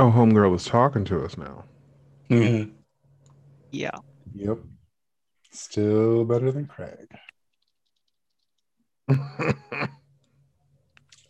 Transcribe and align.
Oh, 0.00 0.10
homegirl 0.10 0.56
is 0.56 0.64
talking 0.64 1.04
to 1.04 1.22
us 1.22 1.36
now. 1.36 1.66
Mhm. 2.30 2.72
Yeah. 3.70 3.98
Yep. 4.32 4.60
Still 5.50 6.24
better 6.24 6.50
than 6.50 6.64
Craig. 6.64 7.06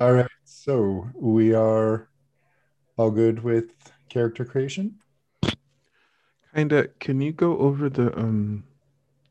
All 0.00 0.12
right. 0.12 0.30
So 0.45 1.09
we 1.16 1.52
are 1.52 2.09
all 2.96 3.11
good 3.11 3.43
with 3.43 3.72
character 4.09 4.45
creation. 4.45 5.00
Kinda. 6.55 6.91
Can 7.00 7.21
you 7.21 7.32
go 7.32 7.59
over 7.59 7.91
the 7.91 8.16
um 8.16 8.62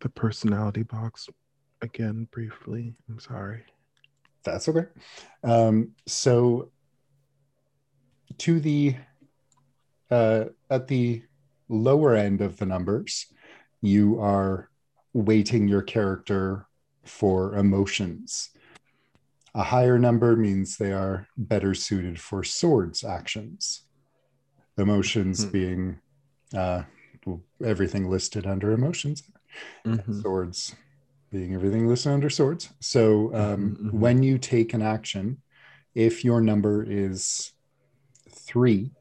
the 0.01 0.09
personality 0.09 0.83
box 0.83 1.29
again 1.81 2.27
briefly? 2.31 2.93
I'm 3.07 3.19
sorry. 3.19 3.63
That's 4.43 4.67
okay. 4.67 4.87
Um, 5.45 5.95
so 6.05 6.73
to 8.39 8.59
the 8.59 8.95
uh, 10.11 10.45
at 10.69 10.87
the 10.87 11.23
lower 11.67 12.15
end 12.15 12.41
of 12.41 12.57
the 12.57 12.65
numbers, 12.65 13.27
you 13.81 14.19
are 14.19 14.69
weighting 15.13 15.67
your 15.67 15.81
character 15.81 16.67
for 17.05 17.55
emotions. 17.55 18.49
A 19.55 19.63
higher 19.63 19.97
number 19.97 20.35
means 20.35 20.77
they 20.77 20.91
are 20.91 21.27
better 21.37 21.73
suited 21.73 22.19
for 22.19 22.43
swords 22.43 23.03
actions. 23.03 23.83
Emotions 24.77 25.45
Hmm. 25.45 25.51
being 25.51 25.99
uh, 26.55 26.83
everything 27.63 28.09
listed 28.09 28.45
under 28.47 28.71
emotions. 28.71 29.23
Mhm. 29.85 30.21
swords 30.21 30.75
being 31.31 31.53
everything 31.53 31.87
listed 31.87 32.11
under 32.11 32.29
swords 32.29 32.69
so 32.79 33.33
um, 33.35 33.75
Mhm, 33.75 33.77
mhm. 33.77 33.91
when 33.93 34.23
you 34.23 34.37
take 34.37 34.73
an 34.73 34.81
action 34.81 35.41
if 35.95 36.23
your 36.25 36.41
number 36.41 36.83
is 36.83 37.53
three 38.29 38.91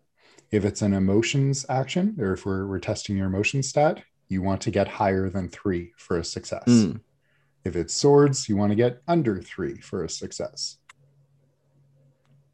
if 0.51 0.65
it's 0.65 0.83
an 0.83 0.95
emotions 0.95 1.67
action 1.69 2.17
or 2.19 2.33
if 2.33 2.47
we're, 2.47 2.67
we're 2.67 2.79
testing 2.79 3.17
your 3.17 3.27
emotion 3.27 3.63
stat 3.63 4.03
you 4.29 4.43
want 4.43 4.61
to 4.63 4.71
get 4.71 4.89
higher 4.89 5.29
than 5.31 5.49
three 5.49 5.93
for 5.97 6.19
a 6.19 6.25
success 6.25 6.65
Mm. 6.67 7.01
if 7.65 7.77
it's 7.77 7.95
swords 7.95 8.49
you 8.49 8.57
want 8.57 8.71
to 8.71 8.77
get 8.77 9.03
under 9.09 9.41
three 9.43 9.77
for 9.79 10.05
a 10.05 10.09
success 10.09 10.79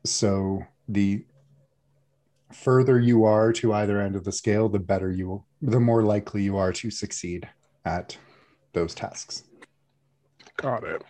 so 0.05 0.65
the 0.89 1.25
further 2.53 3.01
you 3.01 3.25
are 3.25 3.53
to 3.53 3.73
either 3.73 4.01
end 4.01 4.15
of 4.17 4.25
the 4.25 4.33
scale 4.33 4.69
the 4.69 4.79
better 4.79 5.11
you 5.11 5.45
the 5.63 5.81
more 5.81 6.03
likely 6.03 6.43
you 6.43 6.57
are 6.57 6.73
to 6.73 6.91
succeed 6.91 7.49
at 7.85 8.17
those 8.73 8.95
tasks 8.95 9.45
Got 10.57 10.85
it. 10.85 11.03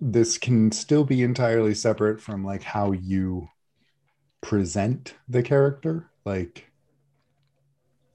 this 0.00 0.36
can 0.38 0.72
still 0.72 1.04
be 1.04 1.22
entirely 1.22 1.74
separate 1.74 2.20
from 2.20 2.44
like 2.44 2.62
how 2.62 2.92
you 2.92 3.48
present 4.44 5.14
the 5.26 5.42
character 5.42 6.10
like 6.26 6.70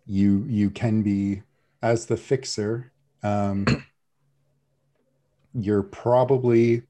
you 0.05 0.45
you 0.47 0.69
can 0.69 1.01
be 1.01 1.41
as 1.81 2.05
the 2.05 2.15
fixer 2.15 2.91
um 3.23 3.65
you're 5.55 5.81
probably 5.81 6.83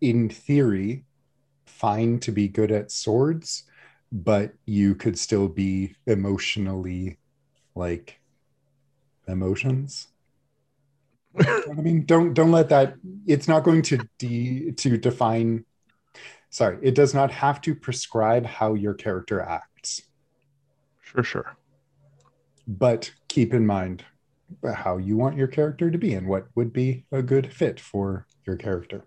in 0.00 0.28
theory 0.28 1.04
fine 1.64 2.18
to 2.18 2.32
be 2.32 2.48
good 2.48 2.72
at 2.72 2.90
swords 2.90 3.62
but 4.10 4.52
you 4.66 4.96
could 4.96 5.16
still 5.16 5.46
be 5.46 5.94
emotionally 6.08 7.16
like 7.76 8.18
emotions 9.28 10.08
I 11.40 11.72
mean, 11.80 12.04
don't 12.04 12.34
don't 12.34 12.52
let 12.52 12.68
that. 12.68 12.94
It's 13.26 13.48
not 13.48 13.64
going 13.64 13.82
to 13.82 13.98
de 14.18 14.72
to 14.72 14.96
define. 14.98 15.64
Sorry, 16.52 16.76
it 16.82 16.94
does 16.94 17.14
not 17.14 17.30
have 17.30 17.62
to 17.62 17.74
prescribe 17.74 18.44
how 18.44 18.74
your 18.74 18.92
character 18.92 19.40
acts, 19.40 20.02
Sure, 21.00 21.24
sure. 21.24 21.56
but 22.68 23.10
keep 23.28 23.54
in 23.54 23.64
mind 23.64 24.04
how 24.74 24.98
you 24.98 25.16
want 25.16 25.38
your 25.38 25.46
character 25.46 25.90
to 25.90 25.96
be 25.96 26.12
and 26.12 26.28
what 26.28 26.48
would 26.54 26.70
be 26.70 27.06
a 27.10 27.22
good 27.22 27.50
fit 27.50 27.80
for 27.80 28.26
your 28.46 28.56
character. 28.56 29.06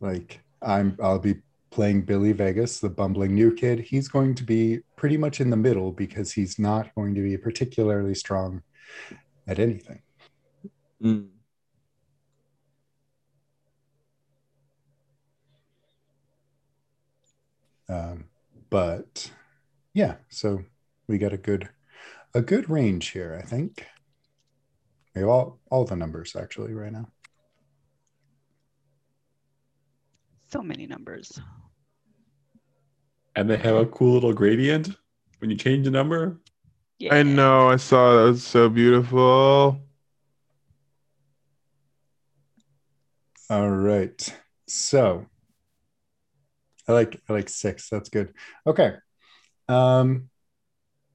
Like 0.00 0.42
I'm, 0.60 0.98
I'll 1.02 1.18
be 1.18 1.36
playing 1.70 2.02
Billy 2.02 2.32
Vegas, 2.32 2.80
the 2.80 2.90
bumbling 2.90 3.34
new 3.34 3.54
kid. 3.54 3.80
He's 3.80 4.08
going 4.08 4.34
to 4.34 4.44
be 4.44 4.80
pretty 4.94 5.16
much 5.16 5.40
in 5.40 5.48
the 5.48 5.56
middle 5.56 5.90
because 5.90 6.32
he's 6.32 6.58
not 6.58 6.94
going 6.94 7.14
to 7.14 7.22
be 7.22 7.38
particularly 7.38 8.14
strong 8.14 8.62
at 9.46 9.58
anything. 9.58 10.02
Mm. 11.02 11.28
Um, 17.90 18.26
but 18.70 19.30
yeah, 19.94 20.16
so 20.28 20.62
we 21.08 21.18
got 21.18 21.32
a 21.32 21.38
good 21.38 21.68
a 22.34 22.40
good 22.40 22.70
range 22.70 23.08
here, 23.08 23.38
I 23.42 23.44
think. 23.44 23.84
We 25.14 25.22
have 25.22 25.30
all 25.30 25.58
all 25.70 25.84
the 25.84 25.96
numbers 25.96 26.36
actually 26.36 26.72
right 26.72 26.92
now. 26.92 27.08
So 30.52 30.62
many 30.62 30.86
numbers. 30.86 31.40
And 33.36 33.48
they 33.48 33.56
have 33.56 33.76
a 33.76 33.86
cool 33.86 34.14
little 34.14 34.32
gradient 34.32 34.90
when 35.38 35.50
you 35.50 35.56
change 35.56 35.84
the 35.84 35.90
number. 35.90 36.40
Yeah. 36.98 37.14
I 37.14 37.22
know. 37.22 37.70
I 37.70 37.76
saw 37.76 38.16
that. 38.16 38.30
was 38.30 38.44
so 38.44 38.68
beautiful. 38.68 39.80
All 43.48 43.70
right. 43.70 44.36
So 44.66 45.26
I 46.90 46.92
like 46.92 47.20
I 47.28 47.32
like 47.32 47.48
six. 47.48 47.88
That's 47.88 48.08
good. 48.08 48.32
Okay. 48.66 48.94
Um 49.68 50.30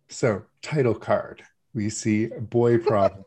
so 0.09 0.43
title 0.61 0.95
card. 0.95 1.43
We 1.73 1.89
see 1.89 2.27
boy 2.27 2.77
problem. 2.77 3.25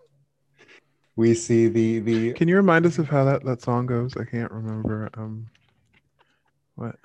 we 1.16 1.34
see 1.34 1.69
the 1.69 1.98
the 2.00 2.32
Can 2.32 2.48
you 2.48 2.56
remind 2.56 2.86
us 2.86 2.98
of 2.98 3.09
how 3.09 3.25
that, 3.25 3.44
that 3.44 3.60
song 3.62 3.86
goes? 3.86 4.16
I 4.16 4.25
can't 4.25 4.50
remember. 4.50 5.10
Um, 5.14 5.47
what? 6.76 6.97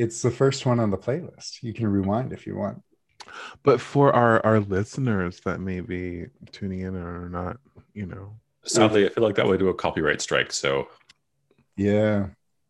it's 0.00 0.22
the 0.22 0.30
first 0.30 0.64
one 0.64 0.80
on 0.80 0.90
the 0.90 0.96
playlist. 0.96 1.62
You 1.62 1.74
can 1.74 1.86
rewind 1.86 2.32
if 2.32 2.46
you 2.46 2.56
want. 2.56 2.82
But 3.62 3.80
for 3.82 4.14
our 4.14 4.44
our 4.46 4.60
listeners 4.60 5.40
that 5.44 5.60
may 5.60 5.80
be 5.80 6.26
tuning 6.52 6.80
in 6.80 6.96
or 6.96 7.28
not, 7.28 7.58
you 7.92 8.06
know, 8.06 8.34
Sadly, 8.64 9.06
I 9.06 9.10
feel 9.10 9.24
like 9.24 9.36
that 9.36 9.46
would 9.46 9.60
do 9.60 9.68
a 9.68 9.74
copyright 9.74 10.22
strike. 10.22 10.52
So 10.52 10.88
Yeah. 11.76 12.28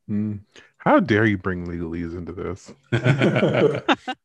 Hmm. 0.08 0.38
How 0.81 1.01
dare 1.01 1.27
you 1.27 1.39
bring 1.39 1.67
legalese 1.67 2.17
into 2.17 2.33
this? 2.33 2.73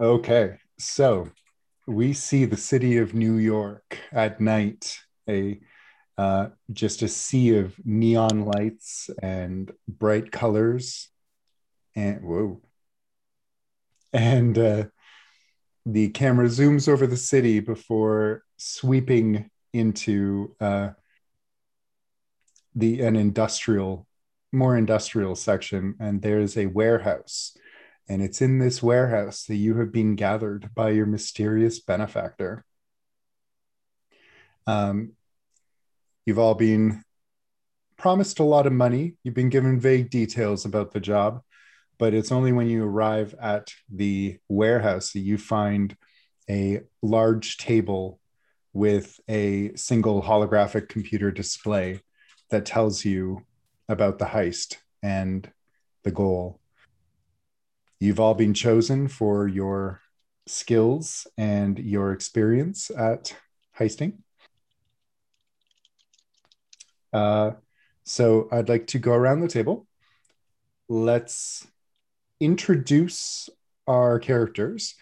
Okay, 0.00 0.58
so 0.78 1.28
we 1.86 2.12
see 2.12 2.44
the 2.44 2.56
city 2.56 2.96
of 2.96 3.14
New 3.14 3.36
York 3.36 3.98
at 4.10 4.40
night, 4.40 4.98
a 5.28 5.60
uh, 6.18 6.48
just 6.72 7.02
a 7.02 7.08
sea 7.08 7.58
of 7.58 7.74
neon 7.84 8.46
lights 8.46 9.10
and 9.22 9.70
bright 9.86 10.32
colors, 10.32 11.08
and 11.94 12.22
whoa, 12.22 12.62
and 14.12 14.58
uh, 14.58 14.84
the 15.84 16.08
camera 16.08 16.46
zooms 16.46 16.88
over 16.88 17.06
the 17.06 17.16
city 17.18 17.60
before 17.60 18.42
sweeping 18.56 19.50
into 19.74 20.56
uh, 20.58 20.90
the 22.74 23.02
an 23.02 23.16
industrial, 23.16 24.05
more 24.56 24.76
industrial 24.76 25.36
section, 25.36 25.94
and 26.00 26.22
there's 26.22 26.56
a 26.56 26.66
warehouse 26.66 27.56
and 28.08 28.22
it's 28.22 28.40
in 28.40 28.58
this 28.58 28.82
warehouse 28.82 29.44
that 29.44 29.56
you 29.56 29.76
have 29.78 29.92
been 29.92 30.14
gathered 30.14 30.72
by 30.74 30.90
your 30.90 31.06
mysterious 31.06 31.80
benefactor. 31.80 32.64
Um, 34.66 35.12
you've 36.24 36.38
all 36.38 36.54
been 36.54 37.02
promised 37.96 38.38
a 38.38 38.44
lot 38.44 38.66
of 38.66 38.72
money. 38.72 39.16
You've 39.24 39.34
been 39.34 39.48
given 39.48 39.80
vague 39.80 40.10
details 40.10 40.64
about 40.64 40.92
the 40.92 41.00
job, 41.00 41.40
but 41.98 42.14
it's 42.14 42.30
only 42.30 42.52
when 42.52 42.68
you 42.68 42.84
arrive 42.84 43.34
at 43.40 43.72
the 43.92 44.38
warehouse 44.48 45.12
that 45.12 45.20
you 45.20 45.36
find 45.38 45.96
a 46.48 46.82
large 47.02 47.56
table 47.56 48.20
with 48.72 49.18
a 49.28 49.74
single 49.74 50.22
holographic 50.22 50.88
computer 50.88 51.32
display 51.32 52.00
that 52.50 52.66
tells 52.66 53.04
you 53.04 53.42
about 53.88 54.18
the 54.18 54.26
heist 54.26 54.76
and 55.02 55.50
the 56.04 56.10
goal. 56.10 56.60
You've 58.00 58.20
all 58.20 58.34
been 58.34 58.54
chosen 58.54 59.08
for 59.08 59.48
your 59.48 60.00
skills 60.46 61.26
and 61.36 61.78
your 61.78 62.12
experience 62.12 62.90
at 62.90 63.34
heisting. 63.78 64.18
Uh, 67.12 67.52
so 68.04 68.48
I'd 68.52 68.68
like 68.68 68.86
to 68.88 68.98
go 68.98 69.12
around 69.12 69.40
the 69.40 69.48
table. 69.48 69.86
Let's 70.88 71.66
introduce 72.40 73.48
our 73.86 74.18
characters 74.18 74.94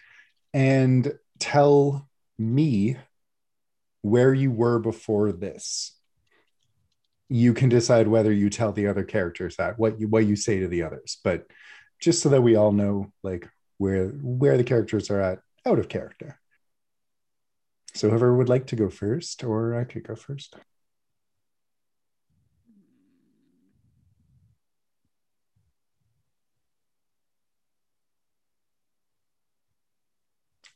and 0.53 1.13
tell 1.39 2.09
me 2.39 2.97
where 4.03 4.33
you 4.33 4.51
were 4.51 4.79
before 4.79 5.33
this. 5.33 5.97
You 7.29 7.55
can 7.55 7.69
decide 7.69 8.09
whether 8.09 8.32
you 8.32 8.50
tell 8.50 8.73
the 8.73 8.87
other 8.87 9.05
characters 9.05 9.56
that 9.56 9.79
what 9.79 10.00
you 10.00 10.09
what 10.09 10.26
you 10.26 10.37
say 10.37 10.61
to 10.61 10.69
the 10.69 10.82
others. 10.82 11.19
But 11.25 11.47
just 12.00 12.23
so 12.23 12.29
that 12.31 12.43
we 12.43 12.56
all 12.56 12.73
know 12.73 13.12
like 13.23 13.49
where 13.79 14.09
where 14.09 14.56
the 14.56 14.65
characters 14.65 15.11
are 15.11 15.21
at 15.21 15.41
out 15.67 15.79
of 15.79 15.88
character. 15.88 16.38
So 17.94 18.09
whoever 18.09 18.35
would 18.37 18.49
like 18.49 18.67
to 18.69 18.76
go 18.76 18.91
first 18.91 19.44
or 19.44 19.79
i 19.79 19.85
could 19.85 20.06
go 20.06 20.17
first. 20.17 20.56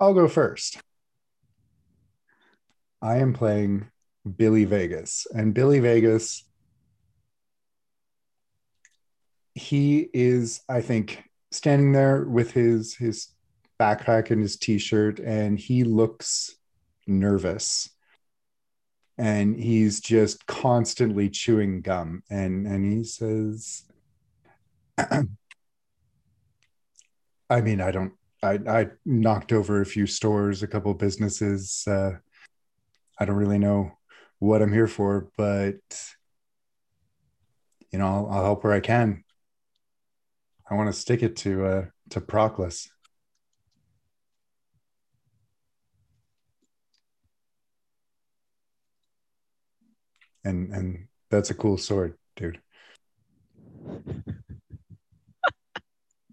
I'll 0.01 0.15
go 0.15 0.29
first. 0.29 0.79
I 3.03 3.17
am 3.19 3.33
playing 3.33 3.91
billy 4.37 4.65
vegas. 4.65 5.27
And 5.35 5.55
billy 5.55 5.81
vegas 5.81 6.45
he 9.55 10.09
is 10.15 10.61
i 10.69 10.81
think 10.81 11.25
standing 11.51 11.91
there 11.91 12.23
with 12.23 12.53
his 12.53 12.95
his 12.95 13.35
backpack 13.81 14.31
and 14.31 14.41
his 14.41 14.57
t-shirt 14.57 15.19
and 15.19 15.59
he 15.59 15.85
looks 15.85 16.57
nervous. 17.09 17.91
And 19.17 19.59
he's 19.59 20.01
just 20.01 20.47
constantly 20.47 21.29
chewing 21.29 21.81
gum. 21.81 22.23
And 22.31 22.67
and 22.67 22.85
he 22.85 23.03
says 23.05 23.85
i 27.51 27.61
mean 27.61 27.81
i 27.81 27.91
don't 27.91 28.13
i 28.43 28.59
i 28.67 28.87
knocked 29.05 29.53
over 29.53 29.81
a 29.81 29.87
few 29.87 30.07
stores 30.07 30.63
a 30.63 30.67
couple 30.67 30.93
businesses 30.93 31.85
uh 31.87 32.11
i 33.19 33.25
don't 33.25 33.37
really 33.37 33.59
know 33.59 33.98
what 34.39 34.63
i'm 34.63 34.73
here 34.73 34.87
for 34.87 35.29
but 35.37 35.75
you 37.91 37.99
know 37.99 38.07
i'll, 38.07 38.29
I'll 38.31 38.45
help 38.45 38.65
where 38.65 38.73
i 38.73 38.81
can 38.81 39.25
I 40.71 40.75
want 40.75 40.93
to 40.93 40.99
stick 40.99 41.23
it 41.23 41.37
to 41.37 41.65
uh, 41.65 41.85
to 42.11 42.21
Proclus. 42.21 42.91
And 50.45 50.73
and 50.73 51.09
that's 51.31 51.51
a 51.51 51.55
cool 51.55 51.79
sword, 51.79 52.15
dude. 52.37 52.61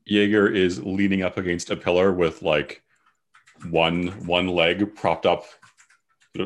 Jaeger 0.05 0.47
is 0.47 0.83
leaning 0.83 1.23
up 1.23 1.37
against 1.37 1.69
a 1.69 1.77
pillar 1.77 2.11
with 2.13 2.41
like 2.41 2.83
one 3.69 4.07
one 4.25 4.47
leg 4.47 4.95
propped 4.95 5.25
up 5.25 5.45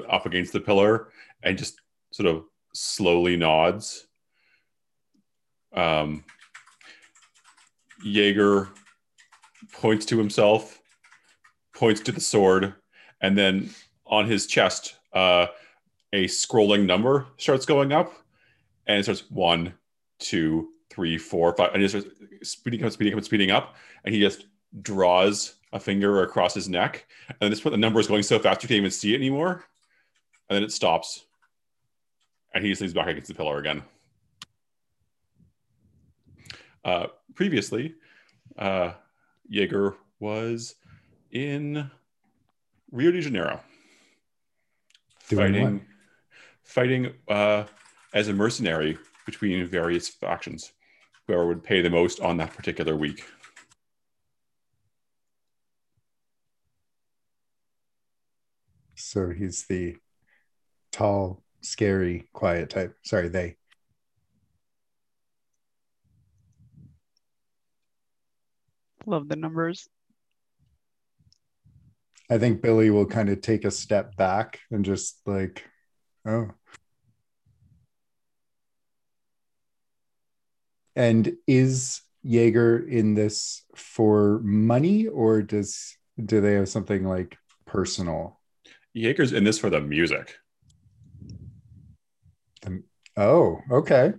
up 0.07 0.27
against 0.27 0.53
the 0.53 0.59
pillar 0.59 1.09
and 1.43 1.57
just 1.57 1.81
sort 2.11 2.27
of 2.27 2.43
slowly 2.73 3.35
nods. 3.35 4.07
Um, 5.73 6.23
Jaeger 8.03 8.69
points 9.73 10.05
to 10.07 10.17
himself, 10.17 10.79
points 11.75 12.01
to 12.01 12.11
the 12.11 12.21
sword, 12.21 12.73
and 13.21 13.37
then 13.37 13.69
on 14.05 14.25
his 14.25 14.47
chest, 14.47 14.95
uh, 15.13 15.47
a 16.13 16.25
scrolling 16.25 16.85
number 16.85 17.27
starts 17.37 17.65
going 17.65 17.91
up, 17.91 18.13
and 18.87 18.99
it 18.99 19.03
starts 19.03 19.29
one, 19.29 19.73
two, 20.19 20.69
three, 20.89 21.17
four, 21.17 21.55
five, 21.55 21.71
and 21.73 21.83
it 21.83 21.89
starts 21.89 22.07
speeding 22.43 22.83
up, 22.83 22.91
speeding 22.91 23.17
up, 23.17 23.23
speeding 23.23 23.51
up, 23.51 23.75
and 24.03 24.15
he 24.15 24.21
just 24.21 24.47
draws 24.81 25.55
a 25.71 25.79
finger 25.79 26.23
across 26.23 26.53
his 26.53 26.67
neck, 26.67 27.05
and 27.29 27.37
at 27.41 27.49
this 27.49 27.61
point, 27.61 27.73
the 27.73 27.77
number 27.77 27.99
is 27.99 28.07
going 28.07 28.23
so 28.23 28.39
fast 28.39 28.63
you 28.63 28.67
can't 28.67 28.77
even 28.77 28.91
see 28.91 29.13
it 29.13 29.17
anymore, 29.17 29.65
and 30.49 30.55
then 30.55 30.63
it 30.63 30.71
stops, 30.71 31.25
and 32.53 32.63
he 32.63 32.69
just 32.69 32.81
leans 32.81 32.93
back 32.93 33.07
against 33.07 33.27
the 33.27 33.35
pillar 33.35 33.57
again. 33.57 33.83
Uh, 36.83 37.07
previously, 37.35 37.95
uh, 38.57 38.93
Jaeger 39.47 39.95
was 40.19 40.75
in 41.31 41.89
Rio 42.91 43.11
de 43.11 43.21
Janeiro, 43.21 43.59
Doing 45.29 45.53
fighting, 45.53 45.85
fighting 46.63 47.13
uh, 47.27 47.65
as 48.13 48.27
a 48.27 48.33
mercenary 48.33 48.97
between 49.25 49.65
various 49.67 50.09
factions. 50.09 50.71
Whoever 51.27 51.47
would 51.47 51.63
pay 51.63 51.81
the 51.81 51.89
most 51.89 52.19
on 52.19 52.37
that 52.37 52.53
particular 52.55 52.95
week. 52.95 53.23
So 58.95 59.29
he's 59.29 59.65
the 59.67 59.97
tall, 60.91 61.43
scary, 61.61 62.29
quiet 62.33 62.69
type. 62.69 62.95
Sorry, 63.03 63.29
they. 63.29 63.55
Love 69.05 69.27
the 69.27 69.35
numbers. 69.35 69.87
I 72.29 72.37
think 72.37 72.61
Billy 72.61 72.89
will 72.91 73.07
kind 73.07 73.29
of 73.29 73.41
take 73.41 73.65
a 73.65 73.71
step 73.71 74.15
back 74.15 74.59
and 74.69 74.85
just 74.85 75.19
like, 75.25 75.63
oh. 76.27 76.49
And 80.95 81.37
is 81.47 82.01
Jaeger 82.23 82.77
in 82.77 83.15
this 83.15 83.63
for 83.73 84.39
money 84.43 85.07
or 85.07 85.41
does 85.41 85.97
do 86.23 86.41
they 86.41 86.53
have 86.53 86.69
something 86.69 87.05
like 87.05 87.37
personal? 87.65 88.39
Jaeger's 88.93 89.33
in 89.33 89.43
this 89.43 89.57
for 89.57 89.69
the 89.69 89.79
music. 89.79 90.35
Oh, 93.19 93.59
okay. 93.69 94.13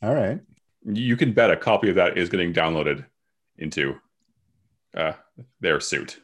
All 0.00 0.14
right. 0.14 0.38
You 0.84 1.16
can 1.16 1.32
bet 1.32 1.50
a 1.50 1.56
copy 1.56 1.90
of 1.90 1.96
that 1.96 2.16
is 2.16 2.28
getting 2.28 2.52
downloaded 2.52 3.04
into 3.58 3.96
uh, 4.96 5.14
their 5.58 5.80
suit. 5.80 6.20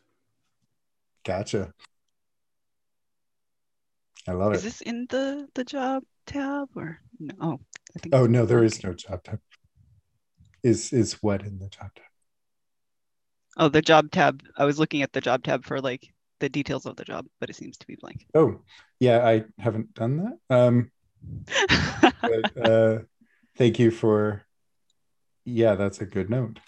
Gotcha. 1.25 1.73
I 4.29 4.33
love 4.33 4.55
Is 4.55 4.61
it. 4.61 4.65
this 4.65 4.81
in 4.83 5.07
the 5.11 5.49
the 5.55 5.65
job 5.65 6.05
tab 6.25 6.69
or 6.77 7.01
no? 7.19 7.35
Oh, 7.41 7.59
I 7.97 7.99
think. 7.99 8.15
Oh 8.15 8.27
no, 8.27 8.47
there 8.47 8.63
is 8.63 8.85
no 8.85 8.93
job 8.95 9.25
tab. 9.25 9.41
Is 10.63 10.93
is 10.93 11.15
what 11.15 11.43
in 11.43 11.59
the 11.59 11.69
job 11.69 11.91
tab? 11.97 12.05
Oh, 13.57 13.69
the 13.69 13.83
job 13.83 14.13
tab. 14.13 14.43
I 14.57 14.65
was 14.65 14.79
looking 14.79 15.03
at 15.03 15.13
the 15.13 15.21
job 15.21 15.43
tab 15.43 15.65
for 15.65 15.81
like 15.81 16.13
the 16.41 16.49
details 16.49 16.87
of 16.87 16.97
the 16.97 17.05
job, 17.05 17.27
but 17.41 17.51
it 17.51 17.57
seems 17.57 17.77
to 17.79 17.87
be 17.87 17.97
blank. 17.97 18.27
Oh, 18.35 18.61
yeah, 19.01 19.27
I 19.27 19.45
haven't 19.59 19.95
done 19.95 20.39
that. 20.49 20.55
Um, 20.55 20.91
but 22.23 22.57
uh, 22.67 22.99
thank 23.57 23.79
you 23.79 23.91
for. 23.91 24.43
Yeah, 25.45 25.77
that's 25.77 26.01
a 26.01 26.07
good 26.07 26.29
note. 26.29 26.59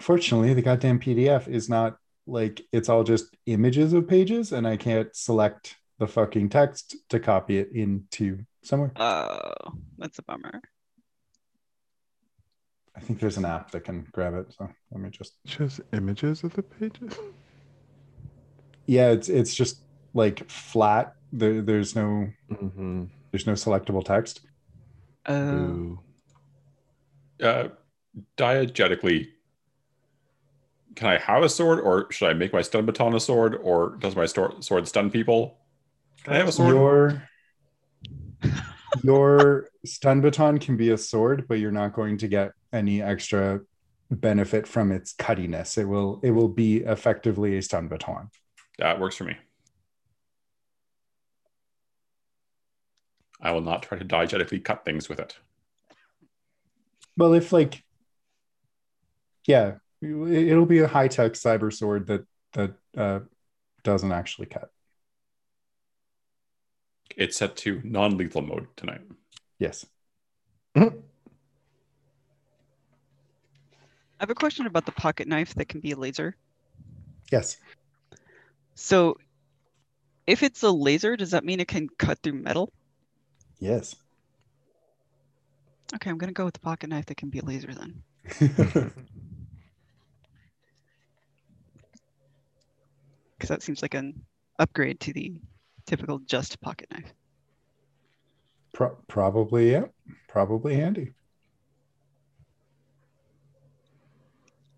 Fortunately, 0.00 0.54
the 0.54 0.62
goddamn 0.62 1.00
PDF 1.00 1.48
is 1.48 1.68
not 1.68 1.96
like 2.26 2.62
it's 2.72 2.88
all 2.88 3.04
just 3.04 3.36
images 3.46 3.92
of 3.92 4.06
pages, 4.06 4.52
and 4.52 4.66
I 4.66 4.76
can't 4.76 5.14
select 5.14 5.76
the 5.98 6.06
fucking 6.06 6.50
text 6.50 6.96
to 7.08 7.20
copy 7.20 7.58
it 7.58 7.70
into 7.72 8.44
somewhere. 8.62 8.92
oh, 8.96 9.52
that's 9.98 10.18
a 10.18 10.22
bummer. 10.22 10.60
I 12.96 13.00
think 13.00 13.18
there's 13.20 13.36
an 13.36 13.44
app 13.44 13.70
that 13.72 13.84
can 13.84 14.06
grab 14.12 14.34
it. 14.34 14.52
So 14.56 14.68
let 14.92 15.00
me 15.00 15.10
just. 15.10 15.34
Just 15.44 15.80
images 15.92 16.44
of 16.44 16.54
the 16.54 16.62
pages. 16.62 17.18
Yeah, 18.86 19.10
it's 19.10 19.28
it's 19.28 19.54
just 19.54 19.80
like 20.14 20.48
flat. 20.50 21.14
There, 21.32 21.60
there's 21.62 21.96
no 21.96 22.28
Mm-hmm. 22.52 23.04
there's 23.32 23.46
no 23.46 23.54
selectable 23.54 24.04
text. 24.04 24.40
Oh, 25.26 25.98
Uh, 27.42 27.68
diegetically, 28.36 29.28
can 30.94 31.08
I 31.08 31.18
have 31.18 31.42
a 31.42 31.48
sword, 31.48 31.80
or 31.80 32.10
should 32.12 32.28
I 32.28 32.34
make 32.34 32.52
my 32.52 32.62
stun 32.62 32.86
baton 32.86 33.14
a 33.14 33.20
sword, 33.20 33.56
or 33.62 33.96
does 33.98 34.14
my 34.14 34.26
stor- 34.26 34.60
sword 34.62 34.86
stun 34.86 35.10
people? 35.10 35.58
Can 36.22 36.34
I 36.34 36.36
have 36.36 36.48
a 36.48 36.52
sword? 36.52 36.74
Your 36.76 37.28
your 39.04 39.68
stun 39.84 40.22
baton 40.22 40.58
can 40.58 40.78
be 40.78 40.90
a 40.90 40.96
sword, 40.96 41.46
but 41.46 41.58
you're 41.58 41.70
not 41.70 41.92
going 41.92 42.16
to 42.16 42.26
get 42.26 42.52
any 42.72 43.02
extra 43.02 43.60
benefit 44.10 44.66
from 44.66 44.90
its 44.90 45.12
cuttiness. 45.12 45.76
It 45.76 45.84
will 45.84 46.20
it 46.22 46.30
will 46.30 46.48
be 46.48 46.78
effectively 46.78 47.58
a 47.58 47.62
stun 47.62 47.88
baton. 47.88 48.30
That 48.78 48.98
works 48.98 49.16
for 49.16 49.24
me. 49.24 49.36
I 53.42 53.52
will 53.52 53.60
not 53.60 53.82
try 53.82 53.98
to 53.98 54.04
diegetically 54.06 54.64
cut 54.64 54.86
things 54.86 55.10
with 55.10 55.20
it. 55.20 55.36
Well, 57.18 57.34
if 57.34 57.52
like 57.52 57.84
yeah, 59.46 59.74
it'll 60.00 60.64
be 60.64 60.78
a 60.78 60.88
high 60.88 61.08
tech 61.08 61.32
cyber 61.32 61.70
sword 61.70 62.06
that 62.06 62.24
that 62.54 62.72
uh, 62.96 63.20
doesn't 63.82 64.12
actually 64.12 64.46
cut. 64.46 64.70
It's 67.16 67.36
set 67.36 67.56
to 67.58 67.80
non-lethal 67.84 68.42
mode 68.42 68.66
tonight. 68.76 69.02
Yes. 69.58 69.86
I 70.76 70.90
have 74.20 74.30
a 74.30 74.34
question 74.34 74.66
about 74.66 74.86
the 74.86 74.92
pocket 74.92 75.28
knife 75.28 75.54
that 75.54 75.68
can 75.68 75.80
be 75.80 75.92
a 75.92 75.96
laser. 75.96 76.36
Yes. 77.30 77.58
So 78.74 79.16
if 80.26 80.42
it's 80.42 80.62
a 80.62 80.70
laser, 80.70 81.16
does 81.16 81.30
that 81.32 81.44
mean 81.44 81.60
it 81.60 81.68
can 81.68 81.88
cut 81.98 82.18
through 82.22 82.34
metal? 82.34 82.72
Yes. 83.58 83.94
Okay, 85.94 86.10
I'm 86.10 86.18
gonna 86.18 86.32
go 86.32 86.44
with 86.44 86.54
the 86.54 86.60
pocket 86.60 86.88
knife 86.88 87.06
that 87.06 87.16
can 87.16 87.28
be 87.28 87.38
a 87.38 87.44
laser 87.44 87.72
then. 87.74 88.92
Because 93.44 93.48
that 93.48 93.62
seems 93.62 93.82
like 93.82 93.92
an 93.92 94.24
upgrade 94.58 95.00
to 95.00 95.12
the 95.12 95.34
typical 95.86 96.18
just 96.20 96.60
pocket 96.60 96.88
knife. 96.90 97.12
Pro- 98.72 98.96
probably, 99.08 99.72
yeah. 99.72 99.84
Probably 100.28 100.74
handy. 100.74 101.12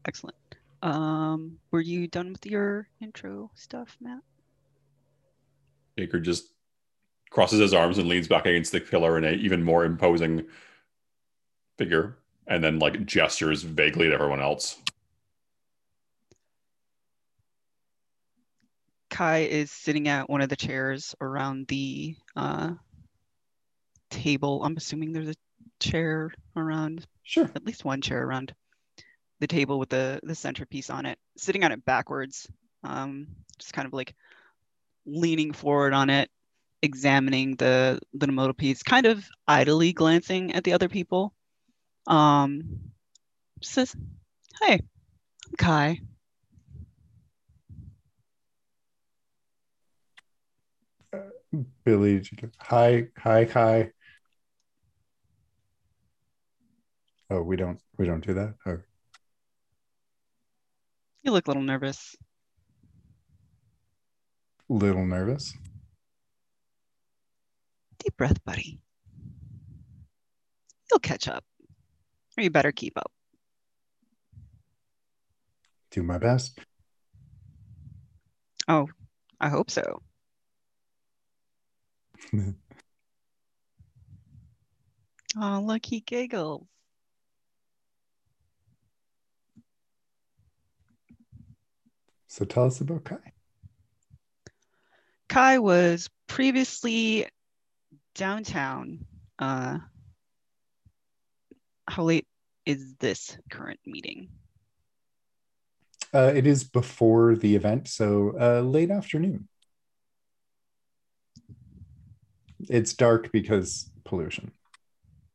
Excellent. 0.07 0.37
Um, 0.83 1.59
were 1.71 1.81
you 1.81 2.07
done 2.07 2.33
with 2.33 2.47
your 2.47 2.89
intro 3.01 3.51
stuff, 3.55 3.97
Matt? 4.01 4.21
Baker 5.97 6.21
just 6.21 6.53
crosses 7.31 7.59
his 7.59 7.75
arms 7.75 7.99
and 7.99 8.09
leans 8.09 8.29
back 8.29 8.47
against 8.47 8.73
the 8.73 8.81
pillar 8.81 9.19
in 9.19 9.25
a 9.25 9.33
even 9.33 9.63
more 9.65 9.85
imposing 9.85 10.45
figure, 11.79 12.19
and 12.47 12.63
then 12.63 12.79
like 12.79 13.05
gestures 13.07 13.63
vaguely 13.63 14.07
at 14.07 14.13
everyone 14.13 14.41
else. 14.41 14.79
Kai 19.11 19.39
is 19.39 19.71
sitting 19.71 20.09
at 20.09 20.29
one 20.29 20.41
of 20.41 20.49
the 20.49 20.57
chairs 20.57 21.15
around 21.21 21.69
the 21.69 22.17
uh, 22.35 22.73
table. 24.11 24.63
I'm 24.65 24.77
assuming 24.77 25.13
there's 25.13 25.29
a 25.29 25.35
chair 25.81 26.33
around, 26.57 27.07
Sure. 27.23 27.51
at 27.55 27.65
least 27.65 27.85
one 27.85 28.01
chair 28.01 28.23
around 28.25 28.55
the 29.41 29.47
table 29.47 29.79
with 29.79 29.91
the 29.91 30.19
the 30.23 30.35
centerpiece 30.35 30.91
on 30.91 31.07
it, 31.07 31.19
sitting 31.37 31.63
on 31.63 31.73
it 31.73 31.85
backwards, 31.85 32.49
um, 32.83 33.27
just 33.59 33.73
kind 33.73 33.87
of 33.87 33.93
like 33.93 34.15
leaning 35.05 35.53
forward 35.53 35.93
on 35.93 36.11
it, 36.11 36.31
examining 36.83 37.55
the 37.57 38.01
the 38.15 38.27
modal 38.29 38.55
piece, 38.55 38.83
kind 38.83 39.07
of 39.07 39.25
idly 39.47 39.93
glancing 39.93 40.53
at 40.55 40.65
the 40.65 40.73
other 40.73 40.89
people. 40.89 41.35
Um, 42.07 42.81
says, 43.63 43.95
"Hey, 44.63 44.75
I'm 44.75 45.57
Kai." 45.59 46.01
Billy, 51.85 52.23
hi, 52.59 53.07
hi, 53.19 53.45
hi. 53.45 53.91
Oh, 57.31 57.43
we 57.43 57.57
don't, 57.57 57.81
we 57.99 58.07
don't 58.07 58.25
do 58.25 58.35
that. 58.35 58.55
Oh, 58.67 58.79
You 61.23 61.33
look 61.33 61.47
a 61.47 61.51
little 61.51 61.63
nervous. 61.63 62.15
little 64.69 65.07
nervous. 65.07 65.55
Deep 67.99 68.17
breath, 68.17 68.45
buddy. 68.45 68.81
You'll 70.91 71.01
catch 71.01 71.29
up. 71.29 71.45
Or 72.37 72.43
you 72.43 72.51
better 72.51 72.73
keep 72.73 72.97
up. 72.97 73.11
Do 75.91 76.03
my 76.03 76.19
best. 76.19 76.59
Oh, 78.69 78.89
I 79.41 79.49
hope 79.49 79.71
so. 79.71 80.03
Oh, 85.39 85.63
look, 85.65 85.85
he 85.85 86.01
giggles. 86.01 86.67
So 92.27 92.45
tell 92.45 92.67
us 92.67 92.81
about 92.81 93.05
Kai. 93.05 93.33
Kai 95.29 95.59
was 95.59 96.09
previously 96.27 97.27
downtown. 98.15 99.07
Uh, 99.39 99.79
how 101.89 102.03
late 102.05 102.27
is 102.65 102.95
this 102.97 103.39
current 103.51 103.81
meeting? 103.87 104.29
Uh, 106.13 106.33
it 106.35 106.47
is 106.47 106.65
before 106.65 107.37
the 107.37 107.55
event, 107.55 107.89
so 107.89 108.35
uh, 108.41 108.61
late 108.61 108.91
afternoon. 108.91 109.49
It's 112.61 112.95
dark 112.95 113.31
because 113.33 113.91
pollution. 114.05 114.53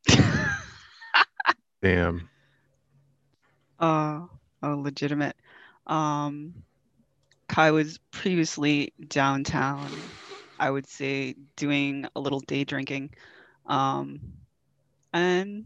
Damn. 1.81 2.29
Uh, 3.79 4.21
oh, 4.63 4.75
legitimate. 4.75 5.35
Um, 5.87 6.53
Kai 7.47 7.71
was 7.71 7.99
previously 8.11 8.93
downtown, 9.07 9.89
I 10.59 10.69
would 10.69 10.87
say, 10.87 11.35
doing 11.55 12.05
a 12.15 12.19
little 12.19 12.39
day 12.39 12.63
drinking. 12.63 13.13
Um, 13.65 14.19
and 15.13 15.65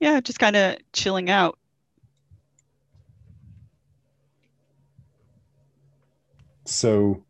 yeah, 0.00 0.20
just 0.20 0.38
kind 0.38 0.56
of 0.56 0.76
chilling 0.92 1.30
out. 1.30 1.58
So, 6.66 7.23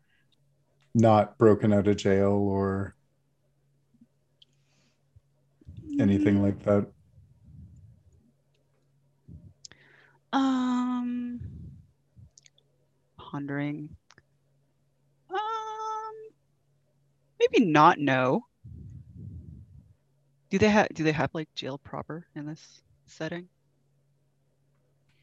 not 0.95 1.37
broken 1.37 1.73
out 1.73 1.87
of 1.87 1.97
jail 1.97 2.31
or 2.31 2.95
anything 5.99 6.41
like 6.41 6.63
that. 6.63 6.87
Um, 10.31 11.39
pondering. 13.17 13.89
Um, 15.29 15.37
maybe 17.39 17.65
not. 17.65 17.99
No. 17.99 18.45
Do 20.49 20.57
they 20.57 20.69
have 20.69 20.87
Do 20.93 21.03
they 21.03 21.11
have 21.11 21.31
like 21.33 21.53
jail 21.55 21.77
proper 21.77 22.25
in 22.35 22.45
this 22.45 22.81
setting? 23.05 23.49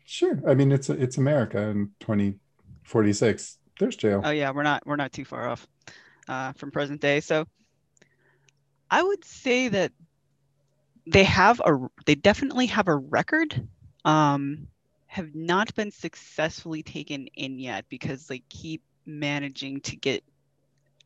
Sure. 0.05 0.39
I 0.47 0.55
mean, 0.55 0.73
it's 0.73 0.91
it's 0.91 1.17
America 1.17 1.59
in 1.69 1.91
2046. 2.01 3.59
There's 3.79 3.97
jail. 3.97 4.23
Oh 4.25 4.31
yeah, 4.31 4.51
we're 4.51 4.63
not 4.63 4.87
we're 4.87 4.97
not 4.97 5.13
too 5.13 5.25
far 5.25 5.49
off 5.49 5.67
uh, 6.29 6.53
from 6.53 6.71
present 6.71 7.01
day. 7.01 7.21
So 7.21 7.47
I 8.91 9.03
would 9.03 9.25
say 9.25 9.69
that 9.69 9.93
they 11.07 11.25
have 11.25 11.61
a 11.61 11.89
they 12.07 12.15
definitely 12.15 12.67
have 12.67 12.89
a 12.89 12.97
record. 12.97 13.69
Um, 14.05 14.69
have 15.07 15.35
not 15.35 15.75
been 15.75 15.91
successfully 15.91 16.83
taken 16.83 17.27
in 17.35 17.59
yet 17.59 17.85
because 17.91 18.27
they 18.27 18.39
keep 18.49 18.83
managing 19.05 19.81
to 19.83 19.95
get 19.97 20.25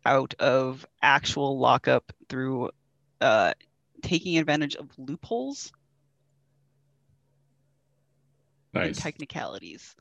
out 0.04 0.34
of 0.34 0.86
actual 1.02 1.58
lockup 1.58 2.12
through 2.28 2.70
uh, 3.20 3.52
taking 4.02 4.38
advantage 4.38 4.76
of 4.76 4.88
loopholes 4.96 5.72
and 8.74 8.94
technicalities. 8.94 9.96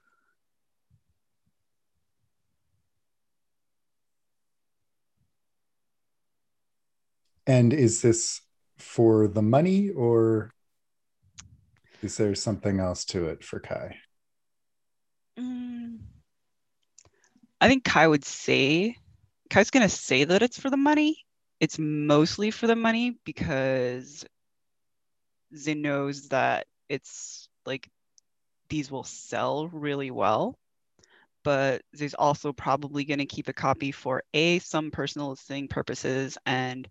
And 7.47 7.73
is 7.73 8.01
this 8.01 8.41
for 8.77 9.27
the 9.27 9.41
money 9.41 9.89
or 9.89 10.51
is 12.01 12.17
there 12.17 12.35
something 12.35 12.79
else 12.79 13.05
to 13.05 13.25
it 13.27 13.43
for 13.43 13.59
Kai? 13.59 13.97
Mm, 15.39 15.99
I 17.61 17.67
think 17.67 17.83
Kai 17.83 18.07
would 18.07 18.25
say, 18.25 18.95
Kai's 19.49 19.71
gonna 19.71 19.89
say 19.89 20.23
that 20.23 20.41
it's 20.41 20.59
for 20.59 20.69
the 20.69 20.77
money. 20.77 21.25
It's 21.59 21.79
mostly 21.79 22.51
for 22.51 22.67
the 22.67 22.75
money 22.75 23.17
because 23.23 24.25
Zin 25.55 25.81
knows 25.81 26.29
that 26.29 26.67
it's 26.89 27.47
like 27.65 27.89
these 28.69 28.91
will 28.91 29.03
sell 29.03 29.67
really 29.69 30.11
well. 30.11 30.57
But 31.43 31.83
Zin's 31.95 32.15
also 32.15 32.51
probably 32.53 33.05
gonna 33.05 33.25
keep 33.25 33.47
a 33.47 33.53
copy 33.53 33.91
for 33.91 34.23
A, 34.33 34.59
some 34.59 34.91
personal 34.91 35.29
listing 35.29 35.67
purposes, 35.67 36.37
and 36.45 36.87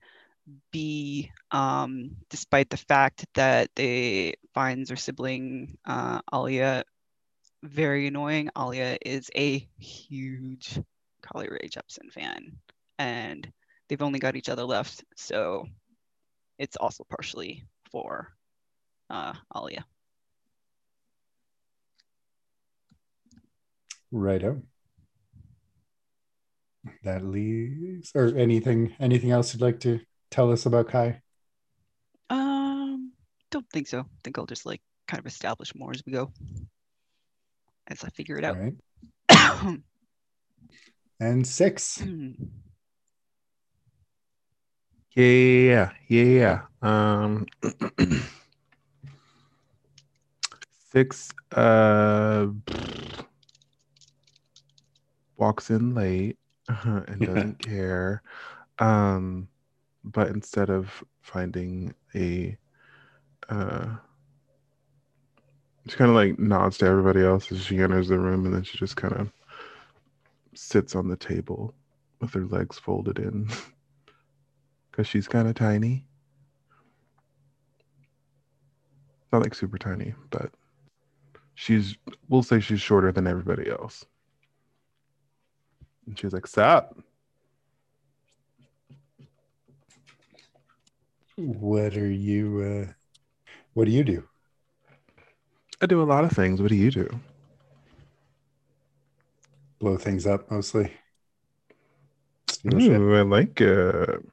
B, 0.71 1.31
um, 1.51 2.17
despite 2.29 2.71
the 2.71 2.77
fact 2.77 3.27
that 3.35 3.71
they 3.75 4.35
finds 4.53 4.91
her 4.91 4.97
sibling 4.97 5.79
uh, 5.85 6.21
Alia 6.33 6.85
very 7.65 8.07
annoying. 8.07 8.51
Alia 8.57 8.99
is 9.05 9.31
a 9.35 9.67
huge 9.79 10.79
Carly 11.23 11.49
Rae 11.49 11.69
Jepsen 11.69 12.13
fan, 12.13 12.59
and 12.99 13.51
they've 13.89 14.03
only 14.03 14.19
got 14.19 14.37
each 14.37 14.49
other 14.49 14.65
left, 14.65 15.05
so 15.17 15.67
it's 16.59 16.77
also 16.77 17.05
partially 17.09 17.65
for 17.91 18.35
uh, 19.11 19.33
Alia. 19.57 19.85
Righto. 24.13 24.63
That 27.03 27.25
leaves 27.25 28.13
or 28.15 28.37
anything 28.37 28.95
anything 29.01 29.31
else 29.31 29.55
you'd 29.55 29.63
like 29.63 29.81
to 29.81 30.01
tell 30.35 30.51
us 30.51 30.67
about 30.67 30.89
Kai? 30.89 31.21
Um, 32.29 33.13
don't 33.51 33.69
think 33.71 33.87
so. 33.87 34.01
I 34.01 34.05
think 34.25 34.37
I'll 34.37 34.47
just 34.47 34.67
like 34.67 34.83
kind 35.07 35.21
of 35.21 35.27
establish 35.27 35.75
more 35.77 35.93
as 35.93 36.03
we 36.05 36.13
go, 36.13 36.33
as 37.87 38.03
I 38.03 38.09
figure 38.09 38.37
it 38.37 38.45
All 38.45 38.51
out. 38.51 38.59
right. 39.29 39.79
and 41.21 41.47
six. 41.47 42.03
Yeah, 45.15 45.93
yeah. 46.09 46.23
Yeah. 46.25 46.63
Um, 46.83 47.47
six 50.93 51.31
uh 51.53 52.47
walks 55.37 55.71
in 55.71 55.95
late 55.95 56.39
and 56.85 57.25
doesn't 57.25 57.59
care. 57.61 58.23
Um, 58.79 59.49
but 60.05 60.29
instead 60.29 60.71
of 60.71 61.03
finding 61.23 61.95
a 62.15 62.57
uh 63.49 63.87
she 65.89 65.97
kind 65.97 66.11
of 66.11 66.15
like 66.15 66.39
nods 66.39 66.79
to 66.79 66.87
everybody 66.87 67.23
else 67.23 67.51
as 67.53 67.61
she 67.63 67.79
enters 67.79 68.09
the 68.09 68.19
room 68.19 68.47
and 68.47 68.55
then 68.55 68.63
she 68.63 68.79
just 68.79 68.97
kind 68.97 69.15
of 69.15 69.33
sits 70.55 70.95
on 70.95 71.09
the 71.09 71.17
table 71.17 71.75
with 72.21 72.33
her 72.33 72.47
legs 72.47 72.79
folded 72.79 73.19
in. 73.19 73.49
Because 74.91 75.09
she's 75.09 75.27
kind 75.27 75.49
of 75.49 75.57
tiny. 75.57 76.07
Not 79.33 79.43
like 79.43 79.53
super 79.53 79.77
tiny 79.77 80.15
but 80.31 80.53
she's 81.55 81.97
we'll 82.29 82.45
say 82.45 82.61
she's 82.61 82.81
shorter 82.81 83.11
than 83.11 83.27
everybody 83.27 83.69
else. 83.69 84.07
And 86.07 86.17
she's 86.17 86.33
like 86.33 86.47
sup 86.47 86.97
What 91.37 91.97
are 91.97 92.11
you? 92.11 92.87
Uh, 92.89 92.93
what 93.75 93.87
do 93.87 93.91
you 93.91 94.05
do? 94.05 94.29
i 95.81 95.87
do 95.87 96.01
a 96.01 96.05
lot 96.05 96.23
of 96.25 96.31
things 96.31 96.63
what 96.63 96.69
do 96.71 96.77
you 96.77 96.91
do 96.91 97.09
Blow 99.81 99.97
things 99.99 100.25
up 100.25 100.49
mostly. 100.51 100.91
Steal 102.49 102.79
shit. 102.79 102.93
Ooh, 102.93 103.17
i 103.17 103.23
like 103.23 103.61
it 103.61 104.25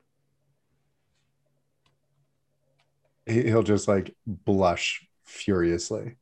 He- 3.25 3.43
He'll 3.43 3.63
just 3.63 3.88
like 3.88 4.15
blush 4.25 5.05
furiously. 5.24 6.15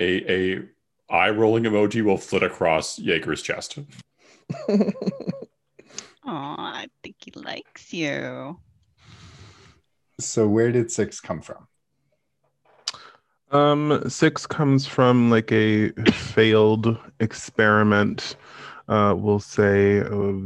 A 0.00 0.32
a 0.56 0.62
eye 1.10 1.30
rolling 1.30 1.64
emoji 1.64 2.02
will 2.02 2.16
flit 2.16 2.42
across 2.44 2.98
Jaeger's 2.98 3.42
chest. 3.42 3.78
Aw, 6.24 6.56
I 6.74 6.86
think 7.02 7.16
he 7.24 7.32
likes 7.34 7.92
you. 7.92 8.58
So 10.20 10.48
where 10.48 10.72
did 10.72 10.90
six 10.90 11.20
come 11.20 11.40
from? 11.40 11.66
Um, 13.50 14.08
six 14.08 14.46
comes 14.46 14.86
from 14.86 15.30
like 15.30 15.50
a 15.52 15.90
failed 16.12 16.98
experiment, 17.20 18.36
uh, 18.88 19.14
we'll 19.16 19.40
say, 19.40 20.00
of, 20.00 20.44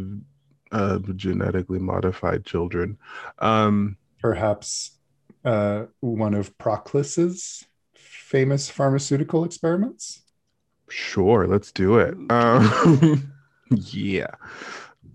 of 0.71 1.17
genetically 1.17 1.79
modified 1.81 2.45
children. 2.45 2.99
Um, 3.41 3.97
Perhaps 4.21 4.99
uh, 5.45 5.87
one 6.00 6.35
of 6.35 6.57
Proclus's 6.59 7.64
famous 7.97 8.71
pharmaceutical 8.71 9.45
experiments. 9.45 10.23
sure, 10.88 11.47
let's 11.47 11.73
do 11.73 11.99
it. 11.99 12.14
Um, 12.31 13.33
yeah. 13.71 14.35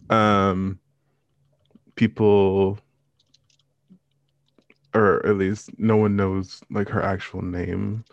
Um, 0.09 0.79
people, 1.95 2.79
or 4.97 5.25
at 5.25 5.37
least 5.37 5.69
no 5.77 5.95
one 5.95 6.15
knows 6.15 6.61
like 6.69 6.89
her 6.89 7.01
actual 7.01 7.41
name. 7.41 8.03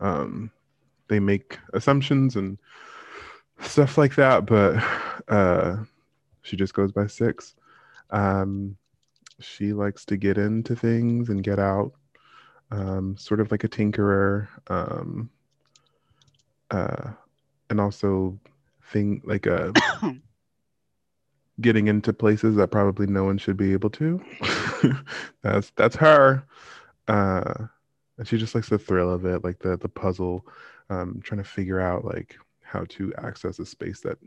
Um, 0.00 0.50
they 1.08 1.18
make 1.20 1.58
assumptions 1.72 2.36
and 2.36 2.58
stuff 3.60 3.96
like 3.96 4.14
that, 4.16 4.46
but 4.46 4.82
uh, 5.28 5.78
she 6.42 6.56
just 6.56 6.74
goes 6.74 6.92
by 6.92 7.06
six. 7.06 7.54
Um, 8.10 8.76
she 9.40 9.72
likes 9.72 10.04
to 10.06 10.16
get 10.16 10.38
into 10.38 10.76
things 10.76 11.28
and 11.28 11.42
get 11.42 11.58
out, 11.58 11.92
um, 12.70 13.16
sort 13.16 13.40
of 13.40 13.50
like 13.50 13.64
a 13.64 13.68
tinkerer, 13.68 14.48
um, 14.68 15.30
uh, 16.70 17.10
and 17.70 17.80
also 17.80 18.38
thing 18.92 19.22
like 19.24 19.46
a 19.46 19.72
getting 21.60 21.88
into 21.88 22.12
places 22.12 22.56
that 22.56 22.70
probably 22.70 23.06
no 23.06 23.24
one 23.24 23.38
should 23.38 23.56
be 23.56 23.72
able 23.72 23.90
to. 23.90 24.22
that's 25.42 25.70
that's 25.76 25.96
her. 25.96 26.44
Uh, 27.08 27.66
and 28.18 28.26
she 28.26 28.38
just 28.38 28.54
likes 28.54 28.68
the 28.68 28.78
thrill 28.78 29.10
of 29.12 29.24
it, 29.24 29.44
like 29.44 29.58
the 29.58 29.76
the 29.76 29.88
puzzle, 29.88 30.46
um, 30.90 31.20
trying 31.22 31.42
to 31.42 31.48
figure 31.48 31.80
out 31.80 32.04
like 32.04 32.36
how 32.62 32.84
to 32.88 33.12
access 33.18 33.58
a 33.58 33.66
space 33.66 34.00
that 34.00 34.18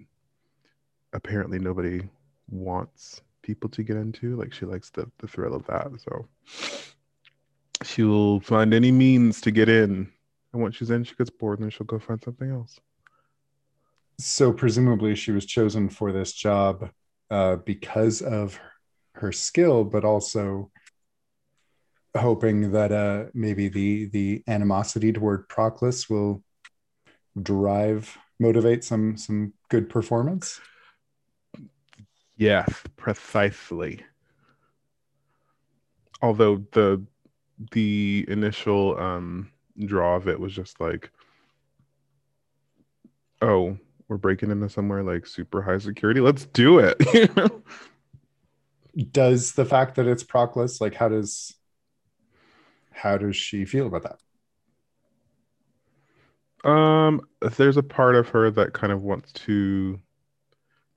apparently 1.13 1.59
nobody 1.59 2.01
wants 2.49 3.21
people 3.41 3.69
to 3.69 3.83
get 3.83 3.97
into. 3.97 4.35
Like 4.35 4.53
she 4.53 4.65
likes 4.65 4.89
the 4.89 5.09
the 5.19 5.27
thrill 5.27 5.55
of 5.55 5.65
that. 5.67 5.87
So 5.99 6.27
she 7.83 8.03
will 8.03 8.39
find 8.39 8.73
any 8.73 8.91
means 8.91 9.41
to 9.41 9.51
get 9.51 9.69
in. 9.69 10.11
And 10.51 10.61
once 10.61 10.75
she's 10.77 10.89
in, 10.89 11.03
she 11.03 11.15
gets 11.15 11.29
bored 11.29 11.59
and 11.59 11.65
then 11.65 11.71
she'll 11.71 11.85
go 11.85 11.99
find 11.99 12.21
something 12.23 12.49
else. 12.49 12.79
So 14.17 14.51
presumably 14.51 15.15
she 15.15 15.31
was 15.31 15.45
chosen 15.45 15.89
for 15.89 16.11
this 16.11 16.33
job 16.33 16.89
uh, 17.29 17.57
because 17.57 18.21
of 18.21 18.59
her 19.15 19.31
skill, 19.31 19.83
but 19.83 20.05
also 20.05 20.71
hoping 22.17 22.71
that 22.71 22.91
uh, 22.91 23.25
maybe 23.33 23.69
the 23.69 24.05
the 24.05 24.43
animosity 24.47 25.13
toward 25.13 25.47
Proclus 25.47 26.09
will 26.09 26.43
drive 27.41 28.17
motivate 28.39 28.83
some 28.83 29.17
some 29.17 29.53
good 29.69 29.89
performance. 29.89 30.59
Yes, 32.37 32.83
precisely. 32.95 34.03
Although 36.21 36.65
the 36.71 37.05
the 37.71 38.25
initial 38.29 38.97
um 38.99 39.51
draw 39.85 40.15
of 40.15 40.27
it 40.27 40.39
was 40.39 40.53
just 40.53 40.79
like 40.79 41.11
oh, 43.41 43.77
we're 44.09 44.17
breaking 44.17 44.51
into 44.51 44.67
somewhere 44.67 45.03
like 45.03 45.25
super 45.25 45.61
high 45.61 45.77
security. 45.77 46.19
Let's 46.19 46.45
do 46.45 46.79
it. 46.79 46.97
you 47.13 47.29
know? 47.37 47.63
Does 49.11 49.53
the 49.53 49.65
fact 49.65 49.95
that 49.95 50.07
it's 50.07 50.23
Proclus 50.23 50.81
like 50.81 50.95
how 50.95 51.07
does 51.07 51.55
how 52.91 53.17
does 53.17 53.37
she 53.37 53.63
feel 53.63 53.87
about 53.87 54.03
that? 54.03 54.19
Um, 56.69 57.21
there's 57.55 57.77
a 57.77 57.83
part 57.83 58.15
of 58.15 58.27
her 58.29 58.51
that 58.51 58.73
kind 58.73 58.91
of 58.91 59.03
wants 59.03 59.31
to 59.31 60.01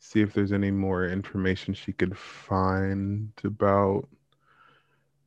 see 0.01 0.21
if 0.21 0.33
there's 0.33 0.53
any 0.53 0.73
more 0.73 1.07
information 1.07 1.75
she 1.75 1.93
could 1.93 2.19
find 2.19 3.31
about 3.45 4.09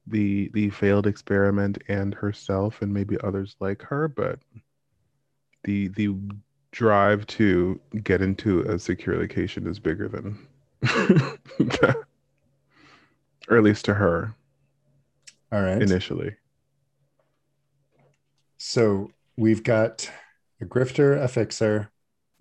the 0.08 0.50
the 0.54 0.70
failed 0.72 1.08
experiment 1.08 1.78
and 1.88 2.14
herself 2.14 2.82
and 2.82 2.94
maybe 2.94 3.18
others 3.24 3.56
like 3.60 3.82
her, 3.84 4.08
but 4.08 4.40
the 5.64 5.88
the 5.90 6.16
drive 6.76 7.26
to 7.26 7.80
get 8.04 8.22
into 8.22 8.60
a 8.64 8.78
secure 8.78 9.18
location 9.18 9.66
is 9.66 9.80
bigger 9.80 10.10
than 10.10 10.38
that. 10.82 11.96
or 13.48 13.58
at 13.58 13.64
least 13.64 13.86
to 13.86 13.94
her 13.94 14.36
All 15.54 15.62
right. 15.62 15.82
initially. 15.82 16.36
So 18.58 19.10
we've 19.38 19.64
got 19.64 20.12
a 20.62 20.66
grifter, 20.66 21.18
a 21.18 21.30
fixer, 21.30 21.92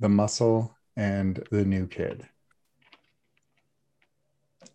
the 0.01 0.09
muscle, 0.09 0.77
and 0.97 1.41
the 1.53 1.65
new 1.65 1.87
kid. 1.87 2.29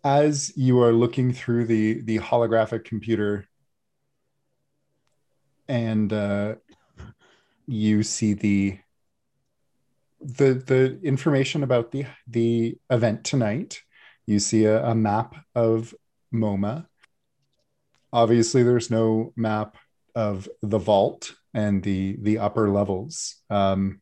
As 0.02 0.56
you 0.56 0.80
are 0.80 0.92
looking 0.92 1.34
through 1.34 1.66
the 1.66 2.00
the 2.00 2.18
holographic 2.18 2.84
computer, 2.84 3.46
and 5.68 6.10
uh, 6.10 6.54
you 7.66 8.02
see 8.02 8.32
the 8.32 8.78
the 10.20 10.54
the 10.54 11.00
information 11.02 11.62
about 11.62 11.92
the 11.92 12.06
the 12.26 12.76
event 12.90 13.24
tonight. 13.24 13.80
You 14.26 14.38
see 14.38 14.64
a, 14.64 14.84
a 14.84 14.94
map 14.94 15.34
of 15.54 15.94
MoMA. 16.32 16.86
Obviously, 18.12 18.62
there's 18.62 18.90
no 18.90 19.32
map 19.36 19.76
of 20.14 20.48
the 20.62 20.78
vault 20.78 21.34
and 21.54 21.82
the 21.82 22.16
the 22.20 22.38
upper 22.38 22.68
levels 22.68 23.36
um, 23.48 24.00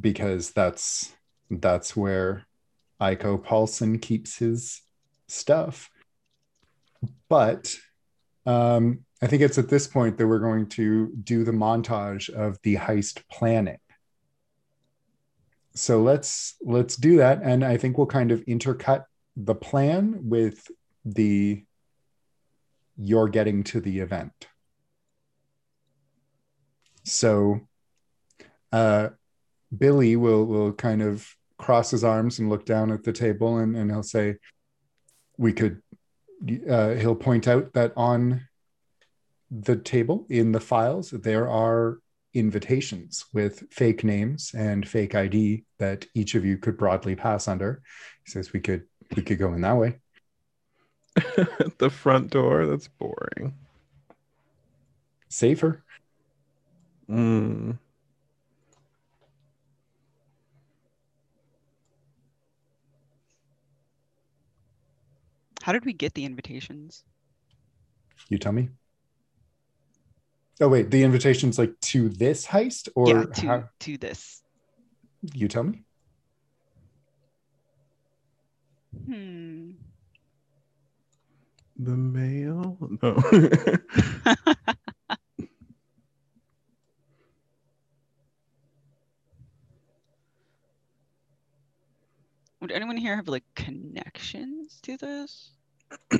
because 0.00 0.50
that's 0.50 1.12
that's 1.50 1.96
where 1.96 2.46
Iko 3.00 3.42
Paulson 3.42 3.98
keeps 3.98 4.38
his 4.38 4.82
stuff. 5.28 5.90
But 7.28 7.74
um, 8.46 9.00
I 9.22 9.26
think 9.26 9.42
it's 9.42 9.58
at 9.58 9.68
this 9.68 9.86
point 9.86 10.18
that 10.18 10.26
we're 10.26 10.38
going 10.38 10.68
to 10.70 11.12
do 11.22 11.44
the 11.44 11.52
montage 11.52 12.28
of 12.30 12.58
the 12.62 12.76
heist 12.76 13.22
planning. 13.30 13.78
So 15.74 16.02
let's 16.02 16.54
let's 16.60 16.96
do 16.96 17.16
that, 17.18 17.40
and 17.42 17.64
I 17.64 17.76
think 17.76 17.96
we'll 17.96 18.06
kind 18.06 18.30
of 18.30 18.44
intercut 18.44 19.04
the 19.36 19.54
plan 19.54 20.28
with 20.28 20.70
the 21.04 21.64
you're 22.96 23.28
getting 23.28 23.64
to 23.64 23.80
the 23.80 24.00
event. 24.00 24.32
So 27.04 27.60
uh, 28.70 29.10
Billy 29.76 30.16
will 30.16 30.44
will 30.44 30.72
kind 30.72 31.02
of 31.02 31.26
cross 31.56 31.90
his 31.90 32.04
arms 32.04 32.38
and 32.38 32.50
look 32.50 32.66
down 32.66 32.90
at 32.90 33.04
the 33.04 33.12
table, 33.12 33.58
and, 33.58 33.74
and 33.76 33.90
he'll 33.90 34.02
say, 34.02 34.36
"We 35.38 35.52
could." 35.52 35.82
Uh, 36.68 36.94
he'll 36.94 37.14
point 37.14 37.46
out 37.46 37.72
that 37.72 37.92
on 37.96 38.48
the 39.52 39.76
table 39.76 40.26
in 40.28 40.50
the 40.50 40.60
files 40.60 41.10
there 41.10 41.48
are 41.48 41.98
invitations 42.34 43.26
with 43.32 43.64
fake 43.70 44.04
names 44.04 44.52
and 44.54 44.88
fake 44.88 45.14
ID 45.14 45.64
that 45.78 46.06
each 46.14 46.34
of 46.34 46.44
you 46.44 46.56
could 46.56 46.76
broadly 46.76 47.14
pass 47.14 47.48
under. 47.48 47.82
He 48.24 48.30
says 48.30 48.52
we 48.52 48.60
could 48.60 48.84
we 49.16 49.22
could 49.22 49.38
go 49.38 49.52
in 49.52 49.60
that 49.62 49.76
way. 49.76 49.98
the 51.78 51.90
front 51.90 52.30
door. 52.30 52.66
That's 52.66 52.88
boring. 52.88 53.54
Safer. 55.28 55.82
Mm. 57.08 57.78
How 65.62 65.72
did 65.72 65.84
we 65.84 65.92
get 65.92 66.14
the 66.14 66.24
invitations? 66.24 67.04
You 68.28 68.38
tell 68.38 68.52
me. 68.52 68.68
Oh 70.60 70.68
wait, 70.68 70.90
the 70.90 71.02
invitations 71.02 71.58
like 71.58 71.78
to 71.80 72.08
this 72.08 72.46
heist 72.46 72.88
or 72.94 73.08
yeah, 73.08 73.24
to 73.24 73.46
how- 73.46 73.68
to 73.80 73.98
this. 73.98 74.42
you 75.34 75.48
tell 75.48 75.64
me. 75.64 75.82
Hmm. 79.06 79.70
The 81.78 81.96
mail? 81.96 82.76
No. 83.02 83.16
Would 92.60 92.72
anyone 92.72 92.96
here 92.96 93.16
have 93.16 93.28
like 93.28 93.44
connections 93.54 94.78
to 94.82 94.96
this 94.96 95.52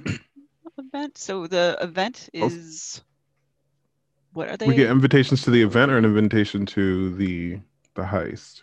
event? 0.79 1.19
So 1.19 1.47
the 1.47 1.79
event 1.81 2.29
Oh. 2.35 2.47
is 2.47 3.03
what 4.33 4.49
are 4.49 4.57
they? 4.57 4.67
we 4.67 4.75
get 4.75 4.91
invitations 4.91 5.43
to 5.43 5.51
the 5.51 5.63
event 5.63 5.91
or 5.91 5.99
an 5.99 6.05
invitation 6.05 6.67
to 6.67 7.15
the 7.17 7.61
the 7.95 8.03
heist. 8.03 8.63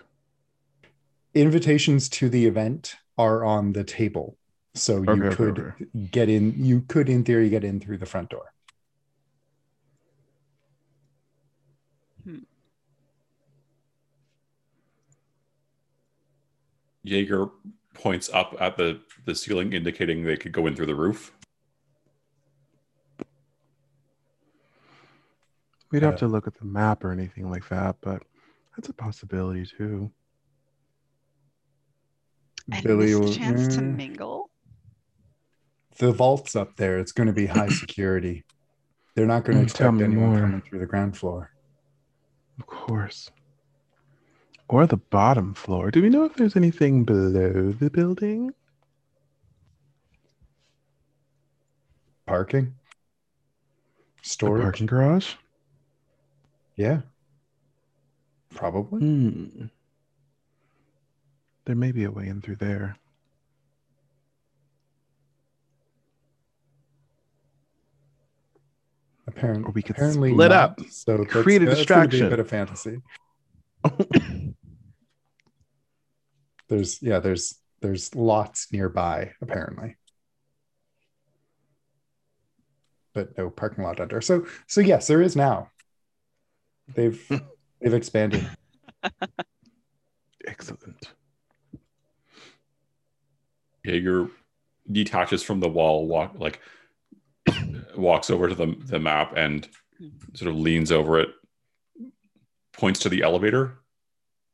Invitations 1.33 2.09
to 2.09 2.29
the 2.29 2.45
event 2.47 2.95
are 3.17 3.43
on 3.43 3.73
the 3.73 3.83
table. 3.83 4.37
So 4.73 5.01
you 5.01 5.09
Okay, 5.09 5.23
okay, 5.27 5.35
could 5.35 5.59
okay. 5.59 5.85
get 6.11 6.29
in, 6.29 6.53
you 6.63 6.81
could 6.81 7.09
in 7.09 7.23
theory 7.23 7.49
get 7.49 7.63
in 7.63 7.79
through 7.79 7.97
the 7.97 8.05
front 8.05 8.29
door. 8.29 8.53
Hmm. 12.23 12.39
Jaeger 17.03 17.47
points 17.93 18.29
up 18.33 18.55
at 18.59 18.77
the, 18.77 19.01
the 19.25 19.35
ceiling, 19.35 19.73
indicating 19.73 20.23
they 20.23 20.37
could 20.37 20.51
go 20.51 20.65
in 20.67 20.75
through 20.75 20.85
the 20.85 20.95
roof. 20.95 21.33
We'd 25.91 26.03
have 26.03 26.15
Uh, 26.15 26.17
to 26.17 26.27
look 26.27 26.45
at 26.47 26.55
the 26.55 26.65
map 26.65 27.03
or 27.03 27.11
anything 27.11 27.49
like 27.49 27.67
that, 27.69 27.97
but 28.01 28.23
that's 28.75 28.89
a 28.89 28.93
possibility 28.93 29.65
too. 29.65 30.11
and 32.71 32.83
Billy 32.83 33.07
miss 33.07 33.15
will- 33.15 33.29
a 33.31 33.33
chance 33.33 33.75
to 33.75 33.81
mingle. 33.81 34.51
the 35.97 36.11
vault's 36.11 36.55
up 36.55 36.75
there. 36.75 36.99
It's 36.99 37.11
going 37.11 37.25
to 37.27 37.33
be 37.33 37.47
high 37.47 37.67
security. 37.83 38.45
They're 39.15 39.25
not 39.25 39.43
going 39.43 39.57
to 39.57 39.65
Mm, 39.65 39.75
tell 39.75 39.87
expect 39.89 39.93
me 39.97 40.03
anyone 40.03 40.29
more. 40.29 40.39
coming 40.41 40.61
through 40.61 40.79
the 40.79 40.85
ground 40.85 41.17
floor. 41.17 41.51
Of 42.59 42.67
course. 42.67 43.31
Or 44.67 44.85
the 44.85 44.97
bottom 44.97 45.55
floor. 45.55 45.89
Do 45.89 46.01
we 46.03 46.09
know 46.09 46.25
if 46.25 46.35
there's 46.35 46.55
anything 46.55 47.03
below 47.05 47.71
the 47.71 47.89
building? 47.89 48.53
Parking, 52.27 52.75
The 54.21 54.29
storage. 54.29 54.61
parking 54.61 54.85
garage? 54.85 55.33
Yeah, 56.79 57.01
probably. 58.55 59.01
Hmm. 59.01 59.65
There 61.65 61.75
may 61.75 61.91
be 61.91 62.05
a 62.05 62.11
way 62.11 62.29
in 62.29 62.39
through 62.39 62.55
there. 62.55 62.95
Apparently, 69.27 69.65
Or 69.65 69.71
we 69.71 69.81
could 69.81 69.97
apparently 69.97 70.31
split 70.31 70.51
not. 70.51 70.79
up, 70.79 70.79
So 70.89 71.25
create 71.25 71.61
a 71.61 71.65
distraction. 71.65 72.27
A 72.27 72.29
bit 72.29 72.39
of 72.39 72.47
fantasy. 72.49 73.01
There's 76.69 77.01
yeah, 77.01 77.19
there's 77.19 77.55
there's 77.81 78.13
lots 78.13 78.71
nearby 78.71 79.31
apparently, 79.41 79.95
but 83.13 83.35
no 83.37 83.49
parking 83.49 83.83
lot 83.83 83.99
under. 83.99 84.21
So 84.21 84.45
so 84.67 84.79
yes, 84.79 85.07
there 85.07 85.21
is 85.21 85.35
now. 85.35 85.71
They've 86.93 87.41
they've 87.81 87.93
expanded. 87.93 88.49
Excellent. 90.47 91.13
Jaeger 93.83 94.29
detaches 94.91 95.43
from 95.43 95.59
the 95.59 95.69
wall, 95.69 96.07
walk 96.07 96.35
like 96.37 96.59
walks 97.95 98.29
over 98.29 98.49
to 98.49 98.55
the, 98.55 98.75
the 98.85 98.99
map 98.99 99.33
and 99.35 99.67
sort 100.33 100.49
of 100.49 100.57
leans 100.57 100.91
over 100.91 101.19
it, 101.19 101.29
points 102.73 102.99
to 103.01 103.09
the 103.09 103.21
elevator. 103.21 103.79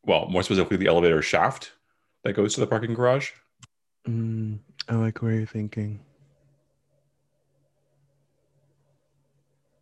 Well, 0.06 0.28
more 0.28 0.44
specifically, 0.44 0.78
the 0.78 0.88
elevator 0.88 1.22
shaft 1.22 1.72
that 2.24 2.34
goes 2.34 2.54
to 2.56 2.60
the 2.60 2.68
parking 2.68 2.94
garage. 2.94 3.32
Mm, 4.08 4.60
I 4.88 4.96
like 4.96 5.22
where 5.22 5.34
you're 5.34 5.46
thinking. 5.46 6.00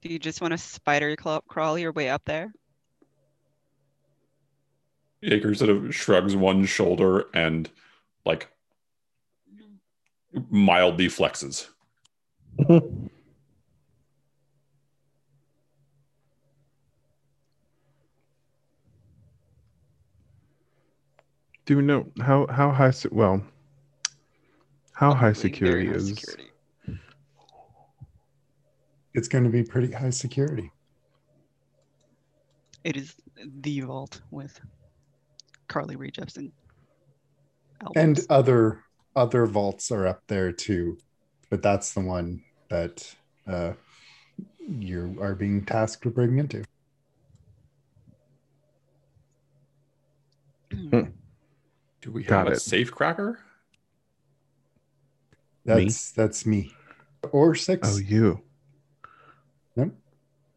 Do 0.03 0.09
you 0.11 0.19
just 0.19 0.41
want 0.41 0.51
to 0.51 0.57
spider 0.57 1.15
crawl 1.47 1.79
your 1.79 1.93
way 1.93 2.09
up 2.09 2.25
there? 2.25 2.53
Jaeger 5.21 5.55
sort 5.55 5.69
of 5.69 5.95
shrugs 5.95 6.35
one 6.35 6.65
shoulder 6.65 7.27
and 7.33 7.69
like 8.25 8.49
mildly 10.49 11.07
flexes. 11.07 11.69
Do 21.65 21.77
we 21.77 21.81
know 21.81 22.07
how 22.19 22.45
how 22.47 22.71
high? 22.71 22.91
Se- 22.91 23.07
well, 23.09 23.41
how 24.91 25.13
high 25.13 25.31
security 25.31 25.87
very 25.87 25.93
high 25.93 25.95
is? 25.95 26.09
security. 26.09 26.52
It's 29.13 29.28
going 29.28 29.43
to 29.43 29.49
be 29.49 29.63
pretty 29.63 29.91
high 29.91 30.10
security. 30.10 30.71
It 32.84 32.97
is 32.97 33.15
the 33.62 33.82
vault 33.82 34.21
with 34.32 34.60
Carly 35.67 35.95
Rae 35.95 36.12
Jepsen. 36.12 36.52
And 37.95 38.19
other 38.30 38.84
other 39.15 39.45
vaults 39.45 39.91
are 39.91 40.08
up 40.08 40.21
there 40.28 40.52
too, 40.52 40.97
but 41.49 41.62
that's 41.62 41.93
the 41.93 42.02
one 42.02 42.41
that 42.69 43.13
uh, 43.45 43.73
you 44.67 45.17
are 45.21 45.36
being 45.36 45.65
tasked 45.65 46.06
with 46.06 46.15
breaking 46.15 46.39
into. 46.39 46.63
Do 50.71 52.12
we 52.12 52.23
Got 52.23 52.45
have 52.45 52.47
a 52.47 52.52
it. 52.52 52.62
safe 52.62 52.91
cracker? 52.91 53.39
Me? 55.65 55.73
That's 55.73 56.12
that's 56.12 56.45
me. 56.45 56.73
Or 57.32 57.56
six. 57.56 57.95
Oh, 57.95 57.97
you. 57.97 58.41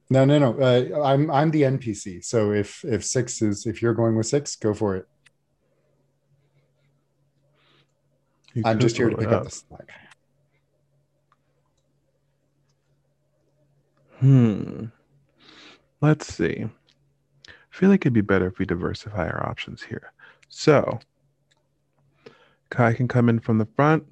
No, 0.08 0.24
no, 0.24 0.38
no. 0.38 0.58
Uh, 0.58 1.02
I'm 1.02 1.30
I'm 1.30 1.50
the 1.50 1.62
NPC. 1.62 2.24
So 2.24 2.52
if 2.52 2.84
if 2.84 3.04
six 3.04 3.42
is 3.42 3.66
if 3.66 3.82
you're 3.82 3.94
going 3.94 4.16
with 4.16 4.26
six, 4.26 4.54
go 4.56 4.72
for 4.72 4.96
it. 4.96 5.06
You 8.54 8.62
I'm 8.64 8.78
just 8.78 8.96
here 8.96 9.10
to 9.10 9.16
pick 9.16 9.28
up 9.28 9.44
the 9.44 9.50
slack. 9.50 9.90
Hmm. 14.20 14.86
Let's 16.00 16.32
see. 16.32 16.64
I 17.46 17.52
feel 17.70 17.90
like 17.90 18.02
it'd 18.02 18.14
be 18.14 18.22
better 18.22 18.46
if 18.46 18.58
we 18.58 18.64
diversify 18.64 19.28
our 19.28 19.46
options 19.46 19.82
here. 19.82 20.12
So, 20.48 21.00
Kai 22.70 22.94
can 22.94 23.08
come 23.08 23.28
in 23.28 23.40
from 23.40 23.58
the 23.58 23.68
front, 23.76 24.04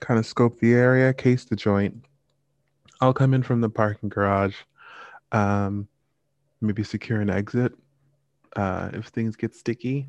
kind 0.00 0.20
of 0.20 0.26
scope 0.26 0.60
the 0.60 0.74
area, 0.74 1.12
case 1.12 1.44
the 1.44 1.56
joint. 1.56 2.04
I'll 3.00 3.12
come 3.12 3.34
in 3.34 3.42
from 3.42 3.60
the 3.60 3.68
parking 3.68 4.08
garage, 4.08 4.54
um, 5.32 5.88
maybe 6.60 6.82
secure 6.82 7.20
an 7.20 7.30
exit 7.30 7.72
uh, 8.56 8.90
if 8.92 9.06
things 9.06 9.36
get 9.36 9.54
sticky. 9.54 10.08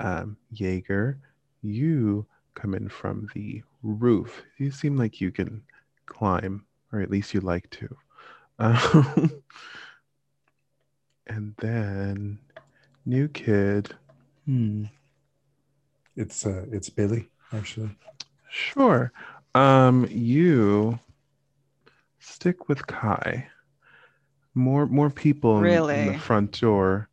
Um, 0.00 0.36
Jaeger, 0.52 1.18
you 1.62 2.26
come 2.54 2.74
in 2.74 2.88
from 2.88 3.28
the 3.34 3.62
roof. 3.82 4.42
You 4.58 4.70
seem 4.70 4.96
like 4.96 5.20
you 5.20 5.30
can 5.32 5.62
climb, 6.06 6.64
or 6.92 7.00
at 7.00 7.10
least 7.10 7.34
you 7.34 7.40
like 7.40 7.68
to. 7.70 7.96
Um, 8.58 9.42
and 11.26 11.54
then 11.58 12.38
new 13.04 13.28
kid, 13.28 13.94
Hmm. 14.48 14.84
It's 16.16 16.46
uh, 16.46 16.64
it's 16.72 16.88
Billy 16.88 17.28
actually. 17.52 17.90
Sure. 18.48 19.12
Um, 19.54 20.08
you 20.10 20.98
stick 22.18 22.66
with 22.66 22.86
Kai. 22.86 23.46
More 24.58 24.86
more 24.86 25.08
people 25.08 25.58
in, 25.58 25.64
in 26.06 26.12
the 26.12 26.18
front 26.18 26.60
door. 26.60 27.08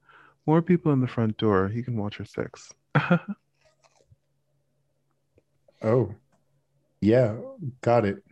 More 0.48 0.62
people 0.64 0.92
in 0.94 1.00
the 1.02 1.08
front 1.08 1.38
door. 1.38 1.68
He 1.68 1.84
can 1.84 1.96
watch 1.96 2.18
her 2.18 2.26
six. 2.26 2.74
Oh, 5.84 6.16
yeah, 7.00 7.36
got 7.82 8.06
it. 8.06 8.24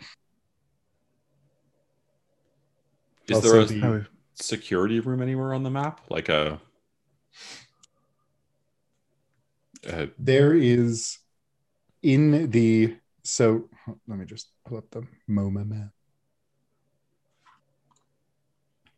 Is 3.28 3.36
Also 3.36 3.52
there 3.52 3.62
a 3.62 3.66
the- 3.66 4.08
security 4.34 5.00
room 5.00 5.22
anywhere 5.22 5.54
on 5.54 5.62
the 5.62 5.70
map? 5.70 6.02
Like 6.10 6.30
a. 6.30 6.60
a 9.88 10.10
There 10.18 10.56
is 10.56 11.20
in 12.02 12.50
the 12.50 12.96
so 13.24 13.70
let 14.08 14.18
me 14.18 14.26
just 14.26 14.48
pull 14.66 14.80
up 14.80 14.90
the 14.90 15.04
MoMA 15.30 15.68
map. 15.68 15.92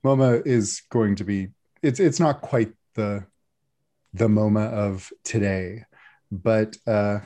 MoMA 0.06 0.46
is 0.46 0.84
going 0.92 1.16
to 1.16 1.24
be 1.24 1.48
it's 1.82 2.00
it's 2.00 2.20
not 2.20 2.42
quite 2.42 2.72
the 2.94 3.26
the 4.14 4.28
MoMA 4.28 4.72
of 4.72 5.12
today, 5.24 5.86
but 6.32 6.78
uh 6.86 7.20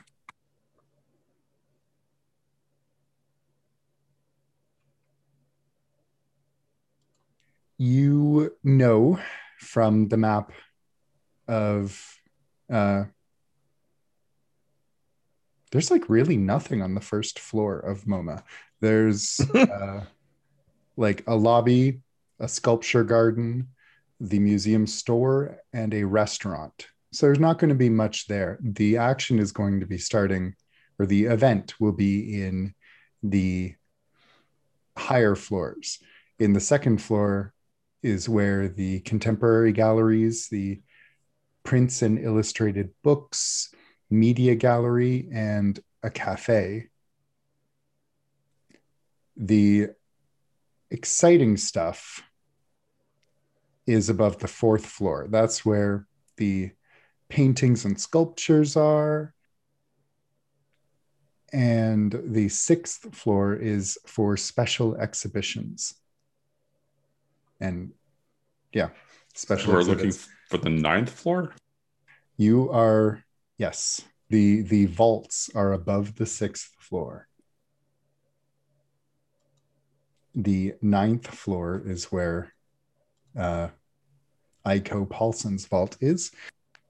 you 7.78 8.56
know 8.64 9.20
from 9.58 10.08
the 10.08 10.18
map 10.18 10.54
of 11.50 12.18
uh 12.72 13.04
there's 15.72 15.92
like 15.92 16.08
really 16.08 16.38
nothing 16.38 16.82
on 16.82 16.96
the 16.96 17.02
first 17.02 17.40
floor 17.40 17.78
of 17.78 18.06
MoMA. 18.06 18.42
There's 18.80 19.40
uh, 19.54 20.06
like 20.98 21.24
a 21.28 21.36
lobby, 21.36 22.02
a 22.40 22.48
sculpture 22.48 23.04
garden, 23.04 23.70
the 24.20 24.40
museum 24.40 24.88
store, 24.88 25.58
and 25.74 25.94
a 25.94 26.04
restaurant. 26.04 26.88
So 27.12 27.26
there's 27.26 27.40
not 27.40 27.58
going 27.58 27.70
to 27.70 27.76
be 27.76 27.90
much 27.90 28.28
there. 28.28 28.60
The 28.62 28.98
action 28.98 29.40
is 29.40 29.52
going 29.52 29.80
to 29.80 29.86
be 29.86 29.98
starting, 29.98 30.56
or 31.00 31.06
the 31.06 31.26
event 31.26 31.80
will 31.80 31.92
be 31.92 32.42
in 32.42 32.74
the 33.24 33.76
higher 34.98 35.36
floors. 35.36 36.00
In 36.38 36.54
the 36.54 36.60
second 36.60 37.02
floor 37.02 37.54
is 38.04 38.30
where 38.30 38.68
the 38.68 39.00
contemporary 39.02 39.74
galleries, 39.74 40.48
the 40.50 40.82
prints 41.64 42.02
and 42.02 42.20
illustrated 42.20 42.92
books, 43.04 43.74
media 44.10 44.56
gallery, 44.56 45.28
and 45.32 45.80
a 46.04 46.10
cafe. 46.10 46.88
The 49.36 49.90
exciting 50.92 51.58
stuff 51.58 52.24
is 53.90 54.10
above 54.10 54.38
the 54.38 54.48
fourth 54.48 54.86
floor. 54.86 55.28
That's 55.30 55.66
where 55.66 56.06
the 56.38 56.72
paintings 57.28 57.86
and 57.86 58.00
sculptures 58.00 58.78
are. 58.78 59.34
And 61.52 62.16
the 62.24 62.50
sixth 62.50 63.16
floor 63.16 63.56
is 63.56 63.98
for 64.06 64.38
special 64.38 64.96
exhibitions. 64.96 65.96
And 67.60 67.92
yeah, 68.72 68.90
special 69.34 69.74
we're 69.74 69.82
looking 69.82 70.14
for 70.48 70.60
the 70.60 70.70
ninth 70.70 71.10
floor? 71.10 71.54
You 72.38 72.70
are 72.72 73.24
yes. 73.58 74.02
The 74.30 74.62
the 74.62 74.86
vaults 74.86 75.50
are 75.56 75.74
above 75.74 76.16
the 76.16 76.28
sixth 76.28 76.72
floor. 76.78 77.28
The 80.36 80.76
ninth 80.82 81.28
floor 81.28 81.82
is 81.84 82.12
where 82.12 82.54
uh, 83.36 83.70
Iko 84.70 85.10
Paulson's 85.10 85.66
vault 85.66 85.98
is. 86.00 86.32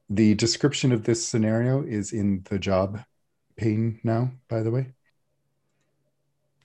The 0.10 0.36
description 0.36 0.92
of 0.92 1.04
this 1.04 1.26
scenario 1.26 1.82
is 1.84 2.12
in 2.12 2.42
the 2.50 2.60
job 2.60 3.02
pane 3.56 4.00
now, 4.04 4.32
by 4.48 4.62
the 4.64 4.72
way. 4.72 4.94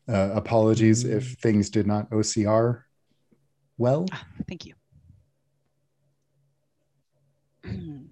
Uh, 0.09 0.31
apologies 0.35 1.05
Mm. 1.05 1.17
if 1.17 1.35
things 1.39 1.71
did 1.71 1.87
not 1.87 2.11
OCR 2.11 2.85
well. 3.79 4.07
Ah, 4.13 4.27
thank 4.49 4.67
you. 4.67 4.75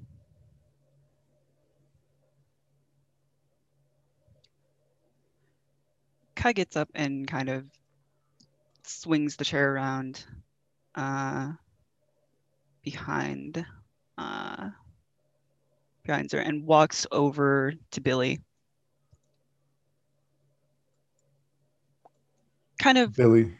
Kai 6.34 6.52
gets 6.52 6.76
up 6.76 6.88
and 6.94 7.26
kind 7.28 7.48
of 7.48 7.66
swings 8.84 9.36
the 9.36 9.44
chair 9.44 9.74
around 9.74 10.24
uh, 10.94 11.52
behind 12.82 13.64
uh, 14.18 14.70
behind 16.04 16.32
her 16.32 16.38
and 16.38 16.66
walks 16.66 17.06
over 17.10 17.72
to 17.92 18.00
Billy. 18.00 18.40
Kind 22.78 22.98
of 22.98 23.14
Billy, 23.14 23.52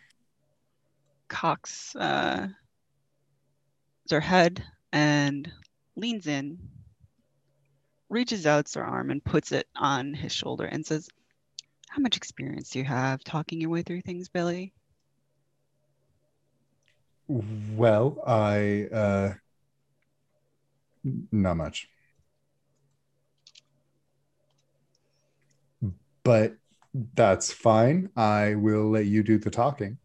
cocks 1.28 1.96
uh, 1.96 2.48
her 4.10 4.20
head 4.20 4.62
and 4.92 5.50
leans 5.96 6.26
in, 6.26 6.58
reaches 8.10 8.46
out 8.46 8.70
her 8.74 8.84
arm 8.84 9.10
and 9.10 9.24
puts 9.24 9.52
it 9.52 9.66
on 9.74 10.12
his 10.12 10.32
shoulder 10.32 10.66
and 10.66 10.84
says, 10.84 11.08
How 11.88 12.00
much 12.00 12.16
experience 12.16 12.70
do 12.70 12.80
you 12.80 12.84
have 12.84 13.24
talking 13.24 13.60
your 13.60 13.70
way 13.70 13.82
through 13.82 14.02
things, 14.02 14.28
Billy? 14.28 14.74
Well, 17.28 18.22
I 18.26 18.88
uh 18.92 19.34
not 21.30 21.56
much. 21.56 21.88
But 26.24 26.56
that's 27.14 27.52
fine. 27.52 28.10
I 28.16 28.54
will 28.54 28.90
let 28.90 29.06
you 29.06 29.22
do 29.22 29.38
the 29.38 29.50
talking. 29.50 29.98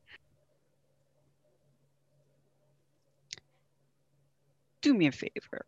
Do 4.81 4.93
me 4.93 5.07
a 5.07 5.11
favor. 5.11 5.65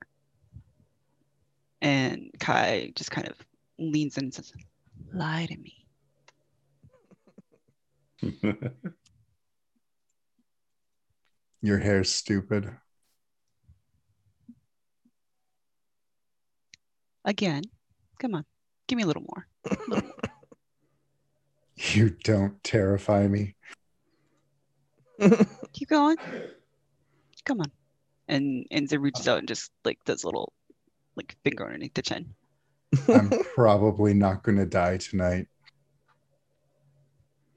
And 1.81 2.29
Kai 2.39 2.91
just 2.95 3.11
kind 3.11 3.27
of 3.27 3.35
leans 3.77 4.17
in 4.17 4.25
and 4.25 4.33
says, 4.33 4.53
Lie 5.13 5.47
to 5.49 5.57
me. 5.57 5.85
Your 11.61 11.79
hair's 11.79 12.09
stupid. 12.09 12.71
Again. 17.25 17.63
Come 18.19 18.35
on. 18.35 18.45
Give 18.87 18.97
me 18.97 19.03
a 19.03 19.07
little 19.07 19.23
more. 19.23 19.47
You 21.93 22.09
don't 22.09 22.61
terrify 22.63 23.27
me. 23.27 23.55
Keep 25.73 25.89
going. 25.89 26.17
Come 27.45 27.61
on. 27.61 27.71
And 28.27 28.65
and 28.69 28.87
Enza 28.87 29.01
reaches 29.01 29.27
out 29.27 29.39
and 29.39 29.47
just 29.47 29.71
like 29.85 29.97
does 30.05 30.23
a 30.23 30.27
little 30.27 30.51
like 31.15 31.35
finger 31.43 31.65
underneath 31.65 31.93
the 31.93 32.01
chin. 32.01 32.35
I'm 33.07 33.29
probably 33.55 34.13
not 34.13 34.43
going 34.43 34.57
to 34.57 34.65
die 34.65 34.97
tonight. 34.97 35.47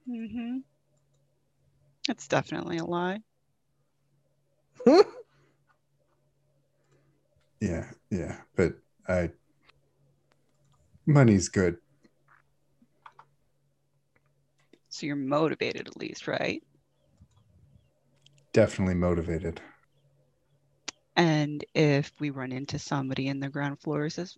Mm-hmm. 0.09 0.59
That's 2.07 2.29
definitely 2.29 2.79
a 2.79 2.85
lie. 2.85 3.21
Yeah, 7.63 7.89
yeah, 8.11 8.39
but 8.57 8.73
I 9.07 9.31
money's 11.07 11.49
good. 11.49 11.77
So 14.89 15.07
you're 15.07 15.15
motivated 15.15 15.87
at 15.87 15.97
least, 15.97 16.27
right? 16.27 16.61
Definitely 18.53 18.95
motivated. 18.97 19.61
And 21.15 21.65
if 21.73 22.11
we 22.19 22.31
run 22.31 22.51
into 22.51 22.81
somebody 22.81 23.29
in 23.29 23.39
the 23.39 23.49
ground 23.49 23.81
floor 23.81 24.03
who 24.03 24.11
says, 24.11 24.37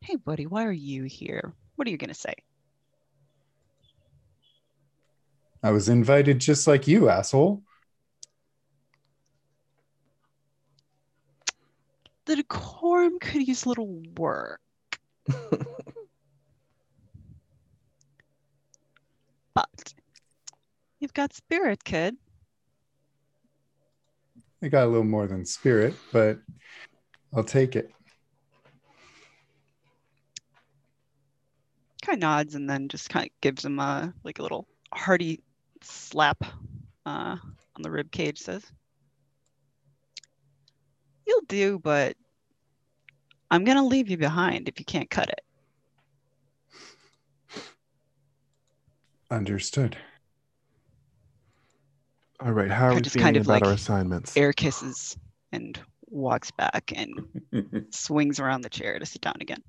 Hey 0.00 0.16
buddy, 0.16 0.46
why 0.46 0.64
are 0.64 0.72
you 0.72 1.04
here? 1.04 1.54
What 1.76 1.86
are 1.86 1.92
you 1.92 1.96
gonna 1.96 2.12
say? 2.12 2.34
I 5.62 5.70
was 5.70 5.88
invited 5.88 6.40
just 6.40 6.66
like 6.66 6.88
you, 6.88 7.08
asshole. 7.08 7.62
the 12.26 12.36
decorum 12.36 13.18
could 13.20 13.46
use 13.46 13.64
a 13.64 13.68
little 13.68 14.02
work. 14.18 14.60
but 19.54 19.94
you've 21.00 21.14
got 21.14 21.32
spirit, 21.32 21.82
kid. 21.84 22.16
I 24.62 24.68
got 24.68 24.84
a 24.84 24.88
little 24.88 25.04
more 25.04 25.26
than 25.26 25.44
spirit, 25.44 25.94
but 26.12 26.38
I'll 27.34 27.44
take 27.44 27.76
it. 27.76 27.90
Kind 32.02 32.16
of 32.16 32.20
nods 32.20 32.54
and 32.54 32.68
then 32.68 32.88
just 32.88 33.08
kind 33.08 33.26
of 33.26 33.32
gives 33.40 33.64
him 33.64 33.78
a 33.78 34.12
like 34.24 34.38
a 34.38 34.42
little 34.42 34.66
hearty 34.92 35.42
slap 35.82 36.42
uh, 37.04 37.36
on 37.76 37.82
the 37.82 37.90
rib 37.90 38.10
cage. 38.10 38.38
Says, 38.38 38.64
"You'll 41.26 41.42
do, 41.48 41.78
but 41.78 42.16
I'm 43.50 43.64
gonna 43.64 43.84
leave 43.84 44.08
you 44.08 44.16
behind 44.16 44.68
if 44.68 44.78
you 44.78 44.84
can't 44.84 45.10
cut 45.10 45.28
it." 45.28 45.40
Understood. 49.30 49.96
All 52.40 52.52
right. 52.52 52.70
How 52.70 52.88
are 52.88 52.94
we 52.94 53.00
just 53.00 53.14
feeling 53.14 53.24
kind 53.24 53.36
of 53.36 53.46
about 53.46 53.52
like 53.54 53.64
our 53.64 53.72
assignments? 53.72 54.36
Air 54.36 54.52
kisses 54.52 55.16
and 55.52 55.78
walks 56.08 56.50
back 56.50 56.92
and 56.94 57.88
swings 57.90 58.38
around 58.38 58.60
the 58.60 58.68
chair 58.68 58.98
to 58.98 59.06
sit 59.06 59.22
down 59.22 59.36
again. 59.40 59.62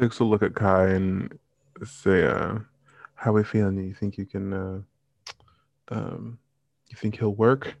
Takes 0.00 0.18
a 0.20 0.24
look 0.24 0.42
at 0.42 0.54
Kai 0.54 0.88
and 0.88 1.38
say, 1.84 2.24
uh, 2.24 2.58
"How 3.14 3.30
are 3.30 3.34
we 3.34 3.44
feeling? 3.44 3.76
Do 3.76 3.82
You 3.82 3.94
think 3.94 4.16
you 4.16 4.26
can? 4.26 4.52
Uh, 4.52 4.80
um, 5.90 6.38
you 6.88 6.96
think 6.96 7.18
he'll 7.18 7.34
work?" 7.34 7.76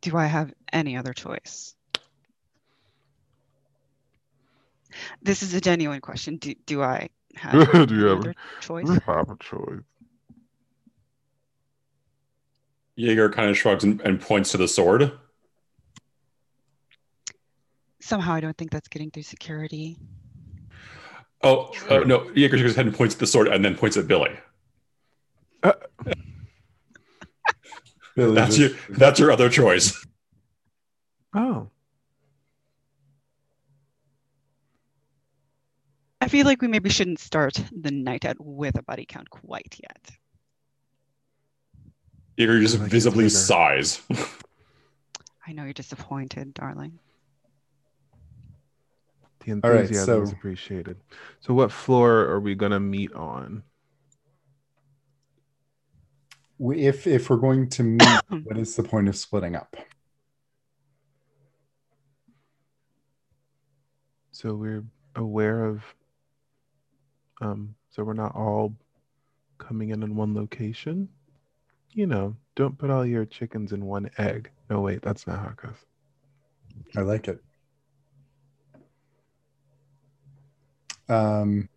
Do 0.00 0.16
I 0.16 0.26
have 0.26 0.52
any 0.72 0.96
other 0.96 1.12
choice? 1.12 1.74
This 5.22 5.42
is 5.42 5.54
a 5.54 5.60
genuine 5.60 6.00
question. 6.00 6.36
Do, 6.36 6.54
do 6.66 6.82
I 6.82 7.08
have 7.34 7.52
Do 7.88 7.94
you 7.94 8.08
any 8.08 8.08
have- 8.08 8.18
other 8.18 8.34
choice? 8.60 8.88
Have 9.06 9.30
a 9.30 9.36
choice. 9.40 9.80
Jaeger 12.96 13.30
kind 13.30 13.48
of 13.48 13.56
shrugs 13.56 13.84
and, 13.84 14.00
and 14.00 14.20
points 14.20 14.50
to 14.52 14.56
the 14.56 14.66
sword. 14.66 15.12
Somehow 18.00 18.34
I 18.34 18.40
don't 18.40 18.56
think 18.56 18.72
that's 18.72 18.88
getting 18.88 19.10
through 19.12 19.22
security. 19.22 19.96
Oh, 21.44 21.70
uh, 21.88 22.00
no. 22.00 22.28
Jaeger 22.34 22.56
goes 22.56 22.72
ahead 22.72 22.86
and 22.86 22.94
points 22.94 23.14
at 23.14 23.20
the 23.20 23.26
sword 23.28 23.46
and 23.48 23.64
then 23.64 23.76
points 23.76 23.96
at 23.96 24.08
Billy. 24.08 24.36
Billy 28.18 28.34
That's 28.34 28.56
just- 28.56 28.74
your, 28.88 28.96
that's 28.98 29.20
your 29.20 29.30
other 29.32 29.48
choice. 29.48 30.04
Oh, 31.34 31.68
I 36.22 36.28
feel 36.28 36.46
like 36.46 36.62
we 36.62 36.68
maybe 36.68 36.88
shouldn't 36.88 37.20
start 37.20 37.62
the 37.70 37.90
night 37.90 38.24
out 38.24 38.36
with 38.40 38.78
a 38.78 38.82
body 38.82 39.04
count 39.06 39.28
quite 39.28 39.78
yet. 39.80 40.10
Jaeger 42.38 42.60
just 42.60 42.78
like 42.80 42.90
visibly 42.90 43.24
bigger. 43.24 43.28
sighs. 43.30 44.00
I 45.46 45.52
know 45.52 45.64
you're 45.64 45.74
disappointed, 45.74 46.54
darling. 46.54 46.98
the 49.44 49.52
All 49.62 49.70
right, 49.70 49.80
enthusiasm 49.82 50.22
is 50.22 50.30
so- 50.30 50.34
appreciated. 50.36 50.96
So, 51.40 51.52
what 51.52 51.70
floor 51.70 52.20
are 52.20 52.40
we 52.40 52.54
gonna 52.54 52.80
meet 52.80 53.12
on? 53.12 53.62
We- 56.58 56.86
if 56.86 57.06
if 57.06 57.30
we're 57.30 57.36
going 57.36 57.68
to 57.70 57.82
meet, 57.82 58.22
what 58.44 58.58
is 58.58 58.76
the 58.76 58.82
point 58.82 59.08
of 59.08 59.16
splitting 59.16 59.56
up? 59.56 59.76
So 64.32 64.54
we're 64.54 64.84
aware 65.16 65.64
of. 65.64 65.82
Um, 67.40 67.74
so 67.90 68.04
we're 68.04 68.14
not 68.14 68.34
all 68.34 68.74
coming 69.58 69.90
in 69.90 70.02
in 70.02 70.16
one 70.16 70.34
location. 70.34 71.08
You 71.92 72.06
know, 72.06 72.36
don't 72.54 72.78
put 72.78 72.90
all 72.90 73.06
your 73.06 73.24
chickens 73.24 73.72
in 73.72 73.84
one 73.84 74.10
egg. 74.18 74.50
No, 74.70 74.80
wait, 74.80 75.02
that's 75.02 75.26
not 75.26 75.38
how 75.38 75.48
it 75.48 75.56
goes. 75.56 75.84
I 76.96 77.00
like 77.00 77.28
it. 77.28 77.42
Um, 81.08 81.68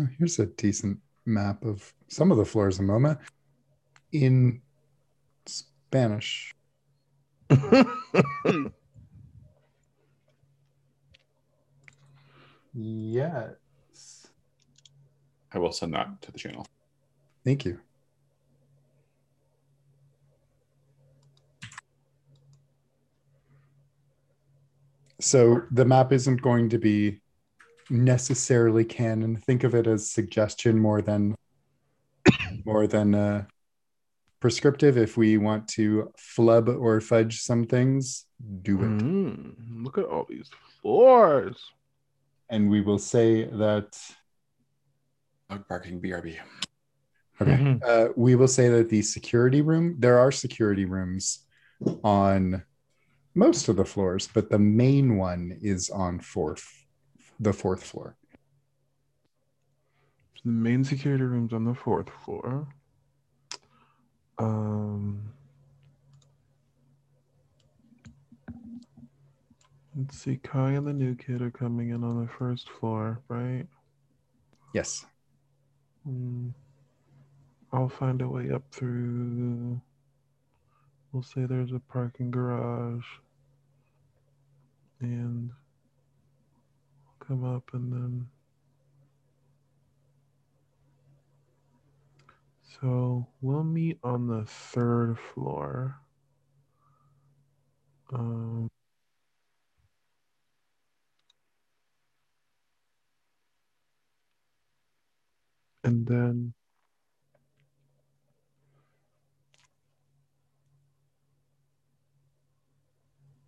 oh, 0.00 0.08
here's 0.18 0.38
a 0.38 0.46
decent 0.46 0.98
map 1.26 1.64
of 1.64 1.92
some 2.08 2.30
of 2.30 2.38
the 2.38 2.44
floors 2.44 2.78
of 2.78 2.86
MoMA 2.86 3.18
in 4.12 4.60
Spanish. 5.46 6.54
Yes. 12.72 14.28
I 15.52 15.58
will 15.58 15.72
send 15.72 15.94
that 15.94 16.22
to 16.22 16.32
the 16.32 16.38
channel. 16.38 16.66
Thank 17.44 17.64
you. 17.64 17.80
So 25.20 25.62
the 25.70 25.84
map 25.84 26.12
isn't 26.12 26.40
going 26.40 26.70
to 26.70 26.78
be 26.78 27.20
necessarily 27.90 28.84
canon. 28.84 29.36
Think 29.36 29.64
of 29.64 29.74
it 29.74 29.86
as 29.86 30.10
suggestion 30.10 30.78
more 30.78 31.02
than 31.02 31.34
more 32.64 32.86
than 32.86 33.14
uh, 33.14 33.44
prescriptive. 34.40 34.96
If 34.96 35.16
we 35.16 35.36
want 35.36 35.68
to 35.68 36.12
flub 36.16 36.68
or 36.68 37.00
fudge 37.00 37.40
some 37.40 37.64
things, 37.64 38.26
do 38.62 38.82
it. 38.82 38.88
Mm, 38.88 39.84
look 39.84 39.98
at 39.98 40.04
all 40.04 40.26
these 40.28 40.50
floors. 40.80 41.56
And 42.48 42.70
we 42.70 42.80
will 42.80 42.98
say 42.98 43.44
that 43.44 43.98
Dog 45.48 45.66
barking 45.68 46.00
BRB. 46.00 46.38
Okay. 47.40 47.52
Mhm. 47.52 47.82
Uh, 47.84 48.12
we 48.16 48.34
will 48.34 48.48
say 48.48 48.68
that 48.68 48.88
the 48.88 49.02
security 49.02 49.62
room, 49.62 49.96
there 49.98 50.18
are 50.18 50.30
security 50.30 50.84
rooms 50.84 51.46
on 52.04 52.62
most 53.34 53.68
of 53.68 53.76
the 53.76 53.84
floors, 53.84 54.28
but 54.32 54.50
the 54.50 54.58
main 54.58 55.16
one 55.16 55.58
is 55.62 55.90
on 55.90 56.20
fourth, 56.20 56.79
the 57.40 57.52
fourth 57.54 57.82
floor. 57.82 58.16
The 60.44 60.50
main 60.50 60.84
security 60.84 61.24
room's 61.24 61.52
on 61.52 61.64
the 61.64 61.74
fourth 61.74 62.10
floor. 62.24 62.68
Um, 64.38 65.32
let's 69.96 70.18
see. 70.18 70.38
Kai 70.42 70.72
and 70.72 70.86
the 70.86 70.92
new 70.92 71.14
kid 71.14 71.42
are 71.42 71.50
coming 71.50 71.90
in 71.90 72.04
on 72.04 72.20
the 72.20 72.28
first 72.28 72.68
floor, 72.68 73.20
right? 73.28 73.66
Yes. 74.72 75.04
Mm, 76.08 76.52
I'll 77.72 77.88
find 77.88 78.22
a 78.22 78.28
way 78.28 78.50
up 78.50 78.62
through. 78.70 79.80
We'll 81.12 81.22
say 81.22 81.44
there's 81.44 81.72
a 81.72 81.80
parking 81.80 82.30
garage. 82.30 83.04
And 85.00 85.50
come 87.30 87.44
up 87.44 87.70
and 87.74 87.92
then. 87.92 88.28
So 92.80 93.28
we'll 93.40 93.62
meet 93.64 93.98
on 94.02 94.26
the 94.26 94.44
third 94.46 95.16
floor. 95.18 95.96
Um, 98.12 98.68
and 105.84 106.06
then 106.06 106.52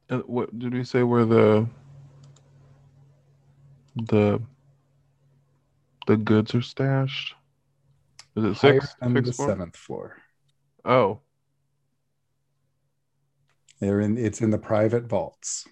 And 0.09 0.22
what 0.26 0.57
did 0.59 0.74
we 0.74 0.85
say 0.85 1.03
where 1.03 1.24
the 1.24 1.66
the 3.97 4.40
the 6.07 6.16
goods 6.16 6.55
are 6.55 6.62
stashed? 6.62 7.34
Is 8.36 8.45
it 8.45 8.55
six? 8.57 8.95
Six 9.01 9.26
the 9.26 9.32
floor? 9.32 9.49
seventh 9.49 9.76
floor. 9.76 10.16
Oh, 10.84 11.20
They're 13.80 14.01
in. 14.01 14.16
It's 14.18 14.40
in 14.40 14.51
the 14.51 14.59
private 14.59 15.05
vaults. 15.05 15.66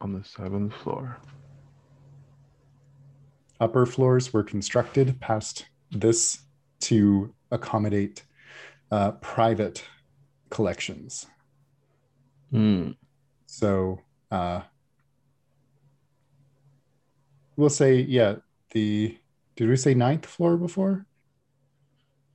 on 0.00 0.12
the 0.12 0.24
seventh 0.24 0.74
floor. 0.74 1.18
Upper 3.60 3.86
floors 3.86 4.32
were 4.32 4.42
constructed 4.42 5.18
past 5.20 5.66
this 5.90 6.40
to 6.80 7.32
accommodate 7.50 8.24
uh, 8.90 9.12
private 9.12 9.84
collections. 10.50 11.26
Hmm. 12.50 12.90
So 13.46 14.00
uh, 14.30 14.62
we'll 17.56 17.70
say, 17.70 18.00
yeah, 18.00 18.36
the 18.70 19.16
did 19.56 19.68
we 19.68 19.76
say 19.76 19.94
ninth 19.94 20.26
floor 20.26 20.56
before? 20.56 21.06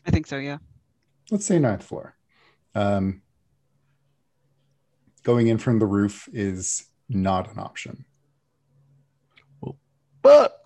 I 0.05 0.11
think 0.11 0.27
so, 0.27 0.37
yeah. 0.37 0.57
Let's 1.31 1.45
say 1.45 1.59
ninth 1.59 1.83
floor. 1.83 2.15
Um, 2.73 3.21
going 5.23 5.47
in 5.47 5.57
from 5.57 5.79
the 5.79 5.85
roof 5.85 6.27
is 6.31 6.85
not 7.09 7.51
an 7.51 7.59
option. 7.59 8.05
But 10.21 10.59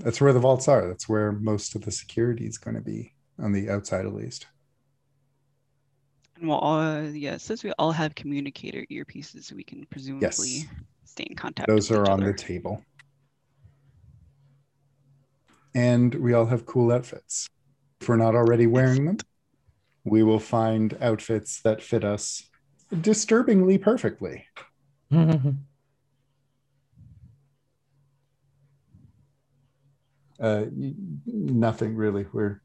That's 0.00 0.20
where 0.20 0.32
the 0.32 0.40
vaults 0.40 0.68
are. 0.68 0.86
That's 0.86 1.08
where 1.08 1.32
most 1.32 1.74
of 1.74 1.84
the 1.84 1.90
security 1.90 2.46
is 2.46 2.58
going 2.58 2.76
to 2.76 2.80
be 2.80 3.14
on 3.38 3.52
the 3.52 3.68
outside, 3.68 4.06
at 4.06 4.14
least. 4.14 4.46
And 6.38 6.48
we'll 6.48 6.58
all, 6.58 7.02
yeah, 7.02 7.36
since 7.36 7.64
we 7.64 7.72
all 7.78 7.90
have 7.90 8.14
communicator 8.14 8.86
earpieces, 8.90 9.52
we 9.52 9.64
can 9.64 9.84
presumably 9.86 10.26
Yes. 10.28 10.66
stay 11.04 11.26
in 11.28 11.36
contact. 11.36 11.66
Those 11.66 11.90
with 11.90 11.98
are 11.98 12.04
each 12.04 12.10
on 12.10 12.20
the 12.20 12.32
table. 12.32 12.82
And 15.74 16.14
we 16.14 16.32
all 16.32 16.46
have 16.46 16.64
cool 16.64 16.92
outfits. 16.92 17.48
If 18.00 18.08
we're 18.08 18.16
not 18.16 18.36
already 18.36 18.66
wearing 18.66 19.04
them, 19.04 19.18
we 20.04 20.22
will 20.22 20.38
find 20.38 20.96
outfits 21.00 21.60
that 21.62 21.82
fit 21.82 22.04
us 22.04 22.48
disturbingly 23.00 23.78
perfectly. 23.78 24.46
Uh, 30.40 30.66
nothing 31.26 31.96
really. 31.96 32.24
We're 32.32 32.62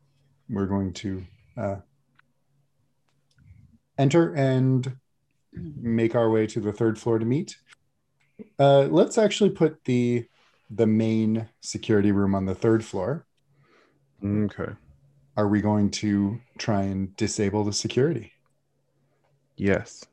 we're 0.48 0.68
going 0.68 0.94
to 0.94 1.26
uh, 1.58 1.76
enter 3.98 4.34
and 4.34 4.98
make 5.54 6.16
our 6.16 6.30
way 6.30 6.48
to 6.48 6.60
the 6.60 6.74
third 6.74 6.98
floor 7.00 7.20
to 7.20 7.26
meet. 7.26 7.58
Uh, 8.60 8.84
let's 8.84 9.18
actually 9.18 9.52
put 9.52 9.84
the 9.86 10.26
the 10.70 10.88
main 10.88 11.48
security 11.62 12.12
room 12.12 12.34
on 12.34 12.46
the 12.46 12.56
third 12.56 12.84
floor. 12.84 13.26
Okay. 14.26 14.72
Are 15.38 15.48
we 15.48 15.62
going 15.62 15.92
to 15.92 16.40
try 16.58 16.84
and 16.84 17.16
disable 17.16 17.64
the 17.64 17.74
security? 17.74 18.32
Yes. 19.56 20.06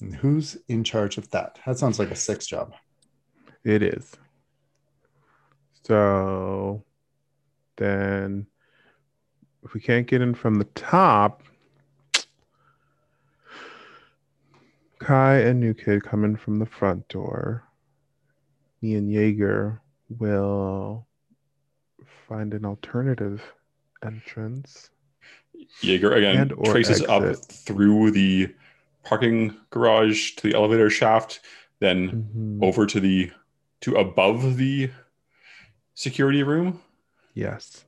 And 0.00 0.14
who's 0.14 0.56
in 0.68 0.84
charge 0.84 1.18
of 1.18 1.30
that? 1.30 1.58
That 1.66 1.78
sounds 1.78 1.98
like 1.98 2.10
a 2.10 2.16
six 2.16 2.46
job. 2.46 2.72
It 3.64 3.82
is. 3.82 4.16
So 5.84 6.84
then 7.76 8.46
if 9.64 9.74
we 9.74 9.80
can't 9.80 10.06
get 10.06 10.22
in 10.22 10.34
from 10.34 10.56
the 10.56 10.64
top, 10.64 11.42
Kai 15.00 15.38
and 15.38 15.58
New 15.60 15.74
Kid 15.74 16.04
come 16.04 16.24
in 16.24 16.36
from 16.36 16.58
the 16.58 16.66
front 16.66 17.08
door. 17.08 17.64
Me 18.82 18.94
and 18.94 19.10
Jaeger 19.10 19.80
will 20.18 21.06
find 22.28 22.54
an 22.54 22.64
alternative 22.64 23.42
entrance. 24.04 24.90
Jaeger 25.82 26.12
again 26.12 26.36
And 26.36 26.52
or 26.52 26.64
traces 26.72 27.02
up 27.02 27.36
through 27.36 28.10
the 28.12 28.54
parking 29.02 29.56
garage 29.70 30.32
to 30.36 30.48
the 30.48 30.54
elevator 30.54 30.90
shaft, 30.90 31.40
then 31.78 32.28
Mhm. 32.34 32.62
over 32.62 32.86
to 32.86 33.00
the 33.00 33.32
to 33.80 33.96
above 33.96 34.58
the 34.58 34.90
security 35.94 36.42
room. 36.42 36.82
Yes. 37.32 37.86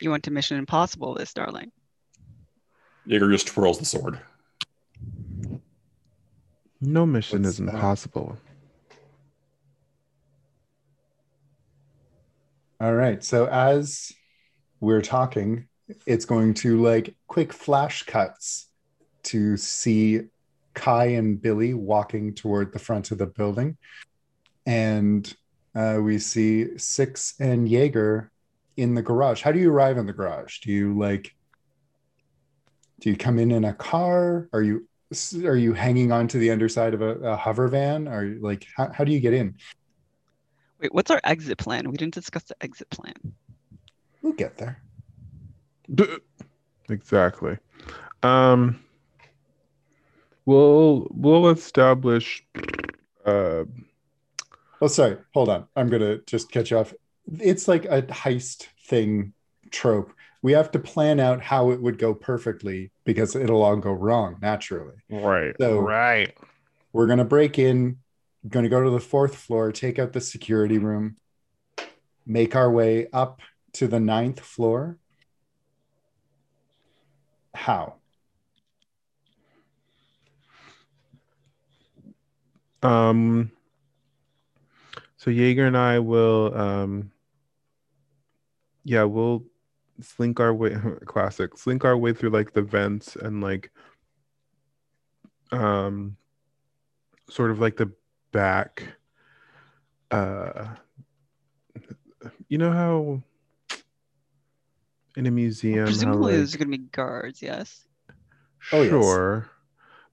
You 0.00 0.10
went 0.10 0.24
to 0.24 0.32
Mission 0.32 0.58
Impossible 0.58 1.14
this, 1.14 1.32
darling. 1.32 1.70
Jaeger 3.06 3.30
just 3.30 3.46
twirls 3.46 3.78
the 3.78 3.84
sword. 3.84 4.18
No 6.80 7.06
mission 7.06 7.42
What's 7.42 7.58
is 7.58 7.64
that? 7.64 7.74
impossible. 7.74 8.36
All 12.80 12.94
right. 12.94 13.24
So 13.24 13.46
as 13.46 14.12
we're 14.80 15.00
talking, 15.02 15.68
it's 16.04 16.24
going 16.24 16.54
to 16.54 16.82
like 16.82 17.14
quick 17.26 17.52
flash 17.52 18.02
cuts 18.02 18.68
to 19.24 19.56
see 19.56 20.22
Kai 20.74 21.06
and 21.06 21.40
Billy 21.40 21.74
walking 21.74 22.34
toward 22.34 22.72
the 22.72 22.78
front 22.78 23.10
of 23.10 23.18
the 23.18 23.26
building. 23.26 23.78
And 24.66 25.32
uh, 25.74 26.00
we 26.02 26.18
see 26.18 26.76
Six 26.76 27.34
and 27.40 27.68
Jaeger 27.68 28.30
in 28.76 28.94
the 28.94 29.02
garage. 29.02 29.42
How 29.42 29.52
do 29.52 29.58
you 29.58 29.70
arrive 29.70 29.96
in 29.96 30.06
the 30.06 30.12
garage? 30.12 30.58
Do 30.60 30.72
you 30.72 30.98
like, 30.98 31.34
do 33.00 33.10
you 33.10 33.16
come 33.16 33.38
in 33.38 33.50
in 33.50 33.64
a 33.64 33.74
car? 33.74 34.48
Are 34.52 34.62
you, 34.62 34.88
are 35.44 35.56
you 35.56 35.72
hanging 35.72 36.12
on 36.12 36.28
to 36.28 36.38
the 36.38 36.50
underside 36.50 36.94
of 36.94 37.02
a, 37.02 37.18
a 37.20 37.36
hover 37.36 37.68
van? 37.68 38.08
Are 38.08 38.24
you 38.24 38.40
like, 38.40 38.66
how, 38.76 38.90
how 38.92 39.04
do 39.04 39.12
you 39.12 39.20
get 39.20 39.34
in? 39.34 39.56
Wait, 40.80 40.92
what's 40.92 41.10
our 41.10 41.20
exit 41.24 41.58
plan? 41.58 41.90
We 41.90 41.96
didn't 41.96 42.14
discuss 42.14 42.44
the 42.44 42.56
exit 42.60 42.90
plan. 42.90 43.14
We'll 44.22 44.34
get 44.34 44.58
there. 44.58 44.82
Exactly. 46.88 47.58
Um 48.22 48.80
we'll 50.44 51.08
we'll 51.10 51.48
establish 51.48 52.44
uh 53.24 53.64
Oh, 54.82 54.88
sorry. 54.88 55.16
Hold 55.32 55.48
on. 55.48 55.66
I'm 55.74 55.88
gonna 55.88 56.18
just 56.26 56.50
catch 56.50 56.70
you 56.70 56.78
off. 56.78 56.92
It's 57.40 57.66
like 57.66 57.86
a 57.86 58.02
heist 58.02 58.66
thing 58.86 59.32
trope. 59.70 60.12
We 60.46 60.52
have 60.52 60.70
to 60.70 60.78
plan 60.78 61.18
out 61.18 61.42
how 61.42 61.72
it 61.72 61.82
would 61.82 61.98
go 61.98 62.14
perfectly 62.14 62.92
because 63.04 63.34
it'll 63.34 63.64
all 63.64 63.74
go 63.78 63.90
wrong 63.90 64.38
naturally. 64.40 64.94
right. 65.10 65.56
So- 65.58 65.80
right. 65.80 66.38
We're 66.92 67.08
gonna 67.08 67.24
break 67.24 67.58
in, 67.58 67.96
gonna 68.48 68.68
go 68.68 68.80
to 68.80 68.90
the 68.90 69.00
fourth 69.00 69.34
floor, 69.34 69.72
take 69.72 69.98
out 69.98 70.12
the 70.12 70.20
security 70.20 70.78
room, 70.78 71.16
make 72.24 72.54
our 72.54 72.70
way 72.70 73.08
up 73.12 73.40
to 73.72 73.88
the 73.88 73.98
ninth 73.98 74.38
floor. 74.38 74.98
How? 77.52 77.96
Um 82.84 83.50
so 85.16 85.28
Jaeger 85.32 85.66
and 85.66 85.76
I 85.76 85.98
will 85.98 86.56
um 86.56 87.10
yeah, 88.84 89.02
we'll 89.02 89.42
slink 90.00 90.40
our 90.40 90.54
way 90.54 90.76
classic, 91.06 91.56
slink 91.56 91.84
our 91.84 91.96
way 91.96 92.12
through 92.12 92.30
like 92.30 92.52
the 92.52 92.62
vents 92.62 93.16
and 93.16 93.40
like 93.40 93.70
um 95.52 96.16
sort 97.30 97.50
of 97.50 97.60
like 97.60 97.76
the 97.76 97.90
back 98.32 98.82
uh 100.10 100.66
you 102.48 102.58
know 102.58 102.72
how 102.72 103.22
in 105.16 105.26
a 105.26 105.30
museum 105.30 105.78
how, 105.78 105.84
Presumably, 105.86 106.32
like, 106.32 106.32
there's 106.34 106.56
going 106.56 106.70
to 106.70 106.78
be 106.78 106.84
guards. 106.84 107.40
Yes. 107.40 107.86
Oh, 108.72 108.82
yes. 108.82 108.90
sure 108.90 109.50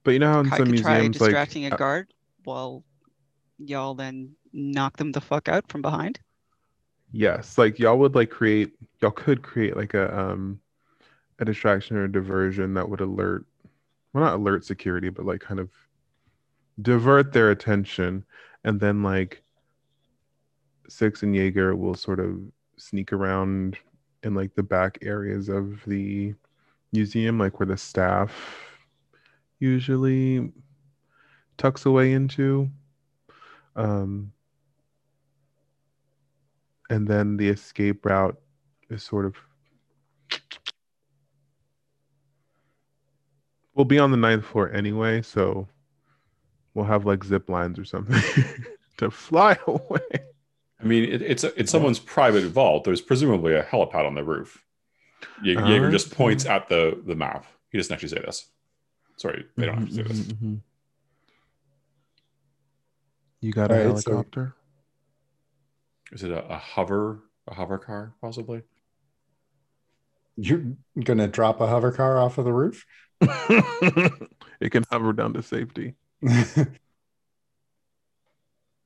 but 0.04 0.12
you 0.12 0.18
know 0.18 0.30
how 0.30 0.40
in 0.40 0.50
Kai 0.50 0.58
some 0.58 0.66
could 0.66 0.78
try 0.78 0.92
museums 0.94 1.20
like 1.20 1.28
distracting 1.30 1.64
uh, 1.66 1.74
a 1.74 1.78
guard 1.78 2.12
while 2.44 2.84
y'all 3.58 3.94
then 3.94 4.36
knock 4.52 4.96
them 4.98 5.12
the 5.12 5.20
fuck 5.20 5.48
out 5.48 5.68
from 5.68 5.82
behind. 5.82 6.20
Yes, 7.16 7.58
like 7.58 7.78
y'all 7.78 7.98
would 8.00 8.16
like 8.16 8.30
create 8.30 8.72
y'all 9.00 9.12
could 9.12 9.40
create 9.42 9.76
like 9.76 9.94
a 9.94 10.18
um 10.18 10.60
a 11.38 11.44
distraction 11.44 11.96
or 11.96 12.04
a 12.04 12.12
diversion 12.12 12.74
that 12.74 12.88
would 12.88 13.00
alert 13.00 13.46
well 14.12 14.24
not 14.24 14.34
alert 14.34 14.64
security, 14.64 15.10
but 15.10 15.24
like 15.24 15.40
kind 15.40 15.60
of 15.60 15.70
divert 16.82 17.32
their 17.32 17.50
attention 17.52 18.24
and 18.64 18.80
then 18.80 19.02
like 19.04 19.42
Six 20.88 21.22
and 21.22 21.34
Jaeger 21.36 21.76
will 21.76 21.94
sort 21.94 22.18
of 22.20 22.40
sneak 22.78 23.12
around 23.12 23.78
in 24.24 24.34
like 24.34 24.54
the 24.54 24.62
back 24.64 24.98
areas 25.02 25.48
of 25.48 25.80
the 25.86 26.34
museum, 26.92 27.38
like 27.38 27.60
where 27.60 27.66
the 27.66 27.76
staff 27.76 28.32
usually 29.60 30.52
tucks 31.58 31.86
away 31.86 32.12
into. 32.12 32.68
Um 33.76 34.32
and 36.94 37.08
then 37.08 37.36
the 37.36 37.48
escape 37.48 38.06
route 38.06 38.36
is 38.88 39.02
sort 39.02 39.24
of 39.26 39.34
we'll 43.74 43.84
be 43.84 43.98
on 43.98 44.10
the 44.12 44.16
ninth 44.16 44.44
floor 44.44 44.70
anyway 44.72 45.20
so 45.22 45.66
we'll 46.74 46.84
have 46.84 47.04
like 47.04 47.24
zip 47.24 47.48
lines 47.48 47.78
or 47.78 47.84
something 47.84 48.22
to 48.96 49.10
fly 49.10 49.58
away 49.66 50.00
I 50.80 50.86
mean, 50.86 51.04
it, 51.04 51.22
it's 51.22 51.44
it's 51.44 51.70
someone's 51.70 51.98
private 51.98 52.44
vault. 52.44 52.84
There's 52.84 53.00
presumably 53.00 53.54
a 53.54 53.62
helipad 53.62 54.04
on 54.06 54.14
the 54.14 54.22
roof. 54.24 54.62
Ye- 55.42 55.54
Jaeger 55.54 55.90
just 55.90 56.12
Ah. 56.12 56.16
points 56.16 56.44
at 56.44 56.68
the 56.68 57.00
the 57.06 57.14
map. 57.14 57.46
He 57.70 57.78
doesn't 57.78 57.90
actually 57.94 58.10
say 58.10 58.18
this. 58.20 58.48
Sorry, 59.16 59.46
they 59.56 59.64
don't 59.64 59.78
have 59.78 59.88
to 59.88 59.94
say 59.94 60.02
this. 60.02 60.20
Mhm, 60.20 60.36
mhm. 60.42 60.60
you 63.40 63.50
got 63.52 63.70
a 63.70 63.80
Alright, 63.86 63.98
so- 64.02 64.10
helicopter 64.10 64.54
Is 66.14 66.22
it 66.22 66.30
a, 66.30 66.44
a 66.48 66.56
hover 66.56 67.20
a 67.46 67.54
hover 67.54 67.76
car 67.78 68.14
possibly? 68.22 68.62
You're 70.36 70.64
gonna 71.04 71.28
drop 71.28 71.60
a 71.60 71.66
hover 71.66 71.92
car 71.92 72.18
off 72.18 72.38
of 72.38 72.44
the 72.44 72.52
roof? 72.52 72.86
it 73.20 74.70
can 74.70 74.84
hover 74.90 75.12
down 75.12 75.32
to 75.34 75.42
safety 75.42 75.94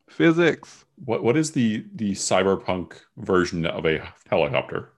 physics 0.08 0.84
What 1.04 1.22
what 1.22 1.36
is 1.36 1.52
the 1.52 1.84
the 1.94 2.12
cyberpunk 2.12 2.94
version 3.16 3.66
of 3.66 3.84
a 3.86 4.02
helicopter? 4.28 4.90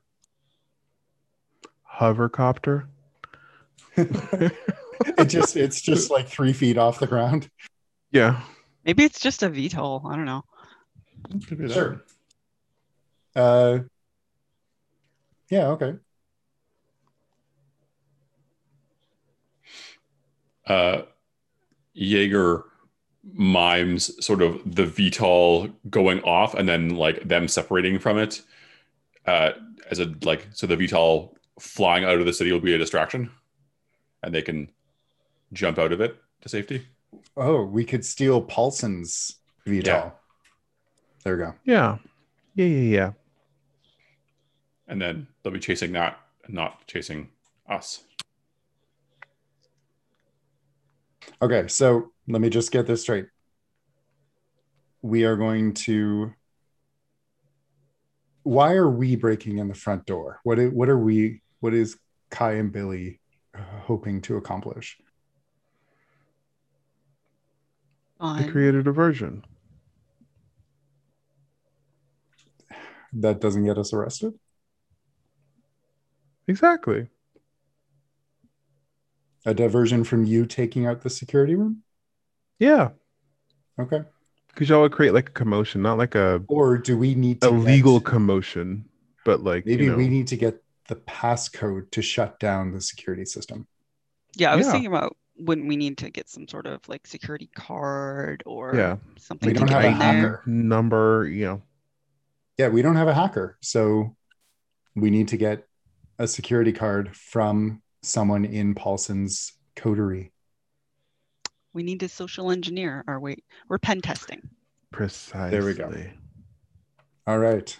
hovercopter 1.98 2.86
it 3.96 5.26
just 5.26 5.56
it's 5.56 5.80
just 5.80 6.10
like 6.10 6.28
three 6.28 6.52
feet 6.52 6.78
off 6.78 6.98
the 7.00 7.06
ground. 7.06 7.48
yeah 8.12 8.40
Maybe 8.84 9.04
it's 9.04 9.20
just 9.20 9.42
a 9.42 9.50
VTOL. 9.50 10.10
I 10.10 10.16
don't 10.16 10.24
know. 10.24 10.42
Could 11.46 11.58
be 11.58 11.66
that. 11.66 11.74
Sure. 11.74 12.02
Uh, 13.34 13.80
yeah, 15.50 15.68
okay. 15.68 15.94
Uh, 20.66 21.02
Jaeger 21.94 22.64
mimes 23.34 24.24
sort 24.24 24.42
of 24.42 24.60
the 24.64 24.84
VTOL 24.84 25.72
going 25.90 26.20
off 26.22 26.54
and 26.54 26.68
then 26.68 26.90
like 26.90 27.26
them 27.26 27.48
separating 27.48 27.98
from 27.98 28.18
it 28.18 28.42
uh, 29.26 29.50
as 29.90 29.98
a 29.98 30.14
like 30.22 30.48
so 30.52 30.66
the 30.66 30.76
VTOL 30.76 31.34
flying 31.58 32.04
out 32.04 32.18
of 32.18 32.26
the 32.26 32.32
city 32.32 32.52
will 32.52 32.60
be 32.60 32.74
a 32.74 32.78
distraction 32.78 33.30
and 34.22 34.34
they 34.34 34.42
can 34.42 34.70
jump 35.52 35.78
out 35.78 35.92
of 35.92 36.00
it 36.00 36.16
to 36.42 36.48
safety. 36.48 36.86
Oh, 37.36 37.64
we 37.64 37.84
could 37.84 38.04
steal 38.04 38.40
Paulson's 38.40 39.36
VTOL. 39.66 39.86
Yeah. 39.86 40.10
There 41.24 41.36
we 41.36 41.42
go. 41.42 41.54
Yeah. 41.64 41.98
Yeah, 42.54 42.66
yeah, 42.66 42.96
yeah 42.96 43.12
and 44.90 45.00
then 45.00 45.26
they'll 45.42 45.52
be 45.52 45.60
chasing 45.60 45.92
that, 45.92 46.18
and 46.44 46.54
not 46.54 46.86
chasing 46.86 47.28
us. 47.68 48.02
Okay, 51.40 51.68
so 51.68 52.10
let 52.28 52.42
me 52.42 52.50
just 52.50 52.72
get 52.72 52.86
this 52.86 53.02
straight. 53.02 53.26
We 55.00 55.24
are 55.24 55.36
going 55.36 55.72
to. 55.86 56.34
Why 58.42 58.72
are 58.72 58.90
we 58.90 59.16
breaking 59.16 59.58
in 59.58 59.68
the 59.68 59.74
front 59.74 60.06
door? 60.06 60.40
What 60.42 60.58
is, 60.58 60.72
what 60.72 60.88
are 60.88 60.98
we? 60.98 61.40
What 61.60 61.72
is 61.72 61.96
Kai 62.30 62.54
and 62.54 62.72
Billy 62.72 63.20
uh, 63.54 63.60
hoping 63.84 64.20
to 64.22 64.36
accomplish? 64.36 64.98
They 68.20 68.48
created 68.48 68.86
a 68.86 68.92
version. 68.92 69.44
That 73.14 73.40
doesn't 73.40 73.64
get 73.64 73.78
us 73.78 73.94
arrested. 73.94 74.34
Exactly. 76.48 77.08
A 79.46 79.54
diversion 79.54 80.04
from 80.04 80.24
you 80.24 80.44
taking 80.46 80.86
out 80.86 81.00
the 81.02 81.10
security 81.10 81.54
room. 81.54 81.82
Yeah. 82.58 82.90
Okay. 83.78 84.02
Because 84.48 84.68
y'all 84.68 84.82
would 84.82 84.92
create 84.92 85.14
like 85.14 85.28
a 85.30 85.32
commotion, 85.32 85.80
not 85.80 85.96
like 85.96 86.14
a, 86.14 86.42
Or 86.48 86.76
do 86.76 86.96
we 86.98 87.14
need 87.14 87.40
to 87.40 87.48
a 87.48 87.50
legal 87.50 88.00
get- 88.00 88.06
commotion, 88.10 88.84
but 89.24 89.42
like 89.42 89.64
maybe 89.64 89.84
you 89.84 89.90
know, 89.92 89.96
we 89.96 90.08
need 90.08 90.26
to 90.28 90.36
get 90.36 90.62
the 90.88 90.96
passcode 90.96 91.90
to 91.92 92.02
shut 92.02 92.38
down 92.40 92.72
the 92.72 92.80
security 92.80 93.24
system. 93.24 93.66
Yeah, 94.36 94.52
I 94.52 94.56
was 94.56 94.66
Yeah. 94.66 94.72
thinking 94.72 94.88
about 94.88 95.16
wouldn't 95.38 95.68
we 95.68 95.76
need 95.76 95.96
to 95.98 96.10
get 96.10 96.28
some 96.28 96.46
sort 96.46 96.66
of 96.66 96.86
like 96.86 97.06
security 97.06 97.48
card 97.54 98.42
or 98.44 98.74
yeah, 98.74 98.96
something 99.16 99.48
We 99.48 99.54
to 99.54 99.60
don't 99.60 99.68
get 99.68 99.82
have 99.82 99.84
a 99.84 99.88
in 99.94 99.98
there? 99.98 100.30
hacker. 100.36 100.42
number, 100.46 101.26
you 101.28 101.44
know. 101.46 101.62
Yeah, 102.58 102.68
we 102.68 102.82
don't 102.82 102.96
have 102.96 103.08
a 103.08 103.14
hacker, 103.14 103.56
so 103.62 104.14
we 104.94 105.08
need 105.08 105.28
to 105.28 105.38
get 105.38 105.66
a 106.20 106.28
security 106.28 106.70
card 106.70 107.16
from 107.16 107.80
someone 108.02 108.44
in 108.44 108.74
Paulson's 108.74 109.54
coterie. 109.74 110.32
We 111.72 111.82
need 111.82 112.00
to 112.00 112.10
social 112.10 112.50
engineer 112.50 113.02
our 113.08 113.18
way. 113.18 113.36
We're 113.68 113.78
pen 113.78 114.02
testing. 114.02 114.42
Precisely. 114.92 115.50
There 115.50 115.64
we 115.64 115.72
go. 115.72 115.90
All 117.26 117.38
right. 117.38 117.74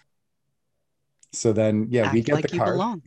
So 1.32 1.52
then, 1.52 1.88
yeah, 1.90 2.10
we 2.10 2.22
get 2.22 2.36
like 2.36 2.48
the 2.48 2.54
you 2.54 2.60
card. 2.60 2.72
belong. 2.72 3.02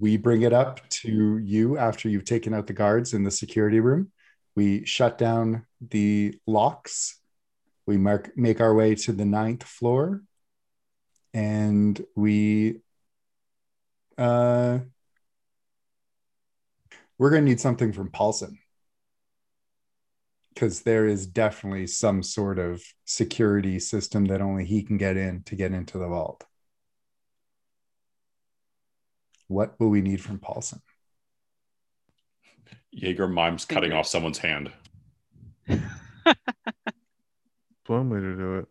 We 0.00 0.16
bring 0.16 0.40
it 0.40 0.54
up 0.54 0.88
to 0.88 1.38
you 1.38 1.76
after 1.76 2.08
you've 2.08 2.24
taken 2.24 2.54
out 2.54 2.66
the 2.66 2.72
guards 2.72 3.12
in 3.12 3.24
the 3.24 3.30
security 3.30 3.78
room. 3.78 4.10
We 4.56 4.86
shut 4.86 5.18
down 5.18 5.66
the 5.82 6.34
locks. 6.46 7.20
We 7.86 7.98
mark, 7.98 8.32
make 8.38 8.62
our 8.62 8.74
way 8.74 8.94
to 8.94 9.12
the 9.12 9.26
ninth 9.26 9.64
floor. 9.64 10.22
And 11.34 12.02
we, 12.16 12.80
uh, 14.18 14.78
we're 17.18 17.30
going 17.30 17.44
to 17.44 17.50
need 17.50 17.60
something 17.60 17.92
from 17.92 18.10
Paulson. 18.10 18.58
Because 20.52 20.82
there 20.82 21.06
is 21.06 21.26
definitely 21.26 21.88
some 21.88 22.22
sort 22.22 22.58
of 22.60 22.82
security 23.04 23.80
system 23.80 24.26
that 24.26 24.40
only 24.40 24.64
he 24.64 24.82
can 24.82 24.98
get 24.98 25.16
in 25.16 25.42
to 25.44 25.56
get 25.56 25.72
into 25.72 25.98
the 25.98 26.06
vault. 26.06 26.44
What 29.48 29.78
will 29.80 29.90
we 29.90 30.00
need 30.00 30.20
from 30.20 30.38
Paulson? 30.38 30.80
Jaeger 32.92 33.26
mimes 33.26 33.64
cutting 33.64 33.90
Fingers. 33.90 34.06
off 34.06 34.06
someone's 34.06 34.38
hand. 34.38 34.70
One 37.86 38.08
way 38.08 38.20
to 38.20 38.36
do 38.36 38.58
it. 38.58 38.66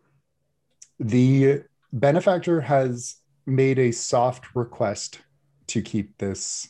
The 0.98 1.62
benefactor 1.92 2.62
has 2.62 3.16
made 3.46 3.78
a 3.78 3.92
soft 3.92 4.54
request 4.56 5.20
to 5.68 5.82
keep 5.82 6.18
this 6.18 6.68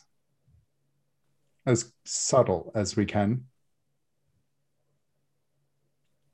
as 1.67 1.93
subtle 2.05 2.71
as 2.75 2.97
we 2.97 3.07
can. 3.07 3.45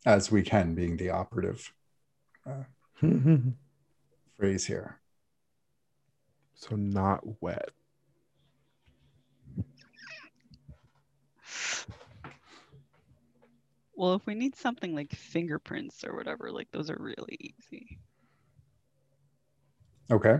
As 0.07 0.31
we 0.31 0.43
can, 0.43 0.75
being 0.75 0.97
the 0.97 1.11
operative 1.11 1.73
uh, 2.47 2.65
phrase 4.39 4.67
here. 4.67 4.99
so 6.55 6.75
not 6.77 7.21
wet. 7.43 7.71
Well, 13.95 14.15
if 14.15 14.25
we 14.25 14.35
need 14.35 14.57
something 14.57 14.95
like 14.95 15.13
fingerprints 15.13 16.05
or 16.05 16.17
whatever, 16.17 16.51
like 16.51 16.71
those 16.73 16.89
are 16.89 16.97
really 16.99 17.37
easy. 17.39 17.99
Okay. 20.11 20.39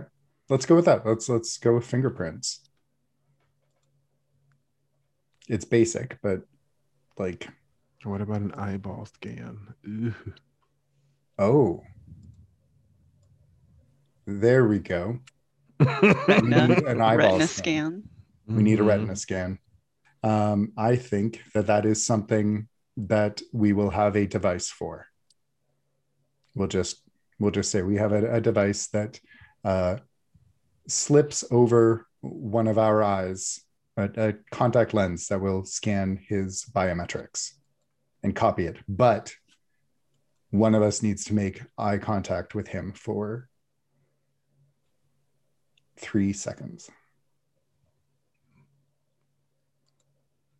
Let's 0.51 0.65
go 0.65 0.75
with 0.75 0.83
that. 0.85 1.05
Let's 1.05 1.29
let's 1.29 1.57
go 1.57 1.75
with 1.75 1.85
fingerprints. 1.85 2.59
It's 5.47 5.63
basic, 5.63 6.17
but 6.21 6.41
like, 7.17 7.47
What 8.03 8.19
about 8.21 8.41
an 8.41 8.53
eyeball 8.55 9.05
scan? 9.05 9.57
Ooh. 9.87 10.13
oh. 11.39 11.83
There 14.27 14.67
we 14.67 14.79
go. 14.79 15.19
We 15.79 15.87
Retina, 15.87 16.67
need 16.67 16.83
an 16.83 17.01
eyeball 17.01 17.39
retina 17.39 17.47
scan. 17.47 18.03
scan. 18.03 18.03
we 18.47 18.61
need 18.63 18.79
a 18.79 18.83
retina 18.83 19.15
scan 19.15 19.57
um, 20.23 20.73
i 20.77 20.95
think 20.95 21.41
that 21.55 21.67
that 21.67 21.85
is 21.85 22.05
something 22.05 22.67
that 22.97 23.41
we 23.51 23.73
will 23.73 23.89
have 23.89 24.15
a 24.15 24.27
device 24.27 24.69
for 24.69 25.07
we'll 26.53 26.67
just 26.67 27.01
we'll 27.39 27.49
just 27.51 27.71
say 27.71 27.81
we 27.81 27.95
have 27.97 28.11
a, 28.11 28.35
a 28.35 28.41
device 28.41 28.87
that 28.89 29.19
uh, 29.65 29.97
slips 30.91 31.43
over 31.51 32.07
one 32.21 32.67
of 32.67 32.77
our 32.77 33.01
eyes 33.01 33.61
a, 33.97 34.29
a 34.29 34.33
contact 34.51 34.93
lens 34.93 35.27
that 35.27 35.41
will 35.41 35.63
scan 35.63 36.19
his 36.27 36.65
biometrics 36.73 37.53
and 38.23 38.35
copy 38.35 38.65
it. 38.65 38.77
But 38.87 39.33
one 40.51 40.75
of 40.75 40.83
us 40.83 41.01
needs 41.01 41.25
to 41.25 41.33
make 41.33 41.61
eye 41.77 41.97
contact 41.97 42.55
with 42.55 42.67
him 42.67 42.93
for 42.93 43.49
three 45.97 46.33
seconds. 46.33 46.89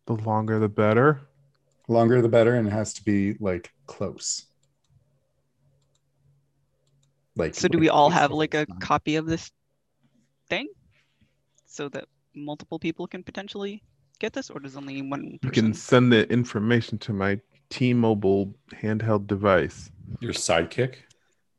The 0.06 0.14
longer 0.14 0.58
the 0.58 0.68
better. 0.68 1.20
longer 1.88 2.22
the 2.22 2.28
better 2.28 2.54
and 2.54 2.66
it 2.66 2.72
has 2.72 2.94
to 2.94 3.04
be 3.04 3.34
like 3.38 3.70
close. 3.86 4.46
Like 7.36 7.54
So 7.54 7.68
do 7.68 7.78
like 7.78 7.82
we 7.82 7.88
all 7.88 8.10
have 8.10 8.30
like 8.30 8.54
a 8.54 8.66
copy 8.80 9.16
of 9.16 9.26
this 9.26 9.50
thing 10.52 10.68
so 11.64 11.88
that 11.88 12.04
multiple 12.34 12.78
people 12.78 13.06
can 13.06 13.22
potentially 13.22 13.82
get 14.18 14.34
this 14.34 14.50
or 14.50 14.60
does 14.60 14.76
only 14.76 15.00
one 15.00 15.38
You 15.42 15.50
can 15.50 15.72
send 15.72 16.12
the 16.12 16.30
information 16.30 16.98
to 17.06 17.14
my 17.14 17.40
T-Mobile 17.70 18.54
handheld 18.82 19.26
device. 19.26 19.90
Your 20.20 20.34
sidekick. 20.34 20.96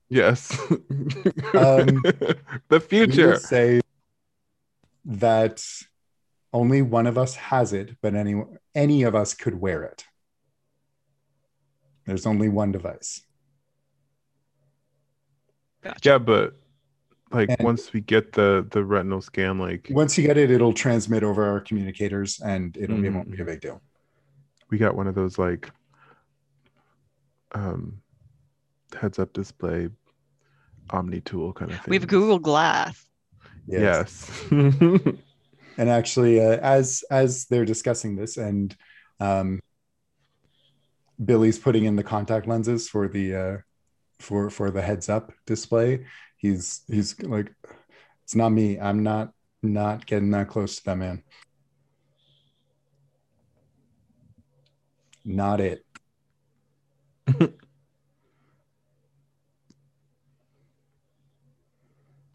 Yes. 0.09 0.55
Um, 1.63 2.03
the 2.73 2.79
future. 2.87 3.35
say 3.37 3.81
that 5.05 5.65
only 6.51 6.81
one 6.83 7.07
of 7.07 7.17
us 7.17 7.33
has 7.35 7.73
it 7.73 7.97
but 8.01 8.13
any 8.13 8.35
any 8.75 9.03
of 9.03 9.13
us 9.15 9.33
could 9.33 9.59
wear 9.59 9.83
it 9.83 10.05
there's 12.05 12.25
only 12.25 12.47
one 12.47 12.71
device 12.71 13.21
Gotcha. 15.83 16.09
Yeah, 16.09 16.17
but 16.17 16.55
like 17.33 17.49
And- 17.49 17.63
once 17.63 17.91
we 17.93 18.01
get 18.01 18.33
the 18.33 18.65
the 18.71 18.83
retinal 18.83 19.21
scan, 19.21 19.57
like 19.59 19.87
once 19.91 20.17
you 20.17 20.25
get 20.25 20.37
it 20.37 20.51
it'll 20.51 20.73
transmit 20.73 21.23
over 21.23 21.45
our 21.45 21.59
communicators 21.59 22.39
and 22.39 22.75
it'll 22.77 23.03
it 23.03 23.09
won't 23.09 23.31
be 23.31 23.41
a 23.41 23.45
big 23.45 23.61
deal 23.61 23.81
we 24.69 24.77
got 24.79 24.95
one 24.95 25.07
of 25.07 25.13
those 25.15 25.37
like 25.37 25.69
um 27.53 28.01
heads 28.99 29.19
up 29.19 29.31
display 29.33 29.89
omni 30.89 31.21
tool 31.21 31.53
kind 31.53 31.71
of 31.71 31.77
thing. 31.77 31.85
We 31.89 31.97
have 31.97 32.07
Google 32.07 32.39
Glass. 32.39 33.05
Yes. 33.67 34.29
and 34.51 35.19
actually 35.77 36.39
uh, 36.39 36.57
as 36.57 37.03
as 37.09 37.45
they're 37.45 37.65
discussing 37.65 38.15
this 38.15 38.37
and 38.37 38.75
um 39.19 39.59
billy's 41.23 41.59
putting 41.59 41.85
in 41.85 41.95
the 41.95 42.03
contact 42.03 42.47
lenses 42.47 42.89
for 42.89 43.07
the 43.07 43.35
uh 43.35 43.57
for 44.19 44.49
for 44.49 44.71
the 44.71 44.81
heads 44.81 45.09
up 45.09 45.31
display 45.45 46.05
he's 46.43 46.83
he's 46.87 47.19
like 47.21 47.51
it's 48.23 48.35
not 48.35 48.49
me 48.49 48.79
i'm 48.79 49.01
not 49.01 49.31
not 49.63 50.05
getting 50.05 50.29
that 50.29 50.47
close 50.47 50.75
to 50.75 50.83
that 50.85 50.97
man 50.97 51.23
not 55.25 55.61
it. 55.61 55.85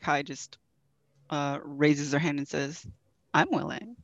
Kai 0.01 0.23
just 0.23 0.59
uh, 1.31 1.59
raises 1.63 2.13
her 2.13 2.19
hand 2.19 2.39
and 2.39 2.49
says, 2.49 2.87
I'm 3.35 3.49
willing. 3.51 3.97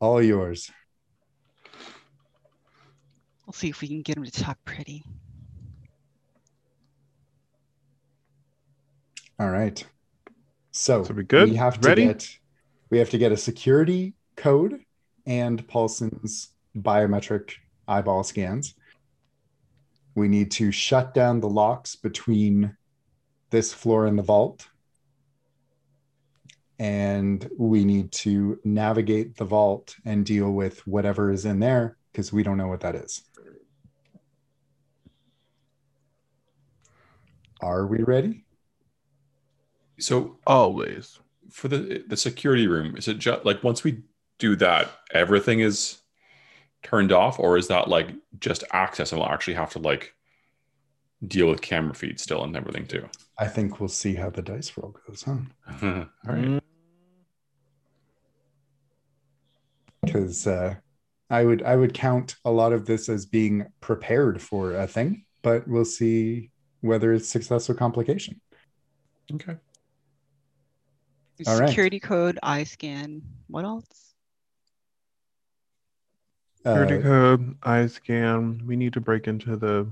All 0.00 0.22
yours. 0.22 0.70
We'll 3.46 3.54
see 3.54 3.70
if 3.70 3.80
we 3.80 3.88
can 3.88 4.02
get 4.02 4.18
him 4.18 4.24
to 4.24 4.30
talk 4.30 4.58
pretty. 4.64 5.02
All 9.38 9.50
right. 9.50 9.84
So, 10.72 11.04
So 11.04 11.14
we 11.14 11.24
good? 11.24 11.50
we 11.50 11.56
have 11.56 11.80
to 11.80 11.88
Ready? 11.88 12.06
get 12.06 12.28
we 12.90 12.98
have 12.98 13.10
to 13.10 13.18
get 13.18 13.32
a 13.32 13.36
security 13.36 14.14
code 14.36 14.80
and 15.26 15.66
Paulson's 15.66 16.50
biometric 16.76 17.52
eyeball 17.88 18.22
scans. 18.22 18.74
We 20.14 20.28
need 20.28 20.50
to 20.52 20.70
shut 20.72 21.12
down 21.12 21.40
the 21.40 21.48
locks 21.48 21.96
between 21.96 22.76
this 23.50 23.72
floor 23.74 24.06
and 24.06 24.18
the 24.18 24.22
vault. 24.22 24.68
And 26.78 27.48
we 27.58 27.84
need 27.84 28.12
to 28.12 28.58
navigate 28.64 29.36
the 29.36 29.44
vault 29.44 29.96
and 30.04 30.24
deal 30.24 30.52
with 30.52 30.86
whatever 30.86 31.30
is 31.32 31.44
in 31.44 31.58
there 31.58 31.96
because 32.12 32.32
we 32.32 32.42
don't 32.42 32.58
know 32.58 32.68
what 32.68 32.80
that 32.80 32.94
is. 32.94 33.22
Are 37.60 37.86
we 37.86 38.02
ready? 38.02 38.45
So 39.98 40.38
Always. 40.46 41.18
for 41.50 41.68
the 41.68 42.04
the 42.06 42.16
security 42.16 42.66
room, 42.66 42.96
is 42.96 43.08
it 43.08 43.18
just 43.18 43.44
like 43.44 43.62
once 43.62 43.84
we 43.84 44.02
do 44.38 44.56
that, 44.56 44.90
everything 45.12 45.60
is 45.60 45.98
turned 46.82 47.12
off, 47.12 47.38
or 47.38 47.56
is 47.56 47.68
that 47.68 47.88
like 47.88 48.10
just 48.38 48.64
access 48.72 49.12
and 49.12 49.20
we'll 49.20 49.30
actually 49.30 49.54
have 49.54 49.70
to 49.70 49.78
like 49.78 50.14
deal 51.26 51.48
with 51.48 51.62
camera 51.62 51.94
feed 51.94 52.20
still 52.20 52.44
and 52.44 52.56
everything 52.56 52.86
too? 52.86 53.08
I 53.38 53.46
think 53.46 53.80
we'll 53.80 53.88
see 53.88 54.14
how 54.14 54.30
the 54.30 54.42
dice 54.42 54.72
roll 54.76 54.94
goes, 55.06 55.22
huh? 55.22 55.38
All 55.82 56.34
right. 56.34 56.44
Mm, 56.44 56.60
because 60.04 60.46
uh, 60.46 60.74
I 61.30 61.44
would 61.44 61.62
I 61.62 61.76
would 61.76 61.94
count 61.94 62.36
a 62.44 62.50
lot 62.50 62.72
of 62.72 62.86
this 62.86 63.08
as 63.08 63.26
being 63.26 63.66
prepared 63.80 64.40
for 64.40 64.74
a 64.74 64.86
thing, 64.86 65.24
but 65.42 65.66
we'll 65.66 65.84
see 65.84 66.50
whether 66.80 67.12
it's 67.12 67.28
success 67.28 67.68
or 67.68 67.74
complication. 67.74 68.40
Okay. 69.32 69.56
All 71.46 71.58
right. 71.58 71.68
Security 71.68 72.00
code, 72.00 72.38
eye 72.42 72.64
scan. 72.64 73.22
What 73.48 73.64
else? 73.64 74.14
Security 76.64 76.96
Uh, 76.96 77.02
code, 77.02 77.56
eye 77.62 77.86
scan. 77.86 78.62
We 78.66 78.76
need 78.76 78.92
to 78.94 79.00
break 79.00 79.28
into 79.28 79.56
the 79.56 79.86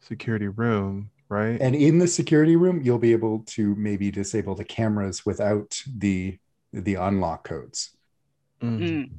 security 0.00 0.48
room, 0.48 1.10
right? 1.28 1.60
and 1.60 1.74
in 1.74 1.98
the 1.98 2.08
security 2.08 2.56
room, 2.56 2.80
you'll 2.82 2.98
be 2.98 3.12
able 3.12 3.40
to 3.40 3.74
maybe 3.76 4.10
disable 4.10 4.54
the 4.54 4.64
cameras 4.64 5.24
without 5.24 5.82
the 5.86 6.38
the 6.72 6.94
unlock 6.94 7.44
codes. 7.44 7.96
Mm. 8.60 8.80
Mm. 8.80 9.10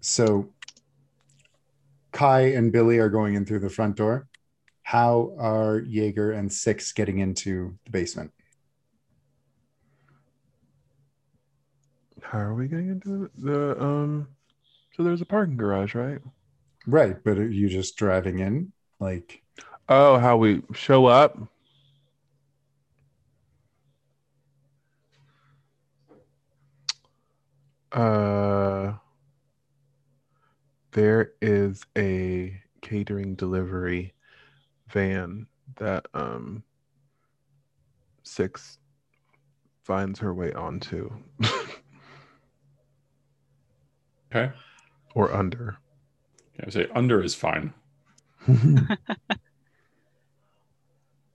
So 0.00 0.52
Kai 2.12 2.40
and 2.52 2.72
Billy 2.72 2.98
are 2.98 3.08
going 3.08 3.34
in 3.34 3.44
through 3.44 3.60
the 3.60 3.70
front 3.70 3.96
door. 3.96 4.28
How 4.84 5.34
are 5.38 5.80
Jaeger 5.80 6.32
and 6.32 6.52
Six 6.52 6.92
getting 6.92 7.18
into 7.18 7.76
the 7.84 7.90
basement? 7.90 8.32
How 12.22 12.38
are 12.38 12.54
we 12.54 12.68
getting 12.68 12.90
into 12.90 13.30
the 13.36 13.80
um? 13.82 14.28
So 14.96 15.02
there's 15.02 15.20
a 15.20 15.26
parking 15.26 15.56
garage, 15.56 15.94
right? 15.94 16.20
Right, 16.86 17.16
but 17.24 17.38
are 17.38 17.48
you 17.48 17.68
just 17.68 17.96
driving 17.96 18.38
in? 18.40 18.72
Like, 19.00 19.42
Oh, 19.88 20.18
how 20.18 20.36
we 20.38 20.62
show 20.72 21.06
up? 21.06 21.38
Uh, 27.92 28.94
there 30.92 31.32
is 31.42 31.82
a 31.96 32.60
catering 32.80 33.34
delivery 33.34 34.13
van 34.88 35.46
that 35.76 36.06
um 36.14 36.62
six 38.22 38.78
finds 39.82 40.18
her 40.18 40.32
way 40.32 40.52
onto 40.52 41.10
Okay. 44.34 44.52
or 45.14 45.32
under. 45.32 45.76
I 46.64 46.70
say 46.70 46.88
under 46.94 47.22
is 47.22 47.34
fine. 47.36 47.72
right. 48.48 48.98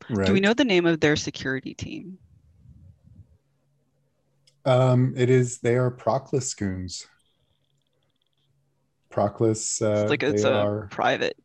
Do 0.25 0.33
we 0.33 0.41
know 0.41 0.53
the 0.53 0.65
name 0.65 0.85
of 0.85 0.99
their 0.99 1.15
security 1.15 1.73
team? 1.73 2.17
Um, 4.65 5.13
it 5.15 5.29
is. 5.29 5.59
They 5.59 5.75
are 5.75 5.89
Proclus 5.89 6.53
goons. 6.53 7.07
Proclus. 9.09 9.81
Uh, 9.81 10.01
it's 10.01 10.09
like 10.09 10.23
it's 10.23 10.43
a 10.43 10.53
are. 10.53 10.87
private. 10.91 11.37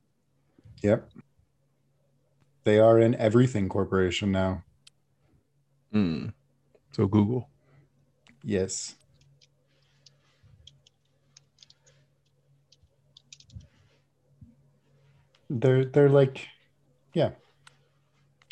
Yep. 0.82 1.08
They 2.64 2.78
are 2.78 2.98
an 2.98 3.14
everything 3.16 3.68
corporation 3.68 4.32
now. 4.32 4.64
Mm. 5.94 6.32
So 6.92 7.06
Google. 7.06 7.50
Yes. 8.42 8.94
They're 15.50 15.84
they're 15.84 16.08
like, 16.08 16.48
yeah. 17.12 17.32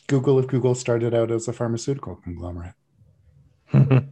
Google 0.06 0.38
if 0.38 0.46
Google 0.46 0.74
started 0.74 1.14
out 1.14 1.30
as 1.30 1.48
a 1.48 1.54
pharmaceutical 1.54 2.16
conglomerate. 2.16 2.74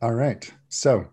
All 0.00 0.12
right. 0.14 0.54
So 0.68 1.08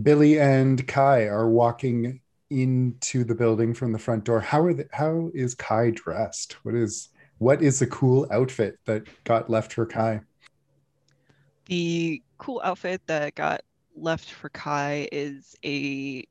Billy 0.00 0.38
and 0.38 0.86
Kai 0.86 1.24
are 1.24 1.48
walking 1.48 2.20
into 2.50 3.24
the 3.24 3.34
building 3.34 3.74
from 3.74 3.92
the 3.92 3.98
front 3.98 4.24
door. 4.24 4.40
How 4.40 4.62
are 4.64 4.74
the, 4.74 4.86
how 4.92 5.30
is 5.34 5.54
Kai 5.54 5.90
dressed? 5.90 6.54
What 6.64 6.74
is 6.74 7.08
what 7.38 7.62
is 7.62 7.78
the 7.78 7.86
cool 7.86 8.26
outfit 8.30 8.78
that 8.86 9.04
got 9.24 9.50
left 9.50 9.74
for 9.74 9.84
Kai? 9.84 10.20
The 11.66 12.22
cool 12.38 12.60
outfit 12.64 13.02
that 13.06 13.34
got 13.34 13.62
left 13.94 14.30
for 14.30 14.48
Kai 14.50 15.08
is 15.12 15.54
a, 15.64 16.24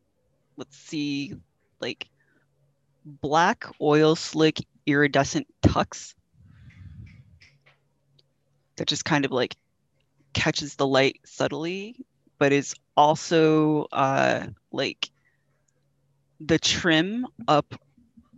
let's 0.57 0.77
see, 0.77 1.35
like 1.79 2.07
black 3.05 3.65
oil 3.81 4.15
slick 4.15 4.65
iridescent 4.87 5.45
tux 5.61 6.15
that 8.77 8.87
just 8.87 9.05
kind 9.05 9.25
of 9.25 9.31
like 9.31 9.55
catches 10.33 10.75
the 10.75 10.87
light 10.87 11.19
subtly, 11.23 11.97
but 12.39 12.51
is 12.51 12.75
also 12.97 13.87
uh, 13.91 14.47
like 14.71 15.09
the 16.39 16.59
trim 16.59 17.27
up 17.47 17.75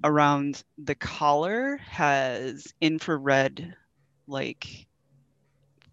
around 0.04 0.64
the 0.78 0.96
collar 0.96 1.78
has 1.78 2.74
infrared 2.82 3.76
like 4.28 4.88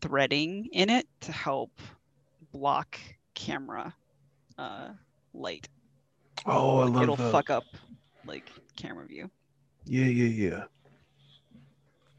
threading 0.01 0.69
in 0.73 0.91
it 0.91 1.07
to 1.21 1.33
help 1.33 1.81
block 2.53 2.99
camera 3.35 3.95
uh, 4.59 4.91
light. 5.35 5.69
Oh, 6.47 6.81
I 6.81 6.85
Like, 6.85 6.95
love 6.95 7.03
It'll 7.03 7.17
those. 7.17 7.33
fuck 7.33 7.51
up 7.51 7.65
like 8.25 8.51
camera 8.77 9.07
view. 9.07 9.31
Yeah, 9.87 10.07
yeah, 10.07 10.29
yeah. 10.29 10.65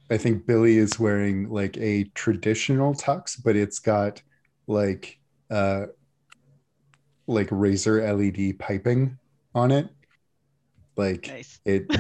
I 0.10 0.18
think 0.18 0.46
Billy 0.46 0.78
is 0.78 1.00
wearing 1.00 1.50
like 1.50 1.78
a 1.78 2.06
traditional 2.16 2.94
tux, 2.94 3.42
but 3.44 3.56
it's 3.56 3.80
got 3.80 4.22
like 4.68 5.20
uh 5.50 5.88
like 7.28 7.48
razor 7.52 8.02
LED 8.14 8.60
piping 8.60 9.18
on 9.56 9.72
it. 9.72 9.90
Like 10.98 11.28
Nice. 11.28 11.60
it 11.66 11.92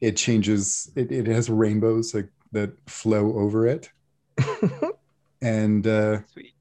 it 0.00 0.16
changes 0.16 0.90
it, 0.96 1.12
it 1.12 1.26
has 1.26 1.50
rainbows 1.50 2.14
like 2.14 2.28
that 2.52 2.72
flow 2.88 3.38
over 3.38 3.66
it. 3.66 3.90
And 5.42 5.86
uh 5.86 6.20
Sweet. 6.32 6.54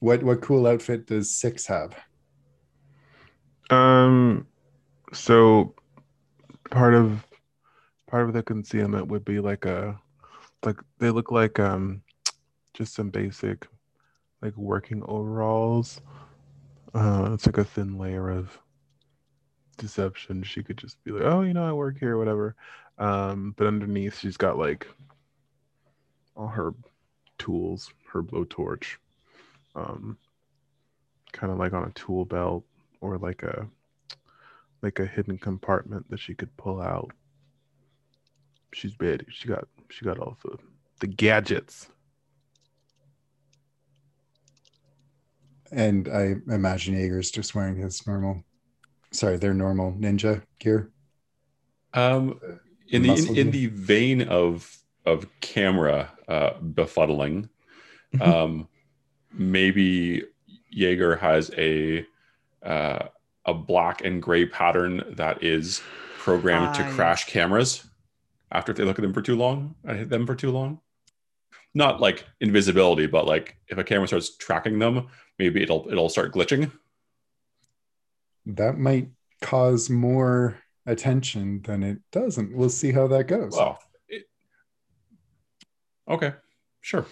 what 0.00 0.22
what 0.22 0.40
cool 0.42 0.66
outfit 0.66 1.06
does 1.06 1.34
Six 1.34 1.66
have? 1.66 1.96
Um, 3.70 4.46
so 5.12 5.74
part 6.70 6.94
of 6.94 7.26
part 8.06 8.28
of 8.28 8.34
the 8.34 8.42
concealment 8.42 9.08
would 9.08 9.24
be 9.24 9.40
like 9.40 9.64
a 9.64 10.00
like 10.64 10.78
they 10.98 11.10
look 11.10 11.30
like 11.30 11.58
um 11.58 12.02
just 12.74 12.94
some 12.94 13.10
basic 13.10 13.66
like 14.42 14.56
working 14.56 15.02
overalls. 15.06 16.00
Uh, 16.94 17.30
it's 17.34 17.46
like 17.46 17.58
a 17.58 17.64
thin 17.64 17.98
layer 17.98 18.30
of 18.30 18.58
deception. 19.78 20.42
She 20.42 20.62
could 20.62 20.76
just 20.76 21.02
be 21.04 21.12
like, 21.12 21.22
"Oh, 21.22 21.42
you 21.42 21.54
know, 21.54 21.66
I 21.66 21.72
work 21.72 21.98
here, 21.98 22.18
whatever." 22.18 22.54
Um, 22.98 23.54
but 23.56 23.66
underneath, 23.66 24.18
she's 24.18 24.36
got 24.36 24.58
like 24.58 24.86
all 26.36 26.48
her 26.48 26.74
tools, 27.38 27.90
her 28.12 28.22
blowtorch, 28.22 28.96
um, 29.74 30.18
kind 31.32 31.52
of 31.52 31.58
like 31.58 31.72
on 31.72 31.84
a 31.84 31.90
tool 31.92 32.24
belt 32.24 32.64
or 33.00 33.18
like 33.18 33.42
a 33.42 33.66
like 34.82 34.98
a 34.98 35.06
hidden 35.06 35.38
compartment 35.38 36.08
that 36.10 36.20
she 36.20 36.34
could 36.34 36.56
pull 36.56 36.80
out. 36.80 37.10
She's 38.72 38.92
ready. 39.00 39.26
She 39.30 39.48
got 39.48 39.66
she 39.90 40.04
got 40.04 40.18
all 40.18 40.36
the 40.44 40.58
the 41.00 41.06
gadgets. 41.06 41.88
And 45.70 46.08
I 46.08 46.36
imagine 46.48 46.94
Jaeger's 46.94 47.30
just 47.30 47.54
wearing 47.54 47.76
his 47.76 48.06
normal, 48.06 48.42
sorry, 49.10 49.36
their 49.36 49.54
normal 49.54 49.92
ninja 49.92 50.42
gear. 50.58 50.90
Um, 51.94 52.40
in 52.88 53.02
the 53.02 53.14
in, 53.14 53.36
in 53.36 53.50
the 53.50 53.66
vein 53.66 54.22
of 54.22 54.76
of 55.06 55.26
camera 55.40 56.10
uh, 56.28 56.52
befuddling, 56.60 57.48
um, 58.20 58.68
maybe 59.32 60.24
Jaeger 60.70 61.16
has 61.16 61.50
a 61.56 62.06
uh, 62.62 63.06
a 63.46 63.54
black 63.54 64.04
and 64.04 64.22
gray 64.22 64.46
pattern 64.46 65.02
that 65.16 65.42
is 65.42 65.80
programmed 66.18 66.74
to 66.74 66.82
Ah, 66.82 66.90
crash 66.94 67.24
cameras 67.24 67.84
after 68.52 68.72
they 68.72 68.84
look 68.84 68.98
at 68.98 69.02
them 69.02 69.14
for 69.14 69.22
too 69.22 69.36
long 69.36 69.74
and 69.84 69.98
hit 69.98 70.08
them 70.08 70.26
for 70.26 70.34
too 70.34 70.50
long. 70.50 70.80
Not 71.74 72.00
like 72.00 72.24
invisibility, 72.40 73.06
but 73.06 73.26
like 73.26 73.56
if 73.68 73.78
a 73.78 73.84
camera 73.84 74.06
starts 74.06 74.36
tracking 74.36 74.78
them, 74.78 75.08
maybe 75.38 75.62
it'll 75.62 75.86
it'll 75.90 76.08
start 76.08 76.32
glitching. 76.32 76.70
That 78.48 78.78
might 78.78 79.10
cause 79.42 79.90
more 79.90 80.58
attention 80.86 81.60
than 81.62 81.82
it 81.82 81.98
doesn't. 82.10 82.56
We'll 82.56 82.70
see 82.70 82.92
how 82.92 83.06
that 83.08 83.24
goes. 83.24 83.54
Well, 83.54 83.78
it, 84.08 84.24
okay, 86.08 86.32
sure. 86.80 87.06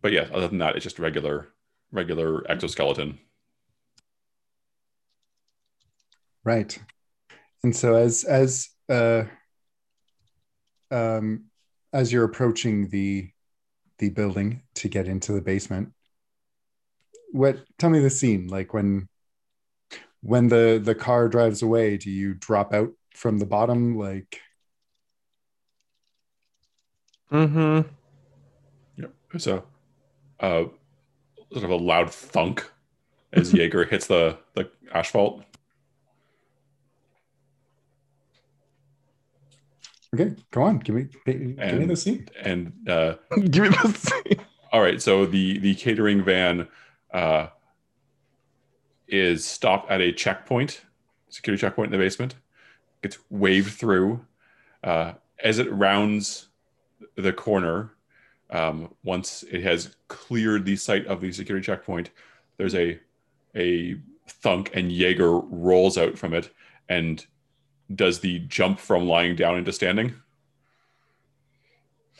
But 0.00 0.12
yeah, 0.12 0.28
other 0.32 0.48
than 0.48 0.58
that, 0.58 0.74
it's 0.74 0.84
just 0.84 0.98
regular, 0.98 1.48
regular 1.92 2.50
exoskeleton. 2.50 3.18
Right. 6.44 6.78
And 7.62 7.74
so 7.74 7.96
as 7.96 8.24
as 8.24 8.68
uh 8.88 9.24
um 10.92 11.46
as 11.92 12.12
you're 12.12 12.24
approaching 12.24 12.88
the 12.88 13.28
the 13.98 14.10
building 14.10 14.62
to 14.76 14.88
get 14.88 15.08
into 15.08 15.32
the 15.32 15.40
basement, 15.40 15.92
what 17.32 17.58
tell 17.78 17.90
me 17.90 17.98
the 17.98 18.10
scene 18.10 18.46
like 18.46 18.72
when 18.72 19.08
when 20.26 20.48
the 20.48 20.80
the 20.82 20.94
car 20.94 21.28
drives 21.28 21.62
away, 21.62 21.96
do 21.96 22.10
you 22.10 22.34
drop 22.34 22.74
out 22.74 22.90
from 23.14 23.38
the 23.38 23.46
bottom 23.46 23.96
like 23.96 24.40
Mm-hmm. 27.32 27.88
Yep. 28.98 29.12
So, 29.38 29.64
uh, 30.38 30.64
sort 31.52 31.64
of 31.64 31.70
a 31.70 31.76
loud 31.76 32.12
thunk 32.12 32.70
as 33.32 33.52
Jaeger 33.54 33.84
hits 33.84 34.06
the 34.06 34.38
the 34.54 34.70
asphalt. 34.92 35.42
okay, 40.14 40.34
go 40.50 40.62
on, 40.62 40.78
give 40.78 40.94
me 40.94 41.08
give 41.26 41.40
me 41.40 41.54
And- 41.58 41.90
the 41.90 41.96
scene. 41.96 42.28
And 42.40 42.72
uh, 42.88 43.16
Give 43.50 43.64
me 43.64 43.68
the 43.70 43.92
seat. 43.92 44.40
all 44.72 44.80
right, 44.80 45.00
so 45.02 45.26
the 45.26 45.58
the 45.58 45.74
catering 45.74 46.24
van 46.24 46.68
uh, 47.12 47.48
is 49.08 49.44
stopped 49.44 49.90
at 49.90 50.00
a 50.00 50.12
checkpoint, 50.12 50.82
security 51.28 51.60
checkpoint 51.60 51.92
in 51.92 51.98
the 51.98 52.04
basement. 52.04 52.34
Gets 53.02 53.18
waved 53.30 53.74
through 53.74 54.24
uh, 54.82 55.12
as 55.42 55.58
it 55.58 55.72
rounds 55.72 56.48
the 57.16 57.32
corner. 57.32 57.92
Um, 58.50 58.94
once 59.02 59.42
it 59.50 59.62
has 59.62 59.96
cleared 60.08 60.64
the 60.64 60.76
site 60.76 61.06
of 61.06 61.20
the 61.20 61.32
security 61.32 61.64
checkpoint, 61.64 62.10
there's 62.56 62.74
a 62.74 62.98
a 63.54 63.96
thunk, 64.28 64.70
and 64.74 64.92
Jaeger 64.92 65.38
rolls 65.38 65.96
out 65.98 66.18
from 66.18 66.34
it 66.34 66.50
and 66.88 67.24
does 67.94 68.20
the 68.20 68.40
jump 68.40 68.78
from 68.78 69.06
lying 69.06 69.36
down 69.36 69.56
into 69.56 69.72
standing, 69.72 70.14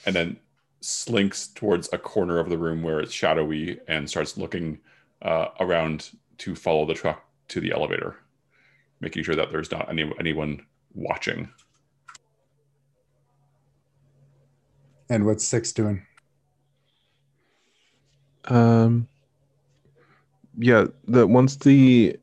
and 0.05 0.15
then 0.15 0.37
slinks 0.81 1.49
towards 1.49 1.89
a 1.93 1.99
corner 1.99 2.39
of 2.39 2.49
the 2.49 2.59
room 2.59 2.83
where 2.83 3.01
it's 3.01 3.13
shadowy 3.13 3.79
and 3.89 4.09
starts 4.09 4.37
looking 4.37 4.79
uh, 5.23 5.49
around 5.61 6.11
to 6.39 6.55
follow 6.55 6.87
the 6.87 6.95
truck 6.95 7.25
to 7.49 7.61
the 7.61 7.73
elevator, 7.73 8.17
making 9.01 9.23
sure 9.23 9.37
that 9.37 9.51
there's 9.51 9.71
not 9.71 9.89
any, 9.89 10.11
anyone 10.19 10.65
watching. 10.95 11.49
And 15.09 15.25
what's 15.25 15.47
six 15.47 15.73
doing? 15.73 16.03
Um. 18.47 19.09
Yeah, 20.59 20.87
the 21.07 21.27
once 21.27 21.57
the 21.57 22.17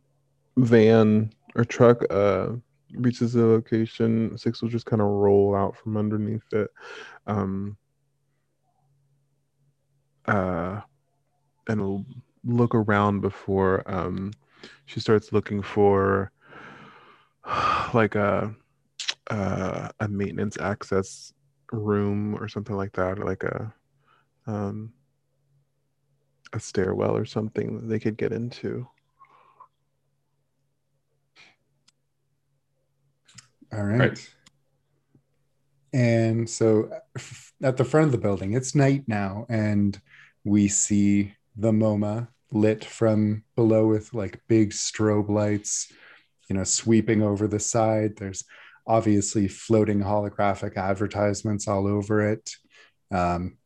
van 0.57 1.31
or 1.55 1.63
truck 1.65 2.03
uh 2.09 2.49
reaches 2.93 3.33
the 3.33 3.45
location, 3.45 4.37
six 4.37 4.61
will 4.61 4.69
just 4.69 4.85
kind 4.85 5.01
of 5.01 5.07
roll 5.07 5.55
out 5.55 5.77
from 5.77 5.97
underneath 5.97 6.51
it. 6.51 6.69
Um. 7.27 7.77
Uh, 10.25 10.79
and 11.67 11.81
will 11.81 12.05
look 12.45 12.75
around 12.75 13.21
before 13.21 13.83
um 13.89 14.31
she 14.85 14.99
starts 14.99 15.31
looking 15.31 15.61
for 15.61 16.31
like 17.93 18.15
a 18.15 18.55
uh, 19.29 19.89
a 19.99 20.07
maintenance 20.07 20.57
access 20.59 21.33
room 21.71 22.35
or 22.35 22.47
something 22.47 22.75
like 22.75 22.93
that, 22.93 23.19
or 23.19 23.25
like 23.25 23.43
a 23.43 23.73
um 24.47 24.93
a 26.53 26.59
stairwell 26.59 27.15
or 27.15 27.25
something 27.25 27.79
that 27.81 27.87
they 27.87 27.99
could 27.99 28.17
get 28.17 28.31
into. 28.31 28.87
All 33.71 33.83
right. 33.83 33.99
Right. 33.99 34.35
And 35.93 36.49
so 36.49 36.89
f- 37.15 37.53
at 37.61 37.77
the 37.77 37.85
front 37.85 38.07
of 38.07 38.11
the 38.11 38.17
building, 38.17 38.53
it's 38.53 38.73
night 38.73 39.03
now, 39.07 39.45
and 39.47 39.99
we 40.43 40.67
see 40.67 41.35
the 41.55 41.71
MoMA 41.71 42.27
lit 42.51 42.85
from 42.85 43.43
below 43.55 43.87
with 43.87 44.13
like 44.13 44.41
big 44.47 44.71
strobe 44.71 45.29
lights, 45.29 45.91
you 46.49 46.55
know, 46.55 46.63
sweeping 46.63 47.21
over 47.21 47.47
the 47.47 47.59
side. 47.59 48.15
There's 48.17 48.43
obviously 48.85 49.47
floating 49.47 49.99
holographic 49.99 50.77
advertisements 50.77 51.67
all 51.67 51.87
over 51.87 52.21
it. 52.31 52.55
Um, 53.11 53.57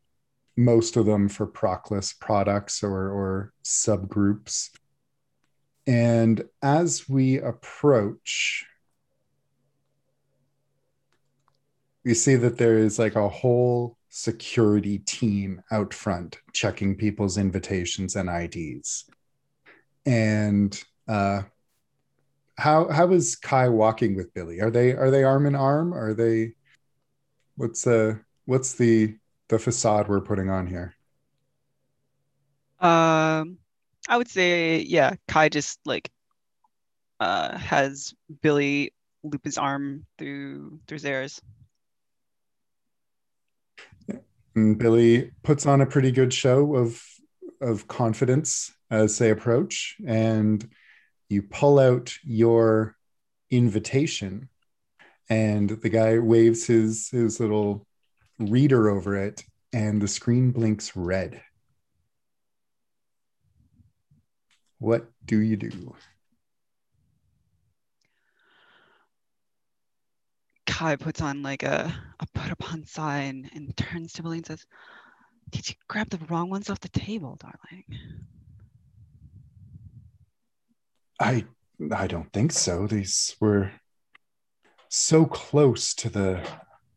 most 0.55 0.97
of 0.97 1.05
them 1.05 1.29
for 1.29 1.45
Proclus 1.45 2.13
products 2.13 2.83
or, 2.83 3.11
or 3.11 3.53
subgroups. 3.63 4.69
And 5.85 6.43
as 6.61 7.07
we 7.07 7.39
approach, 7.39 8.65
we 12.03 12.13
see 12.13 12.35
that 12.35 12.57
there 12.57 12.77
is 12.77 12.97
like 12.97 13.15
a 13.15 13.29
whole 13.29 13.96
security 14.09 14.99
team 14.99 15.61
out 15.71 15.93
front 15.93 16.37
checking 16.53 16.95
people's 16.95 17.37
invitations 17.37 18.15
and 18.15 18.29
IDs. 18.29 19.05
And 20.05 20.81
uh, 21.07 21.43
how 22.57 22.89
how 22.89 23.11
is 23.11 23.35
Kai 23.35 23.69
walking 23.69 24.15
with 24.15 24.33
Billy? 24.33 24.61
Are 24.61 24.71
they 24.71 24.93
are 24.93 25.11
they 25.11 25.23
arm 25.23 25.45
in 25.45 25.55
arm? 25.55 25.93
Are 25.93 26.13
they 26.13 26.53
what's 27.55 27.85
uh 27.85 28.15
what's 28.45 28.73
the 28.73 29.15
the 29.49 29.59
facade 29.59 30.07
we're 30.07 30.21
putting 30.21 30.49
on 30.49 30.67
here? 30.67 30.95
Um, 32.79 33.57
I 34.07 34.17
would 34.17 34.27
say, 34.27 34.79
yeah, 34.79 35.15
Kai 35.27 35.49
just 35.49 35.79
like 35.85 36.09
uh 37.19 37.57
has 37.57 38.13
Billy 38.41 38.93
loop 39.23 39.43
his 39.43 39.57
arm 39.57 40.05
through 40.17 40.79
through 40.87 40.99
Zara's. 40.99 41.41
And 44.57 44.75
Billy 44.79 45.29
puts 45.43 45.67
on 45.67 45.81
a 45.81 45.85
pretty 45.85 46.11
good 46.11 46.33
show 46.33 46.75
of 46.75 46.99
of 47.61 47.87
confidence 47.87 48.73
as 48.89 49.19
they 49.19 49.29
approach, 49.29 49.95
and 50.07 50.67
you 51.29 51.43
pull 51.43 51.77
out 51.77 52.15
your 52.23 52.95
invitation, 53.51 54.49
and 55.29 55.69
the 55.69 55.89
guy 55.89 56.17
waves 56.17 56.65
his 56.65 57.07
his 57.11 57.39
little 57.39 57.85
reader 58.39 58.89
over 58.89 59.15
it, 59.15 59.43
and 59.73 60.01
the 60.01 60.07
screen 60.07 60.49
blinks 60.49 60.95
red. 60.95 61.39
What 64.79 65.11
do 65.23 65.37
you 65.39 65.55
do? 65.55 65.95
Kai 70.77 70.95
puts 70.95 71.21
on 71.21 71.41
like 71.41 71.63
a, 71.63 71.91
a 72.19 72.27
put 72.35 72.51
upon 72.51 72.85
sign 72.85 73.49
and 73.55 73.75
turns 73.75 74.13
to 74.13 74.21
Billy 74.21 74.37
and 74.37 74.45
says, 74.45 74.63
Did 75.49 75.67
you 75.67 75.73
grab 75.87 76.07
the 76.11 76.19
wrong 76.29 76.51
ones 76.51 76.69
off 76.69 76.79
the 76.81 76.89
table, 76.89 77.35
darling? 77.39 77.83
I 81.19 81.45
I 81.91 82.05
don't 82.05 82.31
think 82.31 82.51
so. 82.51 82.85
These 82.85 83.35
were 83.39 83.71
so 84.87 85.25
close 85.25 85.95
to 85.95 86.11
the 86.11 86.47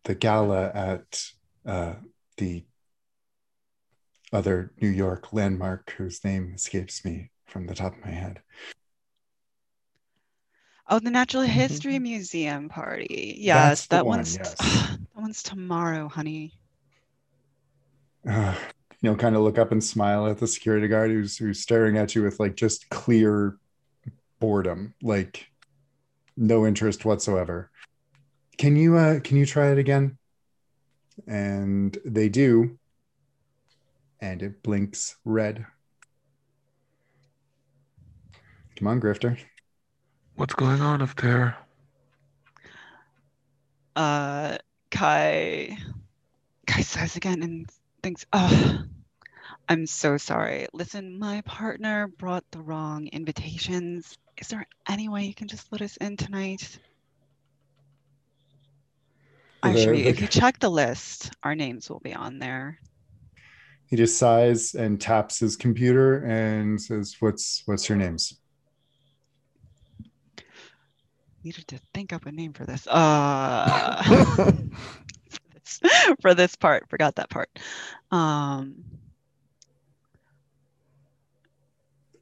the 0.04 0.14
gala 0.14 0.70
at 0.74 1.24
uh, 1.64 1.94
the 2.36 2.66
other 4.30 4.72
New 4.78 4.90
York 4.90 5.32
landmark 5.32 5.94
whose 5.96 6.22
name 6.22 6.52
escapes 6.54 7.02
me 7.02 7.30
from 7.46 7.66
the 7.66 7.74
top 7.74 7.96
of 7.96 8.04
my 8.04 8.10
head. 8.10 8.42
Oh, 10.92 10.98
the 10.98 11.10
Natural 11.10 11.44
History 11.44 11.94
Mhm. 11.94 12.02
Museum 12.02 12.68
party. 12.68 13.36
Yes, 13.38 13.86
that 13.86 14.04
one, 14.04 14.18
one's 14.18 14.34
yes. 14.36 14.56
that 14.58 14.98
one's 15.14 15.42
tomorrow, 15.42 16.08
honey. 16.08 16.52
Uh, 18.28 18.56
you 19.00 19.08
know, 19.08 19.16
kind 19.16 19.36
of 19.36 19.42
look 19.42 19.56
up 19.56 19.70
and 19.70 19.82
smile 19.82 20.26
at 20.26 20.38
the 20.38 20.48
security 20.48 20.88
guard 20.88 21.12
who's 21.12 21.36
who's 21.36 21.60
staring 21.60 21.96
at 21.96 22.16
you 22.16 22.24
with 22.24 22.40
like 22.40 22.56
just 22.56 22.90
clear 22.90 23.56
boredom, 24.40 24.94
like 25.00 25.46
no 26.36 26.66
interest 26.66 27.04
whatsoever. 27.04 27.70
Can 28.58 28.74
you 28.74 28.96
uh 28.96 29.20
can 29.20 29.36
you 29.36 29.46
try 29.46 29.70
it 29.70 29.78
again? 29.78 30.18
And 31.28 31.96
they 32.04 32.28
do. 32.28 32.78
And 34.20 34.42
it 34.42 34.62
blinks 34.62 35.16
red. 35.24 35.66
Come 38.76 38.88
on, 38.88 39.00
Grifter. 39.00 39.38
What's 40.40 40.54
going 40.54 40.80
on 40.80 41.02
up 41.02 41.14
there? 41.16 41.54
Uh, 43.94 44.56
Kai, 44.90 45.76
Kai 46.66 46.80
sighs 46.80 47.14
again 47.16 47.42
and 47.42 47.68
thinks, 48.02 48.24
"Oh, 48.32 48.84
I'm 49.68 49.86
so 49.86 50.16
sorry. 50.16 50.66
Listen, 50.72 51.18
my 51.18 51.42
partner 51.42 52.06
brought 52.06 52.50
the 52.52 52.62
wrong 52.62 53.06
invitations. 53.08 54.16
Is 54.38 54.48
there 54.48 54.66
any 54.88 55.10
way 55.10 55.26
you 55.26 55.34
can 55.34 55.46
just 55.46 55.70
let 55.72 55.82
us 55.82 55.98
in 55.98 56.16
tonight?" 56.16 56.78
The- 59.62 59.68
Actually, 59.68 60.04
the- 60.04 60.08
if 60.08 60.22
you 60.22 60.26
check 60.26 60.58
the 60.58 60.70
list, 60.70 61.32
our 61.42 61.54
names 61.54 61.90
will 61.90 62.00
be 62.00 62.14
on 62.14 62.38
there. 62.38 62.80
He 63.88 63.96
just 63.96 64.16
sighs 64.16 64.74
and 64.74 64.98
taps 64.98 65.38
his 65.38 65.54
computer 65.54 66.24
and 66.24 66.80
says, 66.80 67.16
What's 67.20 67.62
what's 67.66 67.90
your 67.90 67.98
names? 67.98 68.39
Needed 71.42 71.66
to 71.68 71.78
think 71.94 72.12
up 72.12 72.26
a 72.26 72.32
name 72.32 72.52
for 72.52 72.64
this. 72.66 72.86
Uh, 72.86 74.02
for 74.04 75.40
this, 75.54 75.80
for 76.20 76.34
this 76.34 76.54
part, 76.56 76.88
forgot 76.90 77.16
that 77.16 77.30
part. 77.30 77.48
Um, 78.10 78.84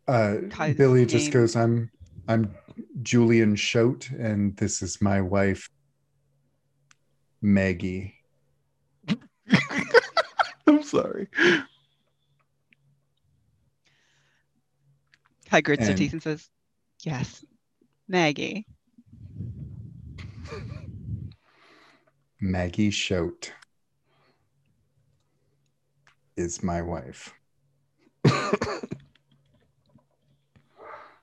Uh, 0.07 0.37
Kai's 0.49 0.75
Billy 0.75 1.05
just 1.05 1.25
name. 1.27 1.33
goes, 1.33 1.55
I'm 1.55 1.91
I'm 2.29 2.55
Julian 3.03 3.57
Schote, 3.57 4.09
and 4.13 4.57
this 4.57 4.81
is 4.81 5.03
my 5.03 5.21
wife, 5.21 5.69
Maggie. 7.43 8.15
I'm 10.67 10.83
sorry. 10.83 11.29
Kai 15.51 15.61
grits 15.61 15.85
her 15.85 15.91
And- 15.91 15.99
teeth 15.99 16.13
and 16.15 16.23
says, 16.23 16.49
"Yes, 17.03 17.45
Maggie." 18.09 18.65
Maggie 22.41 22.91
Schote 22.91 23.53
is 26.37 26.63
my 26.63 26.81
wife. 26.83 27.35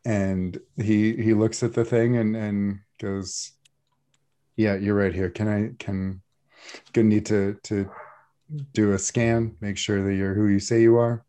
and 0.05 0.59
he 0.77 1.15
he 1.15 1.33
looks 1.33 1.63
at 1.63 1.73
the 1.73 1.85
thing 1.85 2.17
and 2.17 2.35
and 2.35 2.79
goes, 2.99 3.53
Yeah, 4.57 4.75
you're 4.75 4.95
right 4.95 5.13
here. 5.13 5.29
Can 5.29 5.47
I 5.47 5.71
can 5.83 6.21
gonna 6.93 7.07
need 7.07 7.25
to 7.27 7.57
to 7.63 7.89
do 8.73 8.93
a 8.93 8.99
scan, 8.99 9.55
make 9.61 9.77
sure 9.77 10.03
that 10.03 10.13
you're 10.13 10.33
who 10.33 10.47
you 10.47 10.59
say 10.59 10.81
you 10.81 10.97
are. 10.97 11.23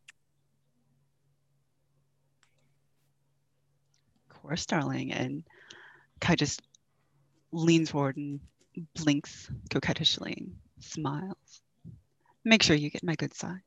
Of 4.30 4.42
course, 4.42 4.66
darling. 4.66 5.12
And 5.12 5.44
Kai 6.20 6.34
just 6.34 6.62
leans 7.52 7.90
forward 7.90 8.16
and 8.16 8.40
blinks 8.94 9.50
coquettishly 9.70 10.52
smiles. 10.80 11.62
Make 12.44 12.62
sure 12.62 12.76
you 12.76 12.90
get 12.90 13.02
my 13.02 13.14
good 13.14 13.34
side. 13.34 13.60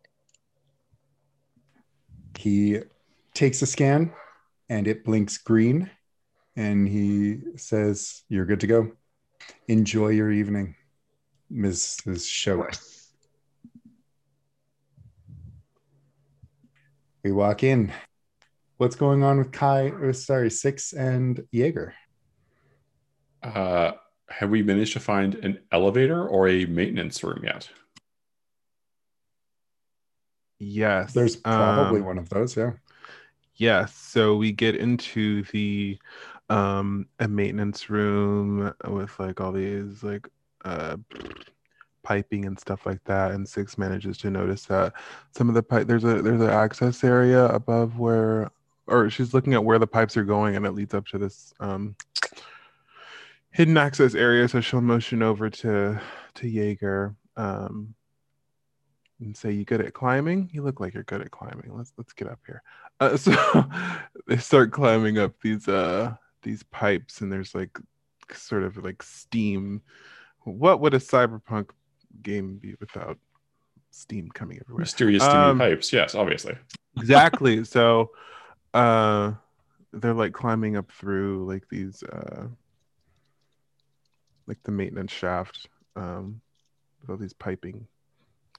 He 2.37 2.79
takes 3.33 3.61
a 3.61 3.65
scan 3.65 4.13
and 4.69 4.87
it 4.87 5.03
blinks 5.03 5.37
green 5.37 5.89
and 6.55 6.87
he 6.87 7.39
says, 7.57 8.23
You're 8.29 8.45
good 8.45 8.61
to 8.61 8.67
go. 8.67 8.91
Enjoy 9.67 10.09
your 10.09 10.31
evening, 10.31 10.75
Mrs. 11.51 12.07
Of 12.07 12.21
Schote. 12.21 12.79
We 17.23 17.31
walk 17.31 17.63
in. 17.63 17.91
What's 18.77 18.95
going 18.95 19.23
on 19.23 19.39
with 19.39 19.51
Kai? 19.51 19.89
Or 19.89 20.13
sorry, 20.13 20.49
Six 20.49 20.93
and 20.93 21.45
Jaeger. 21.51 21.93
Uh, 23.43 23.91
have 24.29 24.49
we 24.49 24.63
managed 24.63 24.93
to 24.93 24.99
find 24.99 25.35
an 25.35 25.59
elevator 25.71 26.27
or 26.27 26.47
a 26.47 26.65
maintenance 26.65 27.23
room 27.23 27.41
yet? 27.43 27.69
Yes. 30.59 31.13
There's 31.13 31.37
probably 31.37 32.01
um, 32.01 32.05
one 32.05 32.17
of 32.17 32.29
those, 32.29 32.55
yeah. 32.55 32.71
Yes. 33.55 33.93
So 33.95 34.35
we 34.35 34.51
get 34.51 34.75
into 34.75 35.43
the 35.43 35.97
um 36.49 37.07
a 37.19 37.27
maintenance 37.27 37.89
room 37.89 38.73
with 38.87 39.19
like 39.19 39.39
all 39.39 39.51
these 39.51 40.01
like 40.01 40.27
uh 40.65 40.97
piping 42.01 42.45
and 42.45 42.59
stuff 42.59 42.87
like 42.87 43.03
that 43.03 43.31
and 43.31 43.47
six 43.47 43.77
manages 43.77 44.17
to 44.17 44.31
notice 44.31 44.65
that 44.65 44.93
some 45.35 45.47
of 45.47 45.53
the 45.53 45.61
pipe 45.61 45.85
there's 45.85 46.05
a 46.05 46.21
there's 46.21 46.41
an 46.41 46.49
access 46.49 47.03
area 47.03 47.45
above 47.47 47.99
where 47.99 48.49
or 48.87 49.09
she's 49.11 49.33
looking 49.33 49.53
at 49.53 49.63
where 49.63 49.77
the 49.77 49.85
pipes 49.85 50.17
are 50.17 50.23
going 50.23 50.55
and 50.55 50.65
it 50.65 50.71
leads 50.71 50.95
up 50.95 51.05
to 51.05 51.19
this 51.19 51.53
um 51.59 51.95
hidden 53.51 53.77
access 53.77 54.13
area 54.15 54.47
so 54.47 54.61
she'll 54.61 54.81
motion 54.81 55.23
over 55.23 55.49
to 55.49 55.99
to 56.35 56.47
Jaeger 56.47 57.15
um 57.35 57.93
and 59.19 59.35
say 59.35 59.51
you 59.51 59.65
good 59.65 59.81
at 59.81 59.93
climbing? 59.93 60.49
You 60.53 60.61
look 60.63 60.79
like 60.79 60.93
you're 60.93 61.03
good 61.03 61.21
at 61.21 61.31
climbing. 61.31 61.75
Let's 61.75 61.91
let's 61.97 62.13
get 62.13 62.29
up 62.29 62.39
here. 62.45 62.63
Uh, 63.01 63.17
so 63.25 63.65
they 64.27 64.37
start 64.37 64.71
climbing 64.71 65.17
up 65.17 65.33
these 65.41 65.67
uh 65.67 66.15
these 66.41 66.63
pipes 66.63 67.19
and 67.21 67.31
there's 67.31 67.53
like 67.53 67.77
sort 68.33 68.63
of 68.63 68.77
like 68.77 69.03
steam. 69.03 69.81
What 70.43 70.79
would 70.79 70.93
a 70.93 70.99
cyberpunk 70.99 71.71
game 72.21 72.57
be 72.57 72.75
without 72.79 73.17
steam 73.91 74.29
coming 74.29 74.57
everywhere? 74.61 74.81
Mysterious 74.81 75.21
steamy 75.23 75.37
Um, 75.37 75.57
pipes. 75.59 75.91
Yes, 75.91 76.15
obviously. 76.15 76.55
exactly. 76.97 77.63
So 77.65 78.11
uh 78.73 79.33
they're 79.91 80.13
like 80.13 80.31
climbing 80.31 80.77
up 80.77 80.91
through 80.91 81.45
like 81.45 81.67
these 81.69 82.03
uh 82.03 82.47
like 84.49 84.61
the 84.63 84.71
maintenance 84.71 85.11
shaft 85.13 85.69
um 85.95 86.41
with 86.99 87.09
all 87.11 87.17
these 87.17 87.33
piping 87.33 87.87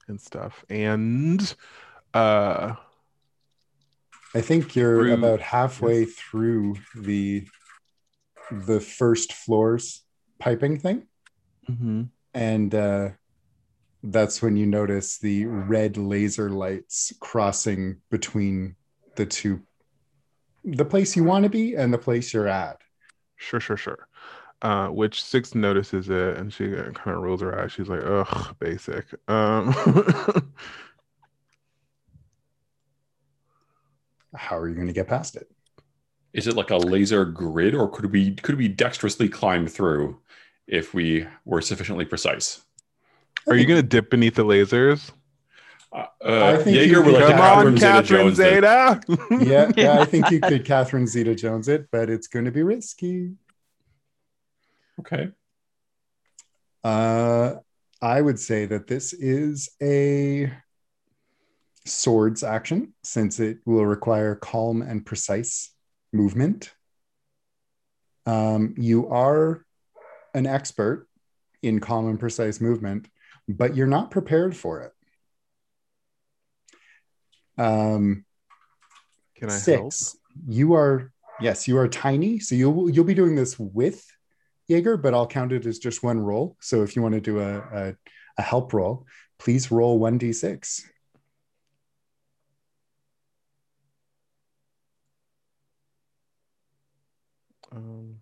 and 0.08 0.18
stuff 0.20 0.64
and 0.70 1.54
uh 2.14 2.74
I 4.34 4.40
think 4.40 4.76
you're 4.76 5.02
Through- 5.02 5.14
about 5.14 5.40
halfway 5.40 6.04
through 6.04 6.76
the 6.94 7.46
the 8.50 8.80
first 8.80 9.32
floor's 9.32 10.02
piping 10.38 10.78
thing. 10.78 11.06
mhm. 11.68 12.08
And 12.32 12.74
uh 12.74 13.10
that's 14.02 14.40
when 14.40 14.56
you 14.56 14.66
notice 14.66 15.18
the 15.18 15.46
red 15.46 15.96
laser 15.96 16.48
lights 16.48 17.12
crossing 17.20 18.00
between 18.10 18.76
the 19.16 19.26
two 19.26 19.60
the 20.64 20.84
place 20.84 21.16
you 21.16 21.24
want 21.24 21.42
to 21.44 21.50
be 21.50 21.74
and 21.74 21.92
the 21.92 21.98
place 21.98 22.32
you're 22.32 22.48
at. 22.48 22.76
Sure, 23.36 23.60
sure, 23.60 23.76
sure. 23.76 24.06
Uh, 24.62 24.88
which 24.88 25.24
six 25.24 25.54
notices 25.54 26.10
it, 26.10 26.36
and 26.36 26.52
she 26.52 26.70
kind 26.70 27.16
of 27.16 27.22
rolls 27.22 27.40
her 27.40 27.58
eyes. 27.58 27.72
She's 27.72 27.88
like, 27.88 28.02
"Ugh, 28.04 28.54
basic." 28.58 29.06
Um, 29.26 29.72
How 34.34 34.58
are 34.58 34.68
you 34.68 34.74
going 34.74 34.86
to 34.86 34.92
get 34.92 35.08
past 35.08 35.34
it? 35.34 35.50
Is 36.32 36.46
it 36.46 36.56
like 36.56 36.70
a 36.70 36.76
laser 36.76 37.24
grid, 37.24 37.74
or 37.74 37.88
could 37.88 38.12
we 38.12 38.34
could 38.36 38.56
we 38.56 38.68
dexterously 38.68 39.28
climb 39.28 39.66
through 39.66 40.18
if 40.66 40.94
we 40.94 41.26
were 41.44 41.60
sufficiently 41.60 42.04
precise? 42.04 42.62
are 43.46 43.56
you 43.56 43.66
gonna 43.66 43.82
dip 43.82 44.10
beneath 44.10 44.34
the 44.34 44.44
lasers? 44.44 45.10
Uh, 45.92 46.04
I 46.24 46.28
uh, 46.28 46.56
think 46.58 46.76
you 46.76 46.82
Jaeger 46.82 47.02
would 47.02 47.14
like 47.14 47.24
Come 47.24 47.40
on, 47.40 47.76
Catherine 47.76 47.78
Catherine 47.78 48.34
Zeta-Jones 48.34 48.38
it. 48.38 48.54
Zeta. 48.54 49.00
yeah, 49.44 49.72
yeah, 49.76 50.00
I 50.00 50.04
think 50.04 50.30
you 50.30 50.40
could 50.42 50.64
Catherine 50.64 51.06
Zeta 51.06 51.34
Jones 51.34 51.66
it, 51.66 51.88
but 51.90 52.08
it's 52.08 52.28
going 52.28 52.44
to 52.44 52.52
be 52.52 52.62
risky. 52.62 53.32
Okay. 55.00 55.30
Uh, 56.84 57.54
I 58.02 58.20
would 58.20 58.38
say 58.38 58.66
that 58.66 58.86
this 58.86 59.12
is 59.12 59.70
a 59.82 60.52
swords 61.86 62.42
action 62.42 62.92
since 63.02 63.40
it 63.40 63.58
will 63.64 63.86
require 63.86 64.34
calm 64.34 64.82
and 64.82 65.04
precise 65.04 65.70
movement. 66.12 66.72
Um, 68.26 68.74
you 68.76 69.08
are 69.08 69.64
an 70.34 70.46
expert 70.46 71.08
in 71.62 71.80
calm 71.80 72.06
and 72.08 72.20
precise 72.20 72.60
movement, 72.60 73.08
but 73.48 73.74
you're 73.74 73.86
not 73.86 74.10
prepared 74.10 74.56
for 74.56 74.82
it. 74.82 74.92
Um, 77.60 78.24
Can 79.36 79.50
I 79.50 79.58
help? 79.58 79.92
six. 79.92 80.16
You 80.46 80.74
are 80.74 81.12
yes, 81.40 81.66
you 81.66 81.76
are 81.78 81.88
tiny, 81.88 82.38
so 82.38 82.54
you'll 82.54 82.90
you'll 82.90 83.04
be 83.04 83.14
doing 83.14 83.34
this 83.34 83.58
with 83.58 84.06
Jaeger, 84.70 84.96
but 84.96 85.14
I'll 85.14 85.26
count 85.26 85.52
it 85.52 85.66
as 85.66 85.78
just 85.80 86.02
one 86.04 86.20
roll. 86.20 86.56
So 86.60 86.82
if 86.82 86.94
you 86.94 87.02
want 87.02 87.14
to 87.14 87.20
do 87.20 87.40
a 87.40 87.58
a, 87.58 87.94
a 88.38 88.42
help 88.42 88.72
roll, 88.72 89.04
please 89.38 89.70
roll 89.70 89.98
one 89.98 90.16
d 90.16 90.32
six. 90.32 90.88
Um, 97.72 98.16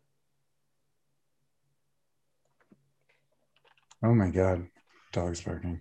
Oh 4.01 4.14
my 4.14 4.30
god, 4.30 4.68
dog's 5.12 5.40
barking. 5.40 5.80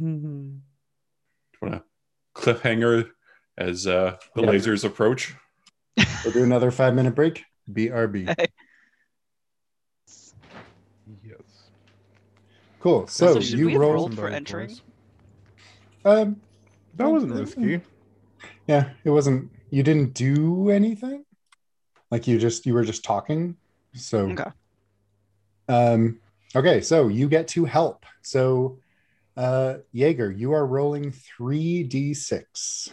Want 0.00 0.62
to 1.60 1.82
cliffhanger 2.36 3.10
as 3.58 3.86
uh, 3.88 4.16
the 4.36 4.42
Yeah. 4.42 4.48
lasers 4.48 4.84
approach? 4.84 5.34
We'll 6.24 6.32
do 6.32 6.44
another 6.44 6.70
five 6.70 6.94
minute 6.94 7.14
break. 7.16 7.44
BRB. 7.70 8.32
Cool. 12.82 13.06
So, 13.06 13.28
Also, 13.28 13.40
should 13.40 13.60
you 13.60 13.66
we 13.66 13.72
have 13.74 13.80
roll. 13.80 13.92
rolled 13.92 14.14
for 14.14 14.22
Somebody 14.22 14.34
entering? 14.34 14.76
for. 16.02 16.10
Um, 16.10 16.42
That 16.94 17.08
wasn't 17.08 17.32
risky. 17.32 17.80
yeah, 18.66 18.90
it 19.04 19.10
wasn't. 19.10 19.52
You 19.70 19.84
didn't 19.84 20.14
do 20.14 20.68
anything. 20.68 21.24
Like 22.10 22.26
you 22.26 22.40
just 22.40 22.66
you 22.66 22.74
were 22.74 22.82
just 22.82 23.04
talking. 23.04 23.56
So 23.94 24.30
Okay. 24.30 24.50
Um, 25.68 26.20
okay, 26.56 26.80
so 26.80 27.06
you 27.06 27.28
get 27.28 27.46
to 27.48 27.64
help. 27.64 28.04
So, 28.22 28.80
uh, 29.36 29.74
Jaeger, 29.92 30.32
you 30.32 30.50
are 30.52 30.66
rolling 30.66 31.12
3d6. 31.12 32.90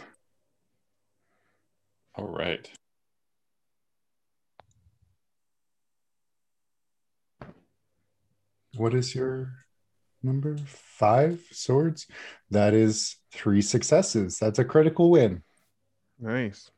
All 2.14 2.28
right. 2.28 2.70
What 8.76 8.94
is 8.94 9.14
your 9.16 9.52
number? 10.22 10.56
Five 10.66 11.40
swords? 11.50 12.06
That 12.50 12.74
is 12.74 13.16
three 13.32 13.62
successes. 13.62 14.38
That's 14.38 14.58
a 14.58 14.64
critical 14.64 15.10
win. 15.10 15.42
Nice. 16.18 16.70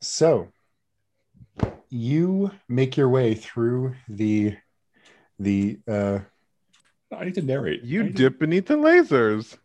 So, 0.00 0.48
you 1.88 2.50
make 2.68 2.96
your 2.96 3.08
way 3.08 3.34
through 3.34 3.94
the 4.08 4.56
the 5.38 5.78
uh 5.88 6.18
I 7.12 7.24
need 7.26 7.34
to 7.34 7.42
narrate. 7.42 7.80
I 7.82 7.86
You 7.86 8.02
need 8.04 8.16
to- 8.16 8.22
dip 8.24 8.38
beneath 8.40 8.66
the 8.66 8.74
lasers. 8.76 9.56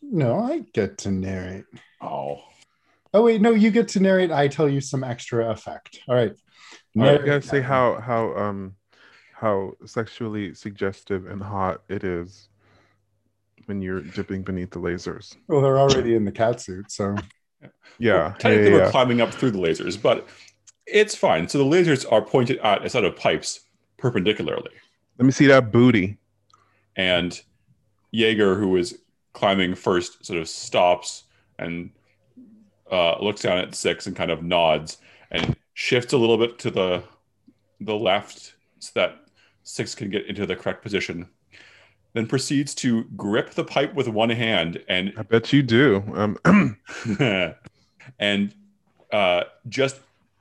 no, 0.00 0.38
I 0.40 0.60
get 0.72 0.98
to 0.98 1.10
narrate. 1.10 1.64
Oh, 2.00 2.40
Oh 3.14 3.22
wait, 3.24 3.40
no, 3.40 3.50
you 3.52 3.70
get 3.70 3.88
to 3.88 4.00
narrate. 4.00 4.30
I 4.30 4.48
tell 4.48 4.68
you 4.68 4.80
some 4.82 5.02
extra 5.02 5.50
effect. 5.50 6.00
All 6.08 6.14
right. 6.14 6.30
All 6.30 6.34
right, 6.34 6.38
Narrate 6.94 7.20
you 7.20 7.26
gotta 7.26 7.42
say 7.42 7.60
how 7.60 8.00
how 8.00 8.34
um 8.36 8.74
how 9.40 9.72
sexually 9.84 10.54
suggestive 10.54 11.26
and 11.26 11.40
hot 11.42 11.82
it 11.88 12.02
is 12.04 12.48
when 13.66 13.80
you're 13.82 14.00
dipping 14.00 14.42
beneath 14.42 14.70
the 14.70 14.80
lasers. 14.80 15.36
Well, 15.46 15.60
they're 15.60 15.78
already 15.78 16.14
in 16.14 16.24
the 16.24 16.32
cat 16.32 16.60
suit, 16.60 16.90
so 16.90 17.14
Yeah, 17.60 17.62
Well, 17.62 17.70
yeah, 17.98 18.34
technically 18.38 18.70
yeah, 18.70 18.72
we're 18.76 18.84
yeah. 18.84 18.90
climbing 18.90 19.20
up 19.20 19.32
through 19.32 19.52
the 19.52 19.58
lasers, 19.58 20.00
but 20.00 20.26
it's 20.86 21.14
fine. 21.14 21.48
So 21.48 21.58
the 21.58 21.64
lasers 21.64 22.10
are 22.10 22.22
pointed 22.22 22.58
at 22.58 22.84
a 22.84 22.88
set 22.90 23.04
of 23.04 23.14
pipes 23.16 23.60
perpendicularly, 23.96 24.70
Let 25.18 25.26
me 25.26 25.32
see 25.32 25.46
that 25.46 25.70
booty. 25.72 26.18
and 26.96 27.40
Jaeger, 28.12 28.54
who 28.56 28.76
is 28.76 28.98
climbing 29.34 29.74
first, 29.74 30.24
sort 30.24 30.40
of 30.40 30.48
stops 30.48 31.24
and 31.58 31.90
uh, 32.90 33.18
looks 33.22 33.42
down 33.42 33.58
at 33.58 33.74
six 33.74 34.06
and 34.06 34.16
kind 34.16 34.30
of 34.30 34.42
nods 34.42 34.96
and 35.30 35.54
shifts 35.74 36.12
a 36.12 36.16
little 36.16 36.38
bit 36.38 36.58
to 36.60 36.70
the 36.70 37.02
the 37.80 37.94
left 37.94 38.54
so 38.80 38.90
that 38.94 39.16
six 39.68 39.94
can 39.94 40.08
get 40.08 40.26
into 40.26 40.46
the 40.46 40.56
correct 40.56 40.82
position. 40.82 41.28
Then 42.14 42.26
proceeds 42.26 42.74
to 42.76 43.04
grip 43.16 43.50
the 43.50 43.64
pipe 43.64 43.94
with 43.94 44.08
one 44.08 44.30
hand 44.30 44.82
and 44.88 45.12
I 45.16 45.22
bet 45.22 45.52
you 45.52 45.62
do. 45.62 46.02
Um, 46.44 46.78
and 48.18 48.54
uh, 49.12 49.44
just 49.68 50.00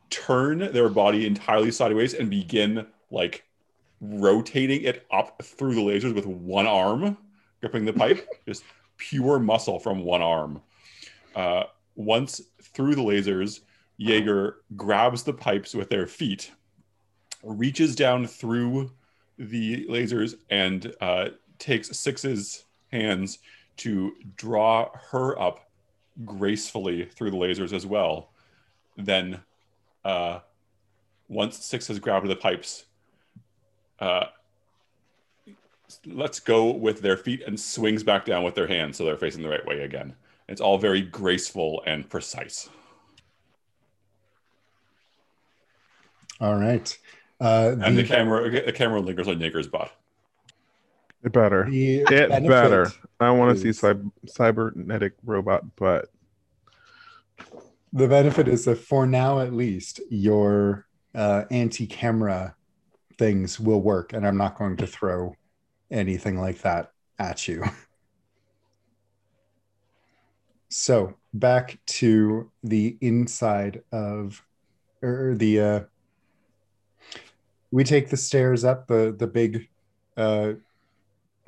turn 0.10 0.72
their 0.72 0.88
body 0.88 1.28
entirely 1.28 1.72
sideways 1.72 2.14
and 2.14 2.30
begin 2.30 2.88
like 3.12 3.44
rotating 4.00 4.84
it 4.84 5.06
up 5.12 5.44
through 5.44 5.76
the 5.76 5.82
lasers 5.82 6.16
with 6.16 6.26
one 6.26 6.66
arm, 6.68 7.18
gripping 7.60 7.84
the 7.84 7.94
pipe, 7.94 8.26
just 8.48 8.64
pure 8.96 9.40
muscle 9.40 9.78
from 9.78 10.04
one 10.04 10.22
arm. 10.22 10.62
Uh, 11.36 11.64
once 11.96 12.42
through 12.62 12.96
the 12.96 13.02
lasers, 13.02 13.60
Jaeger 13.98 14.62
grabs 14.78 15.24
the 15.24 15.34
pipes 15.34 15.74
with 15.74 15.90
their 15.90 16.08
feet, 16.08 16.52
reaches 17.44 17.96
down 17.96 18.26
through 18.26 18.92
the 19.38 19.86
lasers, 19.86 20.36
and 20.50 20.94
uh, 21.02 21.30
takes 21.60 21.96
Six's 21.98 22.66
hands 22.92 23.40
to 23.78 24.14
draw 24.36 24.90
her 25.12 25.40
up 25.40 25.70
gracefully 26.26 27.06
through 27.06 27.32
the 27.32 27.38
lasers 27.38 27.74
as 27.74 27.86
well. 27.86 28.32
Then, 28.98 29.42
uh, 30.04 30.40
once 31.28 31.58
Six 31.58 31.88
has 31.88 32.00
grabbed 32.00 32.28
the 32.28 32.36
pipes, 32.36 32.86
uh, 34.00 34.26
lets 36.06 36.40
go 36.40 36.72
with 36.72 37.02
their 37.02 37.18
feet 37.18 37.44
and 37.46 37.60
swings 37.60 38.04
back 38.04 38.26
down 38.26 38.44
with 38.44 38.56
their 38.56 38.68
hands 38.68 38.98
so 38.98 39.06
they're 39.06 39.18
facing 39.18 39.44
the 39.44 39.50
right 39.50 39.66
way 39.66 39.82
again. 39.82 40.16
It's 40.48 40.62
all 40.62 40.78
very 40.78 41.02
graceful 41.02 41.84
and 41.86 42.10
precise. 42.10 42.70
all 46.40 46.56
right. 46.56 46.98
Uh, 47.40 47.76
And 47.82 47.98
the 47.98 48.04
camera, 48.04 48.50
the 48.50 48.72
camera 48.74 49.00
lingers 49.00 49.28
on 49.28 49.40
Jaeger's 49.40 49.68
butt. 49.68 49.92
it 51.24 51.32
better. 51.32 51.66
the 51.70 52.02
It 52.02 52.48
better. 52.48 52.92
I 53.20 53.30
want 53.32 53.56
to 53.56 53.62
see 53.62 53.70
is- 53.70 53.80
cy- 53.80 53.94
cybernetic 54.28 55.14
robot 55.24 55.76
butt. 55.76 56.10
The 57.94 58.08
benefit 58.08 58.48
is 58.48 58.66
that 58.66 58.78
for 58.80 59.08
now, 59.08 59.40
at 59.40 59.54
least, 59.54 60.02
your 60.10 60.86
uh, 61.16 61.46
anti-camera 61.50 62.56
things 63.18 63.60
will 63.60 63.82
work, 63.82 64.14
and 64.14 64.28
I'm 64.28 64.38
not 64.38 64.58
going 64.58 64.78
to 64.78 64.88
throw 64.88 65.36
anything 65.90 66.40
like 66.40 66.62
that 66.62 66.92
at 67.20 67.48
you. 67.48 67.64
So 70.70 71.16
back 71.34 71.80
to 71.88 72.52
the 72.64 72.98
inside 73.02 73.84
of, 73.92 74.44
or 75.02 75.34
the. 75.36 75.60
Uh, 75.62 75.80
we 77.72 77.84
take 77.84 78.10
the 78.10 78.18
stairs 78.18 78.64
up 78.64 78.88
the 78.88 79.16
the 79.18 79.28
big 79.28 79.68
uh, 80.16 80.54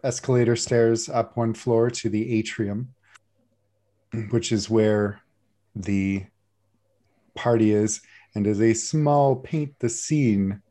escalator 0.04 0.56
stairs 0.56 1.10
up 1.10 1.36
one 1.38 1.54
floor 1.54 1.90
to 1.90 2.10
the 2.10 2.38
atrium, 2.38 2.94
which 4.30 4.52
is 4.52 4.70
where 4.70 5.22
the 5.76 6.26
party 7.36 7.72
is. 7.72 8.02
And 8.36 8.46
as 8.46 8.62
a 8.62 8.74
small 8.74 9.36
paint 9.36 9.74
the 9.80 9.90
scene, 9.90 10.62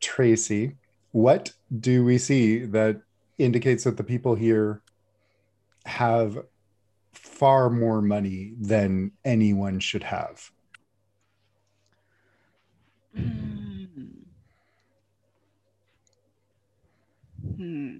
Tracy, 0.00 0.76
what 1.12 1.52
do 1.80 2.04
we 2.04 2.18
see 2.18 2.64
that 2.66 3.00
indicates 3.38 3.84
that 3.84 3.96
the 3.96 4.04
people 4.04 4.34
here 4.34 4.82
have 5.86 6.38
far 7.12 7.68
more 7.68 8.00
money 8.00 8.54
than 8.60 9.12
anyone 9.24 9.80
should 9.80 10.04
have? 10.04 10.50
Hmm. 13.16 13.53
Hmm. 17.56 17.96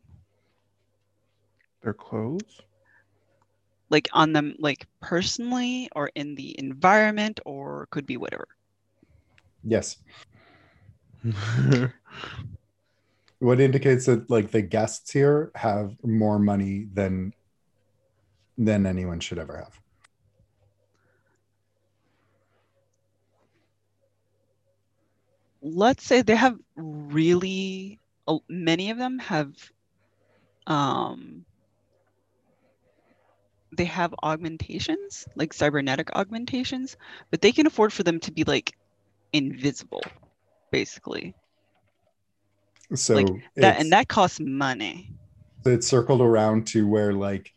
Their 1.83 1.95
clothes. 1.95 2.61
Like 3.91 4.09
on 4.13 4.33
them, 4.33 4.57
like 4.59 4.87
personally, 5.01 5.89
or 5.95 6.11
in 6.15 6.35
the 6.35 6.59
environment, 6.59 7.41
or 7.45 7.87
could 7.91 8.07
be 8.07 8.17
whatever. 8.17 8.49
Yes. 9.63 9.97
What 13.41 13.61
indicates 13.61 14.07
that 14.07 14.31
like 14.31 14.53
the 14.53 14.63
guests 14.63 15.11
here 15.11 15.51
have 15.55 15.97
more 16.03 16.39
money 16.39 16.89
than 16.91 17.35
than 18.57 18.87
anyone 18.87 19.21
should 19.21 19.39
ever 19.39 19.59
have. 19.59 19.79
let's 25.65 26.05
say 26.05 26.21
they 26.23 26.37
have 26.37 26.59
really 26.77 27.99
many 28.49 28.91
of 28.91 28.99
them 28.99 29.19
have 29.19 29.53
um 30.67 31.45
they 33.77 33.85
have 33.85 34.15
augmentations 34.23 35.27
like 35.35 35.53
cybernetic 35.53 36.11
augmentations 36.15 36.97
but 37.31 37.41
they 37.41 37.53
can 37.53 37.67
afford 37.67 37.93
for 37.93 38.03
them 38.03 38.21
to 38.21 38.33
be 38.33 38.45
like 38.45 38.73
invisible 39.33 40.05
basically 40.71 41.35
So 42.95 43.15
Like, 43.15 43.29
that 43.57 43.81
and 43.81 43.93
that 43.93 44.09
costs 44.09 44.41
money 44.41 45.11
it's 45.67 45.87
circled 45.87 46.21
around 46.21 46.67
to 46.69 46.87
where 46.87 47.13
like 47.13 47.53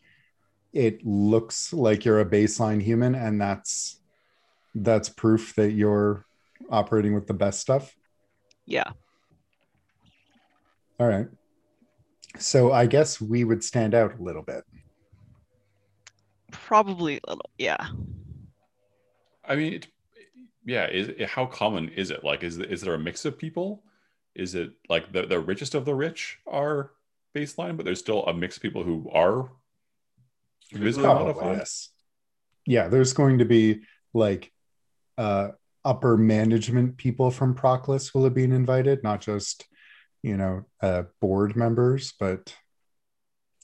it 0.72 1.04
looks 1.04 1.72
like 1.72 2.04
you're 2.04 2.20
a 2.20 2.28
baseline 2.28 2.82
human, 2.82 3.14
and 3.14 3.40
that's 3.40 4.00
that's 4.74 5.08
proof 5.08 5.54
that 5.56 5.72
you're 5.72 6.24
operating 6.70 7.14
with 7.14 7.26
the 7.26 7.34
best 7.34 7.60
stuff. 7.60 7.94
Yeah. 8.66 8.90
All 10.98 11.06
right. 11.06 11.26
So 12.38 12.72
I 12.72 12.86
guess 12.86 13.20
we 13.20 13.44
would 13.44 13.62
stand 13.64 13.94
out 13.94 14.18
a 14.18 14.22
little 14.22 14.42
bit. 14.42 14.64
Probably 16.50 17.20
a 17.24 17.30
little. 17.30 17.50
Yeah. 17.58 17.88
I 19.44 19.56
mean, 19.56 19.74
it, 19.74 19.86
yeah. 20.64 20.88
Is 20.88 21.08
it, 21.08 21.28
how 21.28 21.46
common 21.46 21.88
is 21.90 22.10
it? 22.10 22.24
Like, 22.24 22.42
is 22.42 22.58
is 22.58 22.80
there 22.82 22.94
a 22.94 22.98
mix 22.98 23.24
of 23.24 23.38
people? 23.38 23.82
Is 24.34 24.54
it 24.54 24.70
like 24.88 25.12
the 25.12 25.26
the 25.26 25.40
richest 25.40 25.74
of 25.74 25.84
the 25.84 25.94
rich 25.94 26.38
are 26.46 26.92
baseline, 27.34 27.76
but 27.76 27.84
there's 27.84 28.00
still 28.00 28.24
a 28.26 28.34
mix 28.34 28.56
of 28.56 28.62
people 28.62 28.82
who 28.82 29.08
are 29.12 29.50
visibly 30.72 31.04
Probably, 31.04 31.34
modified? 31.34 31.56
yes. 31.58 31.90
Yeah, 32.66 32.88
there's 32.88 33.12
going 33.12 33.38
to 33.38 33.44
be 33.44 33.82
like 34.14 34.52
uh 35.16 35.48
upper 35.84 36.16
management 36.16 36.96
people 36.96 37.30
from 37.30 37.54
Proclus 37.54 38.12
will 38.12 38.24
have 38.24 38.34
been 38.34 38.52
invited, 38.52 39.02
not 39.02 39.20
just 39.20 39.64
you 40.22 40.36
know 40.36 40.64
uh 40.82 41.04
board 41.20 41.56
members, 41.56 42.12
but 42.18 42.54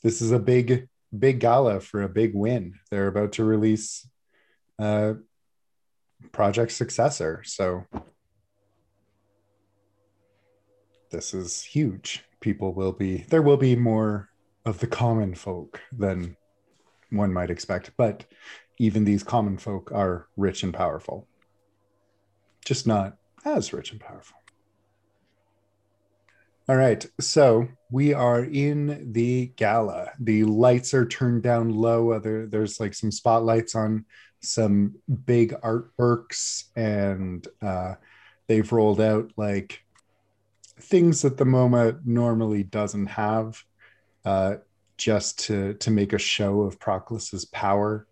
this 0.02 0.20
is 0.20 0.32
a 0.32 0.38
big 0.38 0.88
big 1.16 1.40
gala 1.40 1.80
for 1.80 2.02
a 2.02 2.08
big 2.08 2.34
win. 2.34 2.74
They're 2.90 3.08
about 3.08 3.32
to 3.32 3.44
release 3.44 4.08
uh 4.78 5.14
project 6.32 6.72
successor. 6.72 7.42
So 7.44 7.84
this 11.10 11.34
is 11.34 11.62
huge. 11.62 12.24
People 12.40 12.74
will 12.74 12.92
be 12.92 13.24
there 13.28 13.42
will 13.42 13.56
be 13.56 13.76
more 13.76 14.28
of 14.64 14.78
the 14.80 14.86
common 14.86 15.34
folk 15.34 15.80
than 15.92 16.36
one 17.10 17.32
might 17.32 17.50
expect, 17.50 17.92
but 17.96 18.24
even 18.78 19.04
these 19.04 19.22
common 19.22 19.56
folk 19.56 19.92
are 19.92 20.26
rich 20.36 20.62
and 20.62 20.74
powerful. 20.74 21.28
Just 22.64 22.86
not 22.86 23.16
as 23.44 23.72
rich 23.72 23.92
and 23.92 24.00
powerful. 24.00 24.36
All 26.66 26.76
right, 26.76 27.04
so 27.20 27.68
we 27.90 28.14
are 28.14 28.42
in 28.42 29.12
the 29.12 29.52
gala. 29.56 30.12
The 30.18 30.44
lights 30.44 30.94
are 30.94 31.04
turned 31.04 31.42
down 31.42 31.68
low. 31.68 32.18
There, 32.18 32.46
there's 32.46 32.80
like 32.80 32.94
some 32.94 33.10
spotlights 33.10 33.74
on 33.74 34.06
some 34.40 34.94
big 35.26 35.52
artworks, 35.60 36.64
and 36.74 37.46
uh, 37.60 37.96
they've 38.46 38.72
rolled 38.72 39.02
out 39.02 39.30
like 39.36 39.84
things 40.80 41.20
that 41.20 41.36
the 41.36 41.44
MoMA 41.44 42.00
normally 42.06 42.62
doesn't 42.62 43.08
have, 43.08 43.62
uh, 44.24 44.56
just 44.96 45.40
to 45.40 45.74
to 45.74 45.90
make 45.90 46.14
a 46.14 46.18
show 46.18 46.62
of 46.62 46.80
Proclus's 46.80 47.44
power. 47.44 48.06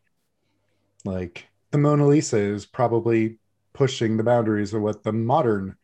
Like 1.07 1.49
the 1.71 1.79
Mona 1.79 2.07
Lisa 2.07 2.37
is 2.37 2.67
probably 2.67 3.39
pushing 3.73 4.19
the 4.19 4.25
boundaries 4.25 4.75
of 4.75 4.83
what 4.83 5.05
the 5.05 5.13
modern 5.13 5.77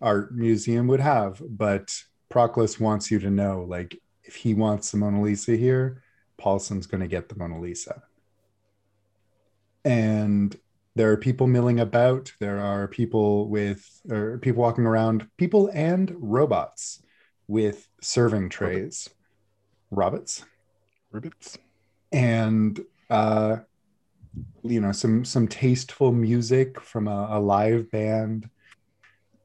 art 0.00 0.34
museum 0.34 0.86
would 0.86 1.00
have, 1.00 1.42
but 1.46 1.94
Proclus 2.34 2.80
wants 2.80 3.12
you 3.12 3.20
to 3.20 3.30
know, 3.30 3.64
like, 3.68 3.96
if 4.24 4.34
he 4.34 4.54
wants 4.54 4.90
the 4.90 4.96
Mona 4.96 5.22
Lisa 5.22 5.54
here, 5.54 6.02
Paulson's 6.36 6.88
going 6.88 7.00
to 7.00 7.06
get 7.06 7.28
the 7.28 7.36
Mona 7.36 7.60
Lisa. 7.60 8.02
And 9.84 10.58
there 10.96 11.12
are 11.12 11.16
people 11.16 11.46
milling 11.46 11.78
about. 11.78 12.32
There 12.40 12.58
are 12.58 12.88
people 12.88 13.48
with, 13.48 13.88
or 14.10 14.38
people 14.38 14.62
walking 14.62 14.84
around, 14.84 15.28
people 15.36 15.70
and 15.72 16.12
robots 16.18 17.04
with 17.46 17.86
serving 18.00 18.48
trays. 18.48 19.08
Robots. 19.92 20.44
Robots. 21.12 21.56
And, 22.10 22.80
uh, 23.10 23.58
you 24.64 24.80
know, 24.80 24.90
some 24.90 25.24
some 25.24 25.46
tasteful 25.46 26.10
music 26.10 26.80
from 26.80 27.06
a, 27.06 27.28
a 27.30 27.38
live 27.38 27.92
band. 27.92 28.50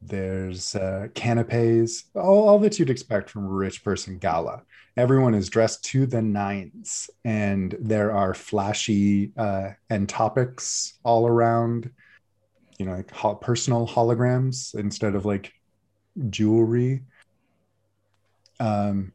There's 0.02 0.76
uh, 0.76 1.08
canapes, 1.14 2.06
all, 2.16 2.48
all 2.48 2.60
that 2.60 2.80
you'd 2.80 2.90
expect 2.90 3.30
from 3.30 3.46
a 3.46 3.50
rich 3.50 3.84
person 3.84 4.18
gala. 4.18 4.64
Everyone 4.96 5.34
is 5.34 5.50
dressed 5.50 5.84
to 5.86 6.06
the 6.06 6.22
nines, 6.22 7.10
and 7.26 7.76
there 7.80 8.12
are 8.12 8.34
flashy 8.34 9.32
uh, 9.38 9.72
topics 10.08 11.00
all 11.04 11.28
around. 11.28 11.92
You 12.78 12.86
know, 12.86 12.94
like 12.94 13.42
personal 13.42 13.86
holograms 13.86 14.74
instead 14.74 15.16
of 15.16 15.26
like 15.26 15.52
jewelry. 16.30 17.04
Um, 18.60 19.14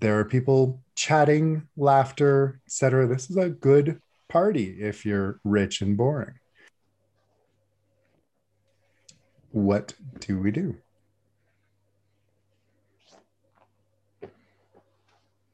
there 0.00 0.18
are 0.18 0.24
people 0.24 0.82
chatting, 0.96 1.68
laughter, 1.76 2.60
etc. 2.66 3.06
This 3.06 3.30
is 3.30 3.36
a 3.36 3.50
good 3.50 4.00
party 4.28 4.76
if 4.80 5.06
you're 5.06 5.40
rich 5.44 5.80
and 5.80 5.96
boring. 5.96 6.34
What 9.54 9.94
do 10.18 10.40
we 10.40 10.50
do? 10.50 10.74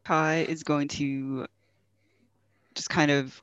Kai 0.05 0.47
is 0.49 0.63
going 0.63 0.89
to 0.89 1.47
just 2.75 2.89
kind 2.89 3.11
of 3.11 3.43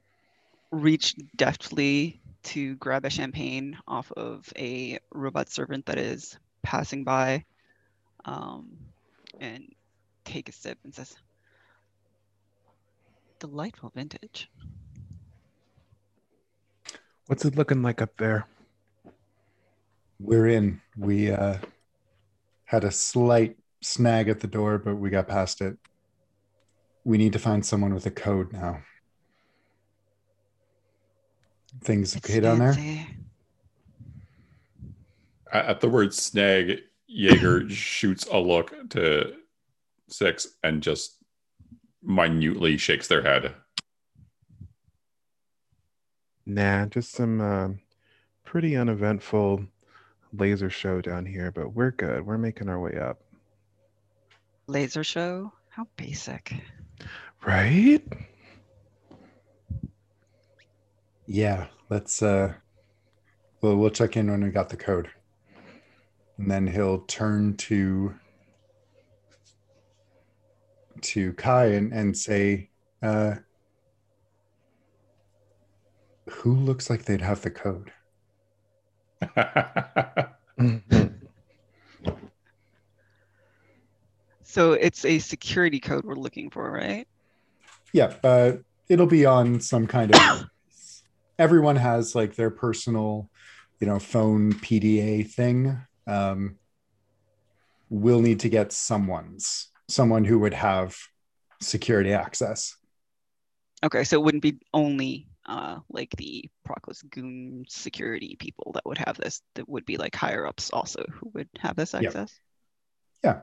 reach 0.71 1.13
deftly 1.35 2.19
to 2.41 2.73
grab 2.77 3.05
a 3.05 3.11
champagne 3.11 3.77
off 3.87 4.11
of 4.13 4.51
a 4.57 4.97
robot 5.13 5.51
servant 5.51 5.85
that 5.85 5.99
is 5.99 6.39
passing 6.63 7.03
by 7.03 7.45
um, 8.25 8.79
and 9.39 9.63
take 10.25 10.49
a 10.49 10.53
sip 10.53 10.79
and 10.83 10.91
says, 10.91 11.15
Delightful 13.37 13.91
vintage. 13.93 14.49
What's 17.27 17.45
it 17.45 17.55
looking 17.55 17.83
like 17.83 18.01
up 18.01 18.17
there? 18.17 18.47
We're 20.19 20.47
in. 20.47 20.81
We 20.97 21.31
uh, 21.31 21.57
had 22.65 22.83
a 22.83 22.91
slight 22.91 23.57
snag 23.81 24.29
at 24.29 24.39
the 24.39 24.47
door, 24.47 24.77
but 24.77 24.95
we 24.95 25.09
got 25.09 25.27
past 25.27 25.61
it. 25.61 25.77
We 27.03 27.17
need 27.17 27.33
to 27.33 27.39
find 27.39 27.65
someone 27.65 27.93
with 27.93 28.05
a 28.05 28.11
code 28.11 28.51
now. 28.51 28.81
Things 31.83 32.15
It's 32.15 32.25
okay 32.25 32.39
down 32.39 32.59
there? 32.59 32.73
fancy. 32.73 33.07
At 35.53 35.65
at 35.65 35.81
the 35.81 35.89
word 35.89 36.13
snag, 36.13 36.79
Jaeger 37.07 37.69
shoots 37.69 38.25
a 38.31 38.37
look 38.37 38.73
to 38.91 39.35
six 40.09 40.47
and 40.63 40.81
just 40.81 41.17
minutely 42.03 42.77
shakes 42.77 43.07
their 43.07 43.21
head. 43.21 43.53
Nah, 46.45 46.85
just 46.85 47.11
some 47.11 47.41
uh, 47.41 47.69
pretty 48.45 48.75
uneventful 48.75 49.65
laser 50.33 50.69
show 50.69 51.01
down 51.01 51.25
here, 51.25 51.51
but 51.51 51.73
we're 51.73 51.91
good. 51.91 52.25
We're 52.25 52.37
making 52.37 52.69
our 52.69 52.79
way 52.79 52.97
up. 52.97 53.21
Laser 54.67 55.03
show? 55.03 55.51
How 55.69 55.87
basic. 55.95 56.53
Right? 57.45 58.03
Yeah, 61.25 61.67
let's 61.89 62.21
uh 62.21 62.53
well 63.61 63.75
we'll 63.75 63.89
check 63.89 64.17
in 64.17 64.29
when 64.31 64.43
we 64.43 64.49
got 64.49 64.69
the 64.69 64.77
code. 64.77 65.09
And 66.37 66.49
then 66.49 66.67
he'll 66.67 66.99
turn 67.01 67.55
to 67.57 68.15
to 71.01 71.33
Kai 71.33 71.65
and, 71.67 71.93
and 71.93 72.17
say, 72.17 72.69
uh 73.01 73.35
who 76.29 76.53
looks 76.53 76.89
like 76.89 77.05
they'd 77.05 77.21
have 77.21 77.41
the 77.41 77.51
code? 77.51 77.91
Mhm. 80.59 81.13
So 84.43 84.73
it's 84.73 85.05
a 85.05 85.19
security 85.19 85.79
code 85.79 86.03
we're 86.05 86.15
looking 86.15 86.49
for, 86.49 86.71
right? 86.71 87.07
Yeah, 87.93 88.15
uh 88.23 88.53
it'll 88.89 89.05
be 89.07 89.25
on 89.25 89.59
some 89.59 89.87
kind 89.87 90.15
of 90.15 90.45
everyone 91.37 91.75
has 91.75 92.15
like 92.15 92.35
their 92.35 92.49
personal, 92.49 93.29
you 93.79 93.87
know, 93.87 93.99
phone 93.99 94.53
PDA 94.53 95.29
thing. 95.29 95.77
Um 96.07 96.57
we'll 97.89 98.21
need 98.21 98.39
to 98.41 98.49
get 98.49 98.71
someone's 98.71 99.71
someone 99.87 100.25
who 100.25 100.39
would 100.39 100.53
have 100.53 100.97
security 101.61 102.13
access. 102.13 102.75
Okay, 103.85 104.03
so 104.03 104.19
it 104.19 104.23
wouldn't 104.23 104.43
be 104.43 104.59
only 104.73 105.27
uh, 105.47 105.79
like 105.89 106.11
the 106.17 106.49
Proclus 106.65 107.01
Goon 107.03 107.65
security 107.67 108.35
people 108.39 108.71
that 108.73 108.85
would 108.85 108.97
have 108.97 109.17
this. 109.17 109.41
That 109.55 109.67
would 109.67 109.85
be 109.85 109.97
like 109.97 110.15
higher 110.15 110.45
ups 110.45 110.69
also 110.71 111.05
who 111.11 111.31
would 111.33 111.49
have 111.59 111.75
this 111.75 111.93
access. 111.93 112.33
Yeah. 113.23 113.41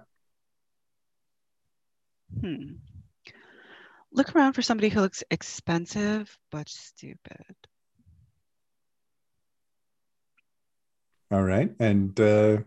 Hmm. 2.41 2.75
Look 4.13 4.35
around 4.35 4.53
for 4.53 4.63
somebody 4.63 4.89
who 4.89 5.01
looks 5.01 5.25
expensive 5.31 6.37
but 6.51 6.69
stupid. 6.69 7.57
All 11.31 11.43
right. 11.43 11.73
And 11.81 12.19
uh, 12.21 12.59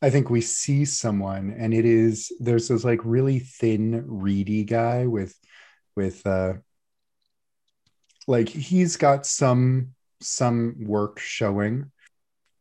I 0.00 0.10
think 0.10 0.30
we 0.30 0.40
see 0.40 0.84
someone, 0.84 1.54
and 1.58 1.74
it 1.74 1.84
is 1.84 2.32
there's 2.40 2.68
this 2.68 2.84
like 2.84 3.00
really 3.04 3.40
thin, 3.40 4.04
reedy 4.06 4.64
guy 4.64 5.06
with 5.06 5.34
with 5.96 6.26
uh, 6.26 6.54
like 8.26 8.48
he's 8.48 8.96
got 8.96 9.26
some 9.26 9.94
some 10.20 10.76
work 10.80 11.18
showing. 11.18 11.90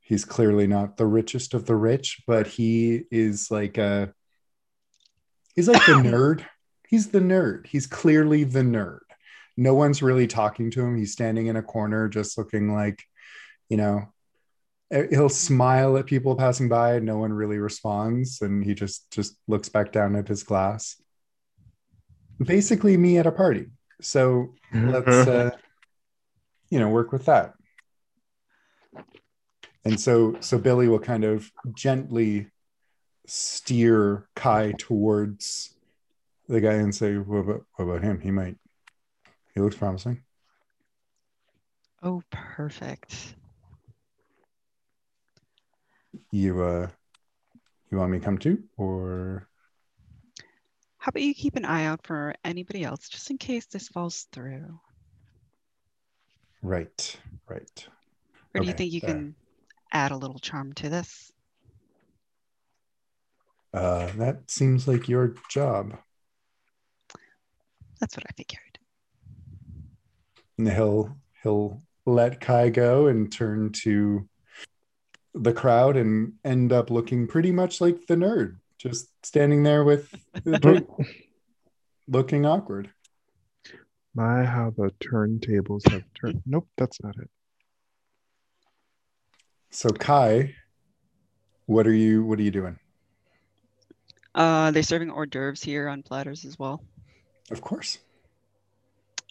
He's 0.02 0.26
clearly 0.26 0.68
not 0.68 0.98
the 0.98 1.06
richest 1.06 1.53
of 1.53 1.65
the 1.65 1.76
rich, 1.76 2.22
but 2.27 2.48
he 2.48 3.03
is 3.10 3.49
like 3.49 3.77
a 3.77 4.14
he's 5.56 5.68
like 5.68 5.85
the 5.85 5.94
nerd. 6.03 6.45
He's 6.88 7.10
the 7.10 7.22
nerd. 7.22 7.68
He's 7.68 7.88
clearly 7.88 8.44
the 8.44 8.61
nerd. 8.61 8.99
No 9.56 9.73
one's 9.73 10.02
really 10.02 10.27
talking 10.27 10.72
to 10.72 10.81
him. 10.81 10.98
He's 10.98 11.14
standing 11.14 11.48
in 11.48 11.56
a 11.56 11.64
corner 11.64 12.10
just 12.10 12.38
looking 12.38 12.73
like, 12.73 13.03
you 13.69 13.77
know, 13.77 14.14
he'll 15.10 15.30
smile 15.30 15.98
at 15.98 16.06
people 16.06 16.35
passing 16.35 16.69
by 16.69 16.95
and 16.95 17.06
no 17.06 17.18
one 17.18 17.34
really 17.34 17.57
responds 17.57 18.41
and 18.41 18.64
he 18.64 18.76
just 18.76 19.10
just 19.11 19.35
looks 19.48 19.69
back 19.69 19.91
down 19.91 20.15
at 20.15 20.27
his 20.27 20.44
glass. 20.44 21.02
Basically 22.40 22.98
me 22.98 23.18
at 23.18 23.27
a 23.27 23.31
party. 23.31 23.68
So 24.04 24.54
let's 24.72 25.08
uh 25.28 25.52
you 26.70 26.80
know 26.80 26.90
work 26.90 27.12
with 27.12 27.26
that. 27.26 27.54
And 29.86 30.00
so 30.00 30.38
so 30.40 30.58
billy 30.58 30.88
will 30.88 31.00
kind 31.00 31.24
of 31.24 31.52
gently 31.74 32.48
steer 33.26 34.28
kai 34.36 34.74
towards 34.78 35.76
the 36.48 36.60
guy 36.60 36.74
and 36.74 36.94
say 36.94 37.16
what 37.18 37.38
about, 37.38 37.66
what 37.76 37.86
about 37.86 38.04
him? 38.04 38.20
He 38.20 38.32
might 38.32 38.58
he 39.56 39.62
looks 39.62 39.76
promising. 39.76 40.24
Oh, 42.02 42.22
perfect. 42.32 43.36
you 46.32 46.62
uh 46.62 46.88
you 47.92 47.98
want 47.98 48.12
me 48.12 48.20
to 48.20 48.26
come 48.26 48.38
too 48.38 48.64
or 48.78 49.48
How 51.04 51.10
about 51.10 51.22
you 51.24 51.34
keep 51.34 51.58
an 51.58 51.66
eye 51.66 51.84
out 51.84 52.08
for 52.08 52.34
anybody 52.46 52.86
else 52.86 53.10
just 53.10 53.30
in 53.30 53.38
case 53.38 53.66
this 53.66 53.90
falls 53.90 54.26
through? 54.32 54.80
right 56.62 57.18
right 57.50 57.86
Or 58.56 58.62
do 58.62 58.68
you 58.68 58.72
think 58.72 58.94
you 58.94 59.02
fair. 59.02 59.10
can 59.10 59.36
add 59.92 60.14
a 60.14 60.16
little 60.16 60.40
charm 60.40 60.72
to 60.76 60.88
this? 60.88 61.30
uh 63.74 64.10
that 64.16 64.50
seems 64.50 64.88
like 64.88 65.10
your 65.10 65.36
job 65.50 65.98
That's 68.00 68.16
what 68.16 68.24
I 68.30 68.32
figured. 68.38 68.80
and 70.58 70.70
he'll 70.72 71.18
he'll 71.42 71.82
let 72.06 72.40
Kai 72.40 72.70
go 72.70 73.08
and 73.08 73.30
turn 73.30 73.74
to 73.84 74.26
the 75.34 75.52
crowd 75.52 75.98
and 75.98 76.32
end 76.46 76.72
up 76.72 76.90
looking 76.90 77.28
pretty 77.28 77.52
much 77.52 77.82
like 77.82 78.08
the 78.08 78.16
nerd, 78.16 78.60
just 78.84 79.07
standing 79.26 79.64
there 79.64 79.85
with 79.85 80.14
the 80.43 80.60
drink, 80.60 80.88
looking 82.07 82.45
awkward. 82.45 82.89
My, 84.14 84.43
how 84.43 84.72
the 84.76 84.91
turntables 84.99 85.89
have 85.89 86.03
turned. 86.14 86.43
Nope, 86.45 86.68
that's 86.77 87.01
not 87.01 87.15
it. 87.18 87.30
So 89.72 89.89
Kai, 89.89 90.53
what 91.65 91.88
are 91.88 91.93
you 91.93 92.23
what 92.23 92.38
are 92.38 92.43
you 92.43 92.51
doing? 92.51 92.77
Uh, 94.35 94.69
they're 94.72 94.84
serving 94.84 95.10
hors 95.10 95.26
d'oeuvres 95.27 95.64
here 95.64 95.88
on 95.88 96.03
platters 96.03 96.45
as 96.45 96.60
well. 96.60 96.84
Of 97.49 97.61
course. 97.61 97.97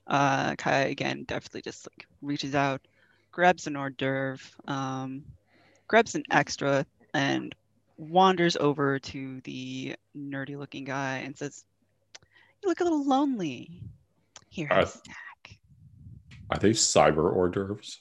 Uh, 0.06 0.56
Kai 0.56 0.86
again 0.86 1.24
definitely 1.24 1.62
just 1.62 1.86
like 1.92 2.06
reaches 2.22 2.54
out, 2.54 2.80
grabs 3.30 3.66
an 3.66 3.76
hors 3.76 3.90
d'oeuvre, 3.90 4.42
um, 4.66 5.22
grabs 5.86 6.16
an 6.16 6.24
extra, 6.30 6.84
and 7.14 7.54
wanders 7.96 8.56
over 8.56 8.98
to 8.98 9.40
the 9.42 9.96
nerdy 10.16 10.56
looking 10.58 10.84
guy 10.84 11.18
and 11.18 11.36
says, 11.36 11.64
You 12.62 12.68
look 12.68 12.80
a 12.80 12.84
little 12.84 13.04
lonely. 13.06 13.82
Here, 14.48 14.68
have 14.68 14.78
a 14.78 14.82
Uh, 14.82 14.86
snack. 14.86 15.58
Are 16.50 16.58
they 16.58 16.70
cyber 16.70 17.32
hors 17.32 17.50
d'oeuvres? 17.50 17.98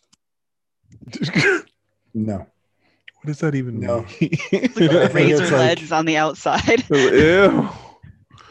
No. 2.14 2.40
what 2.40 3.26
does 3.28 3.40
that 3.40 3.56
even 3.56 3.80
No. 3.80 4.02
mean? 4.02 4.08
I 4.52 4.68
think 4.68 5.14
Razor 5.14 5.44
it's 5.44 5.52
like- 5.52 5.92
on 5.98 6.06
the 6.06 6.18
outside. 6.18 6.84
Ew. 6.90 7.70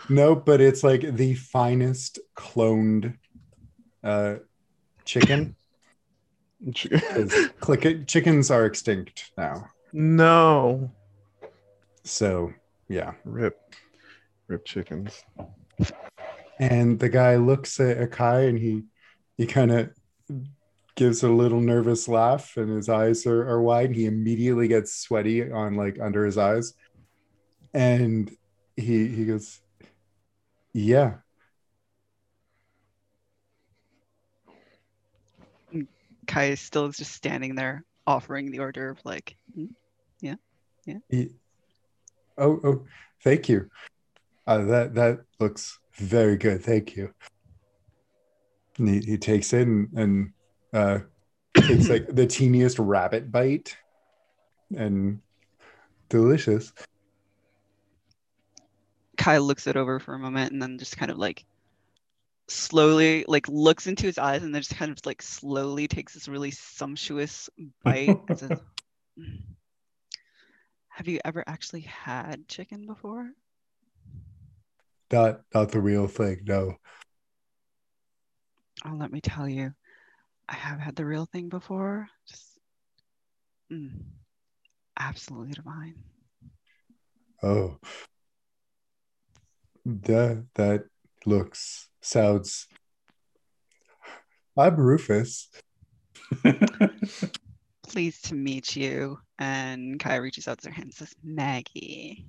No, 0.08 0.34
but 0.34 0.60
it's 0.60 0.82
like 0.82 1.02
the 1.14 1.34
finest 1.34 2.18
cloned 2.36 3.16
uh 4.02 4.36
chicken. 5.04 5.54
'Cause 6.74 7.32
click 7.60 8.06
chickens 8.08 8.50
are 8.50 8.66
extinct 8.66 9.30
now. 9.38 9.68
no. 9.92 10.90
So 12.04 12.52
yeah. 12.88 13.12
Rip. 13.24 13.58
Rip 14.48 14.64
chickens. 14.64 15.24
And 16.58 16.98
the 16.98 17.08
guy 17.08 17.36
looks 17.36 17.78
at 17.80 17.98
Akai 17.98 18.48
and 18.48 18.58
he 18.58 18.82
he 19.36 19.46
kind 19.46 19.70
of 19.70 19.90
gives 20.96 21.22
a 21.22 21.28
little 21.30 21.60
nervous 21.60 22.08
laugh 22.08 22.56
and 22.56 22.68
his 22.68 22.88
eyes 22.88 23.26
are, 23.26 23.48
are 23.48 23.62
wide. 23.62 23.94
He 23.94 24.06
immediately 24.06 24.68
gets 24.68 24.94
sweaty 24.94 25.50
on 25.50 25.74
like 25.74 25.98
under 26.00 26.26
his 26.26 26.36
eyes. 26.36 26.74
And 27.72 28.30
he 28.76 29.06
he 29.08 29.24
goes, 29.24 29.60
Yeah. 30.74 31.14
Kai 36.26 36.44
is 36.46 36.60
still 36.60 36.88
just 36.90 37.12
standing 37.12 37.54
there 37.54 37.84
offering 38.06 38.50
the 38.50 38.58
hors 38.58 38.72
d'oeuvre 38.72 39.00
like, 39.04 39.36
mm, 39.56 39.68
"Yeah, 40.20 40.36
He, 41.08 41.30
oh, 42.40 42.60
oh, 42.64 42.84
thank 43.22 43.48
you. 43.48 43.70
Uh, 44.46 44.64
that 44.64 44.94
that 44.94 45.20
looks 45.38 45.78
very 45.94 46.36
good. 46.36 46.62
Thank 46.62 46.96
you. 46.96 47.12
And 48.78 48.88
he, 48.88 49.00
he 49.00 49.18
takes 49.18 49.52
it 49.52 49.66
and, 49.66 49.88
and 49.94 50.32
uh, 50.72 50.98
takes 51.54 51.88
like 51.88 52.06
the 52.08 52.26
teeniest 52.26 52.78
rabbit 52.78 53.30
bite, 53.30 53.76
and 54.76 55.20
delicious. 56.08 56.72
Kai 59.16 59.38
looks 59.38 59.66
it 59.66 59.76
over 59.76 59.98
for 59.98 60.14
a 60.14 60.18
moment 60.18 60.52
and 60.52 60.62
then 60.62 60.78
just 60.78 60.96
kind 60.96 61.10
of 61.10 61.18
like 61.18 61.44
slowly 62.48 63.24
like 63.28 63.46
looks 63.48 63.86
into 63.86 64.06
his 64.06 64.18
eyes 64.18 64.42
and 64.42 64.54
then 64.54 64.62
just 64.62 64.74
kind 64.74 64.90
of 64.90 64.98
like 65.04 65.22
slowly 65.22 65.86
takes 65.86 66.14
this 66.14 66.26
really 66.26 66.50
sumptuous 66.50 67.48
bite 67.84 68.18
says, 68.36 68.58
"Mm. 69.18 69.42
Have 71.00 71.08
you 71.08 71.18
ever 71.24 71.42
actually 71.46 71.80
had 71.80 72.46
chicken 72.46 72.84
before? 72.84 73.32
Not 75.10 75.40
not 75.54 75.70
the 75.70 75.80
real 75.80 76.06
thing. 76.06 76.42
No. 76.44 76.74
Oh, 78.84 78.92
let 78.92 79.10
me 79.10 79.22
tell 79.22 79.48
you, 79.48 79.72
I 80.46 80.56
have 80.56 80.78
had 80.78 80.96
the 80.96 81.06
real 81.06 81.24
thing 81.24 81.48
before. 81.48 82.06
Just 82.28 82.58
mm, 83.72 83.92
absolutely 84.98 85.54
divine. 85.54 85.94
Oh, 87.42 87.78
that 89.86 90.44
that 90.56 90.84
looks 91.24 91.88
sounds. 92.02 92.66
I'm 94.54 94.76
Rufus. 94.76 95.48
Pleased 97.90 98.26
to 98.26 98.36
meet 98.36 98.76
you. 98.76 99.18
And 99.40 99.98
Kai 99.98 100.16
reaches 100.16 100.46
out 100.46 100.60
their 100.60 100.72
hand 100.72 100.86
and 100.86 100.94
says, 100.94 101.12
Maggie. 101.24 102.24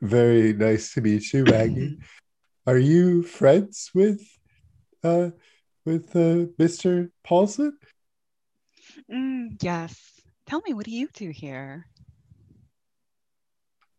Very 0.00 0.54
nice 0.54 0.94
to 0.94 1.02
meet 1.02 1.30
you, 1.34 1.44
Maggie. 1.44 1.98
Are 2.66 2.78
you 2.78 3.22
friends 3.22 3.90
with 3.94 4.22
uh 5.04 5.30
with 5.84 6.16
uh 6.16 6.48
Mr. 6.58 7.10
Paulson? 7.22 7.76
Mm, 9.12 9.62
yes. 9.62 10.22
Tell 10.46 10.62
me, 10.66 10.72
what 10.72 10.86
do 10.86 10.90
you 10.90 11.08
do 11.12 11.28
here? 11.28 11.86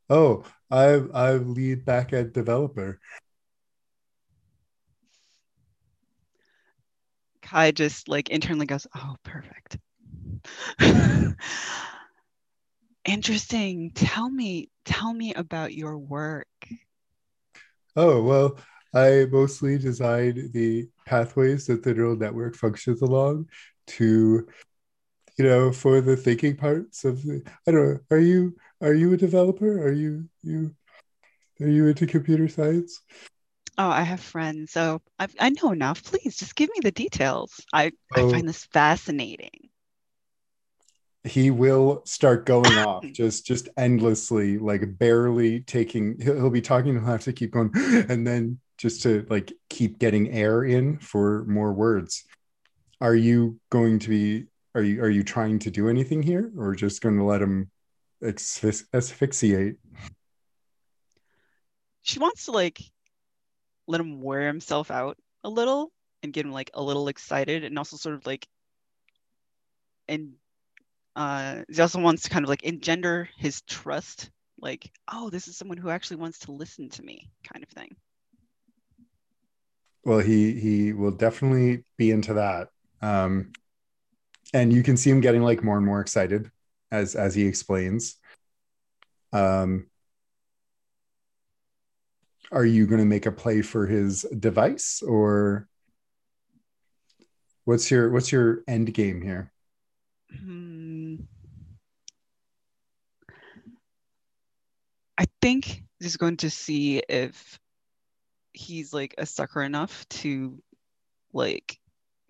Oh, 0.10 0.44
I'm 0.72 1.12
I'm 1.14 1.54
lead 1.54 1.86
backend 1.86 2.34
developer. 2.34 3.00
Kai 7.50 7.72
just 7.72 8.08
like 8.08 8.30
internally 8.30 8.68
goes, 8.68 8.86
Oh, 8.96 9.16
perfect. 9.24 9.78
Interesting. 13.06 13.92
Tell 13.96 14.30
me, 14.30 14.70
tell 14.86 15.12
me 15.12 15.34
about 15.34 15.74
your 15.74 15.98
work. 15.98 16.48
Oh 17.96 18.22
well, 18.22 18.60
I 18.94 19.26
mostly 19.32 19.80
design 19.80 20.52
the 20.54 20.90
pathways 21.08 21.66
that 21.68 21.82
the 21.82 21.96
neural 21.96 22.16
network 22.16 22.56
functions 22.56 23.02
along 23.02 23.50
to, 23.88 24.48
you 25.38 25.44
know, 25.44 25.72
for 25.72 26.02
the 26.02 26.16
thinking 26.16 26.56
parts 26.56 27.04
of 27.04 27.24
the. 27.24 27.42
I 27.68 27.72
don't 27.72 27.94
know. 27.94 28.00
Are 28.12 28.20
you 28.20 28.56
are 28.80 28.94
you 28.94 29.12
a 29.14 29.18
developer? 29.18 29.82
Are 29.84 29.92
you 29.92 30.30
you 30.44 30.76
are 31.62 31.68
you 31.68 31.88
into 31.88 32.06
computer 32.06 32.48
science? 32.48 33.02
Oh, 33.82 33.90
I 33.90 34.02
have 34.02 34.20
friends, 34.20 34.74
so 34.74 35.02
I, 35.18 35.28
I 35.40 35.50
know 35.52 35.72
enough. 35.72 36.04
Please 36.04 36.36
just 36.36 36.54
give 36.58 36.70
me 36.70 36.82
the 36.84 36.92
details. 36.92 37.66
I, 37.72 37.94
I 38.14 38.30
find 38.30 38.48
this 38.48 38.66
fascinating. 38.66 39.70
he 41.24 41.50
will 41.50 42.02
start 42.06 42.46
going 42.46 42.78
off 42.78 43.06
just 43.14 43.46
just 43.46 43.70
endlessly 43.78 44.58
like 44.58 44.98
barely 44.98 45.62
taking 45.62 46.20
he'll, 46.20 46.36
he'll 46.36 46.50
be 46.50 46.62
talking 46.62 46.94
he'll 46.94 47.06
have 47.06 47.24
to 47.24 47.34
keep 47.34 47.52
going 47.52 47.72
and 48.10 48.26
then 48.26 48.60
just 48.78 49.02
to 49.04 49.26
like 49.30 49.52
keep 49.70 50.00
getting 50.00 50.30
air 50.32 50.64
in 50.64 50.98
for 51.00 51.46
more 51.46 51.74
words. 51.74 52.26
Are 53.02 53.16
you 53.16 53.60
going 53.70 54.00
to 54.00 54.10
be 54.10 54.46
are 54.76 54.82
you 54.82 55.02
are 55.02 55.10
you 55.10 55.24
trying 55.24 55.60
to 55.60 55.72
do 55.72 55.88
anything 55.88 56.22
here 56.22 56.52
or 56.58 56.76
just 56.76 57.02
going 57.02 57.18
to 57.18 57.24
let 57.24 57.42
him 57.42 57.72
asphy- 58.22 58.86
asphyxiate? 58.94 59.78
She 62.02 62.20
wants 62.20 62.46
to 62.46 62.52
like 62.52 62.82
let 63.90 64.02
him 64.02 64.22
wear 64.22 64.48
himself 64.48 64.92
out 64.92 65.18
a 65.46 65.50
little 65.52 65.92
and 66.24 66.34
get 66.34 66.46
him 66.48 66.54
like 66.54 66.72
a 66.76 66.84
little 66.84 67.10
excited 67.10 67.66
and 67.66 67.78
also 67.80 67.98
sort 67.98 68.16
of 68.16 68.26
like 68.28 68.48
and 70.08 70.34
uh 71.16 71.64
he 71.70 71.82
also 71.82 72.02
wants 72.02 72.24
to 72.24 72.30
kind 72.32 72.46
of 72.46 72.50
like 72.50 72.64
engender 72.64 73.30
his 73.38 73.62
trust 73.64 74.32
like 74.60 74.92
oh 75.12 75.30
this 75.30 75.48
is 75.50 75.58
someone 75.58 75.78
who 75.78 75.90
actually 75.90 76.18
wants 76.18 76.40
to 76.40 76.52
listen 76.54 76.90
to 76.90 77.04
me 77.04 77.30
kind 77.52 77.64
of 77.64 77.70
thing 77.70 77.96
Well, 80.04 80.20
he 80.20 80.60
he 80.60 80.94
will 80.94 81.12
definitely 81.12 81.84
be 81.98 82.12
into 82.12 82.34
that. 82.36 82.70
Um 83.02 83.56
and 84.54 84.74
you 84.74 84.84
can 84.84 84.98
see 84.98 85.10
him 85.10 85.22
getting 85.22 85.44
like 85.44 85.64
more 85.64 85.78
and 85.78 85.86
more 85.86 86.02
excited 86.02 86.52
as 86.92 87.16
as 87.16 87.36
he 87.36 87.46
explains. 87.46 88.16
Um 89.32 89.89
are 92.52 92.66
you 92.66 92.88
going 92.88 93.00
to 93.00 93.06
make 93.06 93.26
a 93.26 93.32
play 93.32 93.62
for 93.62 93.86
his 93.86 94.24
device 94.38 95.02
or 95.02 95.68
what's 97.66 97.92
your 97.92 98.12
what's 98.12 98.32
your 98.32 98.64
end 98.68 98.94
game 98.94 99.22
here? 99.22 99.52
Hmm. 100.40 101.16
I 105.18 105.26
think 105.42 105.84
just 106.02 106.20
going 106.20 106.38
to 106.38 106.50
see 106.50 107.00
if 107.10 107.60
he's 108.54 108.94
like 108.94 109.16
a 109.18 109.26
sucker 109.26 109.62
enough 109.62 110.08
to 110.10 110.62
like 111.34 111.78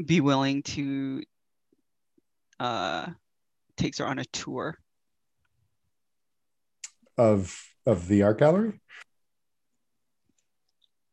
be 0.05 0.21
willing 0.21 0.63
to 0.63 1.23
uh 2.59 3.07
takes 3.77 3.99
her 3.99 4.07
on 4.07 4.19
a 4.19 4.25
tour. 4.25 4.77
of 7.19 7.53
of 7.85 8.07
the 8.07 8.23
art 8.23 8.39
gallery 8.39 8.79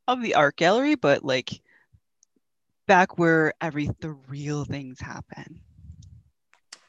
of 0.09 0.23
the 0.23 0.35
art 0.35 0.57
gallery, 0.57 0.95
but 0.95 1.24
like 1.24 1.61
back 2.87 3.19
where 3.19 3.53
every 3.61 3.91
the 4.01 4.12
real 4.28 4.65
things 4.65 5.01
happen. 5.01 5.61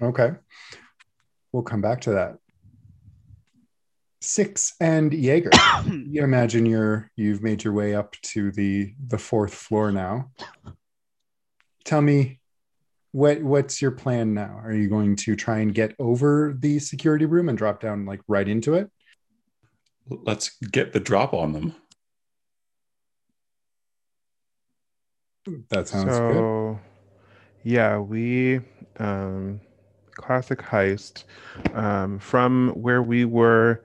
okay. 0.02 0.32
We'll 1.52 1.64
come 1.64 1.82
back 1.82 2.02
to 2.02 2.12
that. 2.12 2.38
Six 4.22 4.74
and 4.80 5.14
jaeger. 5.14 5.52
You 5.86 6.24
imagine 6.24 6.66
you're 6.66 7.10
you've 7.16 7.42
made 7.42 7.64
your 7.64 7.74
way 7.74 7.96
up 7.96 8.16
to 8.24 8.52
the 8.52 8.94
the 9.08 9.18
fourth 9.18 9.54
floor 9.54 9.92
now. 9.92 10.32
Tell 11.86 12.02
me 12.02 12.40
what 13.12 13.42
what's 13.42 13.82
your 13.82 13.92
plan 13.92 14.34
now? 14.34 14.60
Are 14.62 14.74
you 14.74 14.90
going 14.90 15.16
to 15.18 15.36
try 15.36 15.60
and 15.60 15.74
get 15.74 15.96
over 16.00 16.56
the 16.58 16.80
security 16.80 17.26
room 17.26 17.50
and 17.50 17.58
drop 17.58 17.80
down 17.80 18.06
like 18.06 18.22
right 18.28 18.48
into 18.48 18.74
it? 18.74 18.90
Let's 20.10 20.58
get 20.60 20.94
the 20.94 21.00
drop 21.00 21.34
on 21.34 21.54
them. 21.54 21.76
That 25.70 25.88
sounds 25.88 26.06
good. 26.06 26.18
So 26.18 26.80
yeah 27.64 27.98
we 27.98 28.62
um 29.00 29.60
classic 30.16 30.60
heist 30.60 31.26
um 31.74 32.18
from 32.18 32.70
where 32.70 33.04
we 33.04 33.26
were 33.26 33.84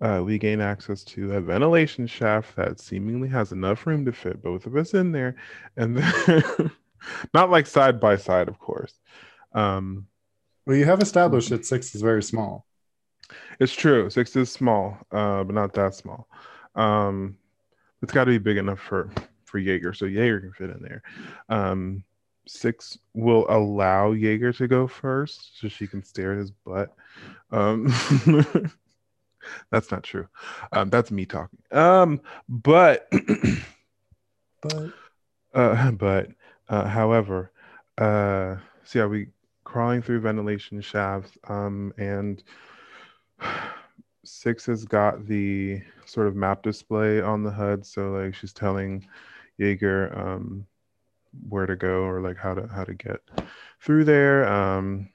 uh, 0.00 0.22
we 0.22 0.38
gain 0.38 0.60
access 0.60 1.02
to 1.02 1.32
a 1.32 1.40
ventilation 1.40 2.06
shaft 2.06 2.56
that 2.56 2.78
seemingly 2.78 3.28
has 3.28 3.52
enough 3.52 3.86
room 3.86 4.04
to 4.04 4.12
fit 4.12 4.42
both 4.42 4.66
of 4.66 4.76
us 4.76 4.92
in 4.92 5.12
there. 5.12 5.34
And 5.76 5.96
then 5.96 6.70
not 7.34 7.50
like 7.50 7.66
side 7.66 8.00
by 8.00 8.16
side 8.16 8.48
of 8.48 8.58
course. 8.58 8.94
Um 9.52 10.06
well 10.66 10.76
you 10.76 10.84
have 10.84 11.00
established 11.00 11.50
that 11.50 11.64
six 11.64 11.94
is 11.94 12.02
very 12.02 12.22
small. 12.22 12.66
It's 13.60 13.72
true. 13.72 14.10
Six 14.10 14.36
is 14.36 14.50
small 14.50 14.98
uh 15.10 15.42
but 15.44 15.54
not 15.54 15.72
that 15.74 15.94
small. 15.94 16.28
Um 16.74 17.38
it's 18.02 18.12
got 18.12 18.24
to 18.24 18.30
be 18.32 18.38
big 18.38 18.58
enough 18.58 18.80
for 18.80 19.10
for 19.54 19.60
jaeger 19.60 19.92
so 19.92 20.04
jaeger 20.04 20.40
can 20.40 20.52
fit 20.52 20.70
in 20.70 20.82
there. 20.82 21.00
Um 21.48 22.02
six 22.44 22.98
will 23.14 23.46
allow 23.48 24.10
jaeger 24.10 24.52
to 24.52 24.66
go 24.66 24.88
first 24.88 25.60
so 25.60 25.68
she 25.68 25.86
can 25.86 26.02
stare 26.02 26.32
at 26.32 26.38
his 26.38 26.50
butt. 26.50 26.92
Um 27.52 27.86
that's 29.70 29.92
not 29.92 30.02
true. 30.02 30.26
Um 30.72 30.90
that's 30.90 31.12
me 31.12 31.24
talking. 31.24 31.60
Um 31.70 32.20
but 32.48 33.08
but. 34.60 34.92
uh 35.54 35.90
but 35.92 36.30
uh 36.68 36.88
however 36.88 37.52
uh 37.98 38.56
so 38.82 38.98
yeah 38.98 39.06
we 39.06 39.28
crawling 39.62 40.02
through 40.02 40.18
ventilation 40.18 40.80
shafts 40.80 41.38
um 41.46 41.92
and 41.96 42.42
six 44.24 44.66
has 44.66 44.84
got 44.84 45.26
the 45.26 45.80
sort 46.06 46.26
of 46.26 46.36
map 46.36 46.62
display 46.62 47.20
on 47.20 47.42
the 47.42 47.50
HUD, 47.50 47.84
so 47.84 48.12
like 48.12 48.34
she's 48.34 48.52
telling 48.52 49.06
Jaeger 49.58 50.16
um, 50.18 50.66
where 51.48 51.66
to 51.66 51.76
go 51.76 52.02
or 52.02 52.20
like 52.20 52.36
how 52.36 52.54
to 52.54 52.66
how 52.68 52.84
to 52.84 52.94
get 52.94 53.20
through 53.80 54.04
there. 54.04 54.46
Um, 54.46 55.08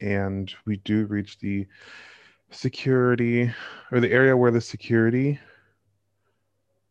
and 0.00 0.52
we 0.66 0.76
do 0.78 1.06
reach 1.06 1.38
the 1.38 1.66
security 2.50 3.52
or 3.90 4.00
the 4.00 4.10
area 4.12 4.36
where 4.36 4.50
the 4.50 4.60
security. 4.60 5.38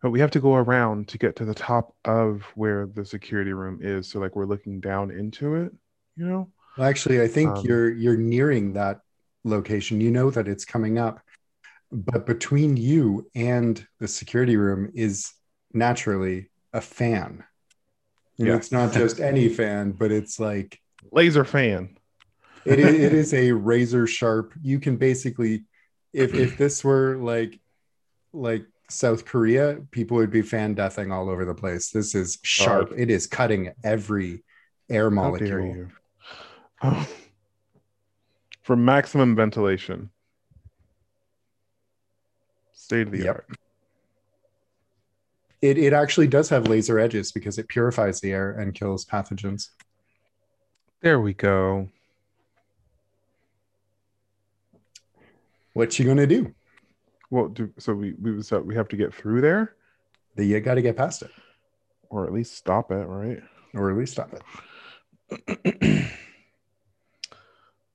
But 0.01 0.11
we 0.11 0.19
have 0.19 0.31
to 0.31 0.41
go 0.41 0.55
around 0.55 1.07
to 1.09 1.17
get 1.17 1.35
to 1.37 1.45
the 1.45 1.53
top 1.53 1.95
of 2.03 2.41
where 2.55 2.85
the 2.87 3.05
security 3.05 3.53
room 3.53 3.79
is. 3.81 4.09
So 4.09 4.19
like 4.19 4.35
we're 4.35 4.45
looking 4.45 4.81
down 4.81 5.11
into 5.11 5.55
it, 5.55 5.71
you 6.17 6.25
know. 6.25 6.51
Well, 6.77 6.89
actually, 6.89 7.21
I 7.21 7.27
think 7.27 7.49
Um, 7.49 7.65
you're 7.65 7.91
you're 7.91 8.17
nearing 8.17 8.73
that 8.73 8.99
location. 9.43 10.01
You 10.01 10.11
know 10.11 10.29
that 10.31 10.47
it's 10.47 10.65
coming 10.65 10.97
up, 10.97 11.21
but 11.91 12.25
between 12.25 12.75
you 12.75 13.29
and 13.35 13.85
the 13.99 14.07
security 14.07 14.57
room 14.57 14.91
is 14.93 15.31
naturally 15.73 16.49
a 16.73 16.81
fan. 16.81 17.43
And 18.39 18.47
Yeah. 18.47 18.55
It's 18.55 18.71
not 18.71 18.93
just 18.93 19.19
any 19.31 19.49
fan, 19.49 19.91
but 19.91 20.11
it's 20.11 20.39
like 20.39 20.79
Laser 21.11 21.45
fan. 21.45 21.97
it 22.65 22.79
is, 22.79 22.93
it 22.95 23.13
is 23.13 23.33
a 23.45 23.51
razor 23.51 24.07
sharp. 24.07 24.53
You 24.61 24.79
can 24.79 24.97
basically, 24.97 25.65
if 26.13 26.33
if 26.33 26.57
this 26.57 26.83
were 26.83 27.17
like 27.17 27.59
like 28.33 28.65
South 28.89 29.25
Korea, 29.25 29.79
people 29.91 30.17
would 30.17 30.31
be 30.31 30.41
fan 30.41 30.73
deathing 30.73 31.11
all 31.11 31.29
over 31.29 31.45
the 31.45 31.55
place. 31.55 31.89
This 31.91 32.15
is 32.15 32.39
sharp. 32.43 32.89
God. 32.89 32.99
It 32.99 33.09
is 33.09 33.27
cutting 33.27 33.71
every 33.83 34.43
air 34.89 35.09
molecule. 35.09 35.87
Oh. 36.81 37.07
For 38.63 38.75
maximum 38.77 39.35
ventilation. 39.35 40.09
State 42.71 43.07
of 43.07 43.11
the 43.11 43.19
Yep. 43.25 43.27
art. 43.27 43.45
It, 45.63 45.77
it 45.77 45.93
actually 45.93 46.27
does 46.27 46.49
have 46.49 46.67
laser 46.67 46.99
edges 46.99 47.31
because 47.31 47.57
it 47.57 47.69
purifies 47.69 48.19
the 48.19 48.33
air 48.33 48.51
and 48.51 48.75
kills 48.75 49.05
pathogens. 49.05 49.69
There 50.99 51.21
we 51.21 51.33
go. 51.33 51.87
What 55.71 55.97
you 55.97 56.03
gonna 56.05 56.27
do? 56.27 56.53
Well, 57.29 57.47
do 57.47 57.71
so 57.79 57.93
we 57.93 58.11
we 58.21 58.41
so 58.41 58.59
we 58.59 58.75
have 58.75 58.89
to 58.89 58.97
get 58.97 59.13
through 59.13 59.39
there, 59.39 59.77
The- 60.35 60.43
You 60.43 60.59
got 60.59 60.75
to 60.75 60.81
get 60.81 60.97
past 60.97 61.21
it, 61.21 61.31
or 62.09 62.27
at 62.27 62.33
least 62.33 62.57
stop 62.57 62.91
it, 62.91 63.05
right? 63.05 63.41
or 63.73 63.89
at 63.89 63.97
least 63.97 64.11
stop 64.11 64.33
it. 65.31 66.11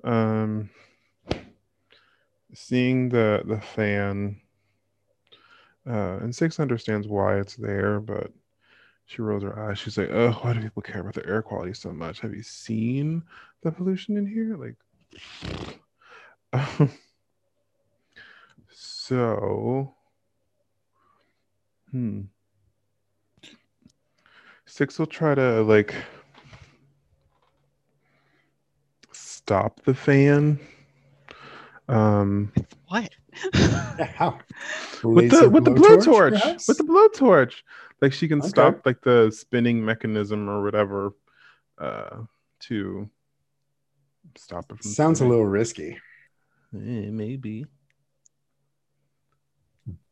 um, 0.04 0.70
seeing 2.54 3.10
the 3.10 3.42
the 3.44 3.60
fan, 3.60 4.40
uh, 5.86 6.18
and 6.18 6.34
six 6.34 6.60
understands 6.60 7.06
why 7.08 7.38
it's 7.38 7.56
there, 7.56 8.00
but 8.00 8.32
she 9.06 9.22
rolls 9.22 9.42
her 9.42 9.58
eyes. 9.58 9.78
She's 9.78 9.98
like, 9.98 10.10
"Oh, 10.10 10.32
why 10.42 10.52
do 10.54 10.60
people 10.60 10.82
care 10.82 11.00
about 11.00 11.14
the 11.14 11.26
air 11.26 11.42
quality 11.42 11.74
so 11.74 11.92
much? 11.92 12.20
Have 12.20 12.34
you 12.34 12.42
seen 12.42 13.22
the 13.62 13.72
pollution 13.72 14.16
in 14.16 14.26
here? 14.26 14.56
Like, 14.56 14.76
so, 18.72 19.94
hmm." 21.90 22.20
Six 24.66 24.98
will 24.98 25.06
try 25.06 25.34
to 25.34 25.62
like 25.62 25.94
stop 29.12 29.80
the 29.84 29.94
fan. 29.94 30.58
Um 31.88 32.52
What? 32.88 33.10
Yeah, 33.98 34.38
with 35.02 35.30
the 35.30 35.48
with 35.50 35.64
the 35.64 35.70
blowtorch, 35.72 36.30
perhaps? 36.30 36.68
With 36.68 36.78
the 36.78 36.84
blowtorch. 36.84 37.54
Like 38.00 38.12
she 38.12 38.28
can 38.28 38.38
Okay. 38.40 38.48
stop 38.48 38.86
like 38.86 39.00
the 39.02 39.30
spinning 39.30 39.84
mechanism 39.84 40.48
or 40.48 40.62
whatever 40.62 41.12
uh 41.78 42.22
to 42.60 43.08
stop 44.36 44.70
it 44.70 44.82
from 44.82 44.90
Sounds 44.90 45.20
a 45.20 45.26
little 45.26 45.44
risky, 45.46 45.98
Eh, 46.74 47.10
maybe. 47.10 47.66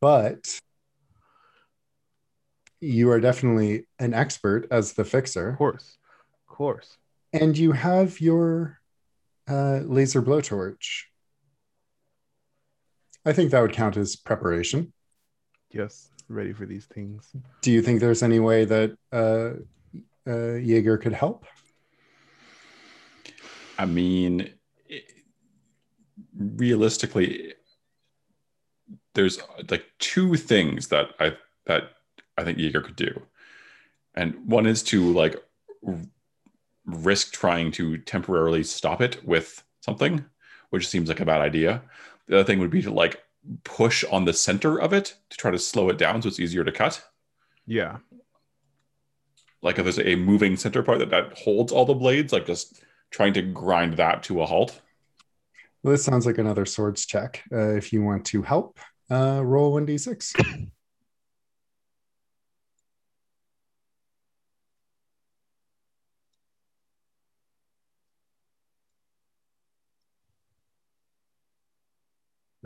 but 0.00 0.58
you 2.80 3.10
are 3.10 3.20
definitely 3.20 3.86
an 3.98 4.14
expert 4.14 4.66
as 4.70 4.92
the 4.92 5.04
fixer. 5.04 5.50
Of 5.50 5.58
course. 5.58 5.96
Of 6.48 6.54
course. 6.56 6.98
and 7.32 7.56
you 7.56 7.72
have 7.72 8.20
your 8.20 8.80
uh, 9.48 9.80
laser 9.84 10.22
blowtorch. 10.22 11.04
I 13.26 13.32
think 13.32 13.50
that 13.50 13.60
would 13.60 13.72
count 13.72 13.96
as 13.96 14.14
preparation. 14.14 14.92
Yes. 15.70 16.10
Ready 16.28 16.52
for 16.52 16.64
these 16.64 16.86
things. 16.86 17.32
Do 17.60 17.72
you 17.72 17.82
think 17.82 18.00
there's 18.00 18.22
any 18.22 18.38
way 18.38 18.64
that 18.64 18.96
uh, 19.12 19.50
uh, 20.26 20.54
Jaeger 20.54 20.96
could 20.96 21.12
help? 21.12 21.44
I 23.78 23.84
mean, 23.84 24.52
it- 24.88 25.04
realistically, 26.36 27.54
there's 29.14 29.38
like 29.70 29.84
two 29.98 30.36
things 30.36 30.88
that 30.88 31.10
I 31.20 31.36
that 31.66 31.82
I 32.38 32.44
think 32.44 32.58
Jaeger 32.58 32.80
could 32.82 32.96
do, 32.96 33.22
and 34.14 34.34
one 34.46 34.66
is 34.66 34.82
to 34.84 35.12
like 35.12 35.36
r- 35.86 35.98
risk 36.86 37.32
trying 37.32 37.70
to 37.72 37.98
temporarily 37.98 38.62
stop 38.62 39.00
it 39.00 39.24
with 39.24 39.62
something, 39.80 40.24
which 40.70 40.88
seems 40.88 41.08
like 41.08 41.20
a 41.20 41.24
bad 41.24 41.40
idea. 41.40 41.82
The 42.28 42.36
other 42.36 42.44
thing 42.44 42.58
would 42.58 42.70
be 42.70 42.82
to 42.82 42.90
like 42.90 43.22
push 43.64 44.04
on 44.04 44.24
the 44.24 44.32
center 44.32 44.80
of 44.80 44.92
it 44.92 45.16
to 45.30 45.36
try 45.36 45.50
to 45.50 45.58
slow 45.58 45.88
it 45.88 45.98
down 45.98 46.22
so 46.22 46.28
it's 46.28 46.40
easier 46.40 46.64
to 46.64 46.72
cut. 46.72 47.04
Yeah. 47.66 47.98
Like 49.62 49.78
if 49.78 49.84
there's 49.84 49.98
a 49.98 50.16
moving 50.16 50.56
center 50.56 50.82
part 50.82 50.98
that, 50.98 51.10
that 51.10 51.38
holds 51.38 51.72
all 51.72 51.84
the 51.84 51.94
blades, 51.94 52.32
like 52.32 52.46
just 52.46 52.82
trying 53.10 53.32
to 53.34 53.42
grind 53.42 53.94
that 53.94 54.22
to 54.24 54.42
a 54.42 54.46
halt. 54.46 54.80
Well, 55.82 55.92
this 55.92 56.04
sounds 56.04 56.26
like 56.26 56.38
another 56.38 56.66
swords 56.66 57.06
check. 57.06 57.42
Uh, 57.52 57.76
if 57.76 57.92
you 57.92 58.02
want 58.02 58.24
to 58.26 58.42
help, 58.42 58.78
uh, 59.10 59.40
roll 59.44 59.72
1d6. 59.74 60.68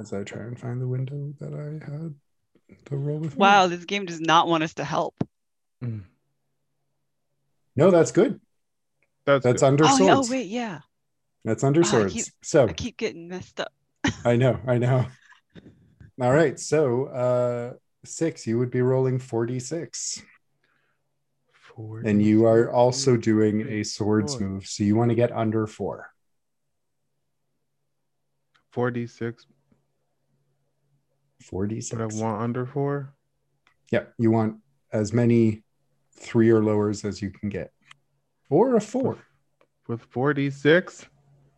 As 0.00 0.12
I 0.14 0.24
try 0.24 0.40
and 0.44 0.58
find 0.58 0.80
the 0.80 0.88
window 0.88 1.34
that 1.40 1.52
I 1.52 1.74
had 1.90 2.14
to 2.86 2.96
roll 2.96 3.18
with. 3.18 3.36
Wow, 3.36 3.66
this 3.66 3.84
game 3.84 4.06
does 4.06 4.18
not 4.20 4.48
want 4.48 4.62
us 4.62 4.72
to 4.74 4.84
help. 4.84 5.14
No, 7.76 7.90
that's 7.90 8.10
good. 8.10 8.40
That's, 9.26 9.44
That's 9.44 9.60
good. 9.60 9.66
under 9.66 9.84
Oh, 9.84 9.98
yeah, 9.98 10.12
oh 10.12 10.14
swords. 10.14 10.30
wait, 10.30 10.46
yeah. 10.46 10.80
That's 11.44 11.62
under 11.62 11.82
I 11.82 11.84
swords. 11.84 12.14
keep- 12.14 12.24
so 12.42 12.66
I 12.68 12.72
keep 12.72 12.96
getting 12.96 13.28
messed 13.28 13.60
up. 13.60 13.72
I 14.24 14.36
know, 14.36 14.58
I 14.66 14.78
know. 14.78 15.04
All 16.20 16.32
right, 16.32 16.58
so 16.58 17.04
uh 17.06 17.74
six, 18.06 18.46
you 18.46 18.58
would 18.58 18.70
be 18.70 18.80
rolling 18.80 19.18
46. 19.18 20.22
Four, 21.52 22.00
And 22.00 22.22
you 22.22 22.46
are 22.46 22.70
also 22.72 23.16
doing 23.18 23.68
a 23.68 23.82
swords 23.84 24.36
four. 24.36 24.48
move. 24.48 24.66
So 24.66 24.82
you 24.82 24.96
want 24.96 25.10
to 25.10 25.14
get 25.14 25.30
under 25.30 25.66
four. 25.66 26.10
46, 28.72 29.46
46. 31.40 31.90
but 31.96 32.02
I 32.02 32.22
want 32.22 32.42
under 32.42 32.66
four. 32.66 33.14
Yeah, 33.90 34.04
you 34.18 34.30
want 34.30 34.56
as 34.92 35.12
many 35.12 35.62
three 36.16 36.50
or 36.50 36.62
lowers 36.62 37.04
as 37.04 37.20
you 37.22 37.30
can 37.30 37.48
get. 37.48 37.72
Or 38.50 38.76
a 38.76 38.80
four 38.80 39.18
With 39.88 40.02
46? 40.02 41.06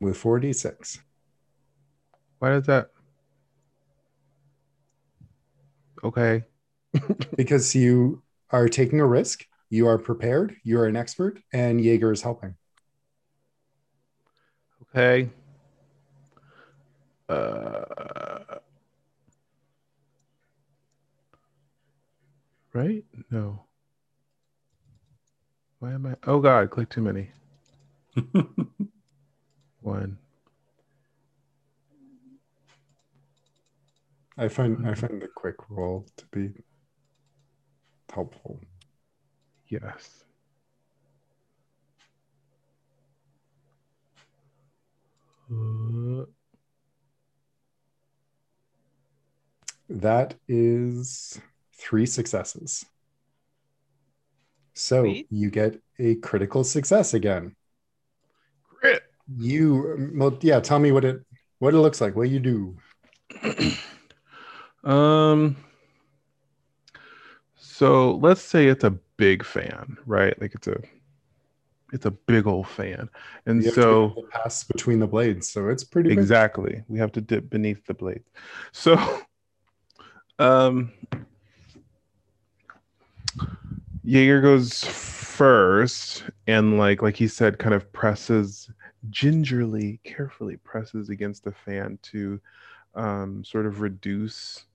with 0.01 0.17
46. 0.17 1.01
Why 2.39 2.51
does 2.51 2.67
that? 2.67 2.91
Okay. 6.05 6.45
Because 7.37 7.75
you 7.75 8.23
are 8.51 8.69
taking 8.69 9.01
a 9.01 9.07
risk, 9.07 9.47
you 9.71 9.87
are 9.87 9.97
prepared, 9.99 10.57
you 10.63 10.79
are 10.79 10.87
an 10.87 10.97
expert, 10.97 11.41
and 11.53 11.81
Jaeger 11.81 12.13
is 12.13 12.21
helping. 12.21 12.55
Okay. 14.95 15.31
Uh, 17.29 18.59
right? 22.75 23.05
No. 23.31 23.65
Why 25.81 25.93
am 25.93 26.07
I? 26.07 26.17
Oh 26.27 26.41
God! 26.41 26.71
Click 26.71 26.89
too 26.91 27.03
many. 27.03 27.31
One. 29.81 30.19
I 34.39 34.49
find 34.49 34.87
I 34.89 34.95
find 34.95 35.23
the 35.23 35.29
quick 35.29 35.57
roll 35.71 36.07
to 36.17 36.27
be 36.27 36.51
helpful. 38.13 38.61
Yes. 39.69 40.25
Uh, 45.51 46.25
That 49.89 50.35
is 50.49 51.41
three 51.83 52.07
successes. 52.07 52.85
So 54.75 55.03
Sweet. 55.05 55.29
you 55.31 55.51
get 55.51 55.81
a 55.99 56.17
critical 56.17 56.63
success 56.65 57.15
again. 57.15 57.57
Crit. 58.69 59.03
You 59.37 60.11
well, 60.15 60.39
yeah, 60.43 60.61
tell 60.61 60.79
me 60.79 60.93
what 60.93 61.05
it 61.05 61.23
what 61.59 61.75
it 61.75 61.79
looks 61.79 62.01
like, 62.01 62.17
what 62.17 62.29
you 62.31 62.41
do. 62.41 62.77
Um. 64.85 65.57
So 67.57 68.17
let's 68.17 68.43
say 68.43 68.67
it's 68.67 68.85
a 68.85 68.91
big 69.17 69.45
fan, 69.45 69.97
right? 70.07 70.39
Like 70.41 70.55
it's 70.55 70.67
a, 70.67 70.77
it's 71.93 72.07
a 72.07 72.11
big 72.11 72.47
old 72.47 72.69
fan, 72.69 73.09
and 73.47 73.63
You 73.63 73.71
have 73.71 73.75
so 73.75 74.15
be 74.15 74.21
able 74.21 74.29
pass 74.31 74.65
between 74.65 74.99
the 74.99 75.07
blades, 75.07 75.49
so 75.49 75.69
it's 75.69 75.85
pretty 75.85 76.11
big. 76.11 76.31
exactly 76.31 76.83
we 76.89 76.99
have 76.99 77.13
to 77.13 77.21
dip 77.21 77.51
beneath 77.51 77.85
the 77.87 77.95
blade. 77.95 78.23
So, 78.73 78.97
um, 80.39 80.93
Jaeger 84.05 84.41
goes 84.41 84.85
first, 84.85 86.25
and 86.47 86.79
like 86.79 87.03
like 87.03 87.17
he 87.17 87.29
said, 87.29 87.59
kind 87.59 87.75
of 87.75 87.93
presses 87.93 88.71
gingerly, 89.11 90.01
carefully 90.05 90.57
presses 90.59 91.09
against 91.09 91.45
the 91.45 91.53
fan 91.53 91.99
to 92.03 92.41
um, 92.95 93.45
sort 93.45 93.67
of 93.67 93.81
reduce 93.81 94.67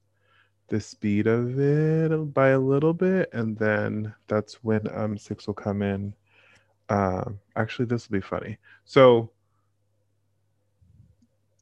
the 0.69 0.79
speed 0.79 1.27
of 1.27 1.59
it 1.59 2.33
by 2.33 2.49
a 2.49 2.59
little 2.59 2.93
bit, 2.93 3.29
and 3.33 3.57
then 3.57 4.13
that's 4.27 4.63
when 4.63 4.81
um, 4.93 5.17
six 5.17 5.47
will 5.47 5.53
come 5.53 5.81
in. 5.81 6.13
Uh, 6.89 7.25
actually, 7.55 7.85
this 7.85 8.09
will 8.09 8.17
be 8.17 8.21
funny. 8.21 8.57
So 8.85 9.31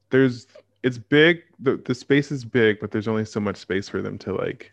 there's 0.09 0.47
it's 0.83 0.97
big. 0.97 1.41
The 1.59 1.77
the 1.85 1.95
space 1.95 2.31
is 2.31 2.45
big, 2.45 2.79
but 2.79 2.91
there's 2.91 3.07
only 3.07 3.25
so 3.25 3.39
much 3.39 3.57
space 3.57 3.89
for 3.89 4.01
them 4.01 4.17
to 4.19 4.33
like 4.33 4.71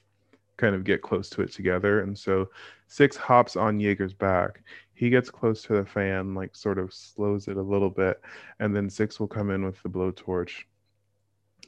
kind 0.62 0.76
of 0.76 0.84
get 0.84 1.02
close 1.02 1.28
to 1.28 1.42
it 1.42 1.52
together. 1.52 2.02
And 2.02 2.16
so 2.16 2.48
six 2.86 3.16
hops 3.16 3.56
on 3.56 3.80
Jaeger's 3.80 4.14
back. 4.14 4.62
He 4.94 5.10
gets 5.10 5.28
close 5.28 5.62
to 5.62 5.72
the 5.74 5.84
fan, 5.84 6.36
like 6.36 6.54
sort 6.54 6.78
of 6.78 6.94
slows 6.94 7.48
it 7.48 7.56
a 7.56 7.62
little 7.62 7.90
bit, 7.90 8.22
and 8.60 8.74
then 8.74 8.88
six 8.88 9.18
will 9.18 9.26
come 9.26 9.50
in 9.50 9.64
with 9.64 9.82
the 9.82 9.88
blowtorch 9.88 10.52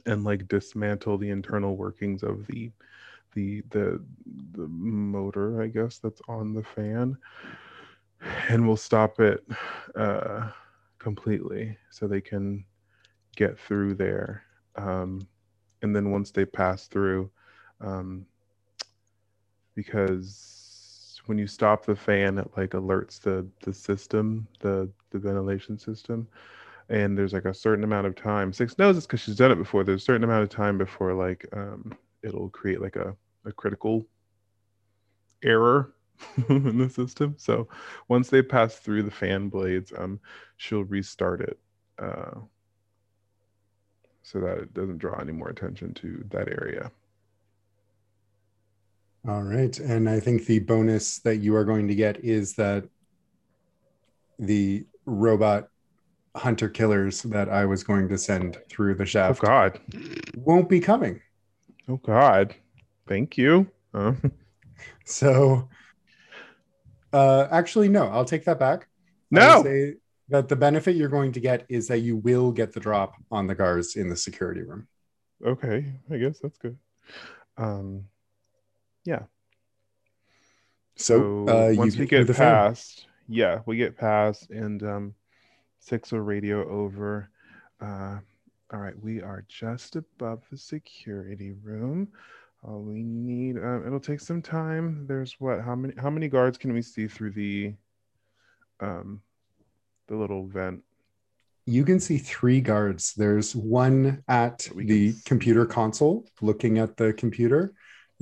and 0.07 0.23
like 0.23 0.47
dismantle 0.47 1.19
the 1.19 1.31
internal 1.31 1.77
workings 1.77 2.23
of 2.23 2.47
the 2.47 2.71
the 3.35 3.63
the 3.71 4.01
the 4.53 4.69
motor, 4.69 5.61
I 5.61 5.67
guess, 5.67 5.99
that's 5.99 6.23
on 6.29 6.55
the 6.55 6.63
fan. 6.63 7.17
And 8.49 8.65
we'll 8.65 8.77
stop 8.77 9.19
it 9.19 9.45
uh 9.97 10.51
completely 11.01 11.77
so 11.91 12.07
they 12.07 12.21
can 12.21 12.65
get 13.35 13.59
through 13.59 13.95
there. 13.97 14.45
Um, 14.77 15.27
and 15.83 15.95
then 15.97 16.13
once 16.13 16.31
they 16.31 16.45
pass 16.45 16.87
through, 16.87 17.31
um, 17.81 18.27
because 19.75 21.21
when 21.27 21.39
you 21.39 21.47
stop 21.47 21.85
the 21.87 21.97
fan, 21.97 22.39
it 22.39 22.51
like 22.57 22.71
alerts 22.71 23.21
the 23.21 23.47
the 23.61 23.73
system, 23.73 24.47
the 24.61 24.91
the 25.11 25.19
ventilation 25.19 25.79
system, 25.79 26.29
and 26.89 27.17
there's 27.17 27.33
like 27.33 27.47
a 27.47 27.55
certain 27.55 27.85
amount 27.85 28.07
of 28.07 28.15
time. 28.17 28.53
Six 28.53 28.79
knows 28.79 28.97
it's 28.97 29.07
because 29.07 29.21
she's 29.21 29.37
done 29.37 29.53
it 29.53 29.57
before. 29.57 29.85
There's 29.85 30.03
a 30.03 30.05
certain 30.05 30.25
amount 30.25 30.43
of 30.45 30.51
time 30.51 30.79
before 30.79 31.15
like 31.15 31.47
um, 31.53 31.93
it'll 32.23 32.51
create 32.51 32.81
like 32.81 32.97
a 32.97 33.17
a 33.47 33.53
critical 33.53 34.07
error 35.43 35.95
in 36.49 36.79
the 36.79 36.89
system. 36.89 37.35
So 37.39 37.69
once 38.09 38.31
they 38.31 38.43
pass 38.43 38.77
through 38.77 39.03
the 39.05 39.11
fan 39.11 39.49
blades, 39.49 39.93
um, 39.97 40.21
she'll 40.57 40.85
restart 40.85 41.41
it. 41.41 41.59
Uh, 41.99 42.41
so 44.23 44.41
that 44.41 44.59
it 44.59 44.75
doesn't 44.75 44.99
draw 44.99 45.19
any 45.21 45.33
more 45.33 45.51
attention 45.51 45.93
to 45.95 46.25
that 46.31 46.49
area. 46.49 46.91
All 49.27 49.43
right. 49.43 49.79
And 49.79 50.09
I 50.09 50.21
think 50.21 50.47
the 50.47 50.59
bonus 50.59 51.19
that 51.21 51.37
you 51.37 51.57
are 51.57 51.65
going 51.65 51.89
to 51.89 51.95
get 51.95 52.23
is 52.25 52.55
that 52.55 52.85
the 54.39 54.87
robot 55.07 55.69
hunter 56.37 56.69
killers 56.69 57.23
that 57.23 57.49
I 57.49 57.65
was 57.65 57.85
going 57.85 58.09
to 58.09 58.19
send 58.19 58.59
through 58.69 58.97
the 58.97 59.07
shaft 59.07 59.41
oh, 59.45 59.47
shaft 59.47 59.81
God! 59.95 60.35
won't 60.37 60.69
be 60.69 60.81
coming. 60.81 61.21
Oh 61.89 61.97
God! 61.99 62.55
Thank 63.07 63.39
you. 63.39 63.71
Uh, 63.93 64.15
So, 65.05 65.69
uh, 67.13 67.47
actually, 67.51 67.89
no, 67.89 68.07
I'll 68.09 68.25
take 68.25 68.45
that 68.47 68.59
back. 68.59 68.89
No. 69.31 69.63
that 70.29 70.49
the 70.49 70.57
benefit 70.57 70.97
you're 70.97 71.09
going 71.09 71.33
to 71.33 71.41
get 71.41 71.67
is 71.69 71.89
that 71.89 71.99
you 71.99 72.17
will 72.17 72.51
get 72.51 72.73
the 72.73 72.81
drop 72.81 73.15
on 73.31 73.47
the 73.47 73.55
guards 73.55 73.97
in 73.97 74.09
the 74.09 74.17
security 74.17 74.63
room. 74.63 74.89
Okay, 75.45 75.93
I 76.11 76.17
guess 76.17 76.39
that's 76.39 76.57
good. 76.59 76.79
Um, 77.59 78.05
yeah. 79.05 79.23
So, 80.97 81.49
uh, 81.49 81.69
you 81.69 81.79
once 81.79 81.97
we 81.97 82.07
get 82.07 82.29
past, 82.35 83.07
yeah, 83.29 83.61
we 83.67 83.77
get 83.77 83.97
past, 83.97 84.51
and 84.51 84.83
um, 84.83 85.15
six 85.81 86.13
will 86.13 86.21
radio 86.21 86.69
over. 86.69 87.29
Uh, 87.81 88.19
all 88.73 88.81
right, 88.81 88.99
we 89.01 89.21
are 89.21 89.45
just 89.49 89.97
above 89.97 90.43
the 90.51 90.57
security 90.57 91.53
room. 91.53 92.09
All 92.63 92.81
we 92.81 93.03
need, 93.03 93.59
um, 93.59 93.85
it'll 93.87 94.01
take 94.01 94.21
some 94.21 94.41
time. 94.41 95.07
There's 95.07 95.35
what? 95.39 95.61
How 95.61 95.75
many? 95.75 95.95
How 95.99 96.11
many 96.11 96.29
guards 96.29 96.57
can 96.57 96.73
we 96.73 96.81
see 96.81 97.07
through 97.07 97.33
the, 97.33 97.75
um, 98.81 99.21
the 100.07 100.17
little 100.17 100.47
vent? 100.47 100.83
You 101.67 101.85
can 101.85 101.99
see 101.99 102.19
three 102.19 102.61
guards. 102.61 103.15
There's 103.15 103.57
one 103.57 104.23
at 104.29 104.69
the 104.77 105.15
computer 105.25 105.67
console 105.67 106.27
looking 106.41 106.79
at 106.79 106.97
the 106.97 107.13
computer. 107.13 107.75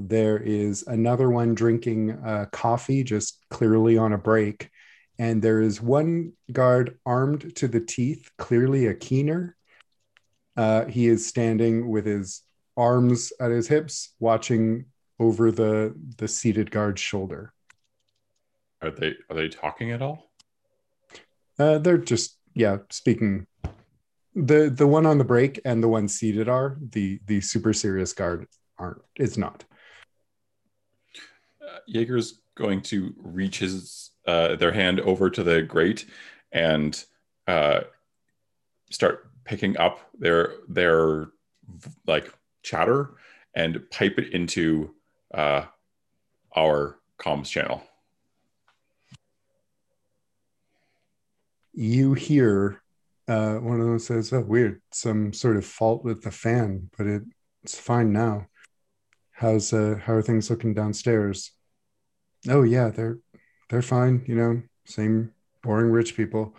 There 0.08 0.38
is 0.38 0.84
another 0.86 1.30
one 1.30 1.54
drinking 1.54 2.12
uh, 2.24 2.46
coffee, 2.52 3.04
just 3.04 3.38
clearly 3.50 3.96
on 3.96 4.12
a 4.12 4.18
break. 4.18 4.70
And 5.18 5.42
there 5.42 5.60
is 5.60 5.80
one 5.80 6.32
guard 6.50 6.98
armed 7.06 7.54
to 7.56 7.68
the 7.68 7.80
teeth, 7.80 8.30
clearly 8.38 8.86
a 8.86 8.94
keener. 8.94 9.56
Uh, 10.56 10.86
he 10.86 11.06
is 11.06 11.26
standing 11.26 11.88
with 11.88 12.06
his 12.06 12.42
arms 12.76 13.32
at 13.40 13.50
his 13.50 13.68
hips, 13.68 14.14
watching 14.18 14.86
over 15.20 15.52
the, 15.52 15.94
the 16.16 16.28
seated 16.28 16.70
guard's 16.70 17.00
shoulder. 17.00 17.52
Are 18.82 18.90
they 18.90 19.14
are 19.30 19.36
they 19.36 19.48
talking 19.48 19.92
at 19.92 20.02
all? 20.02 20.32
Uh, 21.58 21.78
they're 21.78 21.98
just 21.98 22.36
yeah 22.54 22.78
speaking. 22.90 23.46
The 24.34 24.70
the 24.70 24.86
one 24.86 25.06
on 25.06 25.18
the 25.18 25.24
break 25.24 25.60
and 25.64 25.82
the 25.82 25.88
one 25.88 26.08
seated 26.08 26.48
are 26.48 26.78
the 26.90 27.20
the 27.26 27.40
super 27.40 27.72
serious 27.72 28.12
guard 28.12 28.48
aren't. 28.78 29.02
It's 29.14 29.38
not. 29.38 29.64
Jaeger's 31.86 32.40
going 32.54 32.82
to 32.82 33.14
reach 33.18 33.58
his 33.58 34.10
uh, 34.26 34.56
their 34.56 34.72
hand 34.72 35.00
over 35.00 35.30
to 35.30 35.42
the 35.42 35.62
grate 35.62 36.06
and 36.52 37.04
uh, 37.46 37.80
start 38.90 39.30
picking 39.44 39.76
up 39.78 40.00
their 40.18 40.54
their 40.68 41.28
like 42.06 42.32
chatter 42.62 43.14
and 43.54 43.82
pipe 43.90 44.18
it 44.18 44.32
into 44.32 44.94
uh, 45.34 45.64
our 46.56 46.98
comms 47.18 47.48
channel. 47.48 47.82
You 51.74 52.14
hear 52.14 52.82
uh, 53.28 53.54
one 53.54 53.80
of 53.80 53.86
them 53.86 53.98
says, 53.98 54.32
"Oh, 54.32 54.40
weird, 54.40 54.82
some 54.92 55.32
sort 55.32 55.56
of 55.56 55.64
fault 55.64 56.04
with 56.04 56.22
the 56.22 56.30
fan, 56.30 56.90
but 56.96 57.06
it, 57.06 57.22
it's 57.62 57.78
fine 57.78 58.12
now. 58.12 58.46
How's 59.30 59.72
uh, 59.72 59.98
how 60.02 60.14
are 60.14 60.22
things 60.22 60.50
looking 60.50 60.74
downstairs? 60.74 61.52
Oh 62.48 62.62
yeah, 62.62 62.88
they're 62.88 63.18
they're 63.68 63.82
fine. 63.82 64.24
You 64.26 64.34
know, 64.34 64.62
same 64.84 65.32
boring 65.62 65.90
rich 65.90 66.16
people. 66.16 66.54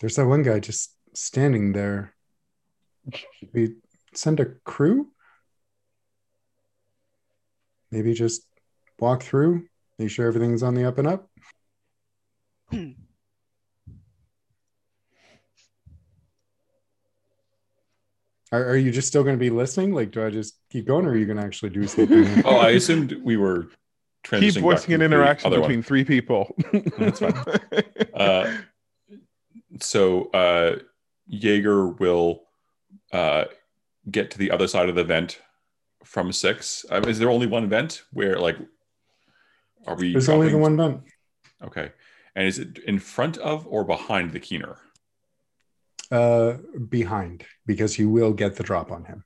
There's 0.00 0.16
that 0.16 0.26
one 0.26 0.42
guy 0.42 0.58
just 0.58 0.96
standing 1.14 1.72
there. 1.72 2.14
Should 3.12 3.50
we 3.52 3.74
send 4.14 4.40
a 4.40 4.46
crew? 4.64 5.08
Maybe 7.90 8.14
just 8.14 8.42
walk 8.98 9.22
through, 9.22 9.66
make 9.98 10.10
sure 10.10 10.26
everything's 10.26 10.62
on 10.62 10.74
the 10.74 10.88
up 10.88 10.98
and 10.98 11.06
up. 11.06 11.28
Hmm. 12.70 12.92
Are, 18.50 18.70
are 18.70 18.76
you 18.76 18.90
just 18.90 19.08
still 19.08 19.22
going 19.22 19.36
to 19.36 19.40
be 19.40 19.50
listening? 19.50 19.92
Like, 19.92 20.10
do 20.10 20.24
I 20.24 20.30
just 20.30 20.58
keep 20.70 20.86
going, 20.86 21.06
or 21.06 21.10
are 21.10 21.16
you 21.16 21.26
going 21.26 21.38
to 21.38 21.42
actually 21.42 21.70
do 21.70 21.86
something? 21.86 22.42
Oh, 22.44 22.56
I 22.56 22.70
assumed 22.70 23.12
we 23.22 23.36
were 23.36 23.62
transitioning 23.62 23.81
Keep 24.24 24.54
voicing 24.58 24.88
to 24.88 24.94
an 24.94 25.00
the 25.00 25.04
interaction 25.06 25.46
other 25.46 25.60
one. 25.60 25.68
between 25.68 25.82
three 25.82 26.04
people. 26.04 26.54
That's 26.98 27.20
fine. 27.20 27.34
Uh, 28.14 28.58
so 29.80 30.30
uh, 30.32 30.76
Jaeger 31.26 31.88
will 31.88 32.42
uh, 33.12 33.44
get 34.10 34.30
to 34.32 34.38
the 34.38 34.50
other 34.50 34.68
side 34.68 34.88
of 34.88 34.94
the 34.94 35.02
vent 35.02 35.40
from 36.04 36.30
six. 36.30 36.84
Um, 36.90 37.04
is 37.04 37.18
there 37.18 37.30
only 37.30 37.46
one 37.46 37.68
vent? 37.68 38.02
Where 38.12 38.38
like 38.38 38.58
are 39.86 39.96
we? 39.96 40.12
There's 40.12 40.28
only 40.28 40.50
the 40.50 40.58
one 40.58 40.76
vent. 40.76 41.02
Okay, 41.64 41.90
and 42.34 42.46
is 42.46 42.58
it 42.58 42.78
in 42.78 42.98
front 42.98 43.38
of 43.38 43.66
or 43.66 43.84
behind 43.84 44.32
the 44.32 44.40
keener? 44.40 44.76
Uh, 46.10 46.58
behind 46.88 47.44
because 47.64 47.98
you 47.98 48.10
will 48.10 48.34
get 48.34 48.56
the 48.56 48.62
drop 48.62 48.90
on 48.92 49.04
him. 49.04 49.24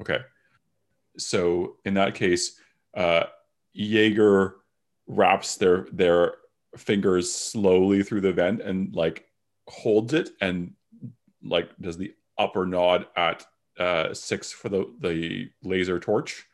Okay, 0.00 0.18
so 1.16 1.76
in 1.84 1.94
that 1.94 2.14
case, 2.14 2.58
uh, 2.94 3.24
Jaeger 3.72 4.56
wraps 5.06 5.56
their 5.56 5.86
their 5.92 6.34
fingers 6.76 7.32
slowly 7.32 8.02
through 8.02 8.20
the 8.20 8.32
vent 8.32 8.60
and 8.60 8.94
like 8.94 9.26
holds 9.68 10.14
it 10.14 10.30
and 10.40 10.72
like 11.42 11.70
does 11.80 11.96
the 11.96 12.14
upper 12.38 12.64
nod 12.66 13.06
at 13.16 13.44
uh, 13.78 14.12
six 14.14 14.52
for 14.52 14.68
the 14.68 14.92
the 15.00 15.50
laser 15.62 15.98
torch 15.98 16.46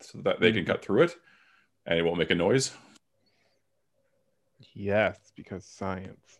so 0.00 0.18
that 0.18 0.40
they 0.40 0.52
can 0.52 0.64
cut 0.64 0.84
through 0.84 1.02
it 1.02 1.16
and 1.86 1.98
it 1.98 2.02
won't 2.02 2.18
make 2.18 2.30
a 2.30 2.34
noise. 2.34 2.72
yes, 4.74 5.18
because 5.36 5.64
science. 5.64 6.38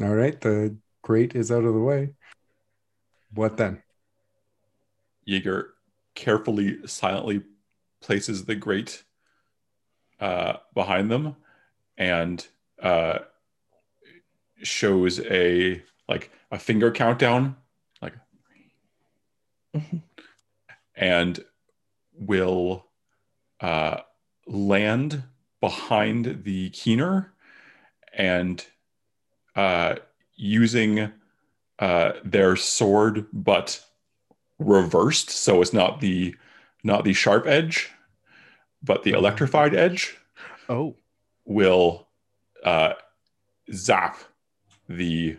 All 0.00 0.14
right, 0.14 0.40
the 0.40 0.76
grate 1.02 1.34
is 1.34 1.50
out 1.50 1.64
of 1.64 1.74
the 1.74 1.80
way. 1.80 2.14
What 3.34 3.56
then? 3.56 3.82
Jaeger 5.24 5.74
carefully, 6.14 6.78
silently 6.86 7.42
places 8.00 8.44
the 8.44 8.54
grate 8.54 9.04
uh, 10.20 10.54
behind 10.74 11.10
them 11.10 11.36
and 11.96 12.46
uh, 12.82 13.18
shows 14.62 15.20
a 15.20 15.82
like 16.08 16.30
a 16.50 16.58
finger 16.58 16.90
countdown, 16.90 17.56
like, 18.00 18.14
and 20.96 21.44
will 22.14 22.86
uh, 23.60 23.98
land 24.46 25.22
behind 25.60 26.44
the 26.44 26.70
keener 26.70 27.32
and 28.14 28.66
uh, 29.54 29.96
using 30.34 31.12
uh, 31.78 32.12
their 32.24 32.56
sword, 32.56 33.26
but 33.32 33.84
reversed, 34.58 35.30
so 35.30 35.60
it's 35.60 35.72
not 35.72 36.00
the 36.00 36.34
not 36.82 37.04
the 37.04 37.12
sharp 37.12 37.46
edge, 37.46 37.90
but 38.82 39.02
the 39.02 39.12
electrified 39.12 39.74
edge 39.74 40.16
Oh, 40.68 40.96
will 41.44 42.08
uh, 42.62 42.92
zap 43.72 44.18
the 44.88 45.36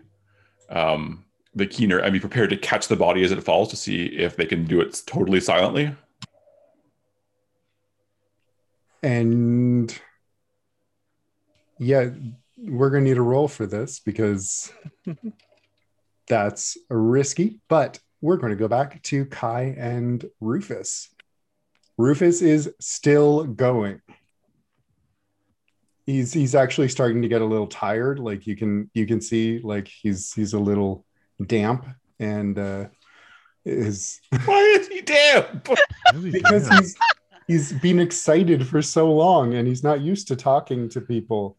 um, 0.70 1.26
the 1.56 1.68
keener 1.68 1.98
and 1.98 2.14
be 2.14 2.20
prepared 2.20 2.50
to 2.52 2.58
catch 2.58 2.88
the 2.88 2.96
body 2.96 3.24
as 3.24 3.32
it 3.32 3.44
falls 3.44 3.70
to 3.70 3.76
see 3.76 4.06
if 4.06 4.36
they 4.36 4.46
can 4.46 4.66
do 4.66 4.82
it 4.82 5.02
totally 5.06 5.40
silently. 5.40 5.96
And 9.02 9.98
yeah, 11.80 12.10
we're 12.58 12.90
going 12.90 13.04
to 13.04 13.10
need 13.10 13.18
a 13.18 13.22
roll 13.22 13.48
for 13.48 13.66
this 13.66 14.00
because 14.00 14.72
that's 16.28 16.78
risky, 16.90 17.60
but 17.68 18.00
we're 18.22 18.38
going 18.38 18.52
to 18.52 18.58
go 18.58 18.68
back 18.68 19.02
to 19.04 19.26
Kai 19.26 19.76
and 19.78 20.26
Rufus. 20.42 21.10
Rufus 22.00 22.42
is 22.42 22.74
still 22.80 23.44
going. 23.44 24.00
He's 26.06 26.32
he's 26.32 26.56
actually 26.56 26.88
starting 26.88 27.22
to 27.24 27.28
get 27.28 27.42
a 27.42 27.46
little 27.46 27.68
tired. 27.68 28.20
Like 28.20 28.48
you 28.48 28.56
can 28.56 28.90
you 28.94 29.06
can 29.06 29.20
see 29.20 29.60
like 29.60 29.90
he's 29.90 30.32
he's 30.32 30.54
a 30.54 30.60
little 30.60 31.06
damp 31.46 31.86
and 32.18 32.58
uh 32.58 32.86
is 33.66 34.22
Why 34.46 34.62
is 34.80 34.88
he 34.88 35.02
damp? 35.02 35.68
because 36.22 36.70
he's 36.70 36.96
he's 37.48 37.74
been 37.74 38.00
excited 38.00 38.66
for 38.66 38.82
so 38.82 39.12
long 39.12 39.56
and 39.56 39.68
he's 39.68 39.84
not 39.84 40.00
used 40.00 40.30
to 40.30 40.38
talking 40.38 40.88
to 40.90 41.02
people 41.02 41.58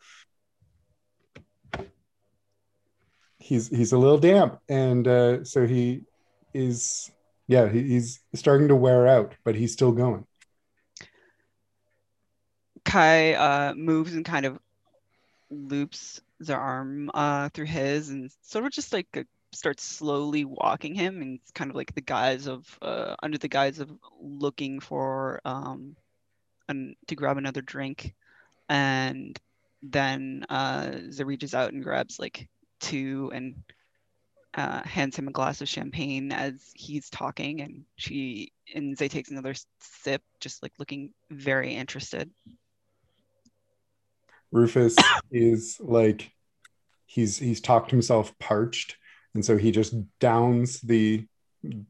he's 3.39 3.69
he's 3.69 3.93
a 3.93 3.99
little 3.99 4.19
damp 4.19 4.59
and 4.71 5.07
uh, 5.07 5.45
so 5.45 5.67
he 5.67 6.03
is 6.55 7.11
yeah 7.47 7.69
he, 7.69 7.83
he's 7.83 8.21
starting 8.35 8.69
to 8.69 8.77
wear 8.77 9.07
out 9.07 9.35
but 9.45 9.55
he's 9.55 9.73
still 9.73 9.93
going 9.93 10.25
Kai 12.91 13.35
uh, 13.35 13.75
moves 13.75 14.15
and 14.15 14.25
kind 14.25 14.47
of 14.47 14.59
loops 15.51 16.21
their 16.41 16.59
arm 16.59 17.11
uh, 17.15 17.49
through 17.51 17.67
his 17.67 18.09
and 18.09 18.31
sort 18.43 18.65
of 18.65 18.73
just 18.73 18.93
like 18.93 19.27
starts 19.53 19.83
slowly 19.83 20.45
walking 20.45 20.95
him 20.95 21.21
and 21.23 21.41
it's 21.41 21.51
kind 21.53 21.71
of 21.71 21.77
like 21.77 21.95
the 21.95 22.01
guise 22.01 22.47
of 22.47 22.79
uh, 22.83 23.15
under 23.23 23.39
the 23.39 23.49
guise 23.49 23.79
of 23.81 23.91
looking 24.21 24.81
for 24.81 25.41
um, 25.45 25.97
an, 26.69 26.97
to 27.09 27.15
grab 27.15 27.37
another 27.37 27.61
drink, 27.61 28.15
and 28.69 29.39
then 29.83 30.45
uh, 30.49 30.93
reaches 31.19 31.55
out 31.55 31.73
and 31.73 31.83
grabs 31.85 32.19
like 32.19 32.49
two 32.81 33.31
and 33.35 33.57
uh, 34.55 34.83
hands 34.83 35.17
him 35.17 35.29
a 35.29 35.33
glass 35.33 35.61
of 35.61 35.69
champagne 35.69 36.33
as 36.33 36.73
he's 36.75 37.11
talking, 37.11 37.61
and 37.61 37.85
she 37.97 38.53
and 38.75 38.97
Zay 38.97 39.09
takes 39.09 39.31
another 39.31 39.55
sip, 39.81 40.23
just 40.41 40.63
like 40.63 40.73
looking 40.79 41.13
very 41.31 41.75
interested. 41.75 42.31
Rufus 44.53 44.97
is 45.31 45.79
like 45.81 46.33
he's 47.07 47.39
he's 47.39 47.61
talked 47.61 47.91
himself 47.91 48.37
parched, 48.39 48.97
and 49.35 49.45
so 49.45 49.57
he 49.57 49.71
just 49.71 49.95
downs 50.19 50.81
the 50.81 51.27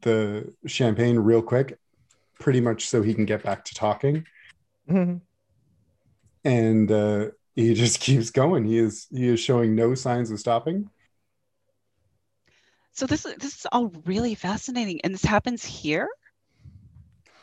the 0.01 0.53
champagne 0.65 1.17
real 1.17 1.41
quick, 1.41 1.79
pretty 2.39 2.61
much 2.61 2.87
so 2.87 3.01
he 3.01 3.13
can 3.13 3.25
get 3.25 3.43
back 3.43 3.65
to 3.65 3.73
talking. 3.73 4.25
And 6.43 6.91
uh, 6.91 7.27
he 7.55 7.73
just 7.75 7.99
keeps 7.99 8.29
going. 8.29 8.65
He 8.65 8.77
is 8.77 9.07
he 9.11 9.27
is 9.27 9.39
showing 9.39 9.75
no 9.75 9.95
signs 9.95 10.31
of 10.31 10.39
stopping. 10.39 10.89
So 12.93 13.05
this 13.05 13.25
is 13.25 13.35
this 13.35 13.59
is 13.59 13.65
all 13.71 13.87
really 14.05 14.35
fascinating, 14.35 15.01
and 15.03 15.13
this 15.13 15.23
happens 15.23 15.63
here. 15.63 16.07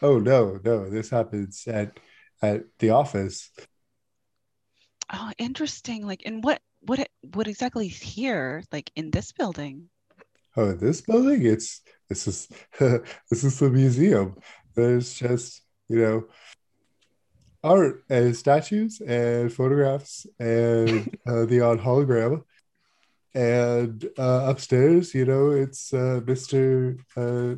Oh 0.03 0.19
no, 0.19 0.61
no, 0.65 0.89
this 0.89 1.11
happens 1.11 1.65
at 1.66 1.99
at 2.43 2.65
the 2.78 2.90
office. 2.90 3.51
Oh, 5.12 5.30
interesting. 5.39 6.06
Like, 6.06 6.22
and 6.26 6.44
what 6.44 6.60
what 6.80 7.09
what 7.35 7.48
exactly 7.48 7.86
is 7.86 7.98
here? 7.98 8.62
Like 8.72 8.90
in 8.94 9.10
this 9.10 9.32
building? 9.32 9.89
Oh, 10.56 10.72
this 10.72 11.01
building? 11.01 11.47
It's 11.47 11.82
this 12.09 12.26
is 12.26 12.48
this 12.78 13.44
is 13.44 13.59
the 13.59 13.70
museum. 13.70 14.36
There's 14.74 15.14
just 15.14 15.62
you 15.89 15.98
know 15.98 16.24
art 17.64 18.05
and 18.09 18.36
statues 18.36 19.01
and 19.01 19.52
photographs 19.52 20.26
and 20.39 21.16
uh, 21.26 21.44
the 21.47 21.60
odd 21.60 21.80
hologram. 21.80 22.43
And 23.35 24.05
uh, 24.18 24.47
upstairs, 24.48 25.14
you 25.14 25.24
know, 25.24 25.51
it's 25.51 25.93
uh, 25.93 26.20
Mr. 26.24 26.98
Uh, 27.16 27.56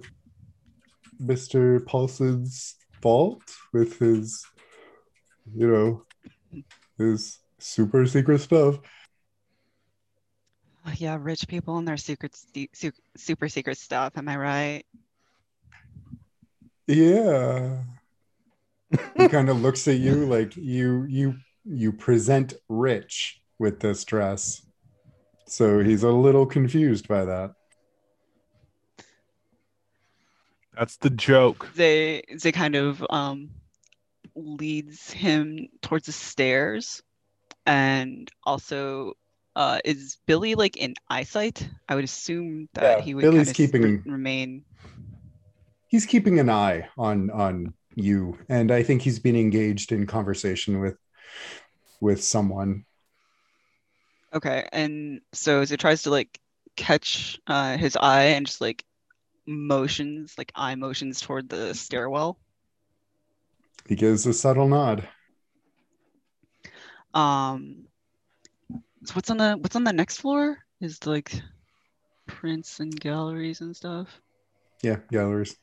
Mr. 1.23 1.85
Paulson's 1.87 2.77
vault 3.03 3.43
with 3.73 3.99
his, 3.99 4.45
you 5.55 5.69
know, 5.69 6.05
his 6.99 7.40
super 7.63 8.07
secret 8.07 8.41
stuff. 8.41 8.79
Oh, 10.87 10.93
yeah, 10.97 11.19
rich 11.21 11.47
people 11.47 11.77
and 11.79 11.87
their 11.87 11.97
secret, 11.97 12.35
su- 12.73 12.93
super 13.17 13.49
secret 13.49 13.77
stuff. 13.77 14.17
Am 14.17 14.29
I 14.29 14.37
right? 14.37 14.85
Yeah. 16.87 17.83
he 19.17 19.29
kind 19.29 19.49
of 19.49 19.61
looks 19.61 19.87
at 19.89 19.99
you 19.99 20.27
like 20.27 20.57
you 20.57 21.05
you 21.09 21.37
you 21.65 21.93
present 21.93 22.55
rich 22.69 23.41
with 23.59 23.81
this 23.81 24.05
dress. 24.05 24.63
So 25.47 25.81
he's 25.81 26.03
a 26.03 26.11
little 26.11 26.47
confused 26.47 27.07
by 27.09 27.25
that. 27.25 27.53
That's 30.77 30.97
the 30.97 31.11
joke. 31.11 31.69
They 31.75 32.23
they 32.43 32.53
kind 32.53 32.75
of 32.75 33.05
um 33.11 33.51
leads 34.35 35.11
him 35.13 35.69
towards 35.83 36.07
the 36.07 36.13
stairs, 36.13 37.03
and 37.71 38.29
also 38.45 39.15
uh 39.57 39.79
is 39.85 40.19
Billy 40.27 40.55
like 40.55 40.77
in 40.77 40.95
eyesight? 41.09 41.67
I 41.89 41.95
would 41.95 42.05
assume 42.05 42.69
that 42.75 42.99
Yeah, 42.99 43.05
he 43.05 43.15
would 43.15 43.23
Billy's 43.23 43.53
keeping- 43.53 44.03
remain. 44.07 44.65
He's 45.89 46.07
keeping 46.07 46.39
an 46.39 46.51
eye 46.51 46.89
on 46.99 47.31
on 47.31 47.75
you 47.97 48.39
and 48.49 48.71
I 48.71 48.83
think 48.83 49.03
he's 49.03 49.19
been 49.19 49.37
engaged 49.37 49.93
in 49.93 50.07
conversation 50.07 50.81
with 50.81 50.97
with 52.01 52.23
someone. 52.23 52.85
Okay, 54.33 54.69
and 54.73 55.21
so 55.33 55.61
as 55.61 55.73
it 55.73 55.81
tries 55.81 56.03
to 56.05 56.11
like 56.11 56.39
catch 56.77 57.39
uh 57.47 57.77
his 57.77 57.97
eye 57.97 58.27
and 58.37 58.47
just 58.47 58.61
like 58.61 58.85
motions, 59.47 60.35
like 60.39 60.53
eye 60.55 60.77
motions 60.77 61.21
toward 61.21 61.49
the 61.49 61.75
stairwell. 61.75 62.39
He 63.89 63.97
gives 63.97 64.27
a 64.27 64.33
subtle 64.33 64.69
nod. 64.69 65.09
Um, 67.15 67.87
so 69.05 69.15
what's 69.15 69.31
on 69.31 69.39
the 69.39 69.57
what's 69.61 69.77
on 69.77 69.85
the 69.85 69.93
next 69.93 70.21
floor 70.21 70.59
is 70.81 71.07
like 71.07 71.33
prints 72.27 72.81
and 72.81 72.99
galleries 72.99 73.61
and 73.61 73.75
stuff. 73.75 74.21
Yeah, 74.83 74.99
galleries. 75.11 75.57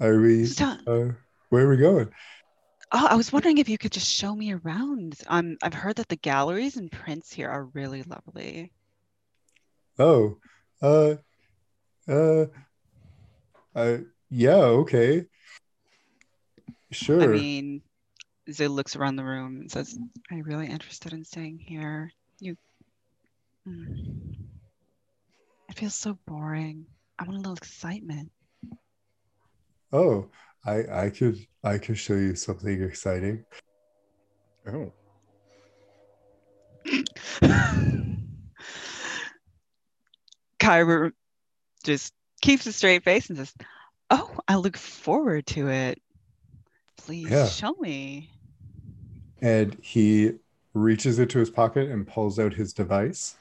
Are 0.00 0.20
we 0.20 0.46
uh 0.86 1.12
where 1.50 1.66
are 1.66 1.68
we 1.68 1.76
going? 1.76 2.10
Oh, 2.92 3.06
I 3.10 3.16
was 3.16 3.32
wondering 3.32 3.58
if 3.58 3.68
you 3.68 3.78
could 3.78 3.92
just 3.92 4.10
show 4.10 4.34
me 4.34 4.52
around. 4.52 5.16
Um, 5.26 5.56
I've 5.62 5.74
heard 5.74 5.96
that 5.96 6.08
the 6.08 6.16
galleries 6.16 6.76
and 6.76 6.90
prints 6.90 7.32
here 7.32 7.48
are 7.48 7.64
really 7.64 8.02
lovely. 8.04 8.70
Oh, 9.98 10.38
uh, 10.82 11.16
uh, 12.08 12.46
uh, 13.74 13.98
yeah, 14.30 14.56
okay. 14.56 15.26
Sure. 16.92 17.22
I 17.22 17.26
mean, 17.26 17.82
Zay 18.50 18.68
looks 18.68 18.94
around 18.96 19.16
the 19.16 19.24
room 19.24 19.60
and 19.60 19.70
says, 19.70 19.98
"Are 20.30 20.36
you 20.36 20.44
really 20.44 20.68
interested 20.68 21.12
in 21.12 21.24
staying 21.24 21.58
here? 21.58 22.12
You, 22.38 22.56
Hmm. 23.64 23.84
it 25.68 25.76
feels 25.76 25.94
so 25.94 26.16
boring. 26.26 26.86
I 27.18 27.24
want 27.24 27.34
a 27.36 27.38
little 27.38 27.54
excitement." 27.54 28.30
oh, 29.92 30.28
I, 30.64 31.04
I 31.06 31.10
could, 31.10 31.46
I 31.62 31.78
could 31.78 31.96
show 31.98 32.14
you 32.14 32.34
something 32.34 32.82
exciting. 32.82 33.44
Oh. 34.66 34.92
Kyra 40.58 41.12
just 41.84 42.12
keeps 42.40 42.66
a 42.66 42.72
straight 42.72 43.04
face 43.04 43.28
and 43.28 43.38
says, 43.38 43.54
"Oh, 44.10 44.36
I 44.48 44.56
look 44.56 44.76
forward 44.76 45.46
to 45.48 45.68
it. 45.68 46.02
Please 46.96 47.30
Yeah. 47.30 47.46
show 47.46 47.74
me." 47.80 48.30
And 49.40 49.76
he 49.82 50.32
reaches 50.74 51.18
into 51.18 51.38
his 51.38 51.50
pocket 51.50 51.90
and 51.90 52.06
pulls 52.06 52.38
out 52.38 52.54
his 52.54 52.72
device, 52.72 53.36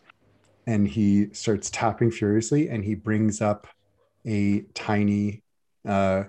and 0.67 0.87
he 0.87 1.33
starts 1.33 1.69
tapping 1.69 2.11
furiously, 2.11 2.69
and 2.69 2.83
he 2.83 2.95
brings 2.95 3.41
up 3.41 3.67
a 4.25 4.61
tiny, 4.73 5.43
uh, 5.87 6.23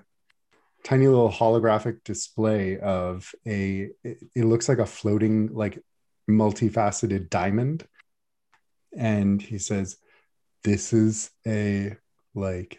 tiny 0.85 1.09
little 1.09 1.31
holographic 1.31 2.05
display 2.05 2.79
of 2.79 3.35
a. 3.47 3.91
It, 4.05 4.19
it 4.35 4.45
looks 4.45 4.69
like 4.69 4.79
a 4.79 4.87
floating, 4.87 5.55
like 5.55 5.79
multifaceted 6.29 7.31
diamond, 7.31 7.87
and 8.97 9.41
he 9.41 9.59
says, 9.59 9.97
"This 10.65 10.93
is 10.93 11.31
a 11.47 11.97
like." 12.35 12.79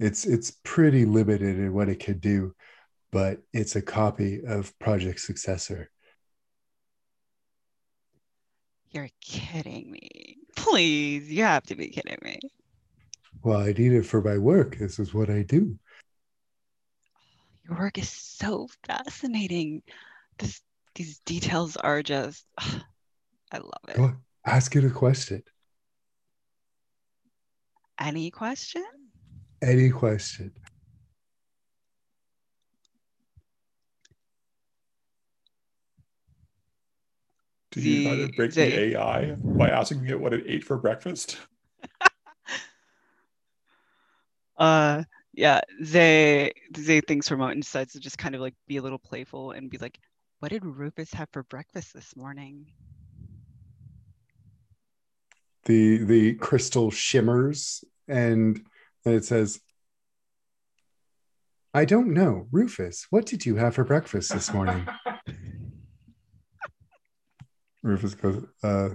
It's 0.00 0.26
it's 0.26 0.50
pretty 0.64 1.04
limited 1.04 1.56
in 1.58 1.72
what 1.72 1.88
it 1.88 2.04
could 2.04 2.20
do, 2.20 2.54
but 3.14 3.38
it's 3.52 3.76
a 3.76 3.80
copy 3.80 4.40
of 4.44 4.76
Project 4.80 5.20
Successor. 5.20 5.88
You're 8.90 9.10
kidding 9.20 9.92
me. 9.92 10.38
Please, 10.56 11.30
you 11.30 11.44
have 11.44 11.62
to 11.66 11.76
be 11.76 11.90
kidding 11.90 12.18
me. 12.24 12.40
Well, 13.44 13.60
I 13.60 13.66
need 13.66 13.92
it 13.92 14.04
for 14.04 14.20
my 14.20 14.36
work. 14.36 14.78
This 14.78 14.98
is 14.98 15.14
what 15.14 15.30
I 15.30 15.42
do. 15.42 15.78
Your 17.68 17.78
work 17.78 17.98
is 17.98 18.10
so 18.10 18.66
fascinating. 18.84 19.84
This, 20.38 20.60
these 20.96 21.20
details 21.20 21.76
are 21.76 22.02
just, 22.02 22.44
I 22.58 23.58
love 23.58 23.84
it. 23.90 23.96
Go 23.96 24.12
ask 24.44 24.74
it 24.74 24.84
a 24.84 24.90
question. 24.90 25.44
Any 27.96 28.32
question? 28.32 28.84
Any 29.62 29.90
question. 29.90 30.50
Do 37.74 37.80
you 37.80 38.04
try 38.04 38.14
The- 38.16 38.26
to 38.28 38.32
break 38.34 38.52
the- 38.52 38.70
the 38.70 38.96
AI 38.96 39.32
by 39.34 39.68
asking 39.70 40.06
it 40.06 40.18
what 40.20 40.32
it 40.32 40.44
ate 40.46 40.64
for 40.64 40.76
breakfast? 40.78 41.38
Uh, 44.56 45.02
yeah, 45.32 45.60
Zay, 45.84 46.52
Zay 46.76 47.00
thinks 47.00 47.26
for 47.28 47.34
out 47.34 47.38
moment 47.38 47.54
and 47.56 47.62
decides 47.64 47.92
to 47.94 47.98
just 48.00 48.18
kind 48.18 48.36
of 48.36 48.40
like 48.40 48.54
be 48.68 48.76
a 48.76 48.82
little 48.82 49.00
playful 49.00 49.50
and 49.50 49.68
be 49.68 49.78
like, 49.78 49.98
what 50.38 50.50
did 50.52 50.64
Rufus 50.64 51.12
have 51.12 51.28
for 51.32 51.42
breakfast 51.42 51.92
this 51.92 52.14
morning? 52.14 52.66
The 55.64 56.04
the 56.04 56.34
crystal 56.34 56.92
shimmers 56.92 57.82
and 58.06 58.60
then 59.04 59.14
it 59.14 59.24
says, 59.24 59.60
I 61.72 61.84
don't 61.84 62.12
know. 62.14 62.46
Rufus, 62.52 63.06
what 63.10 63.26
did 63.26 63.44
you 63.44 63.56
have 63.56 63.74
for 63.74 63.82
breakfast 63.84 64.32
this 64.32 64.52
morning? 64.54 64.86
Rufus 67.84 68.14
goes, 68.14 68.42
uh, 68.62 68.88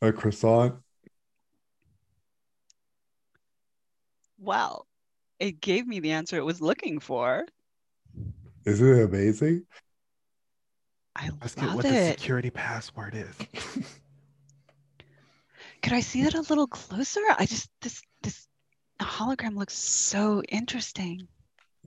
a 0.00 0.12
croissant. 0.12 0.76
Well, 4.38 4.86
it 5.40 5.60
gave 5.60 5.86
me 5.86 5.98
the 5.98 6.12
answer 6.12 6.36
it 6.36 6.44
was 6.44 6.60
looking 6.60 7.00
for. 7.00 7.44
Isn't 8.64 8.86
it 8.86 9.02
amazing? 9.04 9.66
I 11.16 11.30
Let's 11.40 11.56
get 11.56 11.64
love 11.66 11.76
what 11.76 11.86
the 11.86 12.12
security 12.12 12.50
password 12.50 13.14
is. 13.16 13.36
Could 15.82 15.92
I 15.92 16.00
see 16.00 16.22
that 16.22 16.34
a 16.34 16.42
little 16.42 16.68
closer? 16.68 17.20
I 17.36 17.46
just 17.46 17.68
this 17.82 18.00
this 18.22 18.46
hologram 19.00 19.56
looks 19.56 19.74
so 19.74 20.40
interesting. 20.48 21.26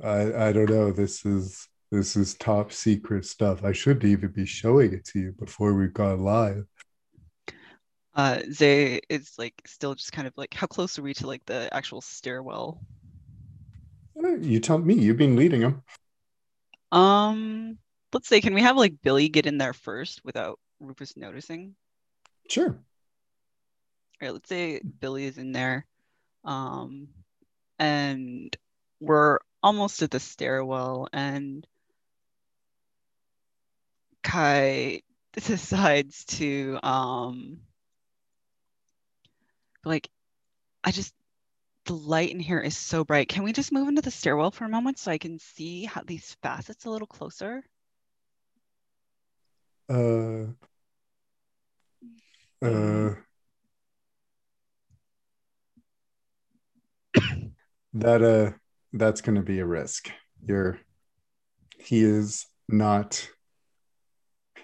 I 0.04 0.48
I 0.48 0.52
don't 0.52 0.70
know. 0.70 0.92
This 0.92 1.26
is 1.26 1.69
this 1.92 2.16
is 2.16 2.36
top 2.36 2.72
secret 2.72 3.26
stuff. 3.26 3.64
I 3.64 3.72
shouldn't 3.72 4.06
even 4.06 4.32
be 4.32 4.46
showing 4.46 4.94
it 4.94 5.06
to 5.06 5.20
you 5.20 5.32
before 5.32 5.74
we've 5.74 5.94
gone 5.94 6.24
live. 6.24 6.66
Uh, 8.14 8.42
Zay 8.52 9.00
is 9.10 9.34
like 9.38 9.62
still 9.66 9.96
just 9.96 10.12
kind 10.12 10.28
of 10.28 10.34
like 10.38 10.54
how 10.54 10.68
close 10.68 11.00
are 11.00 11.02
we 11.02 11.14
to 11.16 11.28
like 11.28 11.46
the 11.46 11.74
actual 11.74 12.02
stairwell? 12.02 12.82
Uh, 14.22 14.36
You 14.36 14.60
tell 14.60 14.78
me. 14.78 14.96
You've 14.96 15.18
been 15.18 15.36
leading 15.36 15.62
them. 15.62 15.84
Um, 16.92 17.78
let's 18.14 18.28
say, 18.28 18.42
can 18.42 18.54
we 18.54 18.62
have 18.62 18.78
like 18.78 19.02
Billy 19.02 19.30
get 19.30 19.46
in 19.46 19.58
there 19.58 19.74
first 19.74 20.22
without 20.26 20.60
Rufus 20.80 21.16
noticing? 21.16 21.76
Sure. 22.50 22.70
All 22.70 22.76
right, 24.22 24.34
let's 24.34 24.50
say 24.50 24.82
Billy 24.82 25.26
is 25.26 25.38
in 25.38 25.54
there. 25.54 25.86
Um, 26.44 27.08
and 27.78 28.56
we're 29.00 29.40
almost 29.64 30.02
at 30.02 30.12
the 30.12 30.20
stairwell, 30.20 31.08
and 31.14 31.66
Kai 34.24 35.02
decides 35.34 36.26
to 36.26 36.80
um 36.84 37.60
like 39.86 40.10
I 40.84 40.92
just 40.92 41.14
the 41.86 41.94
light 41.96 42.32
in 42.32 42.40
here 42.40 42.60
is 42.60 42.78
so 42.78 43.04
bright. 43.04 43.30
Can 43.30 43.44
we 43.44 43.54
just 43.54 43.72
move 43.72 43.88
into 43.88 44.02
the 44.02 44.12
stairwell 44.12 44.52
for 44.52 44.66
a 44.66 44.70
moment 44.70 45.00
so 45.00 45.12
I 45.12 45.18
can 45.18 45.40
see 45.40 45.86
how 45.86 46.02
these 46.06 46.38
facets 46.44 46.86
a 46.86 46.90
little 46.90 47.08
closer? 47.08 47.64
Uh. 49.90 50.46
Uh. 52.62 53.16
that 57.94 58.22
uh 58.22 58.52
that's 58.94 59.22
going 59.22 59.36
to 59.36 59.42
be 59.42 59.60
a 59.60 59.66
risk 59.66 60.12
you're 60.46 60.80
he 61.80 62.02
is 62.02 62.46
not 62.68 63.28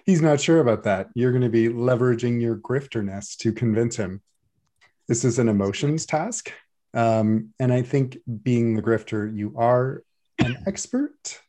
he's 0.06 0.22
not 0.22 0.40
sure 0.40 0.60
about 0.60 0.84
that. 0.84 1.08
You're 1.14 1.32
going 1.32 1.42
to 1.42 1.50
be 1.50 1.68
leveraging 1.68 2.40
your 2.40 2.56
grifterness 2.56 3.36
to 3.38 3.52
convince 3.52 3.96
him. 3.96 4.22
This 5.08 5.24
is 5.24 5.38
an 5.38 5.48
emotions 5.48 6.06
task. 6.06 6.52
Um, 6.94 7.52
and 7.60 7.70
i 7.74 7.82
think 7.82 8.16
being 8.42 8.74
the 8.74 8.80
grifter 8.80 9.30
you 9.36 9.52
are 9.58 10.02
an 10.38 10.56
expert 10.66 11.42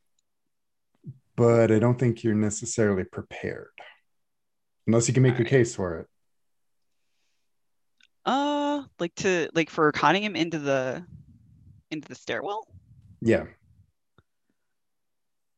but 1.38 1.71
i 1.71 1.79
don't 1.79 1.97
think 1.97 2.23
you're 2.23 2.35
necessarily 2.35 3.05
prepared. 3.05 3.69
Unless 4.88 5.07
you 5.07 5.13
can 5.13 5.23
make 5.23 5.39
a 5.39 5.45
case 5.45 5.75
for 5.75 5.99
it. 5.99 6.07
Uh, 8.25 8.84
like 8.99 9.13
to 9.15 9.49
like 9.53 9.69
for 9.69 9.91
conning 9.93 10.23
him 10.23 10.35
into 10.35 10.59
the 10.59 11.05
into 11.91 12.07
the 12.09 12.15
stairwell. 12.15 12.67
yeah 13.21 13.45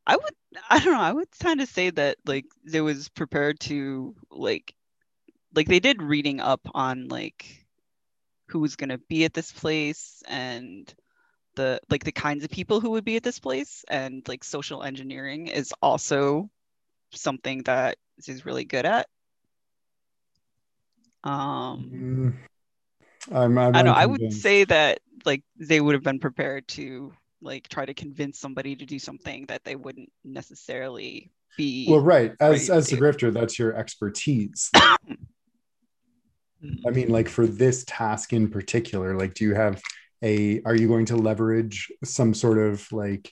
I 0.09 0.15
would 0.15 0.33
I 0.71 0.79
don't 0.79 0.93
know. 0.93 0.99
I 0.99 1.13
would 1.13 1.27
kind 1.39 1.61
of 1.61 1.69
say 1.69 1.91
that 1.91 2.17
like 2.25 2.45
they 2.65 2.81
was 2.81 3.09
prepared 3.09 3.59
to 3.61 4.15
like 4.31 4.73
like 5.53 5.67
they 5.67 5.79
did 5.79 6.01
reading 6.01 6.39
up 6.39 6.61
on 6.73 7.09
like 7.09 7.67
who 8.47 8.57
was 8.57 8.75
gonna 8.75 8.97
be 8.97 9.23
at 9.25 9.35
this 9.35 9.51
place 9.51 10.23
and 10.27 10.91
the 11.55 11.79
like 11.91 12.03
the 12.03 12.11
kinds 12.11 12.43
of 12.43 12.49
people 12.49 12.79
who 12.81 12.89
would 12.91 13.05
be 13.05 13.17
at 13.17 13.23
this 13.23 13.37
place 13.37 13.85
and 13.87 14.27
like 14.27 14.43
social 14.43 14.81
engineering 14.81 15.45
is 15.45 15.71
also 15.79 16.49
something 17.11 17.61
that 17.63 17.99
is 18.27 18.47
really 18.47 18.65
good 18.65 18.87
at. 18.87 19.07
Um 21.23 21.87
Mm, 21.93 22.33
I'm, 23.31 23.57
I'm 23.59 23.75
I 23.75 23.81
know 23.83 23.93
I 23.93 24.07
would 24.07 24.33
say 24.33 24.63
that 24.63 25.01
like 25.23 25.43
they 25.55 25.79
would 25.79 25.93
have 25.93 26.03
been 26.03 26.19
prepared 26.19 26.67
to 26.69 27.13
like 27.41 27.67
try 27.69 27.85
to 27.85 27.93
convince 27.93 28.39
somebody 28.39 28.75
to 28.75 28.85
do 28.85 28.99
something 28.99 29.45
that 29.47 29.63
they 29.63 29.75
wouldn't 29.75 30.11
necessarily 30.23 31.31
be 31.57 31.87
Well, 31.89 32.01
right. 32.01 32.33
As 32.39 32.69
as 32.69 32.89
the 32.89 32.97
do. 32.97 33.01
grifter, 33.01 33.33
that's 33.33 33.57
your 33.57 33.75
expertise. 33.75 34.69
I 34.75 34.97
mean, 36.91 37.09
like 37.09 37.29
for 37.29 37.47
this 37.47 37.83
task 37.87 38.33
in 38.33 38.49
particular, 38.49 39.17
like 39.17 39.33
do 39.33 39.45
you 39.45 39.55
have 39.55 39.81
a 40.21 40.61
are 40.63 40.75
you 40.75 40.87
going 40.87 41.05
to 41.05 41.15
leverage 41.15 41.91
some 42.03 42.33
sort 42.33 42.57
of 42.57 42.91
like 42.91 43.31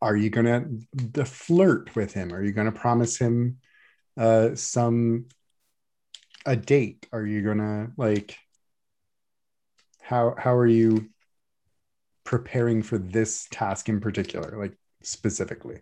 are 0.00 0.16
you 0.16 0.30
gonna 0.30 0.66
the 0.92 1.24
flirt 1.24 1.94
with 1.96 2.14
him? 2.14 2.32
Are 2.32 2.42
you 2.42 2.52
gonna 2.52 2.72
promise 2.72 3.18
him 3.18 3.58
uh 4.16 4.54
some 4.54 5.26
a 6.46 6.54
date? 6.54 7.06
Are 7.12 7.26
you 7.26 7.42
gonna 7.42 7.90
like 7.96 8.36
how 10.00 10.34
how 10.38 10.54
are 10.54 10.66
you 10.66 11.10
preparing 12.28 12.82
for 12.82 12.98
this 12.98 13.48
task 13.50 13.88
in 13.88 14.00
particular, 14.00 14.58
like 14.58 14.76
specifically? 15.00 15.80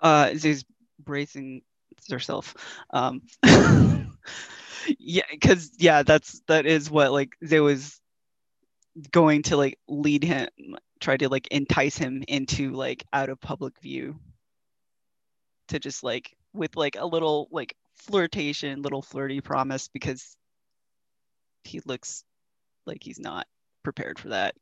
uh 0.00 0.32
Zay's 0.34 0.64
bracing 0.98 1.60
herself 2.08 2.54
um 2.90 3.20
yeah 4.98 5.22
because 5.30 5.70
yeah 5.76 6.02
that's 6.02 6.40
that 6.48 6.64
is 6.64 6.90
what 6.90 7.12
like 7.12 7.36
Zay 7.44 7.60
was 7.60 8.00
going 9.10 9.42
to 9.42 9.58
like 9.58 9.78
lead 9.86 10.24
him 10.24 10.48
try 10.98 11.18
to 11.18 11.28
like 11.28 11.46
entice 11.48 11.98
him 11.98 12.24
into 12.26 12.72
like 12.72 13.04
out 13.12 13.28
of 13.28 13.38
public 13.38 13.78
view 13.80 14.18
to 15.68 15.78
just 15.78 16.02
like 16.02 16.34
with 16.54 16.74
like 16.74 16.96
a 16.98 17.04
little 17.06 17.48
like 17.50 17.76
flirtation 17.96 18.80
little 18.80 19.02
flirty 19.02 19.42
promise 19.42 19.88
because 19.88 20.38
he 21.64 21.82
looks 21.84 22.24
like 22.86 23.02
he's 23.02 23.20
not 23.20 23.46
prepared 23.82 24.18
for 24.18 24.28
that 24.30 24.54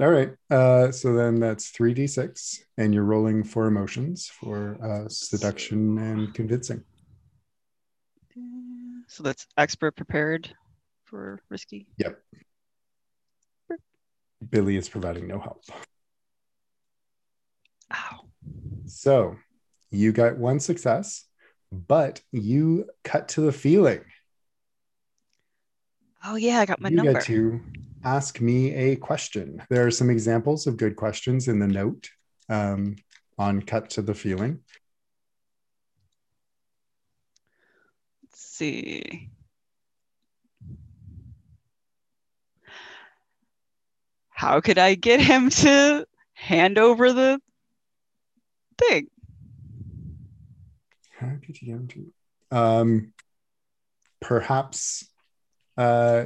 All 0.00 0.10
right. 0.10 0.30
Uh, 0.50 0.90
so 0.90 1.12
then 1.14 1.38
that's 1.38 1.70
3d6, 1.72 2.60
and 2.78 2.94
you're 2.94 3.04
rolling 3.04 3.44
for 3.44 3.66
emotions 3.66 4.26
for 4.26 4.78
uh, 4.82 5.08
seduction 5.08 5.98
and 5.98 6.32
convincing. 6.34 6.82
so 9.06 9.22
that's 9.22 9.46
expert 9.58 9.94
prepared 9.94 10.48
for 11.04 11.40
risky 11.50 11.86
Yep. 11.98 12.18
Billy 14.50 14.76
is 14.76 14.88
providing 14.88 15.28
no 15.28 15.38
help. 15.38 15.62
ow 17.92 18.24
So 18.86 19.36
you 19.90 20.12
got 20.12 20.38
one 20.38 20.58
success, 20.60 21.26
but 21.70 22.22
you 22.32 22.88
cut 23.04 23.28
to 23.28 23.42
the 23.42 23.52
feeling. 23.52 24.00
oh 26.24 26.36
yeah 26.36 26.60
i 26.60 26.64
got 26.66 26.80
my 26.80 26.88
you 26.88 26.96
number 26.96 27.12
get 27.12 27.22
to 27.24 27.60
ask 28.04 28.40
me 28.40 28.74
a 28.74 28.96
question. 28.96 29.62
There 29.68 29.86
are 29.86 29.90
some 29.90 30.10
examples 30.10 30.66
of 30.66 30.76
good 30.76 30.96
questions 30.96 31.48
in 31.48 31.58
the 31.58 31.68
note 31.68 32.10
um, 32.48 32.96
on 33.38 33.62
cut 33.62 33.90
to 33.90 34.02
the 34.02 34.14
feeling. 34.14 34.60
Let's 38.22 38.40
see. 38.40 39.30
How 44.30 44.60
could 44.60 44.78
I 44.78 44.96
get 44.96 45.20
him 45.20 45.50
to 45.50 46.06
hand 46.34 46.76
over 46.76 47.12
the 47.12 47.40
thing? 48.76 49.06
How 51.16 51.32
could 51.44 51.62
you 51.62 51.68
get 51.68 51.76
him 51.76 51.88
to? 51.88 52.12
Um, 52.50 53.12
perhaps 54.20 55.08
uh, 55.76 56.24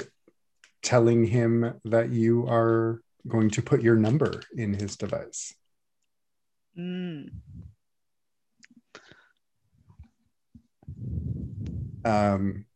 telling 0.86 1.24
him 1.26 1.74
that 1.84 2.10
you 2.10 2.46
are 2.46 3.00
going 3.26 3.50
to 3.50 3.60
put 3.60 3.82
your 3.82 3.96
number 3.96 4.40
in 4.56 4.72
his 4.72 4.96
device. 4.96 5.52
Mm. 6.78 7.30
Um, 12.04 12.66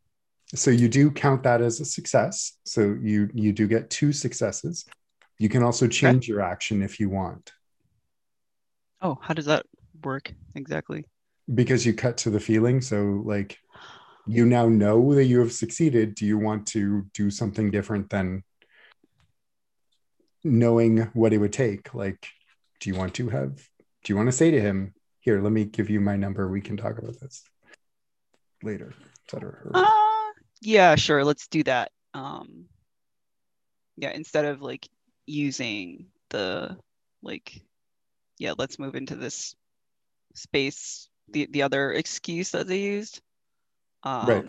so 0.53 0.71
you 0.71 0.89
do 0.89 1.09
count 1.09 1.43
that 1.43 1.61
as 1.61 1.79
a 1.79 1.85
success. 1.85 2.57
So 2.65 2.97
you 3.01 3.29
you 3.33 3.53
do 3.53 3.65
get 3.65 3.89
two 3.89 4.11
successes. 4.11 4.83
You 5.39 5.47
can 5.47 5.63
also 5.63 5.87
change 5.87 6.27
your 6.27 6.41
action 6.41 6.81
if 6.83 6.99
you 6.99 7.09
want, 7.09 7.53
Oh, 9.01 9.17
how 9.21 9.33
does 9.33 9.45
that 9.45 9.65
work 10.03 10.33
exactly? 10.53 11.05
because 11.55 11.85
you 11.85 11.93
cut 11.93 12.17
to 12.17 12.29
the 12.29 12.39
feeling. 12.39 12.81
So 12.81 13.21
like 13.25 13.57
you 14.27 14.45
now 14.45 14.67
know 14.67 15.13
that 15.15 15.25
you 15.25 15.39
have 15.39 15.51
succeeded. 15.51 16.15
Do 16.15 16.25
you 16.25 16.37
want 16.37 16.67
to 16.67 17.05
do 17.13 17.29
something 17.31 17.71
different 17.71 18.09
than 18.09 18.43
knowing 20.43 21.09
what 21.13 21.33
it 21.33 21.37
would 21.37 21.53
take? 21.53 21.93
Like, 21.93 22.27
do 22.79 22.89
you 22.89 22.95
want 22.95 23.13
to 23.15 23.29
have? 23.29 23.55
Do 23.55 24.13
you 24.13 24.15
want 24.15 24.27
to 24.27 24.33
say 24.33 24.51
to 24.51 24.61
him, 24.61 24.93
"Here, 25.19 25.41
let 25.41 25.51
me 25.51 25.65
give 25.65 25.89
you 25.89 26.01
my 26.01 26.15
number. 26.15 26.47
We 26.47 26.61
can 26.61 26.77
talk 26.77 26.97
about 26.97 27.19
this 27.19 27.43
later." 28.63 28.93
Etc. 29.25 29.55
Uh, 29.73 30.31
yeah, 30.61 30.95
sure. 30.95 31.23
Let's 31.23 31.47
do 31.47 31.63
that. 31.63 31.91
Um, 32.13 32.65
yeah, 33.97 34.11
instead 34.11 34.45
of 34.45 34.61
like 34.61 34.87
using 35.25 36.07
the 36.29 36.77
like, 37.21 37.61
yeah, 38.37 38.53
let's 38.57 38.79
move 38.79 38.95
into 38.95 39.15
this 39.15 39.55
space. 40.35 41.09
The 41.29 41.47
the 41.49 41.63
other 41.63 41.91
excuse 41.91 42.51
that 42.51 42.67
they 42.67 42.79
used. 42.79 43.21
Um, 44.03 44.27
Right. 44.27 44.45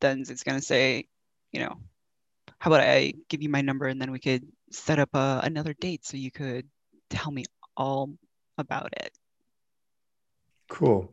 Then 0.00 0.24
it's 0.28 0.42
gonna 0.42 0.60
say, 0.60 1.08
you 1.52 1.60
know, 1.60 1.76
how 2.58 2.70
about 2.70 2.86
I 2.86 3.14
give 3.28 3.42
you 3.42 3.48
my 3.48 3.60
number 3.60 3.86
and 3.86 4.00
then 4.00 4.10
we 4.10 4.18
could 4.18 4.46
set 4.70 4.98
up 4.98 5.10
a, 5.14 5.40
another 5.44 5.74
date 5.74 6.04
so 6.04 6.16
you 6.16 6.30
could 6.30 6.66
tell 7.10 7.30
me 7.30 7.44
all 7.76 8.10
about 8.58 8.92
it. 8.96 9.16
Cool. 10.68 11.12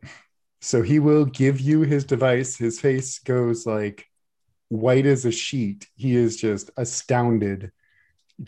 So 0.60 0.82
he 0.82 0.98
will 0.98 1.24
give 1.24 1.60
you 1.60 1.82
his 1.82 2.04
device. 2.04 2.56
His 2.56 2.80
face 2.80 3.18
goes 3.18 3.66
like 3.66 4.06
white 4.68 5.06
as 5.06 5.24
a 5.24 5.32
sheet. 5.32 5.88
He 5.96 6.16
is 6.16 6.36
just 6.36 6.70
astounded 6.76 7.72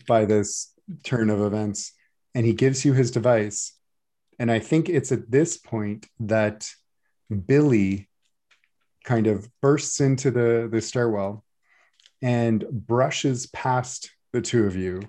by 0.06 0.24
this 0.24 0.72
turn 1.02 1.30
of 1.30 1.40
events. 1.40 1.92
And 2.34 2.46
he 2.46 2.52
gives 2.52 2.84
you 2.84 2.92
his 2.92 3.10
device. 3.10 3.72
And 4.38 4.50
I 4.50 4.58
think 4.58 4.88
it's 4.88 5.12
at 5.12 5.30
this 5.30 5.56
point 5.56 6.06
that 6.20 6.68
Billy 7.46 8.08
kind 9.04 9.26
of 9.26 9.48
bursts 9.60 10.00
into 10.00 10.30
the, 10.30 10.68
the 10.70 10.80
stairwell 10.80 11.44
and 12.22 12.64
brushes 12.70 13.46
past 13.48 14.10
the 14.32 14.40
two 14.40 14.64
of 14.64 14.74
you. 14.74 15.02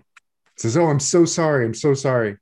Says, 0.57 0.77
Oh, 0.77 0.87
I'm 0.87 0.99
so 0.99 1.25
sorry. 1.25 1.65
I'm 1.65 1.73
so 1.73 1.93
sorry. 1.93 2.37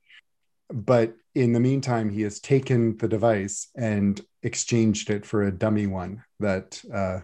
But 0.68 1.14
in 1.34 1.52
the 1.52 1.60
meantime, 1.60 2.10
he 2.10 2.22
has 2.22 2.40
taken 2.40 2.96
the 2.96 3.08
device 3.08 3.68
and 3.76 4.20
exchanged 4.42 5.10
it 5.10 5.24
for 5.24 5.42
a 5.42 5.52
dummy 5.52 5.86
one 5.86 6.22
that 6.40 6.82
uh, 6.92 7.20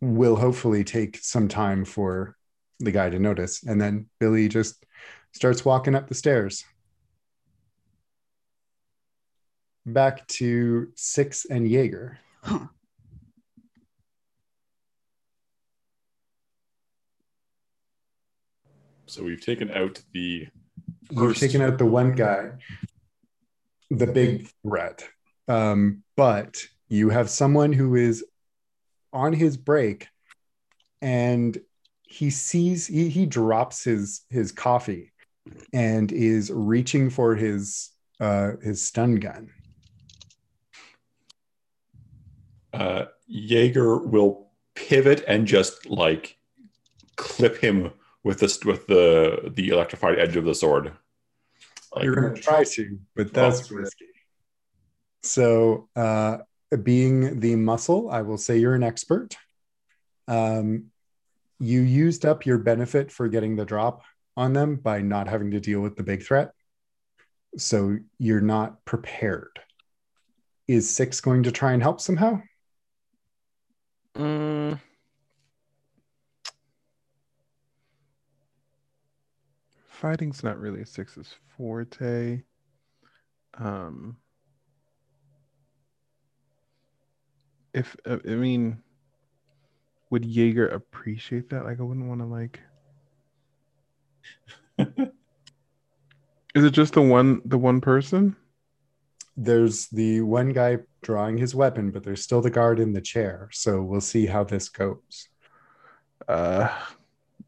will 0.00 0.36
hopefully 0.36 0.84
take 0.84 1.16
some 1.18 1.48
time 1.48 1.84
for 1.84 2.36
the 2.80 2.92
guy 2.92 3.08
to 3.10 3.18
notice. 3.18 3.62
And 3.62 3.80
then 3.80 4.08
Billy 4.18 4.48
just 4.48 4.84
starts 5.32 5.64
walking 5.64 5.94
up 5.94 6.08
the 6.08 6.14
stairs. 6.14 6.64
Back 9.84 10.26
to 10.28 10.92
Six 10.94 11.44
and 11.44 11.68
Jaeger. 11.68 12.18
Huh. 12.42 12.66
So 19.12 19.22
we've 19.22 19.44
taken 19.44 19.70
out 19.72 20.00
the 20.14 20.48
You've 21.10 21.36
taken 21.36 21.60
out 21.60 21.76
the 21.76 21.84
one 21.84 22.14
guy, 22.14 22.52
the 23.90 24.06
big 24.06 24.48
threat. 24.62 25.06
Um, 25.48 26.02
but 26.16 26.56
you 26.88 27.10
have 27.10 27.28
someone 27.28 27.74
who 27.74 27.94
is 27.94 28.24
on 29.12 29.34
his 29.34 29.58
break 29.58 30.08
and 31.02 31.58
he 32.08 32.30
sees 32.30 32.86
he, 32.86 33.10
he 33.10 33.26
drops 33.26 33.84
his 33.84 34.22
his 34.30 34.50
coffee 34.50 35.12
and 35.74 36.10
is 36.10 36.50
reaching 36.50 37.10
for 37.10 37.34
his 37.34 37.90
uh 38.18 38.52
his 38.62 38.82
stun 38.82 39.16
gun. 39.16 39.50
uh, 42.72 43.04
Jaeger 43.26 43.98
will 43.98 44.46
pivot 44.74 45.22
and 45.28 45.46
just 45.46 45.84
like 45.84 46.38
clip 47.16 47.58
him 47.58 47.92
with 48.24 48.38
this 48.38 48.64
with 48.64 48.86
the 48.86 49.52
the 49.54 49.68
electrified 49.68 50.18
edge 50.18 50.36
of 50.36 50.44
the 50.44 50.54
sword. 50.54 50.92
Like, 51.94 52.04
You're 52.04 52.14
gonna 52.14 52.34
try 52.34 52.64
to, 52.64 52.98
but 53.14 53.32
that's 53.32 53.70
Oh. 53.70 53.76
risky. 53.76 54.06
So 55.22 55.88
uh 55.96 56.38
being 56.82 57.40
the 57.40 57.56
muscle, 57.56 58.10
I 58.10 58.22
will 58.22 58.38
say 58.38 58.58
you're 58.58 58.74
an 58.74 58.82
expert. 58.82 59.36
Um 60.28 60.90
you 61.58 61.80
used 61.80 62.24
up 62.24 62.44
your 62.46 62.58
benefit 62.58 63.12
for 63.12 63.28
getting 63.28 63.56
the 63.56 63.64
drop 63.64 64.02
on 64.36 64.52
them 64.52 64.76
by 64.76 65.00
not 65.00 65.28
having 65.28 65.50
to 65.52 65.60
deal 65.60 65.80
with 65.80 65.96
the 65.96 66.02
big 66.02 66.24
threat. 66.24 66.52
So 67.58 67.98
you're 68.18 68.40
not 68.40 68.84
prepared. 68.84 69.60
Is 70.66 70.88
six 70.88 71.20
going 71.20 71.42
to 71.44 71.52
try 71.52 71.72
and 71.72 71.82
help 71.82 72.00
somehow? 72.00 72.40
Mm. 74.16 74.80
Fighting's 80.02 80.42
not 80.42 80.58
really 80.58 80.82
a 80.82 80.86
six's 80.86 81.32
forte. 81.56 82.42
Um, 83.56 84.16
if 87.72 87.94
uh, 88.04 88.18
I 88.26 88.30
mean, 88.30 88.82
would 90.10 90.24
Jaeger 90.24 90.66
appreciate 90.66 91.50
that? 91.50 91.64
Like, 91.64 91.78
I 91.78 91.84
wouldn't 91.84 92.08
want 92.08 92.20
to 92.20 92.26
like. 92.26 92.58
Is 96.56 96.64
it 96.64 96.72
just 96.72 96.94
the 96.94 97.02
one 97.02 97.40
the 97.44 97.56
one 97.56 97.80
person? 97.80 98.34
There's 99.36 99.86
the 99.86 100.22
one 100.22 100.52
guy 100.52 100.78
drawing 101.02 101.38
his 101.38 101.54
weapon, 101.54 101.92
but 101.92 102.02
there's 102.02 102.24
still 102.24 102.40
the 102.40 102.50
guard 102.50 102.80
in 102.80 102.92
the 102.92 103.00
chair. 103.00 103.50
So 103.52 103.80
we'll 103.80 104.00
see 104.00 104.26
how 104.26 104.42
this 104.42 104.68
goes. 104.68 105.28
Uh, 106.26 106.76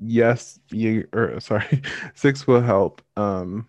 yes, 0.00 0.58
you 0.70 1.08
or 1.12 1.40
sorry, 1.40 1.82
six 2.14 2.46
will 2.46 2.60
help. 2.60 3.02
Um, 3.16 3.68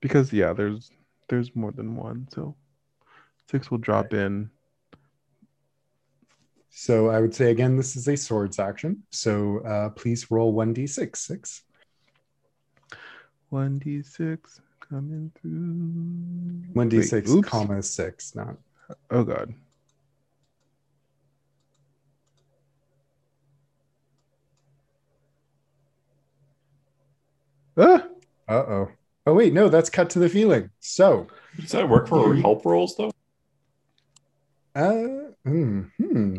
because 0.00 0.32
yeah, 0.32 0.52
there's 0.52 0.90
there's 1.28 1.54
more 1.54 1.72
than 1.72 1.96
one, 1.96 2.28
so 2.32 2.54
six 3.50 3.70
will 3.70 3.78
drop 3.78 4.14
in. 4.14 4.50
So 6.70 7.10
I 7.10 7.20
would 7.20 7.34
say 7.34 7.50
again, 7.50 7.76
this 7.76 7.96
is 7.96 8.08
a 8.08 8.16
swords 8.16 8.58
action. 8.58 9.02
So 9.10 9.58
uh, 9.58 9.90
please 9.90 10.30
roll 10.30 10.54
1d6. 10.54 11.16
Six. 11.16 11.62
One 13.50 13.78
d 13.78 14.02
six 14.02 14.62
coming 14.80 15.30
through. 15.38 16.72
1d6, 16.74 17.44
comma 17.44 17.82
six, 17.82 18.34
not 18.34 18.56
Oh 19.10 19.24
god. 19.24 19.52
Ah, 27.76 28.06
uh 28.48 28.52
oh. 28.52 28.88
Oh 29.26 29.34
wait, 29.34 29.52
no, 29.52 29.68
that's 29.68 29.88
cut 29.90 30.10
to 30.10 30.18
the 30.18 30.28
feeling. 30.28 30.70
So 30.80 31.28
Does 31.56 31.70
that 31.72 31.88
work 31.88 32.08
for 32.08 32.34
help 32.34 32.64
rolls 32.64 32.96
though? 32.96 33.12
uh 34.74 35.32
hmm, 35.44 35.82
hmm. 35.98 36.36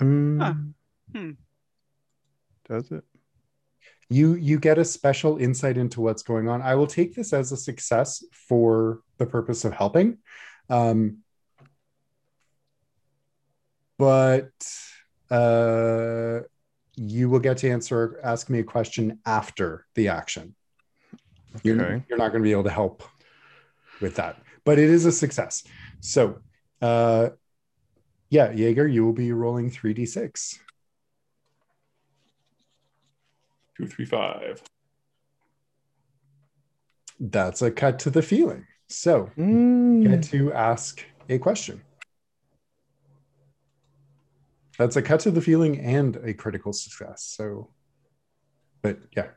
um, 0.00 0.40
Huh. 0.40 0.54
Hmm. 1.18 1.30
Does 2.68 2.90
it? 2.90 3.04
you 4.10 4.34
you 4.34 4.58
get 4.58 4.78
a 4.78 4.84
special 4.84 5.36
insight 5.38 5.76
into 5.76 6.00
what's 6.00 6.22
going 6.22 6.48
on. 6.48 6.62
I 6.62 6.74
will 6.74 6.86
take 6.86 7.14
this 7.14 7.32
as 7.32 7.52
a 7.52 7.56
success 7.56 8.24
for 8.32 9.00
the 9.18 9.26
purpose 9.26 9.64
of 9.64 9.72
helping. 9.72 10.18
Um 10.70 11.18
but 13.98 14.50
uh 15.30 16.40
you 16.96 17.28
will 17.28 17.38
get 17.40 17.58
to 17.58 17.70
answer 17.70 18.18
ask 18.24 18.48
me 18.50 18.60
a 18.60 18.64
question 18.64 19.20
after 19.26 19.86
the 19.94 20.08
action. 20.08 20.54
You're, 21.62 22.04
you're 22.08 22.18
not 22.18 22.28
going 22.32 22.42
to 22.42 22.46
be 22.46 22.52
able 22.52 22.64
to 22.64 22.70
help 22.70 23.02
with 24.00 24.16
that, 24.16 24.40
but 24.64 24.78
it 24.78 24.88
is 24.90 25.04
a 25.06 25.12
success. 25.12 25.64
So, 26.00 26.40
uh, 26.80 27.30
yeah, 28.30 28.52
Jaeger, 28.52 28.86
you 28.86 29.04
will 29.04 29.12
be 29.12 29.32
rolling 29.32 29.70
3d6. 29.70 30.58
Two, 33.76 33.86
three, 33.86 34.04
five. 34.04 34.62
That's 37.20 37.62
a 37.62 37.70
cut 37.70 37.98
to 38.00 38.10
the 38.10 38.22
feeling. 38.22 38.66
So, 38.88 39.30
Mm. 39.36 40.02
get 40.02 40.22
to 40.24 40.52
ask 40.52 41.04
a 41.28 41.38
question. 41.38 41.82
That's 44.78 44.96
a 44.96 45.02
cut 45.02 45.20
to 45.20 45.30
the 45.32 45.40
feeling 45.40 45.80
and 45.80 46.16
a 46.16 46.32
critical 46.32 46.72
success. 46.72 47.24
So, 47.24 47.70
but 48.82 48.98
yeah, 49.16 49.30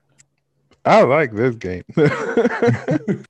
I 0.86 1.04
like 1.04 1.34
this 1.34 1.56
game. 1.56 1.84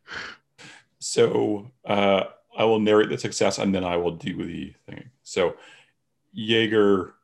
So 1.01 1.71
uh, 1.83 2.25
I 2.55 2.63
will 2.63 2.79
narrate 2.79 3.09
the 3.09 3.17
success 3.17 3.57
and 3.57 3.73
then 3.73 3.83
I 3.83 3.97
will 3.97 4.11
do 4.11 4.45
the 4.45 4.73
thing. 4.85 5.09
So 5.23 5.55
Jaeger 6.31 7.15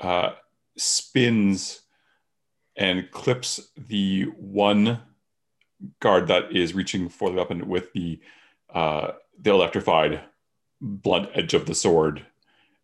uh, 0.00 0.32
spins 0.76 1.82
and 2.76 3.08
clips 3.12 3.70
the 3.76 4.24
one 4.38 5.00
guard 6.00 6.26
that 6.26 6.50
is 6.54 6.74
reaching 6.74 7.08
for 7.08 7.30
the 7.30 7.36
weapon 7.36 7.68
with 7.68 7.92
the 7.92 8.20
uh, 8.74 9.12
the 9.40 9.50
electrified 9.50 10.20
blunt 10.80 11.30
edge 11.34 11.54
of 11.54 11.66
the 11.66 11.74
sword, 11.74 12.26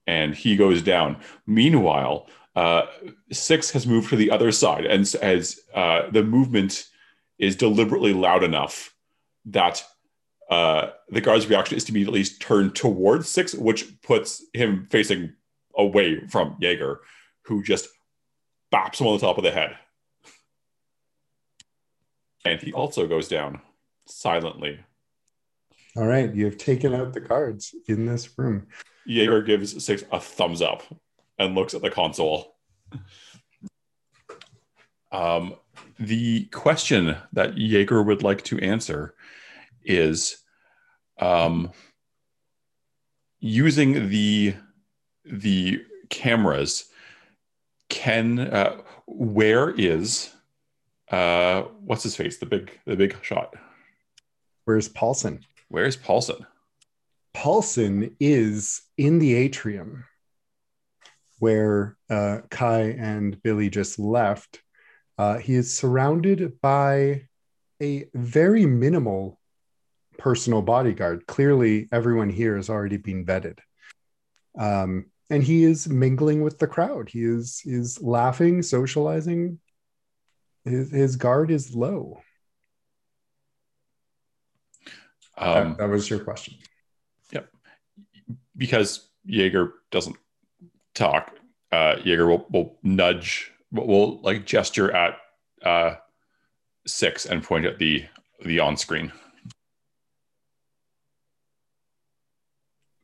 and 0.07 0.35
he 0.35 0.57
goes 0.57 0.83
down. 0.83 1.17
Meanwhile, 1.47 2.29
uh, 2.55 2.83
Six 3.31 3.71
has 3.71 3.87
moved 3.87 4.11
to 4.11 4.17
the 4.17 4.31
other 4.31 4.53
side, 4.53 4.85
and 4.85 5.13
as 5.23 5.61
uh, 5.75 6.11
the 6.11 6.23
movement 6.23 6.87
is 7.39 7.57
deliberately 7.57 8.13
loud 8.13 8.45
enough 8.45 8.95
that 9.47 9.85
uh, 10.51 10.91
the 11.09 11.21
guard's 11.21 11.49
reaction 11.49 11.77
is 11.77 11.85
to 11.85 11.93
immediately 11.93 12.25
turn 12.25 12.71
towards 12.71 13.29
Six, 13.29 13.55
which 13.55 14.01
puts 14.03 14.45
him 14.53 14.87
facing 14.91 15.33
away 15.77 16.21
from 16.29 16.57
Jaeger, 16.61 17.01
who 17.43 17.63
just 17.63 17.89
bops 18.73 19.01
him 19.01 19.07
on 19.07 19.15
the 19.15 19.27
top 19.27 19.39
of 19.39 19.45
the 19.45 19.51
head. 19.51 19.77
and 22.45 22.61
he 22.61 22.73
also 22.73 23.07
goes 23.07 23.29
down 23.29 23.61
silently. 24.07 24.79
All 25.97 26.07
right, 26.07 26.35
you 26.35 26.45
have 26.47 26.59
taken 26.59 26.95
out 26.95 27.13
the 27.13 27.21
cards 27.21 27.75
in 27.87 28.07
this 28.07 28.39
room. 28.39 28.67
Jaeger 29.07 29.43
gives 29.43 29.83
Six 29.83 30.05
a 30.13 30.21
thumbs 30.21 30.61
up 30.61 30.83
and 31.39 31.55
looks 31.55 31.75
at 31.75 31.83
the 31.83 31.91
console. 31.91 32.57
Um, 35.11 35.55
the 35.99 36.47
question 36.47 37.17
that 37.33 37.57
Jaeger 37.57 38.03
would 38.03 38.23
like 38.23 38.43
to 38.45 38.59
answer 38.59 39.15
is 39.85 40.39
um, 41.19 41.71
using 43.41 44.09
the 44.09 44.55
the 45.25 45.85
cameras. 46.09 46.87
Can 47.89 48.39
uh, 48.39 48.81
where 49.07 49.71
is 49.71 50.33
uh, 51.11 51.63
what's 51.85 52.03
his 52.03 52.17
face? 52.17 52.39
The 52.39 52.47
big 52.47 52.79
the 52.87 52.97
big 52.97 53.17
shot. 53.23 53.55
Where's 54.65 54.89
Paulson? 54.89 55.45
Where's 55.69 55.97
Paulson? 55.97 56.47
Paulson 57.35 58.17
is 58.21 58.83
in 58.97 59.19
the 59.19 59.35
atrium 59.35 60.05
where 61.43 61.97
uh, 62.09 62.39
Kai 62.51 62.83
and 62.83 63.43
Billy 63.43 63.69
just 63.69 63.99
left. 63.99 64.63
Uh, 65.19 65.39
he 65.39 65.57
is 65.57 65.77
surrounded 65.77 66.61
by 66.61 67.27
a 67.83 68.05
very 68.15 68.65
minimal 68.65 69.41
personal 70.19 70.63
bodyguard. 70.63 71.27
Clearly, 71.27 71.89
everyone 71.91 72.31
here 72.31 72.55
has 72.55 72.71
already 72.71 72.97
been 72.97 73.27
vetted. 73.27 73.59
Um, 74.57 75.07
and 75.31 75.43
he 75.43 75.65
is 75.65 75.89
mingling 75.89 76.43
with 76.43 76.61
the 76.61 76.69
crowd. 76.69 77.09
He 77.09 77.25
is 77.25 77.63
is 77.65 78.01
laughing, 78.01 78.63
socializing. 78.63 79.59
His, 80.65 80.93
his 80.93 81.17
guard 81.17 81.51
is 81.51 81.75
low. 81.75 82.23
Um, 85.37 85.71
that, 85.71 85.79
that 85.79 85.89
was 85.89 86.09
your 86.09 86.21
question. 86.21 86.55
Yep. 87.33 87.49
Because 88.57 89.09
Jaeger 89.25 89.73
doesn't 89.91 90.15
talk, 90.95 91.35
uh, 91.71 91.97
Jaeger 92.05 92.27
will, 92.27 92.47
will 92.51 92.79
nudge, 92.83 93.51
will, 93.71 93.87
will 93.87 94.21
like 94.23 94.47
gesture 94.47 94.91
at 94.93 95.17
uh, 95.65 95.95
six 96.87 97.27
and 97.27 97.43
point 97.43 97.65
at 97.65 97.79
the 97.79 98.05
the 98.45 98.61
on 98.61 98.77
screen. 98.77 99.13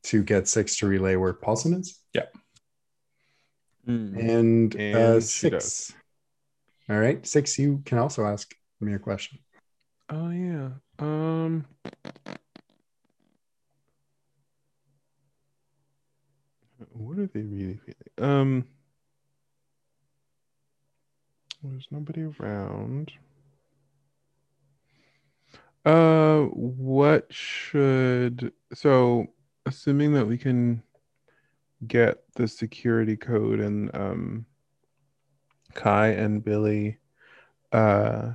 To 0.05 0.23
get 0.23 0.48
six 0.48 0.77
to 0.78 0.86
relay 0.86 1.16
where 1.16 1.35
Paulson 1.35 1.74
is. 1.74 2.01
Mm. 3.89 4.19
And, 4.19 4.77
uh, 4.77 4.78
And 4.78 5.23
she 5.23 5.28
six. 5.28 5.51
does. 5.51 5.93
All 6.90 6.98
right, 6.98 7.27
six. 7.27 7.59
You 7.59 7.82
can 7.85 7.98
also 7.98 8.24
ask 8.27 8.55
me 8.81 8.94
a 8.94 8.98
question. 8.98 9.39
Oh 10.10 10.31
yeah. 10.31 10.70
Um. 10.98 11.66
What 16.99 17.19
are 17.19 17.27
they 17.27 17.43
really 17.43 17.79
feeling? 17.85 17.95
Um. 18.19 18.65
There's 21.62 21.89
nobody 21.91 22.23
around. 22.23 23.12
Uh, 25.85 26.43
what 26.43 27.27
should 27.33 28.53
so 28.75 29.27
assuming 29.66 30.12
that 30.12 30.27
we 30.27 30.39
can 30.39 30.83
get 31.87 32.25
the 32.35 32.49
security 32.49 33.16
code 33.16 33.61
and 33.61 33.95
um 33.95 34.47
Kai 35.75 36.09
and 36.09 36.45
Billy 36.45 36.99
uh 37.73 38.33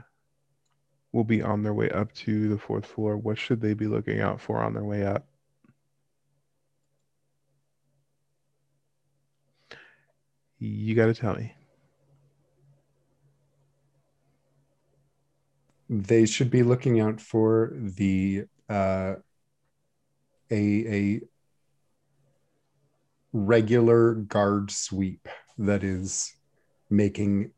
will 1.11 1.23
be 1.23 1.41
on 1.41 1.63
their 1.63 1.73
way 1.73 1.89
up 1.91 2.11
to 2.13 2.49
the 2.49 2.57
fourth 2.57 2.85
floor. 2.85 3.17
What 3.17 3.37
should 3.37 3.61
they 3.61 3.73
be 3.73 3.87
looking 3.87 4.19
out 4.19 4.41
for 4.41 4.63
on 4.63 4.73
their 4.73 4.83
way 4.83 5.05
up? 5.05 5.27
You 10.65 10.95
got 10.95 11.07
to 11.07 11.13
tell 11.13 11.35
me. 11.35 11.53
They 15.89 16.25
should 16.25 16.49
be 16.49 16.63
looking 16.63 17.01
out 17.01 17.19
for 17.19 17.73
the 17.75 18.45
uh, 18.69 19.15
a 20.49 20.55
a 20.55 21.21
regular 23.33 24.13
guard 24.13 24.71
sweep 24.71 25.27
that 25.57 25.83
is 25.83 26.33
making 26.89 27.51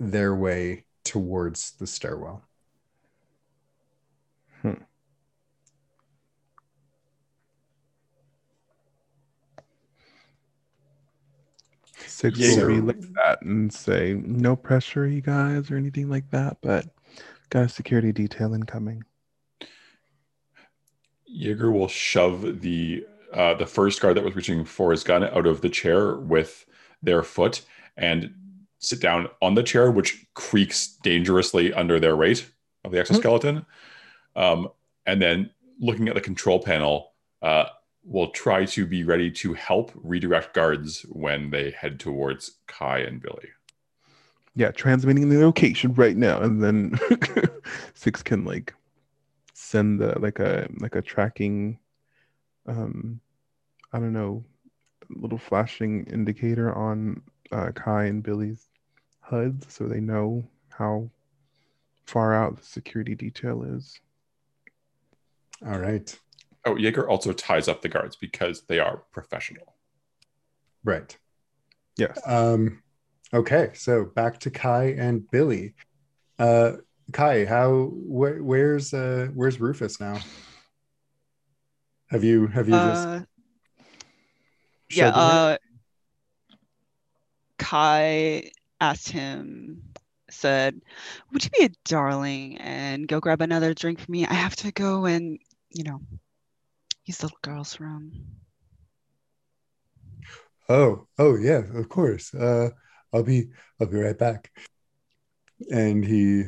their 0.00 0.34
way 0.34 0.84
towards 1.04 1.70
the 1.78 1.86
stairwell. 1.86 2.42
Six 12.18 12.36
Yeah. 12.40 12.56
will 12.56 12.64
relay 12.64 12.94
that 13.14 13.42
and 13.42 13.72
say 13.72 14.14
no 14.14 14.56
pressure, 14.56 15.06
you 15.06 15.20
guys, 15.20 15.70
or 15.70 15.76
anything 15.76 16.10
like 16.10 16.28
that. 16.32 16.56
But 16.60 16.86
got 17.48 17.66
a 17.66 17.68
security 17.68 18.10
detail 18.10 18.54
incoming. 18.54 19.04
Jaeger 21.26 21.70
will 21.70 21.86
shove 21.86 22.60
the 22.60 23.06
uh, 23.32 23.54
the 23.54 23.66
first 23.66 24.00
guard 24.00 24.16
that 24.16 24.24
was 24.24 24.34
reaching 24.34 24.64
for 24.64 24.90
his 24.90 25.04
gun 25.04 25.22
out 25.22 25.46
of 25.46 25.60
the 25.60 25.68
chair 25.68 26.16
with 26.16 26.66
their 27.04 27.22
foot 27.22 27.62
and 27.96 28.34
sit 28.80 29.00
down 29.00 29.28
on 29.40 29.54
the 29.54 29.62
chair, 29.62 29.92
which 29.92 30.26
creaks 30.34 30.96
dangerously 31.04 31.72
under 31.72 32.00
their 32.00 32.16
weight 32.16 32.50
of 32.84 32.90
the 32.90 32.98
exoskeleton. 32.98 33.64
Um, 34.34 34.70
and 35.06 35.22
then 35.22 35.50
looking 35.78 36.08
at 36.08 36.16
the 36.16 36.20
control 36.20 36.60
panel, 36.60 37.12
uh, 37.42 37.66
will 38.08 38.30
try 38.30 38.64
to 38.64 38.86
be 38.86 39.04
ready 39.04 39.30
to 39.30 39.52
help 39.52 39.92
redirect 39.94 40.54
guards 40.54 41.02
when 41.10 41.50
they 41.50 41.70
head 41.70 42.00
towards 42.00 42.52
Kai 42.66 43.00
and 43.00 43.20
Billy. 43.20 43.50
Yeah, 44.54 44.70
transmitting 44.70 45.28
the 45.28 45.44
location 45.44 45.92
right 45.94 46.16
now, 46.16 46.40
and 46.40 46.62
then 46.62 46.98
Six 47.94 48.22
can 48.22 48.44
like 48.44 48.74
send 49.52 50.00
the 50.00 50.18
like 50.18 50.38
a 50.40 50.68
like 50.80 50.96
a 50.96 51.02
tracking, 51.02 51.78
um, 52.66 53.20
I 53.92 53.98
don't 53.98 54.14
know, 54.14 54.44
little 55.10 55.38
flashing 55.38 56.06
indicator 56.06 56.74
on 56.74 57.22
uh, 57.52 57.70
Kai 57.74 58.06
and 58.06 58.22
Billy's 58.22 58.68
HUDs, 59.20 59.72
so 59.72 59.84
they 59.84 60.00
know 60.00 60.44
how 60.70 61.10
far 62.06 62.34
out 62.34 62.56
the 62.56 62.64
security 62.64 63.14
detail 63.14 63.62
is. 63.62 64.00
All 65.64 65.78
right. 65.78 66.18
Oh, 66.68 66.76
Jaeger 66.76 67.08
also 67.08 67.32
ties 67.32 67.66
up 67.66 67.80
the 67.80 67.88
guards 67.88 68.14
because 68.14 68.62
they 68.62 68.78
are 68.78 68.98
professional. 69.10 69.74
Right. 70.84 71.16
Yes. 71.96 72.20
Um, 72.26 72.82
okay, 73.32 73.70
so 73.74 74.04
back 74.04 74.38
to 74.40 74.50
Kai 74.50 74.94
and 74.98 75.28
Billy. 75.30 75.74
Uh, 76.38 76.72
Kai, 77.12 77.46
how 77.46 77.86
wh- 77.86 78.44
where's 78.44 78.92
uh, 78.92 79.28
where's 79.32 79.58
Rufus 79.58 79.98
now? 79.98 80.18
Have 82.10 82.22
you 82.22 82.48
have 82.48 82.68
you 82.68 82.74
just 82.74 83.08
Uh, 83.08 83.20
yeah. 84.90 85.10
showed 85.10 85.14
him 85.14 85.14
it? 85.14 85.18
Uh, 85.20 85.58
Kai 87.56 88.50
asked 88.80 89.08
him, 89.08 89.82
said, 90.30 90.80
"Would 91.32 91.44
you 91.44 91.50
be 91.58 91.64
a 91.64 91.70
darling 91.86 92.58
and 92.58 93.08
go 93.08 93.20
grab 93.20 93.40
another 93.40 93.72
drink 93.72 94.00
for 94.00 94.10
me? 94.10 94.26
I 94.26 94.34
have 94.34 94.54
to 94.56 94.70
go 94.72 95.06
and 95.06 95.38
you 95.70 95.84
know 95.84 96.00
the 97.16 97.26
little 97.26 97.38
girl's 97.42 97.80
room." 97.80 98.12
Oh, 100.68 101.06
oh 101.18 101.36
yeah, 101.36 101.62
of 101.74 101.88
course. 101.88 102.34
Uh, 102.34 102.70
I'll 103.12 103.22
be 103.22 103.48
I'll 103.80 103.86
be 103.86 103.98
right 103.98 104.18
back. 104.18 104.50
And 105.70 106.04
he 106.04 106.44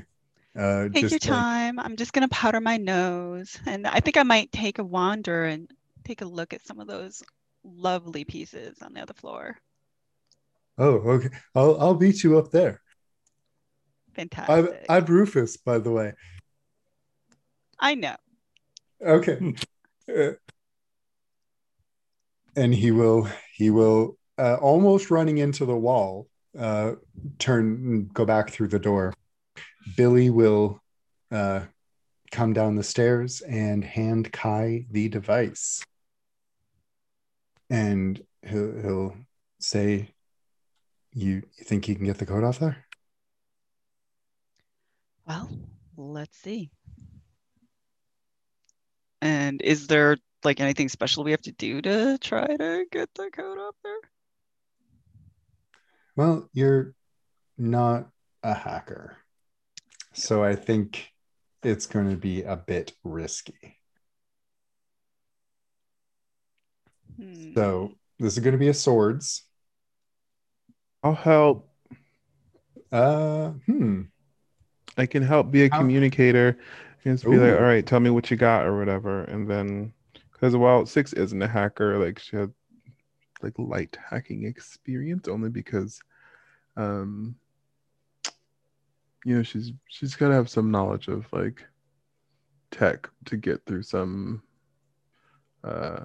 uh 0.56 0.88
Take 0.92 1.10
your 1.10 1.18
like, 1.20 1.20
time. 1.20 1.78
I'm 1.78 1.96
just 1.96 2.12
gonna 2.12 2.28
powder 2.28 2.60
my 2.60 2.76
nose, 2.76 3.58
and 3.66 3.86
I 3.86 4.00
think 4.00 4.16
I 4.16 4.22
might 4.24 4.52
take 4.52 4.78
a 4.78 4.84
wander 4.84 5.44
and 5.44 5.70
take 6.04 6.20
a 6.20 6.26
look 6.26 6.52
at 6.52 6.66
some 6.66 6.80
of 6.80 6.86
those 6.86 7.22
lovely 7.64 8.24
pieces 8.24 8.82
on 8.82 8.92
the 8.92 9.00
other 9.00 9.14
floor. 9.14 9.56
oh 10.78 10.94
okay. 11.14 11.28
I'll 11.54 11.80
I'll 11.80 11.98
meet 11.98 12.22
you 12.24 12.38
up 12.38 12.50
there. 12.50 12.82
I'm 14.48 14.66
Fantastic. 14.66 14.86
I'm 14.88 15.04
Rufus, 15.06 15.56
by 15.56 15.78
the 15.78 15.90
way. 15.90 16.12
I 17.78 17.94
know. 17.94 18.16
Okay. 19.04 19.54
And 22.56 22.74
he 22.74 22.90
will 22.90 23.28
he 23.54 23.70
will 23.70 24.18
uh, 24.38 24.56
almost 24.56 25.10
running 25.10 25.38
into 25.38 25.64
the 25.64 25.76
wall 25.76 26.26
uh 26.58 26.92
turn 27.38 27.66
and 27.66 28.14
go 28.14 28.24
back 28.24 28.50
through 28.50 28.68
the 28.68 28.78
door. 28.78 29.14
Billy 29.96 30.30
will 30.30 30.80
uh 31.30 31.60
come 32.30 32.52
down 32.52 32.76
the 32.76 32.82
stairs 32.82 33.40
and 33.40 33.84
hand 33.84 34.32
kai 34.32 34.86
the 34.90 35.08
device. 35.08 35.84
And 37.68 38.20
he'll, 38.42 38.80
he'll 38.80 39.16
say 39.58 40.10
you, 41.12 41.42
you 41.56 41.64
think 41.64 41.88
you 41.88 41.94
can 41.94 42.04
get 42.04 42.18
the 42.18 42.26
code 42.26 42.44
off 42.44 42.58
there? 42.58 42.84
Well, 45.26 45.50
let's 45.96 46.36
see. 46.38 46.70
And 49.20 49.60
is 49.62 49.86
there 49.86 50.16
like 50.44 50.60
anything 50.60 50.88
special 50.88 51.24
we 51.24 51.30
have 51.32 51.42
to 51.42 51.52
do 51.52 51.82
to 51.82 52.18
try 52.18 52.46
to 52.46 52.84
get 52.90 53.10
the 53.14 53.30
code 53.32 53.58
up 53.58 53.76
there? 53.82 54.00
Well, 56.16 56.48
you're 56.52 56.94
not 57.56 58.08
a 58.42 58.54
hacker. 58.54 59.16
So 60.12 60.42
I 60.42 60.56
think 60.56 61.12
it's 61.62 61.86
going 61.86 62.10
to 62.10 62.16
be 62.16 62.42
a 62.42 62.56
bit 62.56 62.92
risky. 63.04 63.78
Hmm. 67.16 67.54
So 67.54 67.92
this 68.18 68.34
is 68.34 68.40
going 68.40 68.52
to 68.52 68.58
be 68.58 68.68
a 68.68 68.74
swords. 68.74 69.44
I'll 71.02 71.14
help. 71.14 71.70
Uh, 72.92 73.50
hmm. 73.66 74.02
I 74.96 75.06
can 75.06 75.22
help 75.22 75.50
be 75.50 75.64
a 75.64 75.70
How- 75.70 75.78
communicator 75.78 76.58
and 77.04 77.14
just 77.16 77.24
be 77.24 77.36
like, 77.38 77.54
all 77.54 77.62
right, 77.64 77.86
tell 77.86 78.00
me 78.00 78.10
what 78.10 78.30
you 78.30 78.36
got 78.36 78.66
or 78.66 78.78
whatever. 78.78 79.24
And 79.24 79.48
then, 79.48 79.92
because 80.40 80.56
while 80.56 80.86
Six 80.86 81.12
isn't 81.12 81.42
a 81.42 81.48
hacker, 81.48 81.98
like 81.98 82.18
she 82.18 82.36
had 82.36 82.50
like 83.42 83.52
light 83.58 83.98
hacking 84.10 84.44
experience 84.44 85.28
only 85.28 85.50
because, 85.50 86.00
um, 86.78 87.34
you 89.26 89.36
know, 89.36 89.42
she's 89.42 89.72
she's 89.88 90.16
got 90.16 90.28
to 90.28 90.34
have 90.34 90.48
some 90.48 90.70
knowledge 90.70 91.08
of 91.08 91.30
like 91.30 91.62
tech 92.70 93.10
to 93.26 93.36
get 93.36 93.66
through 93.66 93.82
some 93.82 94.42
uh 95.62 96.04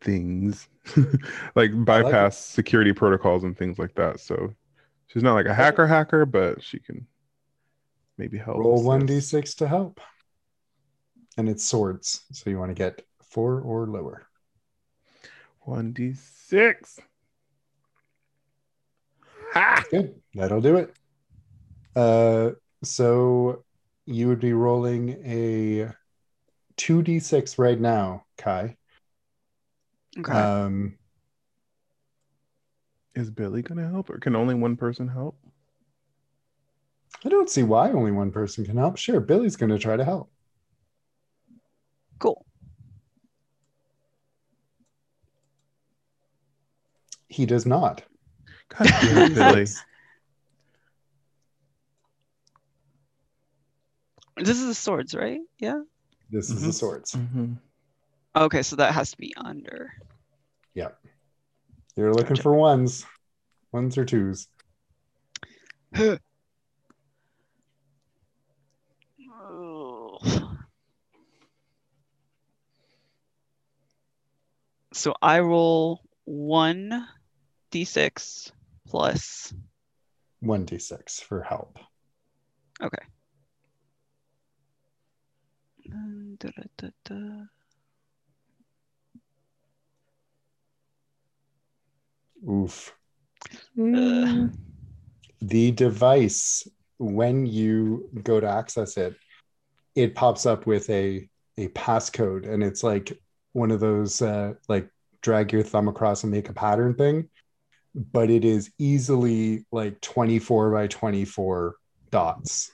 things 0.00 0.68
like 1.54 1.70
bypass 1.84 2.38
security 2.38 2.94
protocols 2.94 3.44
and 3.44 3.56
things 3.58 3.78
like 3.78 3.94
that. 3.96 4.18
So 4.18 4.54
she's 5.08 5.22
not 5.22 5.34
like 5.34 5.46
a 5.46 5.52
hacker 5.52 5.86
hacker, 5.86 6.24
but 6.24 6.62
she 6.62 6.78
can 6.78 7.06
maybe 8.16 8.38
help. 8.38 8.56
Roll 8.56 8.82
1d6 8.82 9.56
to 9.56 9.68
help. 9.68 10.00
And 11.36 11.48
it's 11.48 11.64
swords. 11.64 12.22
So 12.32 12.50
you 12.50 12.58
want 12.58 12.70
to 12.70 12.74
get 12.74 13.02
four 13.22 13.60
or 13.60 13.86
lower. 13.86 14.26
One 15.60 15.92
d 15.92 16.14
six. 16.14 17.00
Ha! 19.52 19.84
Good. 19.90 20.20
That'll 20.34 20.60
do 20.60 20.76
it. 20.76 20.94
Uh, 21.94 22.50
so 22.82 23.64
you 24.06 24.28
would 24.28 24.40
be 24.40 24.52
rolling 24.52 25.10
a 25.24 25.92
2d6 26.76 27.58
right 27.58 27.78
now, 27.78 28.24
Kai. 28.36 28.76
Okay. 30.18 30.32
Um, 30.32 30.98
Is 33.14 33.30
Billy 33.30 33.62
gonna 33.62 33.88
help, 33.88 34.10
or 34.10 34.18
can 34.18 34.34
only 34.34 34.54
one 34.54 34.76
person 34.76 35.08
help? 35.08 35.36
I 37.24 37.28
don't 37.28 37.48
see 37.48 37.62
why 37.62 37.90
only 37.92 38.10
one 38.10 38.32
person 38.32 38.64
can 38.64 38.76
help. 38.76 38.96
Sure, 38.96 39.20
Billy's 39.20 39.56
going 39.56 39.70
to 39.70 39.78
try 39.78 39.96
to 39.96 40.04
help. 40.04 40.30
cool. 42.18 42.46
He 47.32 47.46
does 47.46 47.64
not. 47.64 48.02
God 48.68 48.92
damn 49.00 49.18
it, 49.18 49.34
Billy. 49.34 49.62
This 54.36 54.58
is 54.60 54.66
the 54.66 54.74
swords, 54.74 55.14
right? 55.14 55.40
Yeah. 55.58 55.80
This 56.30 56.50
is 56.50 56.60
the 56.60 56.68
Mhm. 56.68 56.74
swords. 56.74 57.12
Mhm. 57.12 57.56
Okay, 58.36 58.62
so 58.62 58.76
that 58.76 58.92
has 58.92 59.12
to 59.12 59.16
be 59.16 59.32
under. 59.36 59.94
Yeah. 60.74 60.90
You're 61.96 62.12
looking 62.12 62.36
Gotcha. 62.36 62.42
for 62.42 62.54
ones, 62.54 63.06
ones 63.72 63.96
or 63.96 64.04
twos. 64.04 64.48
So 74.94 75.14
I 75.22 75.40
roll 75.40 76.02
one 76.24 77.08
d6 77.72 78.52
1d6 80.44 81.22
for 81.22 81.42
help. 81.42 81.78
Okay. 82.82 83.04
Um, 85.92 86.36
da-da-da-da. 86.38 87.44
Oof. 92.50 92.94
Ugh. 93.80 94.50
The 95.40 95.70
device, 95.72 96.68
when 96.98 97.46
you 97.46 98.08
go 98.22 98.40
to 98.40 98.48
access 98.48 98.96
it, 98.96 99.16
it 99.94 100.14
pops 100.14 100.46
up 100.46 100.66
with 100.66 100.88
a 100.90 101.28
a 101.58 101.68
passcode, 101.68 102.48
and 102.48 102.62
it's 102.62 102.82
like 102.82 103.18
one 103.52 103.70
of 103.70 103.80
those 103.80 104.22
uh, 104.22 104.54
like 104.68 104.88
drag 105.20 105.52
your 105.52 105.62
thumb 105.62 105.88
across 105.88 106.22
and 106.22 106.32
make 106.32 106.48
a 106.48 106.52
pattern 106.54 106.94
thing. 106.94 107.28
But 107.94 108.30
it 108.30 108.44
is 108.44 108.70
easily 108.78 109.66
like 109.70 110.00
24 110.00 110.70
by 110.70 110.86
24 110.86 111.76
dots. 112.10 112.70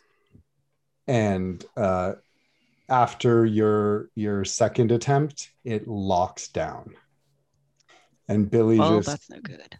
And 1.07 1.65
uh, 1.77 2.15
after 2.89 3.45
your 3.45 4.11
your 4.15 4.45
second 4.45 4.93
attempt, 4.93 5.51
it 5.65 5.89
locks 5.89 6.49
down. 6.49 6.95
And 8.29 8.51
Billy 8.51 8.79
Well, 8.79 8.99
just 8.99 9.09
that's 9.09 9.31
no 9.31 9.41
good. 9.41 9.77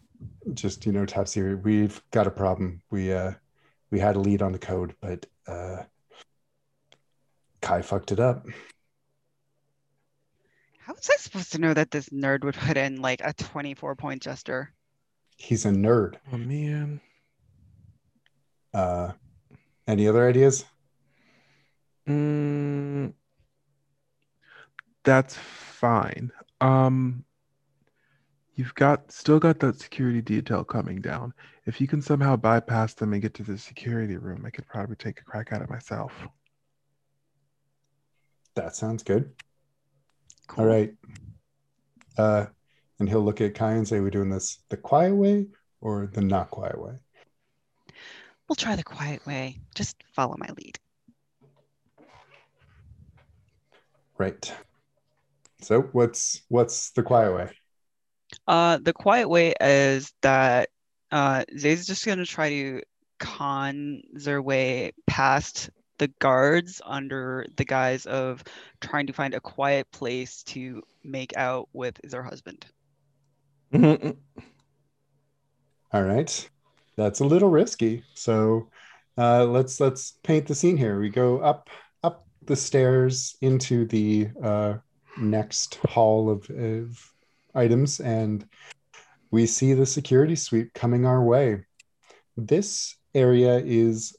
just 0.53 0.85
you 0.85 0.91
know 0.91 1.05
here 1.33 1.57
we've 1.57 2.01
got 2.11 2.27
a 2.27 2.31
problem 2.31 2.81
we 2.89 3.13
uh 3.13 3.31
we 3.91 3.99
had 3.99 4.15
a 4.15 4.19
lead 4.19 4.41
on 4.41 4.51
the 4.51 4.59
code 4.59 4.95
but 5.01 5.25
uh 5.47 5.83
kai 7.61 7.81
fucked 7.81 8.11
it 8.11 8.19
up 8.19 8.45
How 10.79 10.93
was 10.93 11.09
I 11.09 11.17
supposed 11.17 11.51
to 11.51 11.61
know 11.61 11.73
that 11.75 11.91
this 11.91 12.09
nerd 12.09 12.43
would 12.43 12.55
put 12.55 12.75
in 12.75 12.99
like 13.01 13.21
a 13.23 13.33
24 13.33 13.95
point 13.95 14.23
gesture? 14.23 14.73
He's 15.39 15.65
a 15.65 15.69
nerd 15.69 16.15
Oh 16.31 16.37
man. 16.37 17.01
uh 18.73 19.13
any 19.87 20.07
other 20.07 20.27
ideas 20.29 20.65
Mm, 22.07 23.13
that's 25.03 25.35
fine. 25.35 26.31
Um, 26.59 27.23
you've 28.55 28.73
got 28.73 29.11
still 29.11 29.39
got 29.39 29.59
that 29.59 29.79
security 29.79 30.21
detail 30.21 30.63
coming 30.63 31.01
down. 31.01 31.33
If 31.65 31.79
you 31.79 31.87
can 31.87 32.01
somehow 32.01 32.35
bypass 32.35 32.95
them 32.95 33.13
and 33.13 33.21
get 33.21 33.35
to 33.35 33.43
the 33.43 33.57
security 33.59 34.17
room, 34.17 34.43
I 34.43 34.49
could 34.49 34.65
probably 34.67 34.95
take 34.95 35.19
a 35.21 35.23
crack 35.23 35.51
at 35.51 35.61
it 35.61 35.69
myself. 35.69 36.13
that 38.55 38.75
sounds 38.75 39.03
good 39.03 39.29
Cool. 40.47 40.63
all 40.63 40.69
right 40.69 40.93
uh 42.17 42.47
and 42.99 43.09
he'll 43.09 43.23
look 43.23 43.41
at 43.41 43.55
kai 43.55 43.73
and 43.73 43.87
say 43.87 43.99
we're 43.99 44.09
doing 44.09 44.29
this 44.29 44.59
the 44.69 44.77
quiet 44.77 45.15
way 45.15 45.47
or 45.81 46.07
the 46.13 46.21
not 46.21 46.49
quiet 46.51 46.79
way 46.79 46.93
We'll 48.47 48.55
try 48.55 48.75
the 48.75 48.83
quiet 48.83 49.23
way. 49.27 49.59
Just 49.75 49.95
follow 50.11 50.35
my 50.39 50.47
lead. 50.57 50.79
right 54.17 54.53
so 55.61 55.81
what's 55.93 56.41
what's 56.49 56.91
the 56.91 57.03
quiet 57.03 57.33
way 57.33 57.49
Uh, 58.47 58.77
the 58.81 58.93
quiet 58.93 59.27
way 59.29 59.53
is 59.61 60.13
that 60.21 60.69
uh, 61.11 61.43
Zay's 61.57 61.87
just 61.87 62.05
gonna 62.05 62.25
try 62.25 62.49
to 62.49 62.81
con 63.19 64.01
their 64.13 64.41
way 64.41 64.91
past 65.07 65.69
the 65.97 66.07
guards 66.19 66.81
under 66.85 67.45
the 67.57 67.65
guise 67.65 68.05
of 68.05 68.43
trying 68.81 69.07
to 69.07 69.13
find 69.13 69.33
a 69.33 69.41
quiet 69.41 69.89
place 69.91 70.43
to 70.43 70.81
make 71.03 71.35
out 71.37 71.67
with 71.73 71.99
their 72.03 72.23
husband. 72.23 72.65
All 75.93 76.03
right, 76.03 76.49
that's 76.95 77.19
a 77.19 77.25
little 77.25 77.49
risky. 77.49 78.03
So 78.15 78.69
uh, 79.17 79.45
let's 79.45 79.79
let's 79.79 80.13
paint 80.23 80.47
the 80.47 80.55
scene 80.55 80.77
here. 80.77 80.99
We 80.99 81.09
go 81.09 81.39
up 81.39 81.69
up 82.03 82.25
the 82.45 82.55
stairs 82.55 83.35
into 83.41 83.85
the 83.85 84.29
uh, 84.41 84.77
next 85.19 85.75
hall 85.87 86.29
of, 86.31 86.49
of 86.49 87.13
items, 87.53 87.99
and 87.99 88.47
we 89.29 89.45
see 89.45 89.73
the 89.73 89.85
security 89.85 90.35
suite 90.35 90.73
coming 90.73 91.05
our 91.05 91.23
way. 91.23 91.63
This 92.37 92.95
area 93.13 93.59
is 93.59 94.15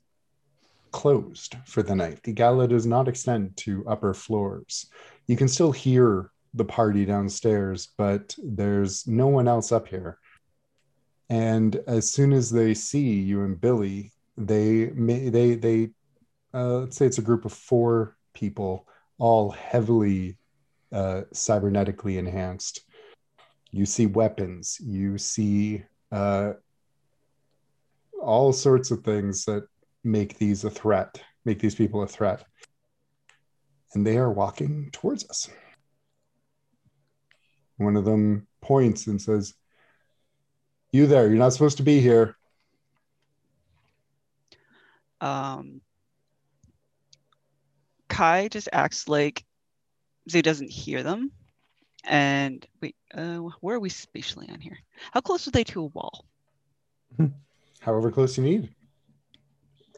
closed 0.92 1.56
for 1.66 1.82
the 1.82 1.96
night. 1.96 2.22
The 2.22 2.32
gala 2.32 2.68
does 2.68 2.86
not 2.86 3.08
extend 3.08 3.56
to 3.58 3.84
upper 3.88 4.14
floors. 4.14 4.86
You 5.26 5.36
can 5.36 5.48
still 5.48 5.72
hear 5.72 6.30
the 6.54 6.64
party 6.64 7.04
downstairs, 7.04 7.88
but 7.96 8.34
there's 8.42 9.06
no 9.06 9.28
one 9.28 9.48
else 9.48 9.72
up 9.72 9.88
here. 9.88 10.18
And 11.28 11.76
as 11.86 12.10
soon 12.10 12.32
as 12.32 12.50
they 12.50 12.74
see 12.74 13.20
you 13.20 13.42
and 13.42 13.60
Billy, 13.60 14.12
they 14.36 14.86
they 14.86 15.54
they 15.54 15.90
uh, 16.52 16.78
let's 16.78 16.96
say 16.96 17.06
it's 17.06 17.18
a 17.18 17.22
group 17.22 17.44
of 17.44 17.52
four 17.52 18.16
people, 18.34 18.88
all 19.18 19.50
heavily 19.50 20.36
uh, 20.92 21.22
cybernetically 21.32 22.18
enhanced. 22.18 22.80
You 23.70 23.86
see 23.86 24.06
weapons. 24.06 24.78
You 24.80 25.18
see 25.18 25.84
uh, 26.10 26.54
all 28.20 28.52
sorts 28.52 28.90
of 28.90 29.04
things 29.04 29.44
that 29.44 29.68
make 30.02 30.38
these 30.38 30.64
a 30.64 30.70
threat 30.70 31.22
make 31.44 31.58
these 31.58 31.74
people 31.74 32.02
a 32.02 32.06
threat. 32.06 32.44
And 33.94 34.06
they 34.06 34.18
are 34.18 34.30
walking 34.30 34.90
towards 34.92 35.28
us. 35.28 35.48
One 37.80 37.96
of 37.96 38.04
them 38.04 38.46
points 38.60 39.06
and 39.06 39.20
says, 39.20 39.54
You 40.92 41.06
there, 41.06 41.26
you're 41.26 41.38
not 41.38 41.54
supposed 41.54 41.78
to 41.78 41.82
be 41.82 41.98
here. 41.98 42.36
Um, 45.22 45.80
Kai 48.06 48.48
just 48.48 48.68
acts 48.70 49.08
like 49.08 49.46
Zay 50.28 50.42
doesn't 50.42 50.70
hear 50.70 51.02
them. 51.02 51.32
And 52.04 52.66
wait, 52.82 52.96
uh, 53.14 53.38
where 53.62 53.76
are 53.76 53.80
we 53.80 53.88
spatially 53.88 54.50
on 54.50 54.60
here? 54.60 54.76
How 55.12 55.22
close 55.22 55.48
are 55.48 55.50
they 55.50 55.64
to 55.64 55.80
a 55.80 55.86
wall? 55.86 56.26
However 57.80 58.10
close 58.10 58.36
you 58.36 58.44
need. 58.44 58.74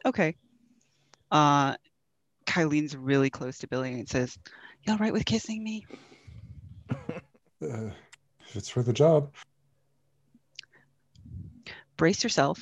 Okay. 0.05 0.37
Uh, 1.29 1.75
Kai 2.45 2.63
leans 2.63 2.95
really 2.95 3.29
close 3.29 3.57
to 3.57 3.67
Billy 3.67 3.91
and 3.91 4.07
says, 4.07 4.37
"You 4.83 4.93
all 4.93 4.99
right 4.99 5.11
with 5.11 5.25
kissing 5.25 5.61
me?" 5.61 5.85
Uh, 7.63 7.91
if 8.47 8.55
it's 8.55 8.69
for 8.69 8.83
the 8.83 8.93
job. 8.93 9.33
Brace 11.97 12.23
yourself. 12.23 12.61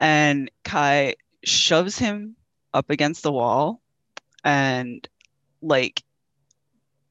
And 0.00 0.50
Kai 0.64 1.14
shoves 1.44 1.98
him 1.98 2.36
up 2.74 2.90
against 2.90 3.22
the 3.22 3.32
wall 3.32 3.80
and 4.44 5.06
like 5.60 6.02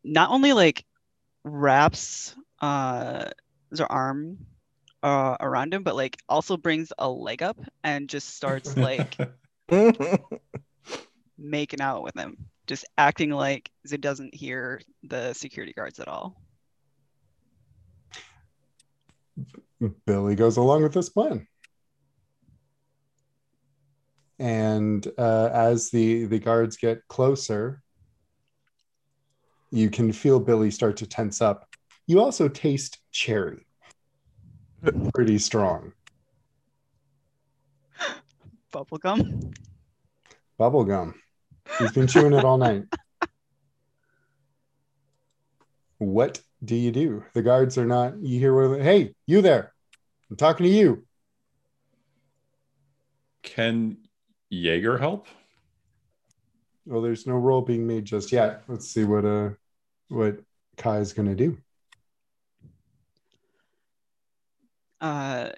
not 0.03 0.31
only 0.31 0.53
like 0.53 0.85
wraps 1.43 2.35
uh 2.61 3.25
their 3.71 3.91
arm 3.91 4.37
uh 5.03 5.35
around 5.39 5.73
him 5.73 5.83
but 5.83 5.95
like 5.95 6.17
also 6.29 6.57
brings 6.57 6.91
a 6.97 7.09
leg 7.09 7.41
up 7.41 7.57
and 7.83 8.09
just 8.09 8.35
starts 8.35 8.75
like 8.77 9.17
making 11.37 11.81
out 11.81 12.03
with 12.03 12.15
him 12.15 12.37
just 12.67 12.85
acting 12.97 13.31
like 13.31 13.69
it 13.91 14.01
doesn't 14.01 14.33
hear 14.33 14.81
the 15.03 15.33
security 15.33 15.73
guards 15.73 15.99
at 15.99 16.07
all 16.07 16.35
Billy 20.05 20.35
goes 20.35 20.57
along 20.57 20.83
with 20.83 20.93
this 20.93 21.09
plan. 21.09 21.47
And 24.39 25.05
uh, 25.17 25.49
as 25.53 25.91
the, 25.91 26.25
the 26.25 26.39
guards 26.39 26.77
get 26.77 27.07
closer, 27.07 27.81
you 29.71 29.89
can 29.89 30.11
feel 30.11 30.39
Billy 30.39 30.71
start 30.71 30.97
to 30.97 31.07
tense 31.07 31.41
up. 31.41 31.67
You 32.07 32.19
also 32.19 32.47
taste 32.47 32.99
cherry. 33.11 33.65
Pretty 35.13 35.37
strong. 35.37 35.93
bubblegum 38.73 39.53
Bubblegum. 40.59 41.13
He's 41.79 41.91
been 41.91 42.07
chewing 42.07 42.33
it 42.33 42.43
all 42.43 42.57
night. 42.57 42.83
What 45.97 46.41
do 46.63 46.75
you 46.75 46.91
do? 46.91 47.23
The 47.33 47.41
guards 47.41 47.77
are 47.77 47.85
not, 47.85 48.21
you 48.21 48.39
hear, 48.39 48.53
one 48.53 48.65
of 48.65 48.71
the- 48.71 48.83
hey, 48.83 49.15
you 49.25 49.41
there. 49.41 49.73
I'm 50.29 50.37
talking 50.37 50.65
to 50.65 50.71
you. 50.71 51.05
Can 53.43 53.97
Jaeger 54.49 54.97
help? 54.97 55.27
Well, 56.85 57.01
there's 57.01 57.27
no 57.27 57.35
roll 57.35 57.61
being 57.61 57.87
made 57.87 58.05
just 58.05 58.31
yet. 58.31 58.63
Let's 58.67 58.87
see 58.87 59.03
what 59.03 59.25
uh 59.25 59.51
what 60.09 60.39
Kai 60.77 60.99
is 60.99 61.13
gonna 61.13 61.35
do. 61.35 61.57
uh 64.99 65.49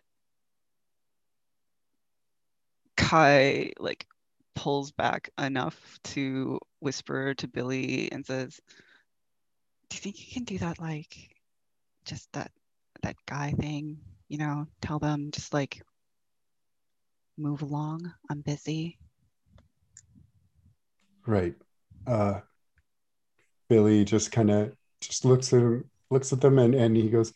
Kai 2.95 3.71
like 3.79 4.07
pulls 4.55 4.91
back 4.91 5.29
enough 5.37 5.99
to 6.03 6.59
whisper 6.79 7.33
to 7.35 7.47
Billy 7.47 8.11
and 8.11 8.25
says, 8.25 8.59
"Do 9.93 9.97
you 9.97 10.01
think 10.01 10.19
you 10.25 10.33
can 10.33 10.43
do 10.43 10.57
that 10.57 10.79
like 10.79 11.15
just 12.03 12.33
that 12.33 12.49
that 13.03 13.15
guy 13.27 13.51
thing, 13.51 13.99
you 14.27 14.39
know, 14.39 14.65
tell 14.81 14.97
them 14.97 15.29
just 15.29 15.53
like 15.53 15.83
move 17.37 17.61
along. 17.61 18.11
I'm 18.27 18.41
busy." 18.41 18.97
Right. 21.27 21.53
Uh 22.07 22.39
Billy 23.69 24.03
just 24.03 24.31
kind 24.31 24.49
of 24.49 24.75
just 24.99 25.25
looks 25.25 25.53
at 25.53 25.61
him, 25.61 25.91
looks 26.09 26.33
at 26.33 26.41
them 26.41 26.57
and, 26.57 26.73
and 26.73 26.97
he 26.97 27.09
goes, 27.11 27.31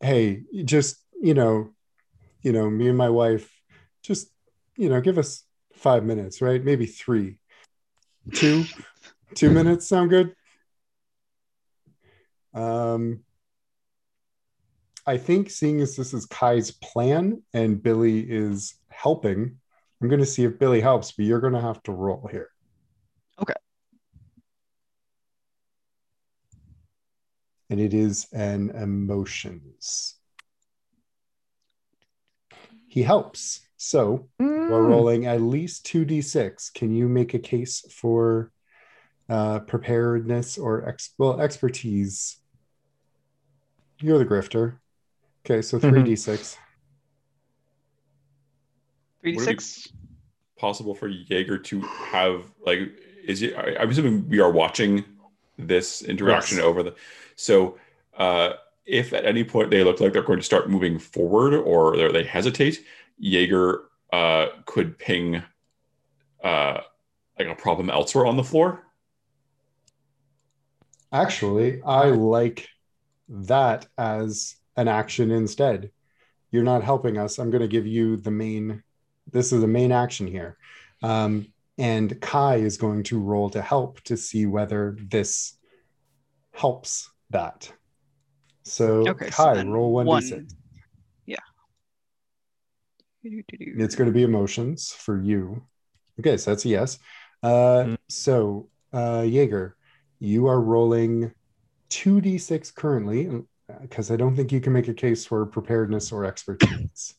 Hey, 0.00 0.42
just, 0.64 0.98
you 1.20 1.34
know, 1.34 1.70
you 2.42 2.52
know, 2.52 2.68
me 2.68 2.88
and 2.88 2.98
my 2.98 3.08
wife, 3.08 3.52
just, 4.02 4.32
you 4.76 4.88
know, 4.88 5.00
give 5.00 5.16
us 5.16 5.44
five 5.76 6.02
minutes, 6.02 6.42
right? 6.42 6.62
Maybe 6.62 6.86
three. 6.86 7.38
Two, 8.34 8.66
two 9.34 9.50
minutes 9.50 9.86
sound 9.86 10.10
good? 10.10 10.34
Um 12.54 13.24
I 15.06 15.16
think 15.16 15.50
seeing 15.50 15.80
as 15.80 15.96
this 15.96 16.14
is 16.14 16.26
Kai's 16.26 16.70
plan 16.70 17.42
and 17.52 17.82
Billy 17.82 18.20
is 18.20 18.74
helping, 18.88 19.58
I'm 20.00 20.08
going 20.08 20.20
to 20.20 20.26
see 20.26 20.44
if 20.44 20.58
Billy 20.58 20.80
helps, 20.80 21.12
but 21.12 21.24
you're 21.24 21.40
going 21.40 21.54
to 21.54 21.60
have 21.60 21.82
to 21.84 21.92
roll 21.92 22.28
here. 22.30 22.50
Okay. 23.40 23.54
And 27.70 27.80
it 27.80 27.94
is 27.94 28.28
an 28.32 28.70
emotions. 28.70 30.16
He 32.86 33.02
helps. 33.02 33.60
So 33.76 34.28
we're 34.38 34.82
rolling 34.82 35.26
at 35.26 35.40
least 35.40 35.86
2d6. 35.86 36.72
Can 36.74 36.94
you 36.94 37.08
make 37.08 37.34
a 37.34 37.38
case 37.38 37.80
for 37.90 38.52
uh, 39.28 39.60
preparedness 39.60 40.58
or 40.58 40.88
ex- 40.88 41.14
well 41.18 41.40
expertise? 41.40 42.41
You're 44.02 44.18
the 44.18 44.26
grifter. 44.26 44.78
Okay, 45.46 45.62
so 45.62 45.78
3d6. 45.78 46.56
Three 49.20 49.32
to 49.32 49.36
What 49.36 49.44
do 49.44 49.50
we- 49.50 49.60
six. 49.60 49.88
Possible 50.58 50.94
for 50.94 51.08
Jaeger 51.08 51.58
to 51.58 51.80
have 51.80 52.44
like 52.64 52.78
is 53.24 53.42
it? 53.42 53.56
I- 53.56 53.76
I'm 53.80 53.90
assuming 53.90 54.28
we 54.28 54.38
are 54.40 54.50
watching 54.50 55.04
this 55.58 56.02
interaction 56.02 56.58
Yes. 56.58 56.64
over 56.64 56.82
the. 56.84 56.94
So, 57.36 57.78
uh, 58.16 58.54
if 58.84 59.12
at 59.12 59.24
any 59.24 59.42
point 59.44 59.70
they 59.70 59.82
look 59.84 60.00
like 60.00 60.12
they're 60.12 60.22
going 60.22 60.38
to 60.38 60.44
start 60.44 60.68
moving 60.70 60.98
forward 60.98 61.54
or 61.54 61.96
they're- 61.96 62.12
they 62.12 62.24
hesitate, 62.24 62.84
Jaeger 63.18 63.84
uh, 64.12 64.48
could 64.66 64.98
ping 64.98 65.42
uh, 66.44 66.80
like 67.38 67.48
a 67.48 67.54
problem 67.54 67.88
elsewhere 67.90 68.26
on 68.26 68.36
the 68.36 68.44
floor. 68.44 68.84
Actually, 71.12 71.80
I 71.82 72.06
like 72.10 72.68
that 73.32 73.86
as 73.96 74.56
an 74.76 74.88
action 74.88 75.30
instead. 75.30 75.90
You're 76.50 76.62
not 76.62 76.84
helping 76.84 77.16
us. 77.16 77.38
I'm 77.38 77.50
going 77.50 77.62
to 77.62 77.68
give 77.68 77.86
you 77.86 78.16
the 78.16 78.30
main. 78.30 78.82
This 79.30 79.52
is 79.52 79.62
the 79.62 79.66
main 79.66 79.90
action 79.90 80.26
here. 80.26 80.58
Um, 81.02 81.46
and 81.78 82.20
Kai 82.20 82.56
is 82.56 82.76
going 82.76 83.02
to 83.04 83.18
roll 83.18 83.48
to 83.50 83.62
help 83.62 84.00
to 84.02 84.16
see 84.16 84.44
whether 84.46 84.96
this 85.00 85.54
helps 86.52 87.10
that. 87.30 87.72
So, 88.64 89.08
Okay, 89.08 89.30
so 89.30 89.44
Kai, 89.44 89.54
then 89.54 89.70
roll 89.70 89.92
1d6. 89.92 90.54
Yeah. 91.26 91.36
It's 93.24 93.94
going 93.94 94.08
to 94.08 94.14
be 94.14 94.22
emotions 94.22 94.92
for 94.92 95.20
you. 95.20 95.62
Okay, 96.20 96.36
so 96.36 96.50
that's 96.50 96.64
a 96.64 96.68
yes. 96.68 96.98
Uh, 97.42 97.84
Mm. 97.84 97.98
So, 98.08 98.68
uh, 98.92 99.24
Jaeger, 99.26 99.76
you 100.20 100.46
are 100.46 100.60
rolling 100.60 101.32
2d6 101.92 102.74
currently 102.74 103.42
because 103.82 104.10
uh, 104.10 104.14
I 104.14 104.16
don't 104.16 104.34
think 104.34 104.50
you 104.50 104.60
can 104.60 104.72
make 104.72 104.88
a 104.88 104.94
case 104.94 105.26
for 105.26 105.44
preparedness 105.44 106.10
or 106.10 106.24
expertise. 106.24 107.14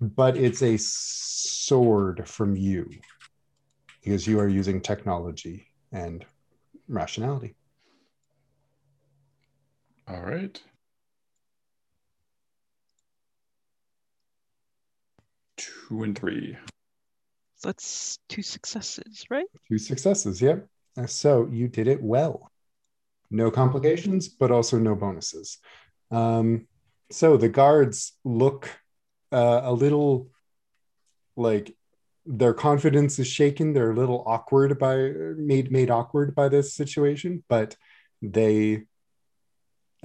but 0.00 0.36
it's 0.36 0.62
a 0.62 0.76
sword 0.78 2.28
from 2.28 2.54
you 2.56 2.88
because 4.02 4.26
you 4.26 4.38
are 4.38 4.48
using 4.48 4.80
technology 4.80 5.66
and 5.90 6.24
rationality. 6.88 7.56
All 10.08 10.22
right. 10.22 10.60
Two 15.56 16.02
and 16.02 16.18
three. 16.18 16.56
So 17.56 17.68
that's 17.68 18.18
two 18.28 18.42
successes, 18.42 19.24
right? 19.30 19.46
Two 19.68 19.78
successes, 19.78 20.40
yep. 20.40 20.66
Uh, 20.96 21.06
So 21.06 21.48
you 21.50 21.68
did 21.68 21.86
it 21.88 22.02
well. 22.02 22.50
No 23.30 23.50
complications, 23.50 24.28
but 24.28 24.50
also 24.50 24.78
no 24.78 24.94
bonuses. 24.94 25.58
Um, 26.10 26.66
so 27.10 27.36
the 27.36 27.48
guards 27.48 28.12
look 28.24 28.68
uh, 29.32 29.60
a 29.64 29.72
little 29.72 30.28
like 31.36 31.74
their 32.26 32.52
confidence 32.54 33.18
is 33.18 33.26
shaken. 33.26 33.72
They're 33.72 33.90
a 33.90 33.96
little 33.96 34.22
awkward 34.26 34.78
by 34.78 34.96
made 35.36 35.72
made 35.72 35.90
awkward 35.90 36.34
by 36.34 36.48
this 36.48 36.74
situation, 36.74 37.42
but 37.48 37.76
they 38.20 38.82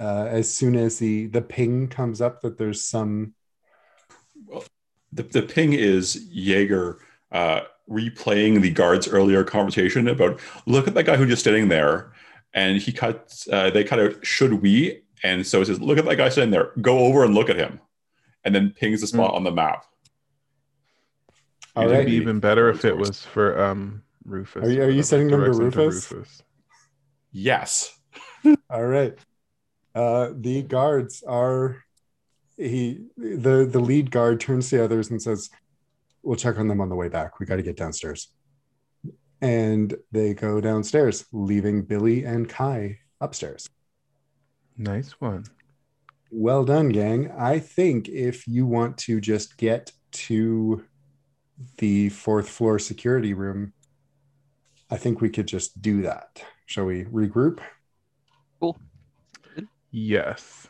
uh, 0.00 0.26
as 0.30 0.52
soon 0.52 0.74
as 0.74 0.98
the 0.98 1.26
the 1.26 1.42
ping 1.42 1.88
comes 1.88 2.20
up 2.20 2.40
that 2.40 2.56
there's 2.56 2.84
some 2.84 3.34
Well- 4.46 4.64
The, 5.12 5.22
the 5.22 5.42
ping 5.42 5.72
is 5.74 6.28
Jaeger 6.32 6.98
uh, 7.32 7.60
replaying 7.90 8.60
the 8.60 8.70
guard's 8.70 9.08
earlier 9.08 9.44
conversation 9.44 10.08
about 10.08 10.40
look 10.66 10.86
at 10.88 10.94
that 10.94 11.04
guy 11.04 11.16
who 11.16 11.26
just 11.26 11.42
standing 11.42 11.68
there, 11.68 12.12
and 12.54 12.78
he 12.78 12.92
cuts. 12.92 13.48
Uh, 13.50 13.70
they 13.70 13.84
cut 13.84 13.98
out 14.00 14.24
should 14.26 14.54
we, 14.62 15.02
and 15.22 15.46
so 15.46 15.60
it 15.60 15.66
says 15.66 15.80
look 15.80 15.98
at 15.98 16.04
that 16.04 16.16
guy 16.16 16.28
standing 16.28 16.50
there. 16.52 16.72
Go 16.80 16.98
over 17.00 17.24
and 17.24 17.34
look 17.34 17.48
at 17.50 17.56
him, 17.56 17.80
and 18.44 18.54
then 18.54 18.70
pings 18.70 19.00
the 19.00 19.06
spot 19.06 19.34
on 19.34 19.44
the 19.44 19.50
map. 19.52 19.84
All 21.76 21.84
It'd 21.84 21.96
right. 21.96 22.06
be 22.06 22.12
even 22.14 22.40
better 22.40 22.68
if 22.68 22.84
it 22.84 22.96
was 22.96 23.24
for 23.24 23.60
um 23.62 24.02
Rufus. 24.24 24.64
Are 24.64 24.70
you- 24.70 24.82
are 24.82 24.90
you 24.90 25.02
sending 25.02 25.28
them 25.28 25.40
to 25.40 25.46
directs 25.70 25.76
them 26.08 26.18
Rufus? 26.18 26.42
Yes. 27.32 27.98
All 28.70 28.84
right. 28.84 29.16
Uh, 29.94 30.30
the 30.34 30.62
guards 30.62 31.22
are 31.26 31.84
he 32.56 33.06
the 33.16 33.68
the 33.70 33.78
lead 33.80 34.10
guard 34.10 34.40
turns 34.40 34.70
to 34.70 34.78
the 34.78 34.84
others 34.84 35.10
and 35.10 35.20
says, 35.22 35.50
"We'll 36.28 36.36
check 36.36 36.58
on 36.58 36.68
them 36.68 36.82
on 36.82 36.90
the 36.90 36.94
way 36.94 37.08
back. 37.08 37.40
We 37.40 37.46
got 37.46 37.56
to 37.56 37.62
get 37.62 37.78
downstairs." 37.78 38.28
And 39.40 39.96
they 40.12 40.34
go 40.34 40.60
downstairs, 40.60 41.24
leaving 41.32 41.84
Billy 41.84 42.24
and 42.24 42.46
Kai 42.46 42.98
upstairs. 43.18 43.66
Nice 44.76 45.12
one. 45.20 45.44
Well 46.30 46.66
done, 46.66 46.90
gang. 46.90 47.30
I 47.30 47.58
think 47.58 48.10
if 48.10 48.46
you 48.46 48.66
want 48.66 48.98
to 48.98 49.22
just 49.22 49.56
get 49.56 49.90
to 50.28 50.84
the 51.78 52.10
fourth 52.10 52.50
floor 52.50 52.78
security 52.78 53.32
room, 53.32 53.72
I 54.90 54.98
think 54.98 55.22
we 55.22 55.30
could 55.30 55.48
just 55.48 55.80
do 55.80 56.02
that. 56.02 56.44
Shall 56.66 56.84
we 56.84 57.04
regroup? 57.04 57.60
Cool. 58.60 58.78
Yes. 59.90 60.68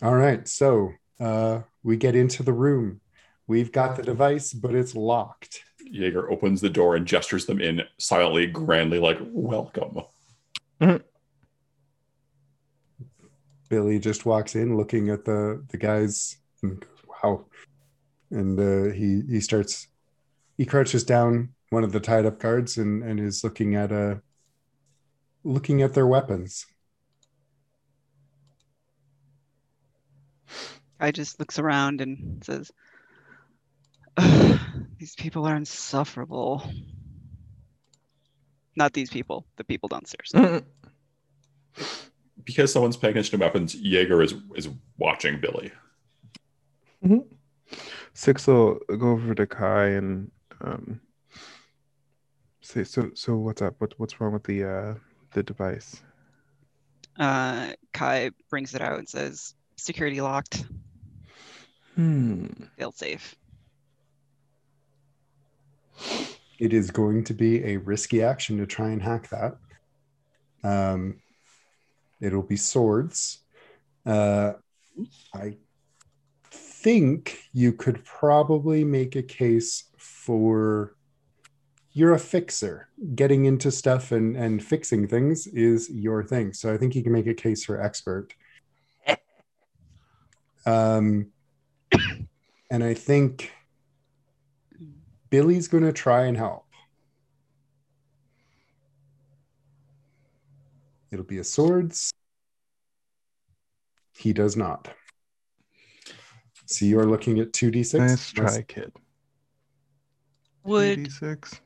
All 0.00 0.14
right. 0.14 0.48
So 0.48 0.92
uh, 1.20 1.60
we 1.82 1.98
get 1.98 2.16
into 2.16 2.42
the 2.42 2.54
room. 2.54 3.02
We've 3.46 3.72
got 3.72 3.96
the 3.96 4.02
device, 4.02 4.52
but 4.52 4.74
it's 4.74 4.94
locked. 4.94 5.62
Jaeger 5.80 6.30
opens 6.30 6.60
the 6.60 6.70
door 6.70 6.96
and 6.96 7.06
gestures 7.06 7.46
them 7.46 7.60
in 7.60 7.82
silently, 7.98 8.46
grandly, 8.46 8.98
like 8.98 9.18
"Welcome." 9.20 10.00
Billy 13.68 13.98
just 13.98 14.24
walks 14.24 14.54
in, 14.54 14.76
looking 14.76 15.10
at 15.10 15.24
the 15.24 15.64
the 15.68 15.76
guys. 15.76 16.36
And 16.62 16.80
goes, 16.80 17.02
wow. 17.22 17.44
And 18.30 18.58
uh, 18.58 18.92
he 18.94 19.22
he 19.28 19.40
starts. 19.40 19.88
He 20.56 20.64
crouches 20.64 21.04
down 21.04 21.50
one 21.70 21.84
of 21.84 21.92
the 21.92 22.00
tied 22.00 22.24
up 22.24 22.38
guards 22.38 22.78
and 22.78 23.02
and 23.02 23.20
is 23.20 23.44
looking 23.44 23.74
at 23.74 23.92
uh 23.92 24.16
looking 25.42 25.82
at 25.82 25.92
their 25.92 26.06
weapons. 26.06 26.66
I 31.00 31.10
just 31.10 31.38
looks 31.38 31.58
around 31.58 32.00
and 32.00 32.42
says, 32.44 32.70
"Ugh, 32.70 32.83
"These 34.98 35.14
people 35.16 35.46
are 35.46 35.56
insufferable." 35.56 36.62
Not 38.76 38.92
these 38.92 39.10
people, 39.10 39.46
the 39.56 39.64
people 39.64 39.88
downstairs. 39.88 40.32
Because 42.44 42.70
someone's 42.72 42.98
paying 42.98 43.12
attention 43.12 43.38
to 43.38 43.44
weapons, 43.44 43.74
Jaeger 43.74 44.20
is 44.20 44.34
is 44.54 44.68
watching 44.98 45.40
Billy. 45.40 45.72
Six 48.12 48.46
will 48.46 48.80
go 48.98 49.12
over 49.12 49.34
to 49.34 49.46
Kai 49.46 49.86
and 49.86 50.30
um 50.60 51.00
say 52.60 52.84
so 52.84 53.10
so 53.14 53.36
what's 53.36 53.62
up? 53.62 53.76
What 53.78 53.94
what's 53.98 54.20
wrong 54.20 54.34
with 54.34 54.44
the 54.44 54.64
uh 54.64 54.94
the 55.32 55.42
device? 55.42 56.02
Uh, 57.18 57.72
Kai 57.92 58.30
brings 58.50 58.74
it 58.74 58.82
out 58.82 58.98
and 58.98 59.08
says, 59.08 59.54
"Security 59.76 60.20
locked. 60.20 60.64
Hmm. 61.94 62.46
Fail 62.76 62.92
safe." 62.92 63.36
It 66.58 66.72
is 66.72 66.90
going 66.90 67.24
to 67.24 67.34
be 67.34 67.64
a 67.64 67.76
risky 67.78 68.22
action 68.22 68.58
to 68.58 68.66
try 68.66 68.90
and 68.90 69.02
hack 69.02 69.28
that. 69.30 69.56
Um, 70.62 71.20
it'll 72.20 72.42
be 72.42 72.56
swords. 72.56 73.40
Uh, 74.06 74.54
I 75.34 75.56
think 76.50 77.48
you 77.52 77.72
could 77.72 78.04
probably 78.04 78.84
make 78.84 79.16
a 79.16 79.22
case 79.22 79.84
for 79.96 80.94
you're 81.92 82.12
a 82.12 82.18
fixer. 82.18 82.88
Getting 83.14 83.44
into 83.44 83.70
stuff 83.70 84.12
and, 84.12 84.36
and 84.36 84.62
fixing 84.62 85.06
things 85.06 85.46
is 85.46 85.88
your 85.90 86.24
thing. 86.24 86.52
So 86.52 86.72
I 86.72 86.76
think 86.76 86.94
you 86.94 87.02
can 87.02 87.12
make 87.12 87.28
a 87.28 87.34
case 87.34 87.64
for 87.64 87.80
expert. 87.80 88.34
Um, 90.66 91.26
and 92.70 92.82
I 92.82 92.94
think 92.94 93.52
Billy's 95.34 95.66
going 95.66 95.82
to 95.82 95.92
try 95.92 96.26
and 96.26 96.36
help. 96.36 96.64
It'll 101.10 101.24
be 101.24 101.38
a 101.38 101.42
swords. 101.42 102.12
He 104.16 104.32
does 104.32 104.56
not. 104.56 104.94
So 106.66 106.84
you're 106.84 107.06
looking 107.06 107.40
at 107.40 107.50
2d6. 107.50 107.98
Nice 107.98 108.30
try, 108.30 108.62
kid. 108.62 108.92
Would 110.62 111.00
2D6. 111.00 111.58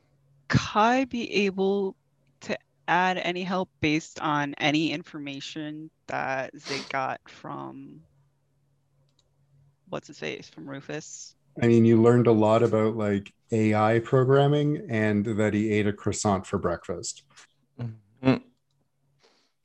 Kai 0.47 1.05
be 1.05 1.31
able 1.45 1.95
to 2.41 2.57
add 2.87 3.19
any 3.19 3.43
help 3.43 3.69
based 3.81 4.19
on 4.19 4.55
any 4.57 4.91
information 4.91 5.91
that 6.07 6.55
they 6.67 6.79
got 6.89 7.21
from 7.27 8.01
what's 9.89 10.07
his 10.07 10.17
face 10.17 10.49
from 10.49 10.67
Rufus? 10.67 11.35
I 11.61 11.67
mean, 11.67 11.85
you 11.85 12.01
learned 12.01 12.25
a 12.25 12.31
lot 12.31 12.63
about 12.63 12.97
like 12.97 13.31
AI 13.51 13.99
programming 13.99 14.85
and 14.89 15.25
that 15.25 15.53
he 15.53 15.71
ate 15.71 15.87
a 15.87 15.93
croissant 15.93 16.45
for 16.45 16.57
breakfast. 16.57 17.23
Mm. 18.23 18.41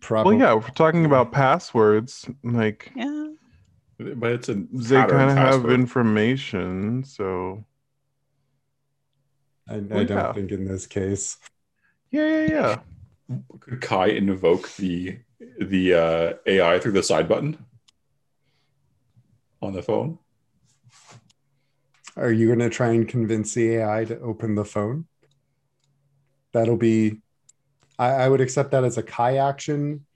Probably. 0.00 0.36
Well, 0.36 0.46
yeah, 0.54 0.58
if 0.58 0.64
we're 0.64 0.74
talking 0.74 1.04
about 1.04 1.32
passwords. 1.32 2.28
Like 2.42 2.92
Yeah. 2.94 3.28
But 3.98 4.32
it's 4.32 4.48
a 4.48 4.54
they 4.54 4.96
pattern 4.96 5.18
kind 5.18 5.30
of 5.30 5.36
have 5.36 5.70
information, 5.70 7.04
so 7.04 7.64
I, 9.68 9.74
I 9.74 9.78
Well, 9.78 10.04
don't 10.04 10.08
yeah. 10.08 10.32
think 10.32 10.50
in 10.50 10.66
this 10.66 10.86
case. 10.86 11.38
yeah, 12.10 12.46
yeah, 12.46 12.46
yeah. 13.28 13.38
Could 13.60 13.80
Kai 13.80 14.08
invoke 14.08 14.68
the 14.76 15.18
the 15.60 15.94
uh, 15.94 16.32
AI 16.46 16.78
through 16.78 16.92
the 16.92 17.02
side 17.02 17.28
button 17.28 17.64
on 19.62 19.72
the 19.72 19.82
phone? 19.82 20.18
Are 22.16 22.30
you 22.32 22.46
going 22.46 22.60
to 22.60 22.70
try 22.70 22.90
and 22.90 23.08
convince 23.08 23.54
the 23.54 23.76
AI 23.76 24.04
to 24.04 24.18
open 24.20 24.54
the 24.54 24.64
phone? 24.64 25.06
That'll 26.52 26.76
be, 26.76 27.20
I, 27.98 28.10
I 28.12 28.28
would 28.28 28.40
accept 28.40 28.70
that 28.70 28.84
as 28.84 28.98
a 28.98 29.02
Kai 29.02 29.36
action, 29.38 30.06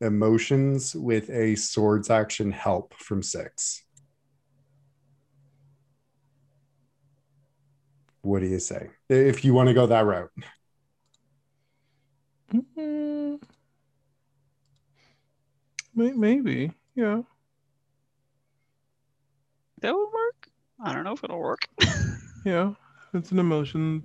emotions 0.00 0.94
with 0.96 1.30
a 1.30 1.54
swords 1.54 2.10
action 2.10 2.50
help 2.50 2.94
from 2.94 3.22
six. 3.22 3.84
What 8.22 8.40
do 8.40 8.46
you 8.46 8.58
say? 8.60 8.90
If 9.08 9.44
you 9.44 9.54
want 9.54 9.68
to 9.68 9.74
go 9.74 9.86
that 9.86 10.04
route, 10.04 10.30
Mm, 12.52 13.40
may- 15.94 16.12
Maybe, 16.12 16.72
yeah. 16.94 17.22
That 19.80 19.94
would 19.94 20.10
work. 20.12 20.41
I 20.82 20.92
don't 20.92 21.04
know 21.04 21.12
if 21.12 21.24
it'll 21.24 21.38
work. 21.40 21.66
Yeah, 22.44 22.74
it's 23.14 23.30
an 23.30 23.38
emotion 23.38 24.02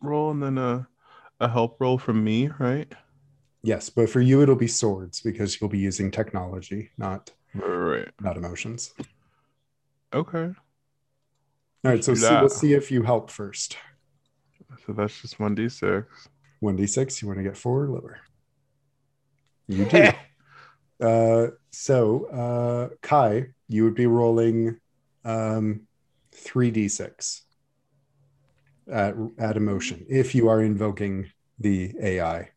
roll 0.00 0.30
and 0.30 0.42
then 0.42 0.58
a 0.58 0.88
a 1.40 1.48
help 1.48 1.76
roll 1.80 1.98
from 1.98 2.24
me, 2.24 2.48
right? 2.58 2.92
yes, 3.62 3.90
but 3.90 4.08
for 4.08 4.20
you, 4.20 4.42
it'll 4.42 4.56
be 4.56 4.68
swords 4.68 5.20
because 5.20 5.60
you'll 5.60 5.70
be 5.70 5.78
using 5.78 6.10
technology, 6.10 6.90
not 6.98 7.30
Right. 7.54 8.08
not 8.20 8.36
emotions. 8.36 8.94
Okay. 10.12 10.52
All 11.84 11.92
right, 11.92 12.02
so 12.02 12.14
do 12.14 12.20
see, 12.20 12.34
we'll 12.36 12.48
see 12.48 12.72
if 12.72 12.90
you 12.90 13.02
help 13.02 13.30
first. 13.30 13.76
So 14.86 14.92
that's 14.92 15.20
just 15.20 15.38
one 15.38 15.54
d 15.54 15.68
six. 15.68 16.28
1d6, 16.60 17.22
you 17.22 17.28
want 17.28 17.38
to 17.38 17.44
get 17.44 17.56
four 17.56 17.84
or 17.84 17.90
lower? 17.90 18.18
You 19.68 19.84
do. 21.00 21.06
uh, 21.06 21.48
so, 21.70 22.24
uh, 22.26 22.94
Kai, 23.02 23.48
you 23.68 23.84
would 23.84 23.94
be 23.94 24.06
rolling 24.06 24.78
um, 25.24 25.86
3d6 26.36 27.42
at, 28.90 29.14
at 29.38 29.56
emotion 29.56 30.04
if 30.08 30.34
you 30.34 30.48
are 30.48 30.62
invoking 30.62 31.30
the 31.58 31.92
AI, 32.00 32.50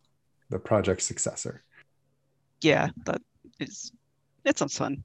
the 0.50 0.60
project 0.60 1.02
successor. 1.02 1.64
Yeah, 2.62 2.90
that 3.06 3.22
is. 3.60 3.92
It 4.46 4.58
sounds 4.58 4.78
fun. 4.78 5.04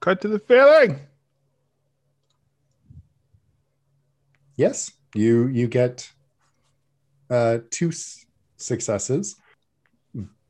Cut 0.00 0.20
to 0.20 0.28
the 0.28 0.38
failing. 0.38 1.00
Yes, 4.56 4.92
you 5.14 5.46
you 5.46 5.68
get 5.68 6.10
uh, 7.30 7.58
two 7.70 7.88
s- 7.88 8.21
successes. 8.62 9.36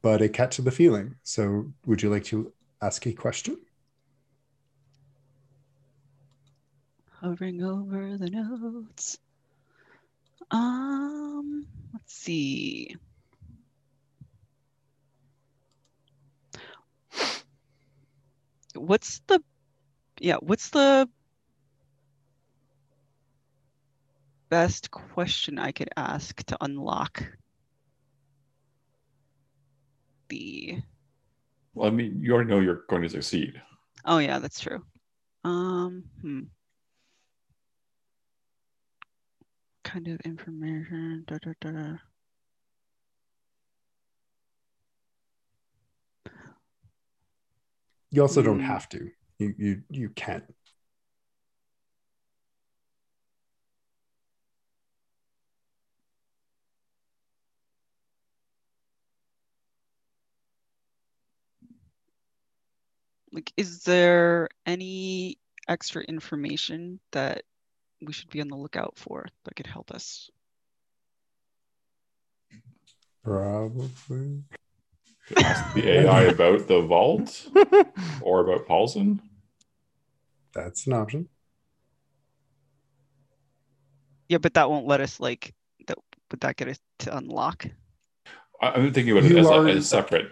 but 0.02 0.20
it 0.20 0.32
catches 0.32 0.64
the 0.64 0.70
feeling. 0.70 1.14
So, 1.22 1.72
would 1.86 2.02
you 2.02 2.10
like 2.10 2.24
to 2.24 2.52
ask 2.80 3.06
a 3.06 3.12
question? 3.12 3.56
Hovering 7.20 7.62
over 7.62 8.18
the 8.18 8.28
notes. 8.28 9.18
Um, 10.50 11.66
let's 11.92 12.12
see. 12.12 12.96
What's 18.74 19.20
the 19.28 19.40
yeah, 20.20 20.36
what's 20.40 20.70
the 20.70 21.08
best 24.48 24.90
question 24.90 25.58
I 25.58 25.72
could 25.72 25.90
ask 25.96 26.42
to 26.44 26.58
unlock 26.60 27.24
the 30.32 30.82
Well, 31.74 31.88
I 31.88 31.90
mean, 31.90 32.18
you 32.22 32.32
already 32.32 32.48
know 32.50 32.60
you're 32.60 32.84
going 32.88 33.02
to 33.02 33.08
succeed. 33.08 33.60
Oh 34.04 34.18
yeah, 34.18 34.38
that's 34.38 34.60
true. 34.60 34.84
Um, 35.44 36.04
hmm. 36.20 36.40
Kind 39.84 40.08
of 40.08 40.18
information. 40.24 41.24
Da, 41.28 41.38
da, 41.38 41.52
da. 41.60 41.98
You 48.10 48.22
also 48.22 48.42
don't 48.42 48.60
Hmm. 48.60 48.66
have 48.66 48.88
to. 48.90 49.10
You 49.38 49.54
you 49.58 49.82
you 49.90 50.08
can. 50.10 50.42
Like, 63.32 63.52
is 63.56 63.82
there 63.84 64.48
any 64.66 65.38
extra 65.68 66.02
information 66.02 67.00
that 67.12 67.42
we 68.00 68.12
should 68.12 68.28
be 68.30 68.40
on 68.40 68.48
the 68.48 68.56
lookout 68.56 68.94
for 68.96 69.26
that 69.44 69.56
could 69.56 69.66
help 69.66 69.90
us? 69.90 70.30
Probably. 73.24 74.42
Ask 75.36 75.74
the 75.74 75.88
AI 75.88 76.22
about 76.24 76.66
the 76.66 76.82
vault 76.82 77.48
or 78.20 78.40
about 78.40 78.66
Paulson. 78.66 79.22
That's 80.52 80.86
an 80.86 80.92
option. 80.92 81.28
Yeah, 84.28 84.38
but 84.38 84.54
that 84.54 84.68
won't 84.68 84.86
let 84.86 85.00
us 85.00 85.20
like 85.20 85.54
that. 85.86 85.96
Would 86.30 86.40
that 86.40 86.56
get 86.56 86.68
us 86.68 86.80
to 87.00 87.16
unlock? 87.16 87.66
I- 88.60 88.70
I'm 88.72 88.92
thinking 88.92 89.16
about 89.16 89.30
it 89.30 89.36
as, 89.38 89.46
are- 89.46 89.66
a, 89.66 89.70
as 89.72 89.88
separate. 89.88 90.30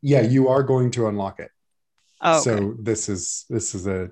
Yeah, 0.00 0.22
you 0.22 0.48
are 0.48 0.62
going 0.62 0.90
to 0.92 1.08
unlock 1.08 1.38
it. 1.40 1.50
Oh, 2.20 2.40
okay. 2.40 2.50
So 2.50 2.74
this 2.78 3.08
is 3.08 3.44
this 3.48 3.74
is 3.74 3.86
a 3.86 4.10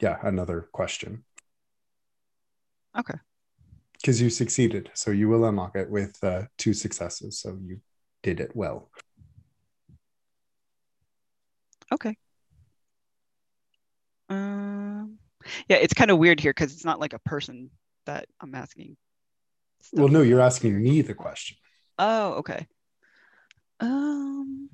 yeah, 0.00 0.18
another 0.22 0.68
question. 0.72 1.24
Okay. 2.98 3.18
Because 3.94 4.20
you 4.20 4.30
succeeded. 4.30 4.90
So 4.94 5.10
you 5.10 5.28
will 5.28 5.44
unlock 5.46 5.76
it 5.76 5.90
with 5.90 6.22
uh, 6.22 6.42
two 6.58 6.74
successes. 6.74 7.40
So 7.40 7.58
you 7.62 7.80
did 8.22 8.40
it 8.40 8.54
well. 8.54 8.90
Okay. 11.92 12.16
Um, 14.28 15.18
yeah, 15.68 15.76
it's 15.76 15.94
kind 15.94 16.10
of 16.10 16.18
weird 16.18 16.40
here 16.40 16.52
because 16.52 16.72
it's 16.72 16.84
not 16.84 17.00
like 17.00 17.12
a 17.12 17.18
person 17.20 17.70
that 18.06 18.26
I'm 18.40 18.54
asking. 18.54 18.96
Well, 19.92 20.08
no, 20.08 20.22
you're 20.22 20.40
asking 20.40 20.82
me 20.82 21.02
the 21.02 21.14
question. 21.14 21.56
Oh, 21.98 22.34
okay. 22.34 22.66
Um. 23.80 24.68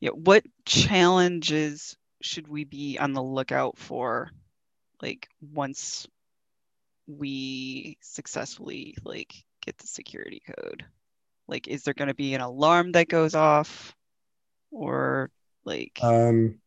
Yeah, 0.00 0.10
what 0.10 0.44
challenges 0.64 1.96
should 2.22 2.48
we 2.48 2.64
be 2.64 2.98
on 2.98 3.12
the 3.12 3.22
lookout 3.22 3.78
for, 3.78 4.30
like 5.02 5.28
once 5.40 6.06
we 7.06 7.96
successfully 8.00 8.96
like 9.04 9.34
get 9.64 9.78
the 9.78 9.86
security 9.86 10.42
code? 10.46 10.84
Like, 11.48 11.66
is 11.66 11.82
there 11.82 11.94
going 11.94 12.08
to 12.08 12.14
be 12.14 12.34
an 12.34 12.42
alarm 12.42 12.92
that 12.92 13.08
goes 13.08 13.34
off, 13.34 13.94
or 14.70 15.30
like? 15.64 15.98
Um, 16.02 16.60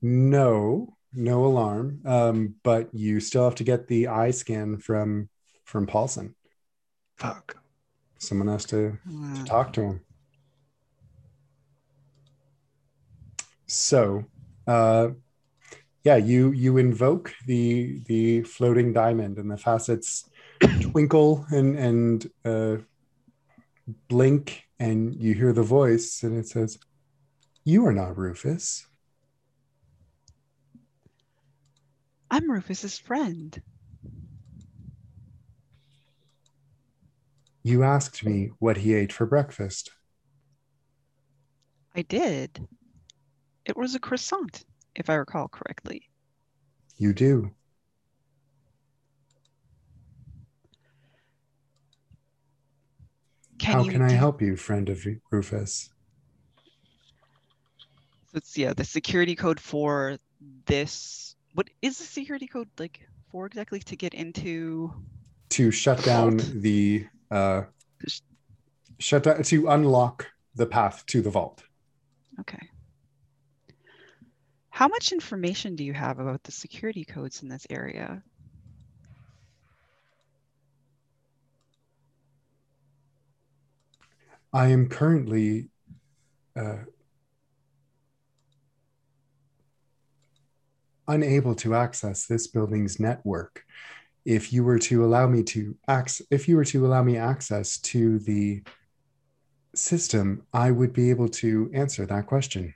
no, 0.00 0.96
no 1.12 1.44
alarm. 1.44 2.00
Um, 2.06 2.54
but 2.62 2.88
you 2.94 3.20
still 3.20 3.44
have 3.44 3.56
to 3.56 3.64
get 3.64 3.86
the 3.86 4.08
eye 4.08 4.30
scan 4.30 4.78
from 4.78 5.28
from 5.64 5.86
Paulson. 5.86 6.34
Fuck. 7.16 7.56
Someone 8.18 8.48
has 8.48 8.64
to 8.66 8.98
to 9.36 9.44
talk 9.44 9.74
to 9.74 9.82
him. 9.82 10.00
So, 13.70 14.24
uh, 14.66 15.10
yeah, 16.02 16.16
you 16.16 16.50
you 16.50 16.76
invoke 16.76 17.32
the 17.46 18.00
the 18.06 18.42
floating 18.42 18.92
diamond, 18.92 19.38
and 19.38 19.48
the 19.48 19.56
facets 19.56 20.28
twinkle 20.80 21.46
and 21.50 21.78
and 21.78 22.30
uh, 22.44 22.78
blink, 24.08 24.64
and 24.80 25.14
you 25.14 25.34
hear 25.34 25.52
the 25.52 25.62
voice, 25.62 26.24
and 26.24 26.36
it 26.36 26.48
says, 26.48 26.78
"You 27.64 27.86
are 27.86 27.92
not 27.92 28.18
Rufus." 28.18 28.88
I'm 32.28 32.50
Rufus's 32.50 32.98
friend. 32.98 33.62
You 37.62 37.84
asked 37.84 38.24
me 38.24 38.50
what 38.58 38.78
he 38.78 38.94
ate 38.94 39.12
for 39.12 39.26
breakfast. 39.26 39.92
I 41.94 42.02
did. 42.02 42.66
It 43.64 43.76
was 43.76 43.94
a 43.94 44.00
croissant, 44.00 44.64
if 44.94 45.10
I 45.10 45.14
recall 45.14 45.48
correctly. 45.48 46.08
You 46.96 47.12
do. 47.12 47.50
Can 53.58 53.74
How 53.74 53.84
can 53.84 54.02
I 54.02 54.10
help 54.12 54.40
you, 54.40 54.56
friend 54.56 54.88
of 54.88 55.06
Rufus? 55.30 55.90
So 58.32 58.36
it's 58.36 58.56
yeah, 58.56 58.72
the 58.72 58.84
security 58.84 59.34
code 59.34 59.60
for 59.60 60.16
this. 60.66 61.36
What 61.54 61.68
is 61.82 61.98
the 61.98 62.04
security 62.04 62.46
code 62.46 62.68
like 62.78 63.00
for 63.30 63.46
exactly 63.46 63.80
to 63.80 63.96
get 63.96 64.14
into? 64.14 64.92
To 65.50 65.70
shut 65.70 66.02
down 66.04 66.40
the 66.54 67.06
uh, 67.30 67.62
shut 68.98 69.24
down 69.24 69.42
to 69.42 69.68
unlock 69.68 70.26
the 70.54 70.66
path 70.66 71.04
to 71.06 71.20
the 71.20 71.30
vault. 71.30 71.62
Okay. 72.40 72.68
How 74.80 74.88
much 74.88 75.12
information 75.12 75.76
do 75.76 75.84
you 75.84 75.92
have 75.92 76.20
about 76.20 76.42
the 76.42 76.52
security 76.52 77.04
codes 77.04 77.42
in 77.42 77.50
this 77.50 77.66
area? 77.68 78.22
I 84.54 84.68
am 84.68 84.88
currently 84.88 85.68
uh, 86.56 86.78
unable 91.06 91.54
to 91.56 91.74
access 91.74 92.24
this 92.24 92.46
building's 92.46 92.98
network. 92.98 93.66
If 94.24 94.50
you 94.50 94.64
were 94.64 94.78
to 94.78 95.04
allow 95.04 95.26
me 95.26 95.42
to 95.42 95.76
access, 95.88 96.26
if 96.30 96.48
you 96.48 96.56
were 96.56 96.64
to 96.64 96.86
allow 96.86 97.02
me 97.02 97.18
access 97.18 97.76
to 97.80 98.18
the 98.20 98.62
system, 99.74 100.46
I 100.54 100.70
would 100.70 100.94
be 100.94 101.10
able 101.10 101.28
to 101.28 101.70
answer 101.74 102.06
that 102.06 102.26
question. 102.26 102.72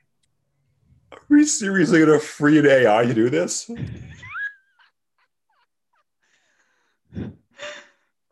Are 1.15 1.20
we 1.28 1.47
seriously 1.47 2.01
going 2.01 2.19
to 2.19 2.24
free 2.24 2.59
an 2.59 2.66
AI 2.66 3.07
to 3.07 3.15
do 3.15 3.31
this? 3.31 3.70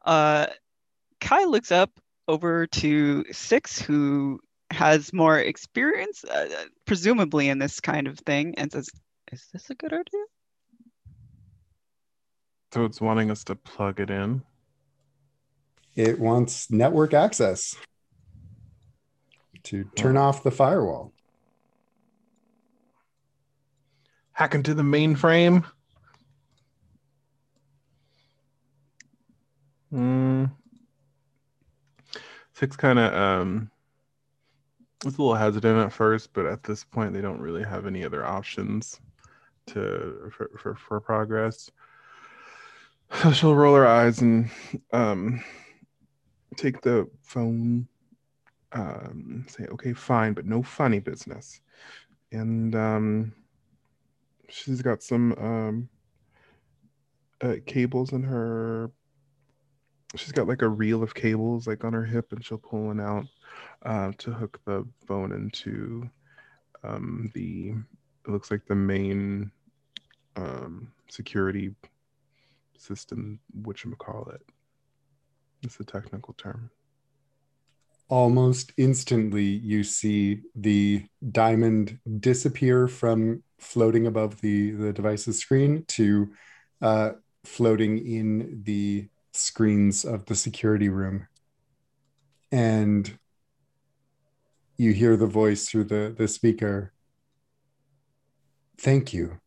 Uh, 0.05 0.47
Kai 1.21 1.45
looks 1.45 1.71
up 1.71 1.91
over 2.27 2.67
to 2.67 3.25
Six, 3.31 3.81
who 3.81 4.41
has 4.71 5.13
more 5.13 5.39
experience, 5.39 6.25
uh, 6.25 6.49
presumably 6.87 7.49
in 7.49 7.59
this 7.59 7.79
kind 7.81 8.09
of 8.09 8.19
thing, 8.21 8.57
and 8.57 8.73
says, 8.73 8.89
"Is 9.31 9.47
this 9.53 9.71
a 9.71 9.75
good 9.75 9.93
idea?" 9.93 10.25
So 12.73 12.85
it's 12.85 13.01
wanting 13.01 13.31
us 13.31 13.45
to 13.45 13.55
plug 13.55 14.01
it 14.01 14.11
in. 14.11 14.43
It 15.95 16.19
wants 16.19 16.71
network 16.71 17.15
access 17.15 17.77
to 19.65 19.85
turn 19.95 20.17
off 20.17 20.43
the 20.43 20.51
firewall. 20.51 21.13
Hack 24.33 24.55
into 24.55 24.75
the 24.75 24.83
mainframe. 24.83 25.65
Hmm. 29.91 30.47
Six 32.55 32.77
kind 32.77 32.99
of 32.99 33.13
um 33.13 33.71
was 35.05 35.19
a 35.19 35.21
little 35.21 35.35
hesitant 35.35 35.79
at 35.79 35.93
first, 35.93 36.33
but 36.33 36.47
at 36.47 36.63
this 36.63 36.85
point 36.85 37.13
they 37.13 37.21
don't 37.21 37.41
really 37.41 37.65
have 37.65 37.87
any 37.87 38.05
other 38.05 38.25
options 38.25 39.01
to 39.67 40.31
for 40.35 40.51
for, 40.59 40.75
for 40.77 41.01
progress. 41.01 41.71
So 43.21 43.31
she'll 43.33 43.55
roll 43.55 43.75
her 43.75 43.87
eyes 43.87 44.23
and 44.23 44.49
um, 44.93 45.45
take 46.57 46.81
the 46.81 47.09
phone, 47.23 47.87
um, 48.73 49.45
say, 49.49 49.67
okay, 49.67 49.93
fine, 49.93 50.33
but 50.33 50.47
no 50.47 50.63
funny 50.63 50.99
business. 50.99 51.61
And 52.33 52.75
um, 52.75 53.35
she's 54.53 54.83
got 54.83 55.03
some 55.03 55.33
um, 55.33 55.89
uh, 57.41 57.57
cables 57.67 58.13
in 58.13 58.23
her. 58.23 58.91
She's 60.15 60.33
got 60.33 60.47
like 60.47 60.63
a 60.63 60.69
reel 60.69 61.03
of 61.03 61.15
cables 61.15 61.67
like 61.67 61.85
on 61.85 61.95
her 61.95 62.05
hip, 62.05 62.33
and 62.33 62.45
she'll 62.45 62.59
pull 62.59 62.85
one 62.85 63.01
out 63.01 63.27
uh, 63.85 64.13
to 64.19 64.33
hook 64.33 64.61
the 64.67 64.87
phone 65.07 65.33
into 65.33 66.09
um, 66.85 67.31
the. 67.35 67.75
It 68.25 68.31
looks 68.31 68.51
like 68.51 68.67
the 68.67 68.75
main 68.75 69.51
um, 70.37 70.93
security 71.09 71.75
system, 72.79 73.41
which 73.63 73.85
call 73.97 74.29
it. 74.33 74.43
It's 75.65 75.81
a 75.81 75.85
technical 75.85 76.35
term. 76.35 76.71
Almost 78.09 78.73
instantly, 78.77 79.45
you 79.45 79.83
see 79.83 80.43
the 80.55 81.07
diamond 81.31 81.99
disappear 82.21 82.87
from 82.87 83.43
floating 83.63 84.07
above 84.07 84.41
the, 84.41 84.73
the 84.73 84.93
device's 84.93 85.39
screen 85.39 85.85
to 85.87 86.33
uh, 86.81 87.13
floating 87.45 87.99
in 87.99 88.63
the 88.65 89.09
screens 89.33 90.05
of 90.05 90.27
the 90.27 90.35
security 90.35 90.89
room. 90.89 91.27
And 92.51 93.19
you 94.77 94.93
hear 94.93 95.17
the 95.17 95.27
voice 95.27 95.69
through 95.69 95.85
the, 95.85 96.15
the 96.17 96.29
speaker. 96.29 96.93
Thank 98.79 99.13
you. 99.13 99.39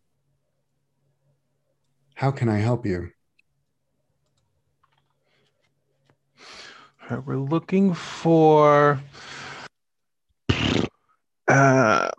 How 2.15 2.31
can 2.31 2.47
I 2.47 2.59
help 2.59 2.85
you? 2.85 3.11
We're 7.25 7.37
looking 7.37 7.93
for 7.93 8.99
uh, 11.47 12.09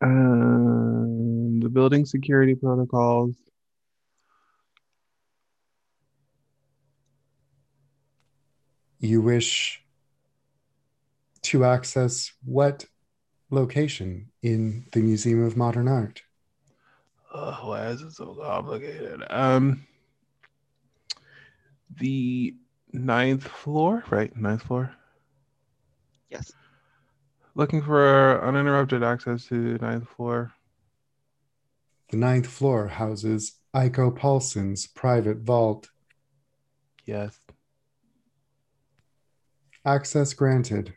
um, 0.00 1.60
the 1.60 1.68
building 1.68 2.04
security 2.04 2.54
protocols. 2.54 3.36
You 9.00 9.22
wish 9.22 9.82
to 11.42 11.64
access 11.64 12.32
what 12.44 12.84
location 13.50 14.30
in 14.42 14.86
the 14.92 15.00
Museum 15.00 15.44
of 15.44 15.56
Modern 15.56 15.88
Art? 15.88 16.22
Oh, 17.32 17.68
why 17.68 17.86
is 17.88 18.02
it 18.02 18.12
so 18.12 18.34
complicated? 18.34 19.22
Um, 19.30 19.86
the 21.96 22.54
ninth 22.92 23.46
floor, 23.46 24.04
right? 24.10 24.34
Ninth 24.36 24.62
floor. 24.62 24.92
Yes. 26.30 26.52
Looking 27.58 27.82
for 27.82 28.40
uninterrupted 28.44 29.02
access 29.02 29.46
to 29.46 29.76
the 29.76 29.84
ninth 29.84 30.08
floor. 30.08 30.52
The 32.10 32.16
ninth 32.16 32.46
floor 32.46 32.86
houses 32.86 33.56
Iko 33.74 34.14
Paulson's 34.14 34.86
private 34.86 35.38
vault. 35.38 35.90
Yes. 37.04 37.36
Access 39.84 40.34
granted. 40.34 40.94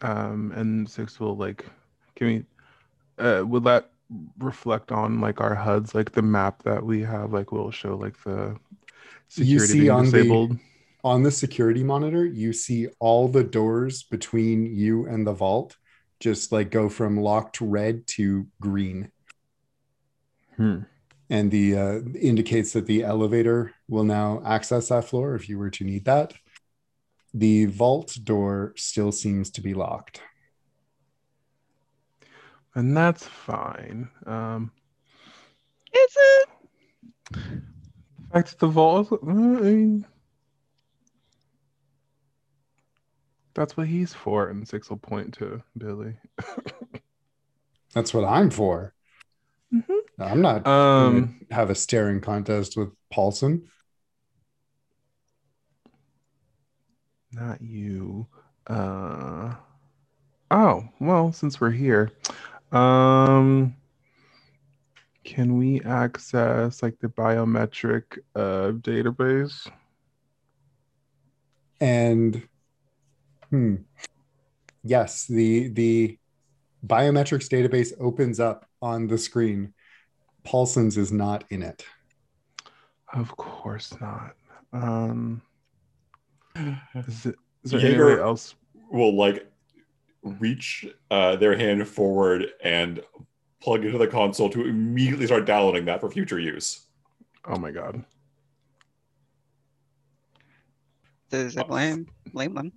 Um, 0.00 0.52
and 0.54 0.88
six 0.88 1.18
will 1.18 1.36
like, 1.36 1.66
can 2.14 2.26
we, 2.28 2.44
uh, 3.18 3.44
would 3.44 3.64
that 3.64 3.90
reflect 4.38 4.92
on 4.92 5.20
like 5.20 5.40
our 5.40 5.56
HUDs, 5.56 5.96
like 5.96 6.12
the 6.12 6.22
map 6.22 6.62
that 6.62 6.84
we 6.84 7.00
have, 7.00 7.32
like 7.32 7.50
will 7.50 7.72
show 7.72 7.96
like 7.96 8.22
the 8.22 8.56
security 9.26 9.52
you 9.52 9.58
see 9.58 9.80
being 9.80 9.90
on 9.90 10.04
disabled. 10.04 10.52
the 10.52 10.58
on 11.04 11.22
the 11.22 11.30
security 11.30 11.84
monitor, 11.84 12.24
you 12.24 12.52
see 12.52 12.88
all 12.98 13.28
the 13.28 13.44
doors 13.44 14.02
between 14.04 14.64
you 14.74 15.06
and 15.06 15.26
the 15.26 15.32
vault 15.32 15.76
just 16.18 16.50
like 16.50 16.70
go 16.70 16.88
from 16.88 17.20
locked 17.20 17.60
red 17.60 18.06
to 18.06 18.46
green. 18.60 19.10
Hmm. 20.56 20.78
And 21.28 21.50
the 21.50 21.76
uh, 21.76 22.00
indicates 22.18 22.72
that 22.72 22.86
the 22.86 23.02
elevator 23.04 23.72
will 23.88 24.04
now 24.04 24.42
access 24.46 24.88
that 24.88 25.04
floor 25.04 25.34
if 25.34 25.48
you 25.48 25.58
were 25.58 25.70
to 25.70 25.84
need 25.84 26.06
that. 26.06 26.32
The 27.34 27.66
vault 27.66 28.16
door 28.22 28.72
still 28.76 29.12
seems 29.12 29.50
to 29.50 29.60
be 29.60 29.74
locked. 29.74 30.22
and 32.74 32.96
that's 32.96 33.26
fine. 33.26 34.08
Um, 34.26 34.72
Is 35.92 36.16
it? 36.16 36.48
the 37.32 37.40
fact 38.32 38.50
that 38.50 38.58
the 38.58 38.66
vault, 38.68 39.08
I 39.22 39.32
mean, 39.32 40.06
that's 43.54 43.76
what 43.76 43.86
he's 43.86 44.12
for, 44.12 44.48
and 44.48 44.66
six 44.66 44.90
will 44.90 44.96
point 44.96 45.34
to 45.34 45.62
Billy. 45.76 46.16
That's 47.94 48.12
what 48.12 48.24
I'm 48.24 48.50
for. 48.50 48.92
Mhm. 49.72 50.00
I'm 50.18 50.40
not 50.42 50.66
Um, 50.66 51.46
have 51.50 51.70
a 51.70 51.74
staring 51.74 52.20
contest 52.20 52.76
with 52.76 52.90
Paulson. 53.10 53.68
not 57.32 57.60
you. 57.60 58.26
Uh, 58.66 59.54
oh 60.50 60.88
well, 61.00 61.32
since 61.32 61.60
we're 61.60 61.70
here, 61.70 62.10
um, 62.72 63.74
can 65.24 65.56
we 65.56 65.80
access 65.82 66.82
like 66.82 66.98
the 67.00 67.08
biometric 67.08 68.18
uh 68.36 68.72
database? 68.80 69.68
And 71.80 72.46
hmm, 73.54 73.74
yes, 74.82 75.26
the 75.26 75.68
the 75.68 76.18
biometrics 76.84 77.48
database 77.48 77.92
opens 78.00 78.40
up 78.40 78.66
on 78.82 79.06
the 79.06 79.16
screen. 79.16 79.72
Paulson's 80.42 80.98
is 80.98 81.12
not 81.12 81.44
in 81.50 81.62
it. 81.62 81.84
Of 83.12 83.36
course 83.36 83.94
not. 84.00 84.34
Um, 84.72 85.40
is, 86.56 87.26
it, 87.26 87.36
is 87.62 87.70
there 87.70 87.80
Jaeger- 87.80 88.08
anybody 88.10 88.22
else? 88.22 88.56
will 88.90 89.16
like 89.16 89.46
reach 90.22 90.86
uh, 91.10 91.36
their 91.36 91.56
hand 91.56 91.86
forward 91.88 92.46
and 92.62 93.02
plug 93.60 93.84
into 93.84 93.98
the 93.98 94.06
console 94.06 94.50
to 94.50 94.66
immediately 94.66 95.26
start 95.26 95.46
downloading 95.46 95.84
that 95.84 96.00
for 96.00 96.10
future 96.10 96.38
use. 96.38 96.86
Oh 97.46 97.56
my 97.56 97.70
god. 97.70 98.04
Does 101.30 101.56
it 101.56 101.66
blame 101.66 102.06
blame 102.32 102.54
them? 102.54 102.72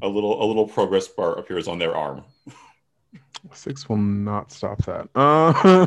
A 0.00 0.08
little 0.08 0.42
a 0.42 0.46
little 0.46 0.66
progress 0.66 1.08
bar 1.08 1.38
appears 1.38 1.68
on 1.68 1.78
their 1.78 1.94
arm. 1.94 2.24
Six 3.52 3.88
will 3.88 3.96
not 3.96 4.52
stop 4.52 4.78
that. 4.84 5.08
Uh, 5.14 5.86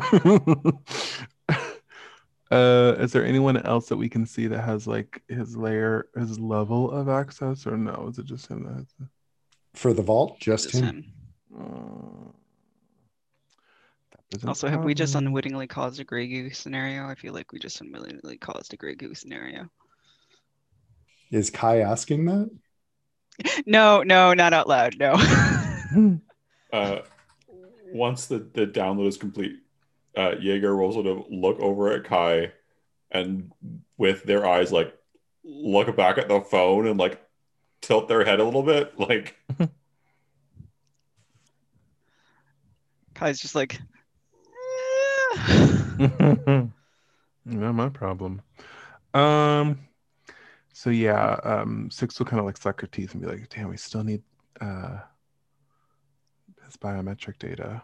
uh, 2.54 2.94
is 2.98 3.12
there 3.12 3.24
anyone 3.24 3.56
else 3.56 3.88
that 3.88 3.96
we 3.96 4.08
can 4.08 4.26
see 4.26 4.46
that 4.46 4.60
has 4.62 4.86
like 4.86 5.22
his 5.28 5.56
layer, 5.56 6.08
his 6.14 6.38
level 6.38 6.90
of 6.90 7.08
access, 7.08 7.66
or 7.66 7.76
no? 7.76 8.08
Is 8.10 8.18
it 8.18 8.26
just 8.26 8.46
him 8.46 8.64
that 8.64 8.74
has? 8.74 9.08
For 9.74 9.92
the 9.92 10.02
vault, 10.02 10.38
just 10.38 10.70
Just 10.70 10.76
him. 10.76 10.84
him. 10.84 11.04
Uh, 11.58 12.30
that 14.12 14.20
doesn't 14.30 14.48
Also, 14.48 14.68
have 14.68 14.84
we 14.84 14.94
just 14.94 15.14
unwittingly 15.14 15.66
caused 15.66 16.00
a 16.00 16.04
grey 16.04 16.26
goo 16.26 16.50
scenario? 16.50 17.06
I 17.06 17.14
feel 17.14 17.32
like 17.32 17.52
we 17.52 17.58
just 17.58 17.80
unwittingly 17.80 18.38
caused 18.38 18.72
a 18.74 18.76
grey 18.76 18.94
goo 18.94 19.14
scenario. 19.14 19.68
Is 21.30 21.50
Kai 21.50 21.80
asking 21.80 22.26
that? 22.26 22.50
No, 23.66 24.02
no, 24.02 24.34
not 24.34 24.52
out 24.52 24.68
loud. 24.68 24.96
No. 24.98 26.20
Uh, 26.72 27.00
once 27.92 28.26
the, 28.26 28.38
the 28.52 28.66
download 28.66 29.06
is 29.06 29.16
complete, 29.16 29.60
uh, 30.16 30.32
Jaeger 30.38 30.76
will 30.76 30.92
sort 30.92 31.06
of 31.06 31.24
look 31.30 31.58
over 31.60 31.92
at 31.92 32.04
Kai 32.04 32.52
and 33.10 33.52
with 33.96 34.24
their 34.24 34.44
eyes 34.44 34.72
like 34.72 34.92
look 35.44 35.94
back 35.96 36.18
at 36.18 36.28
the 36.28 36.40
phone 36.40 36.86
and 36.88 36.98
like 36.98 37.24
tilt 37.80 38.08
their 38.08 38.24
head 38.24 38.40
a 38.40 38.44
little 38.44 38.64
bit. 38.64 38.98
Like 38.98 39.36
Kai's 43.14 43.40
just 43.40 43.54
like. 43.54 43.80
"Eh." 45.98 46.66
Not 47.44 47.72
my 47.72 47.88
problem. 47.88 48.42
Um. 49.14 49.78
So 50.76 50.90
yeah, 50.90 51.40
um, 51.42 51.88
six 51.90 52.18
will 52.18 52.26
kind 52.26 52.38
of 52.38 52.44
like 52.44 52.58
suck 52.58 52.82
her 52.82 52.86
teeth 52.86 53.14
and 53.14 53.22
be 53.22 53.26
like, 53.26 53.48
"Damn, 53.48 53.70
we 53.70 53.78
still 53.78 54.04
need 54.04 54.22
uh 54.60 54.98
his 56.66 56.76
biometric 56.76 57.38
data 57.38 57.82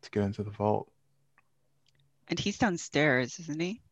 to 0.00 0.10
get 0.10 0.22
into 0.22 0.42
the 0.42 0.50
vault." 0.50 0.90
and 2.28 2.38
he's 2.38 2.56
downstairs, 2.56 3.38
isn't 3.38 3.60
he? 3.60 3.82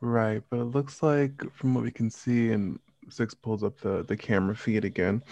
Right, 0.00 0.40
but 0.50 0.60
it 0.60 0.66
looks 0.66 1.02
like 1.02 1.42
from 1.52 1.74
what 1.74 1.82
we 1.82 1.90
can 1.90 2.08
see, 2.08 2.52
and 2.52 2.78
Six 3.08 3.34
pulls 3.34 3.64
up 3.64 3.80
the 3.80 4.04
the 4.04 4.16
camera 4.16 4.54
feed 4.54 4.84
again. 4.84 5.24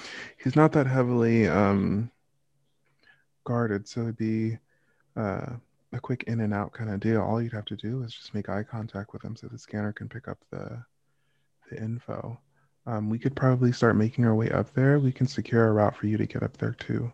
He's 0.43 0.57
not 0.57 0.73
that 0.73 0.89
heavily 0.89 1.47
um 1.47 2.11
guarded, 3.44 3.86
so 3.86 4.01
it'd 4.01 4.16
be 4.16 4.59
uh 5.15 5.47
a 5.93 6.01
quick 6.01 6.24
in 6.24 6.40
and 6.40 6.52
out 6.52 6.73
kind 6.73 6.90
of 6.90 6.98
deal. 6.98 7.23
All 7.23 7.40
you'd 7.40 7.52
have 7.52 7.66
to 7.66 7.77
do 7.77 8.02
is 8.02 8.12
just 8.12 8.35
make 8.35 8.48
eye 8.48 8.65
contact 8.65 9.12
with 9.12 9.23
him 9.23 9.36
so 9.36 9.47
the 9.47 9.59
scanner 9.59 9.93
can 9.93 10.09
pick 10.09 10.27
up 10.27 10.39
the 10.51 10.85
the 11.70 11.76
info. 11.82 12.38
Um, 12.86 13.09
we 13.09 13.18
could 13.18 13.34
probably 13.36 13.72
start 13.72 13.97
making 13.97 14.24
our 14.24 14.34
way 14.34 14.51
up 14.51 14.72
there. 14.74 14.98
We 14.98 15.12
can 15.12 15.26
secure 15.26 15.68
a 15.68 15.72
route 15.72 15.97
for 15.97 16.06
you 16.06 16.16
to 16.18 16.26
get 16.26 16.42
up 16.42 16.56
there 16.59 16.72
too. 16.72 17.10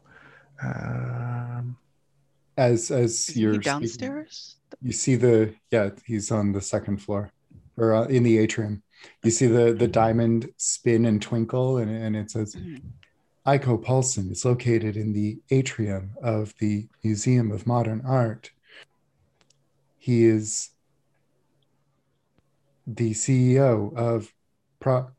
Um, 0.63 1.77
As 2.57 2.91
as 2.91 3.29
Is 3.29 3.37
you're 3.37 3.55
speaking- 3.55 3.63
downstairs? 3.81 4.57
you 4.83 4.93
see 4.93 5.15
the 5.15 5.55
yeah 5.71 5.91
he's 6.05 6.31
on 6.31 6.53
the 6.53 6.61
second 6.61 6.97
floor 7.03 7.31
or 7.77 7.95
uh, 7.95 8.05
in 8.07 8.23
the 8.25 8.37
atrium 8.37 8.83
you 9.23 9.31
see 9.31 9.47
the 9.47 9.73
the 9.73 9.87
diamond 9.87 10.51
spin 10.57 11.05
and 11.07 11.23
twinkle 11.23 11.77
and, 11.79 11.91
and 11.91 12.17
it 12.17 12.31
says 12.31 12.55
Mhm. 12.57 12.83
Iko 13.47 13.81
Paulson 13.83 14.31
is 14.33 14.45
located 14.45 14.97
in 14.97 15.13
the 15.13 15.39
atrium 15.51 16.11
of 16.23 16.53
the 16.59 16.89
Museum 17.05 17.53
of 17.53 17.65
Modern 17.67 18.01
Art. 18.05 18.51
He 19.99 20.25
is 20.25 20.71
the 22.87 23.13
CEO 23.13 23.95
of 23.95 24.33
Proc 24.87 25.13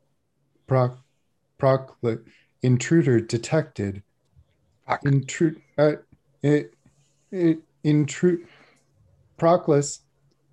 Proc 0.66 0.98
Proc 1.58 1.98
Intruder 2.62 3.20
Detected. 3.20 4.02
Fuck. 4.86 5.04
Intrude 5.04 5.60
uh, 5.76 5.96
it 6.42 6.72
it 7.30 7.58
intrude 7.84 8.46
Proclus 9.36 10.00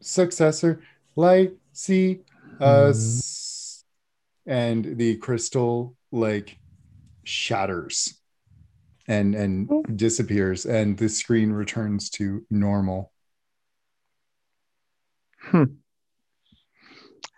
successor 0.02 0.82
light 1.16 1.54
see 1.72 2.20
us 2.60 3.86
and 4.46 4.98
the 4.98 5.16
crystal 5.16 5.96
like 6.12 6.60
shatters 7.24 8.20
and 9.08 9.34
and 9.34 9.98
disappears 9.98 10.66
and 10.66 10.98
the 10.98 11.08
screen 11.08 11.54
returns 11.54 12.10
to 12.10 12.46
normal 12.50 13.14
hmm. 15.40 15.64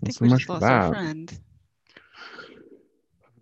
I 0.01 0.05
think 0.05 0.13
so 0.17 0.25
we 0.25 0.29
just 0.29 0.45
for 0.45 0.53
lost 0.53 0.63
our 0.63 0.89
friend. 0.89 1.39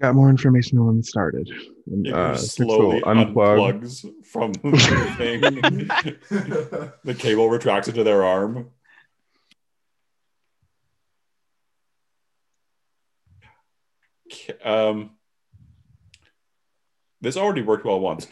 Got 0.02 0.16
more 0.16 0.30
information 0.30 0.78
on 0.78 0.88
when 0.88 1.00
it 1.00 1.06
started. 1.06 1.50
And, 1.88 2.06
It 2.06 2.14
uh, 2.14 2.36
slowly 2.36 3.02
unplug. 3.02 3.80
unplugs 3.82 4.26
from 4.26 4.52
the 4.54 5.14
thing. 5.18 5.42
the 7.06 7.14
cable 7.14 7.50
retracts 7.50 7.88
into 7.88 8.04
their 8.04 8.24
arm. 8.24 8.72
Um, 14.64 15.12
this 17.22 17.38
already 17.38 17.62
worked 17.62 17.86
well 17.86 18.00
once. 18.00 18.28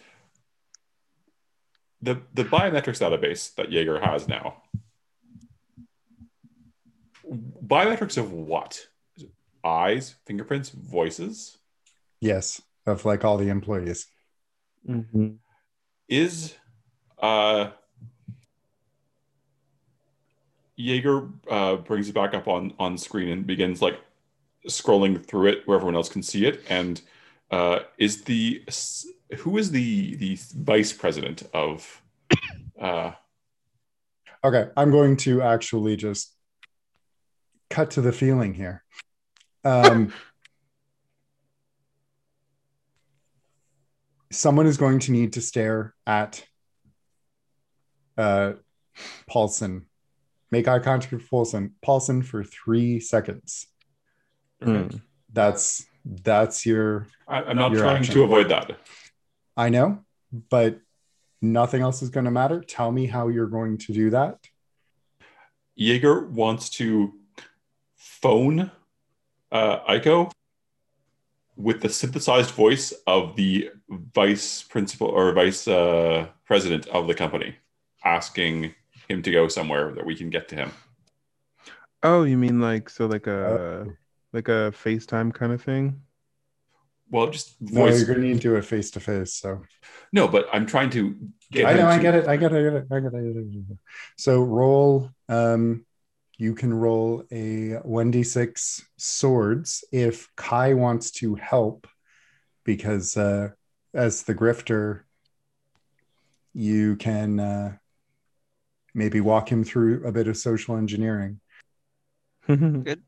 The 2.02 2.22
the 2.34 2.44
biometrics 2.44 3.00
database 3.00 3.56
that 3.56 3.72
Jaeger 3.72 4.00
has 4.02 4.28
now. 4.28 4.64
Biometrics 7.26 8.18
of 8.18 8.34
what? 8.34 8.88
Eyes, 9.64 10.16
fingerprints, 10.26 10.70
voices. 10.70 11.58
yes 12.20 12.62
of 12.86 13.06
like 13.06 13.24
all 13.24 13.38
the 13.38 13.50
employees 13.50 14.08
Mhm. 14.88 15.38
is 16.10 16.56
uh 17.20 17.72
Jaeger 20.76 21.30
uh 21.50 21.76
brings 21.78 22.10
it 22.10 22.16
back 22.16 22.34
up 22.34 22.48
on 22.48 22.74
on 22.80 22.98
screen 22.98 23.30
and 23.30 23.46
begins 23.48 23.82
like 23.82 24.00
scrolling 24.68 25.24
through 25.26 25.48
it 25.48 25.68
where 25.68 25.76
everyone 25.78 25.96
else 25.96 26.10
can 26.10 26.24
see 26.24 26.46
it 26.46 26.62
and 26.70 27.02
uh 27.52 27.80
is 27.98 28.24
the 28.24 28.64
who 29.38 29.58
is 29.58 29.72
the 29.72 30.16
the 30.16 30.38
vice 30.56 30.92
president 30.94 31.44
of 31.54 32.02
uh 32.80 33.12
okay 34.44 34.70
i'm 34.76 34.92
going 34.92 35.16
to 35.18 35.42
actually 35.42 35.96
just 35.96 36.34
cut 37.70 37.92
to 37.92 38.02
the 38.02 38.12
feeling 38.12 38.54
here 38.54 38.84
um 39.64 40.12
someone 44.32 44.66
is 44.66 44.78
going 44.78 45.00
to 45.00 45.12
need 45.12 45.34
to 45.34 45.42
stare 45.42 45.94
at 46.08 46.44
uh 48.18 48.54
paulson 49.28 49.86
make 50.52 50.68
eye 50.68 50.80
contact 50.80 51.12
with 51.14 51.30
paulson 51.30 51.74
paulson 51.82 52.22
for 52.22 52.44
three 52.44 53.00
seconds 53.00 53.68
Mm. 54.62 55.02
that's 55.34 55.86
that's 56.06 56.66
your 56.66 57.08
I, 57.28 57.44
I'm 57.44 57.58
not 57.58 57.74
Your 57.74 57.82
trying 57.82 57.98
action. 57.98 58.14
to 58.14 58.24
avoid 58.24 58.48
that. 58.48 58.78
I 59.58 59.68
know, 59.68 60.06
but 60.50 60.80
nothing 61.42 61.82
else 61.82 62.02
is 62.02 62.10
going 62.10 62.24
to 62.24 62.32
matter. 62.32 62.62
Tell 62.62 62.90
me 62.90 63.06
how 63.08 63.28
you're 63.28 63.48
going 63.48 63.78
to 63.80 63.92
do 63.92 64.10
that. 64.12 64.38
Jaeger 65.76 66.28
wants 66.28 66.70
to 66.78 67.12
phone 67.98 68.72
uh, 69.54 69.80
Aiko 69.94 70.30
with 71.56 71.82
the 71.82 71.90
synthesized 71.90 72.52
voice 72.52 72.92
of 73.08 73.36
the 73.36 73.70
vice 73.90 74.64
principal 74.64 75.08
or 75.08 75.32
vice 75.34 75.68
uh, 75.68 76.28
president 76.46 76.88
of 76.88 77.08
the 77.08 77.14
company, 77.14 77.56
asking 78.04 78.74
him 79.08 79.22
to 79.22 79.32
go 79.32 79.48
somewhere 79.48 79.94
that 79.94 80.06
we 80.06 80.16
can 80.16 80.30
get 80.30 80.48
to 80.50 80.56
him. 80.56 80.72
Oh, 82.02 82.24
you 82.24 82.38
mean 82.38 82.60
like 82.60 82.90
so 82.90 83.06
like 83.06 83.28
a 83.28 83.86
like 84.34 84.48
a 84.50 84.74
FaceTime 84.84 85.34
kind 85.34 85.54
of 85.54 85.62
thing? 85.62 86.02
Well, 87.12 87.30
just 87.30 87.62
No, 87.62 87.82
voice. 87.86 87.98
you're 88.00 88.08
going 88.08 88.22
to 88.22 88.28
need 88.28 88.34
to 88.36 88.40
do 88.40 88.56
it 88.56 88.66
face 88.66 88.90
to 88.92 89.00
face. 89.00 89.36
So 89.36 89.62
No, 90.12 90.28
but 90.28 90.48
I'm 90.52 90.66
trying 90.66 90.90
to 90.92 91.16
get. 91.52 91.68
I 91.68 91.74
know, 91.74 91.88
I 91.88 91.98
to- 91.98 92.02
get 92.02 92.16
it. 92.16 92.28
I 92.28 92.36
get 92.38 92.52
it. 92.52 92.58
I 92.58 92.64
get 92.64 92.74
it. 92.74 92.88
I 92.92 93.00
get 93.00 93.14
it. 93.14 93.18
I 93.18 93.22
get 93.22 93.72
it. 93.72 93.78
So 94.18 94.42
roll. 94.42 95.12
Um, 95.30 95.86
you 96.38 96.56
can 96.56 96.74
roll 96.74 97.24
a 97.32 97.80
1d6 97.86 98.82
swords 98.98 99.84
if 99.92 100.30
Kai 100.36 100.74
wants 100.74 101.12
to 101.12 101.36
help, 101.36 101.88
because 102.64 103.16
uh, 103.18 103.50
as 103.94 104.24
the 104.24 104.34
grifter, 104.34 105.02
you 106.54 106.96
can 106.96 107.40
uh, 107.40 107.78
maybe 108.94 109.22
walk 109.22 109.52
him 109.52 109.64
through 109.64 110.06
a 110.06 110.12
bit 110.12 110.28
of 110.28 110.38
social 110.38 110.76
engineering. 110.76 111.40
Mm-hmm. 112.48 112.82
Good. 112.82 113.04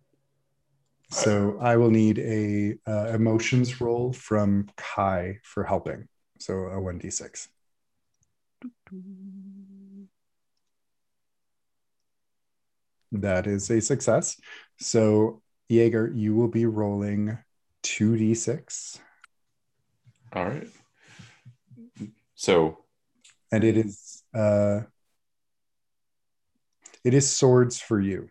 So 1.11 1.57
I 1.61 1.77
will 1.77 1.91
need 1.91 2.19
a 2.19 2.77
uh, 2.87 3.13
emotions 3.13 3.79
roll 3.79 4.13
from 4.13 4.69
Kai 4.75 5.39
for 5.43 5.63
helping. 5.63 6.07
So 6.39 6.53
a 6.53 6.77
1d6. 6.77 7.47
That 13.21 13.47
is 13.47 13.69
a 13.69 13.81
success. 13.81 14.39
So 14.79 15.41
Jaeger, 15.69 16.11
you 16.13 16.35
will 16.35 16.47
be 16.47 16.65
rolling 16.65 17.37
two 17.81 18.17
d 18.17 18.33
six, 18.33 18.99
All 20.33 20.45
right. 20.45 20.67
So 22.35 22.79
and 23.51 23.63
it 23.63 23.77
is 23.77 24.23
uh, 24.33 24.81
it 27.03 27.13
is 27.13 27.29
swords 27.29 27.79
for 27.79 27.99
you. 27.99 28.29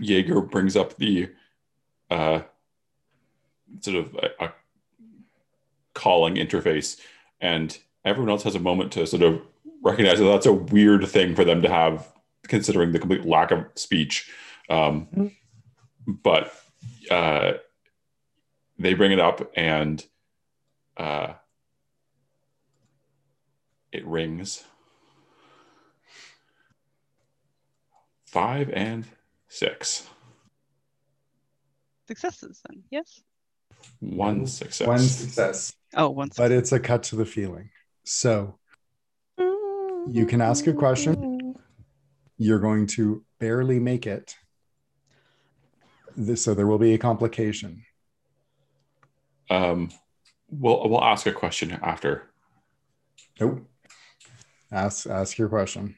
Jaeger 0.00 0.40
brings 0.40 0.76
up 0.76 0.96
the 0.96 1.30
uh, 2.10 2.40
sort 3.80 3.96
of 3.96 4.14
a, 4.14 4.44
a 4.44 4.52
calling 5.92 6.36
interface, 6.36 6.98
and 7.40 7.78
everyone 8.04 8.30
else 8.30 8.42
has 8.42 8.54
a 8.54 8.60
moment 8.60 8.92
to 8.92 9.06
sort 9.06 9.22
of 9.22 9.42
recognize 9.84 10.18
that 10.18 10.24
that's 10.24 10.46
a 10.46 10.52
weird 10.52 11.06
thing 11.06 11.36
for 11.36 11.44
them 11.44 11.62
to 11.62 11.68
have, 11.68 12.12
considering 12.48 12.90
the 12.92 12.98
complete 12.98 13.24
lack 13.24 13.50
of 13.52 13.66
speech. 13.76 14.30
Um, 14.68 15.30
but 16.06 16.52
uh, 17.10 17.52
they 18.78 18.94
bring 18.94 19.12
it 19.12 19.20
up, 19.20 19.52
and 19.54 20.04
uh, 20.96 21.34
it 23.92 24.04
rings. 24.06 24.64
Five 28.26 28.70
and 28.70 29.04
six. 29.46 30.08
Successes 32.08 32.60
then, 32.68 32.82
yes? 32.90 33.22
One 34.00 34.46
success. 34.46 34.88
One 34.88 34.98
success, 34.98 35.72
Oh, 35.94 36.10
one 36.10 36.30
but 36.36 36.50
it's 36.50 36.72
a 36.72 36.80
cut 36.80 37.04
to 37.04 37.16
the 37.16 37.24
feeling. 37.24 37.70
So 38.02 38.58
you 40.10 40.26
can 40.26 40.40
ask 40.40 40.66
a 40.66 40.72
question. 40.72 41.54
You're 42.36 42.58
going 42.58 42.86
to 42.88 43.24
barely 43.38 43.78
make 43.78 44.06
it. 44.06 44.36
This, 46.16 46.42
so 46.42 46.54
there 46.54 46.66
will 46.66 46.78
be 46.78 46.94
a 46.94 46.98
complication. 46.98 47.84
Um, 49.50 49.90
we'll 50.50 50.88
we'll 50.88 51.04
ask 51.04 51.26
a 51.26 51.32
question 51.32 51.78
after. 51.82 52.30
Nope. 53.40 53.66
Ask 54.70 55.06
ask 55.06 55.38
your 55.38 55.48
question. 55.48 55.96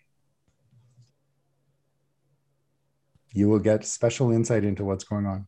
You 3.33 3.49
will 3.51 3.59
get 3.59 3.85
special 3.85 4.33
insight 4.33 4.65
into 4.65 4.85
what's 4.85 5.05
going 5.05 5.26
on. 5.26 5.47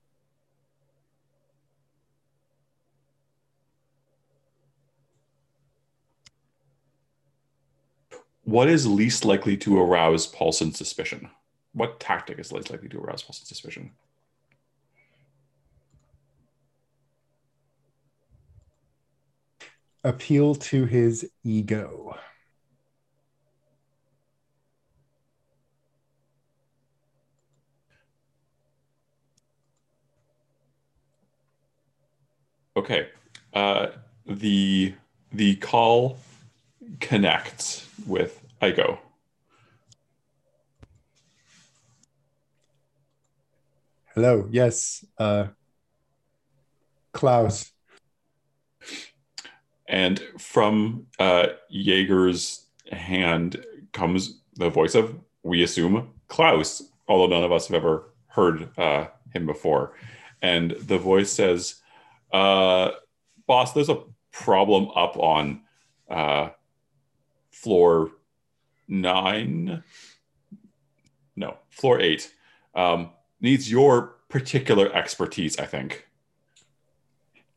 What 8.48 8.66
is 8.66 8.86
least 8.86 9.26
likely 9.26 9.58
to 9.58 9.78
arouse 9.78 10.26
Paulson's 10.26 10.78
suspicion? 10.78 11.28
What 11.74 12.00
tactic 12.00 12.38
is 12.38 12.50
least 12.50 12.70
likely 12.70 12.88
to 12.88 12.98
arouse 12.98 13.22
Paulson's 13.22 13.46
suspicion? 13.46 13.90
Appeal 20.02 20.54
to 20.54 20.86
his 20.86 21.30
ego. 21.44 22.16
Okay. 32.74 33.08
Uh, 33.52 33.88
the 34.24 34.94
the 35.32 35.56
call 35.56 36.16
connects 37.00 37.88
with 38.06 38.44
Aiko. 38.62 38.98
Hello. 44.14 44.48
Yes. 44.50 45.04
Uh, 45.16 45.48
Klaus. 47.12 47.70
And 49.86 50.20
from 50.38 51.06
uh, 51.18 51.46
Jaeger's 51.70 52.66
hand 52.92 53.64
comes 53.92 54.40
the 54.56 54.70
voice 54.70 54.94
of, 54.94 55.16
we 55.42 55.62
assume, 55.62 56.10
Klaus, 56.26 56.82
although 57.06 57.34
none 57.34 57.44
of 57.44 57.52
us 57.52 57.68
have 57.68 57.76
ever 57.76 58.12
heard 58.26 58.76
uh, 58.78 59.06
him 59.32 59.46
before. 59.46 59.94
And 60.42 60.72
the 60.72 60.98
voice 60.98 61.30
says, 61.30 61.76
uh, 62.32 62.90
Boss, 63.46 63.72
there's 63.72 63.88
a 63.88 64.02
problem 64.32 64.88
up 64.94 65.16
on 65.16 65.62
uh, 66.10 66.50
floor 67.62 68.10
nine. 68.86 69.82
No, 71.36 71.56
floor 71.70 72.00
eight. 72.00 72.32
Um, 72.74 73.10
needs 73.40 73.70
your 73.70 74.16
particular 74.28 74.92
expertise, 74.94 75.58
I 75.58 75.66
think. 75.66 76.06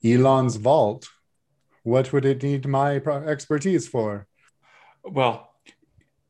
Elon's 0.04 0.56
vault. 0.56 1.08
What 1.84 2.12
would 2.14 2.26
it 2.26 2.44
need 2.44 2.68
my 2.68 3.00
pro- 3.00 3.28
expertise 3.28 3.88
for? 3.88 4.28
Well, 5.04 5.54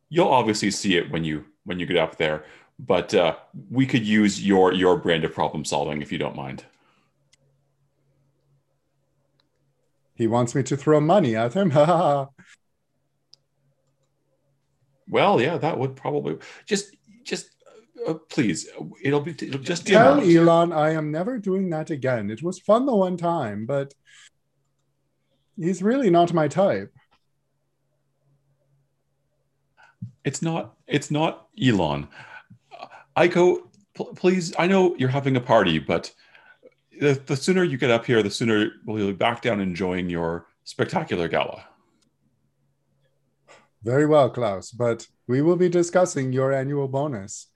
you'll 0.10 0.28
obviously 0.28 0.72
see 0.72 0.98
it 0.98 1.12
when 1.12 1.24
you 1.24 1.46
when 1.66 1.80
you 1.80 1.86
get 1.86 1.98
up 1.98 2.18
there, 2.18 2.46
but 2.80 3.14
uh, 3.14 3.36
we 3.70 3.86
could 3.86 4.06
use 4.06 4.46
your 4.46 4.74
your 4.74 4.98
brand 4.98 5.24
of 5.24 5.34
problem 5.34 5.64
solving 5.66 6.02
if 6.02 6.12
you 6.12 6.18
don't 6.18 6.36
mind. 6.36 6.66
He 10.16 10.28
wants 10.28 10.56
me 10.56 10.64
to 10.64 10.78
throw 10.78 11.00
money 11.00 11.36
at 11.36 11.54
him. 11.54 11.72
Well, 15.08 15.42
yeah, 15.42 15.58
that 15.58 15.78
would 15.78 15.96
probably 15.96 16.38
just 16.66 16.96
just 17.24 17.50
uh, 18.08 18.16
please. 18.30 18.68
It'll 19.02 19.22
be 19.22 19.32
it'll 19.32 19.60
just 19.60 19.88
Tell 19.88 20.20
out. 20.20 20.24
Elon 20.24 20.72
I 20.72 20.92
am 20.92 21.12
never 21.12 21.38
doing 21.38 21.70
that 21.72 21.90
again. 21.90 22.30
It 22.30 22.44
was 22.44 22.60
fun 22.60 22.86
the 22.86 22.96
one 22.96 23.18
time, 23.18 23.66
but 23.66 23.94
he's 25.58 25.84
really 25.84 26.10
not 26.10 26.34
my 26.34 26.48
type. 26.48 26.94
It's 30.24 30.42
not. 30.42 30.76
It's 30.88 31.12
not 31.12 31.48
Elon. 31.62 32.08
Uh, 32.80 32.86
Aiko, 33.18 33.62
pl- 33.96 34.14
please. 34.16 34.54
I 34.58 34.68
know 34.68 34.96
you're 34.98 35.10
having 35.10 35.36
a 35.36 35.42
party, 35.42 35.80
but 35.80 36.14
the, 37.00 37.20
the 37.26 37.36
sooner 37.36 37.64
you 37.64 37.78
get 37.78 37.90
up 37.90 38.06
here, 38.06 38.22
the 38.22 38.30
sooner 38.30 38.72
we'll 38.86 39.08
be 39.08 39.14
back 39.14 39.42
down 39.42 39.60
enjoying 39.60 40.10
your 40.10 40.46
spectacular 40.64 41.28
gala. 41.28 41.66
Very 43.84 44.06
well, 44.06 44.30
Klaus, 44.30 44.72
but 44.72 45.08
we 45.28 45.42
will 45.42 45.56
be 45.56 45.70
discussing 45.70 46.32
your 46.32 46.54
annual 46.54 46.88
bonus. 46.88 47.48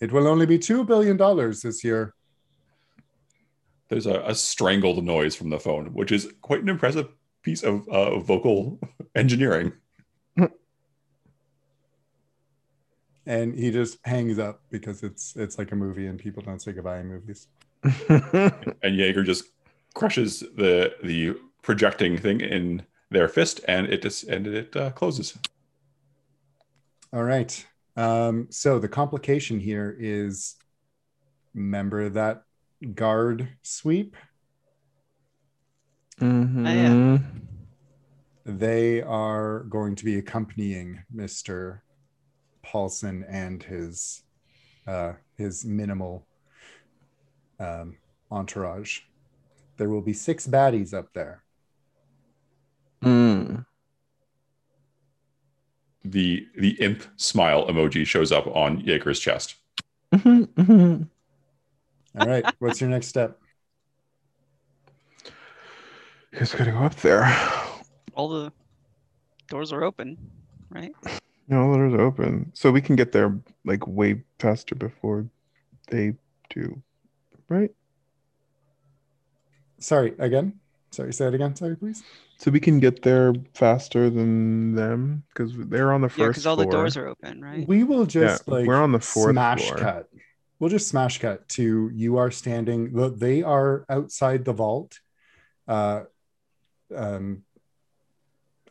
It 0.00 0.12
will 0.12 0.26
only 0.26 0.46
be 0.46 0.58
$2 0.58 0.86
billion 0.86 1.16
this 1.62 1.84
year. 1.84 2.14
There's 3.88 4.06
a, 4.06 4.20
a 4.26 4.34
strangled 4.34 5.04
noise 5.04 5.36
from 5.36 5.50
the 5.50 5.60
phone, 5.60 5.86
which 5.92 6.12
is 6.12 6.32
quite 6.40 6.62
an 6.62 6.68
impressive 6.68 7.08
piece 7.42 7.62
of 7.62 7.86
uh, 7.88 8.18
vocal 8.18 8.80
engineering. 9.14 9.72
And 13.26 13.54
he 13.54 13.72
just 13.72 13.98
hangs 14.04 14.38
up 14.38 14.60
because 14.70 15.02
it's 15.02 15.34
it's 15.34 15.58
like 15.58 15.72
a 15.72 15.76
movie 15.76 16.06
and 16.06 16.16
people 16.16 16.44
don't 16.44 16.62
say 16.62 16.70
goodbye 16.72 17.00
in 17.00 17.08
movies. 17.08 17.48
and 18.08 18.96
Jaeger 18.96 19.24
just 19.24 19.46
crushes 19.94 20.40
the 20.40 20.94
the 21.02 21.36
projecting 21.62 22.16
thing 22.16 22.40
in 22.40 22.84
their 23.10 23.26
fist, 23.26 23.60
and 23.66 23.88
it 23.88 24.02
just 24.02 24.24
and 24.24 24.46
it 24.46 24.76
uh, 24.76 24.90
closes. 24.90 25.36
All 27.12 27.22
right. 27.22 27.66
Um, 27.96 28.48
so 28.50 28.78
the 28.78 28.88
complication 28.88 29.58
here 29.58 29.96
is 29.98 30.56
remember 31.54 32.08
that 32.10 32.42
guard 32.94 33.48
sweep? 33.62 34.16
Mhm. 36.20 36.66
They 38.44 39.02
are 39.02 39.60
going 39.64 39.96
to 39.96 40.04
be 40.04 40.18
accompanying 40.18 41.02
Mr. 41.14 41.80
Paulson 42.62 43.24
and 43.28 43.62
his 43.62 44.22
uh, 44.86 45.14
his 45.36 45.64
minimal 45.64 46.26
um, 47.58 47.96
entourage. 48.30 49.00
There 49.78 49.88
will 49.88 50.00
be 50.02 50.12
six 50.12 50.46
baddies 50.46 50.94
up 50.94 51.12
there. 51.12 51.42
Mm. 53.02 53.55
The 56.10 56.46
the 56.56 56.70
imp 56.80 57.04
smile 57.16 57.66
emoji 57.66 58.06
shows 58.06 58.30
up 58.30 58.46
on 58.46 58.82
Jaeger's 58.82 59.18
chest. 59.18 59.56
Mhm, 60.12 60.46
mhm. 60.46 61.08
All 62.18 62.26
right. 62.28 62.44
What's 62.60 62.80
your 62.80 62.90
next 62.90 63.08
step? 63.08 63.40
You 66.32 66.38
guys 66.38 66.52
gotta 66.52 66.70
go 66.70 66.78
up 66.78 66.94
there. 66.96 67.24
All 68.14 68.28
the 68.28 68.52
doors 69.48 69.72
are 69.72 69.82
open, 69.82 70.16
right? 70.70 70.92
No, 71.48 71.72
the 71.72 71.78
doors 71.78 71.94
are 71.94 72.02
open, 72.02 72.52
so 72.54 72.70
we 72.70 72.80
can 72.80 72.96
get 72.96 73.12
there 73.12 73.38
like 73.64 73.86
way 73.86 74.22
faster 74.38 74.74
before 74.74 75.28
they 75.88 76.14
do, 76.50 76.82
right? 77.48 77.70
Sorry, 79.78 80.14
again. 80.18 80.60
Sorry, 80.96 81.12
say 81.12 81.26
it 81.26 81.34
again. 81.34 81.54
Sorry, 81.54 81.76
please. 81.76 82.02
So 82.38 82.50
we 82.50 82.58
can 82.58 82.80
get 82.80 83.02
there 83.02 83.34
faster 83.52 84.08
than 84.08 84.74
them 84.74 85.24
because 85.28 85.52
they're 85.54 85.92
on 85.92 86.00
the 86.00 86.08
first 86.08 86.18
Yeah, 86.18 86.28
because 86.28 86.46
all 86.46 86.56
floor. 86.56 86.66
the 86.66 86.72
doors 86.72 86.96
are 86.96 87.06
open, 87.06 87.42
right? 87.42 87.68
We 87.68 87.84
will 87.84 88.06
just 88.06 88.44
Yeah, 88.48 88.54
like 88.54 88.66
we're 88.66 88.82
on 88.82 88.92
the 88.92 89.00
fourth 89.00 89.32
smash 89.34 89.68
floor. 89.68 89.78
cut. 89.78 90.08
We'll 90.58 90.70
just 90.70 90.88
smash 90.88 91.18
cut 91.18 91.46
to 91.50 91.90
you 91.92 92.16
are 92.16 92.30
standing. 92.30 92.94
They 93.18 93.42
are 93.42 93.84
outside 93.90 94.46
the 94.46 94.54
vault. 94.54 94.98
Uh, 95.68 96.04
um, 96.94 97.42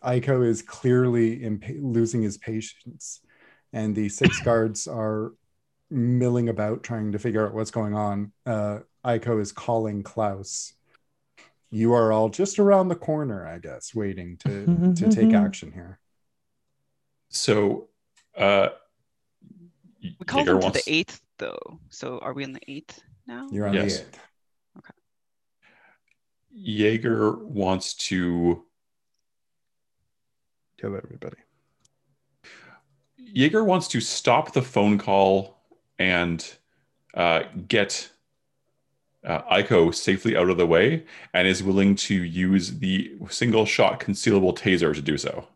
Aiko 0.04 0.44
is 0.44 0.64
clearly 0.64 1.40
impa- 1.42 1.78
losing 1.80 2.24
his 2.24 2.40
patience, 2.40 3.22
and 3.72 3.96
the 3.96 4.10
six 4.10 4.40
guards 4.44 4.88
are 4.88 5.34
milling 5.92 6.50
about 6.50 6.82
trying 6.82 7.12
to 7.12 7.20
figure 7.20 7.46
out 7.46 7.54
what's 7.54 7.72
going 7.72 7.94
on. 7.94 8.32
Uh, 8.48 8.80
Aiko 9.06 9.40
is 9.40 9.52
calling 9.52 10.02
Klaus. 10.02 10.74
You 11.72 11.94
are 11.94 12.12
all 12.12 12.30
just 12.30 12.60
around 12.60 12.88
the 12.90 12.96
corner, 12.96 13.46
I 13.46 13.60
guess, 13.60 13.94
waiting 13.94 14.38
to 14.38 14.94
to 14.96 15.10
take 15.10 15.34
action 15.34 15.72
here. 15.72 16.00
So, 17.30 17.90
uh, 18.38 18.70
We 20.02 20.12
called 20.26 20.46
Jaeger 20.48 20.60
them 20.62 20.72
to 20.72 20.80
the 20.86 20.94
eighth, 20.94 21.22
though. 21.38 21.80
So 21.90 22.20
are 22.20 22.34
we 22.34 22.44
on 22.46 22.54
the 22.54 22.62
eighth 22.68 23.02
now? 23.28 23.48
You're 23.52 23.68
on 23.68 23.74
Yes. 23.74 23.98
the 24.00 24.06
eighth. 24.08 24.20
Okay. 24.78 24.94
Jaeger 26.52 27.36
wants 27.46 27.94
to 28.10 28.64
Kill 30.78 30.96
everybody. 30.98 31.38
Jaeger 33.18 33.64
wants 33.64 33.88
to 33.88 34.02
stop 34.02 34.52
the 34.52 34.62
phone 34.62 34.98
call 34.98 35.58
and 35.98 36.46
uh, 37.14 37.44
get 37.70 38.12
uh, 39.26 39.42
Aiko 39.52 39.94
safely 39.94 40.38
out 40.38 40.50
of 40.50 40.58
the 40.58 40.68
way, 40.68 41.06
and 41.34 41.48
is 41.48 41.64
willing 41.64 41.96
to 41.96 42.14
use 42.16 42.80
the 42.80 43.16
single 43.30 43.66
shot 43.66 44.00
concealable 44.00 44.56
taser 44.58 44.94
to 44.94 45.02
do 45.02 45.18
so. 45.18 45.48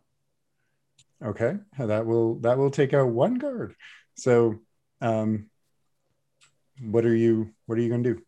Okay, 1.23 1.57
that 1.77 2.05
will 2.05 2.35
that 2.39 2.57
will 2.57 2.71
take 2.71 2.93
out 2.93 3.09
one 3.09 3.35
guard. 3.35 3.75
So, 4.15 4.59
um, 5.01 5.49
what 6.81 7.05
are 7.05 7.15
you 7.15 7.51
what 7.65 7.77
are 7.77 7.81
you 7.81 7.89
going 7.89 8.03
to 8.03 8.13
do? 8.15 8.21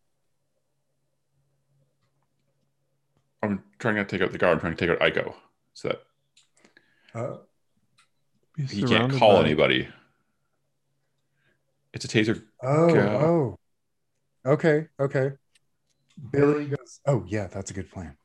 I'm 3.42 3.62
trying 3.78 3.96
to 3.96 4.04
take 4.04 4.22
out 4.22 4.30
the 4.32 4.38
guard. 4.38 4.54
I'm 4.54 4.60
trying 4.60 4.76
to 4.76 4.86
take 4.86 4.90
out 4.90 5.12
Ico 5.12 5.34
so 5.74 5.88
that 5.88 6.02
Uh, 7.14 7.36
he 8.68 8.82
can't 8.84 9.12
call 9.12 9.38
by- 9.38 9.44
anybody. 9.46 9.88
It's 11.92 12.04
a 12.04 12.08
taser. 12.08 12.42
oh, 12.62 12.94
Go. 12.94 13.00
oh, 13.00 13.58
okay, 14.46 14.88
okay. 15.00 15.32
Billy 16.30 16.66
goes. 16.66 17.00
Oh, 17.06 17.24
yeah, 17.26 17.46
that's 17.46 17.70
a 17.70 17.74
good 17.74 17.90
plan. 17.90 18.16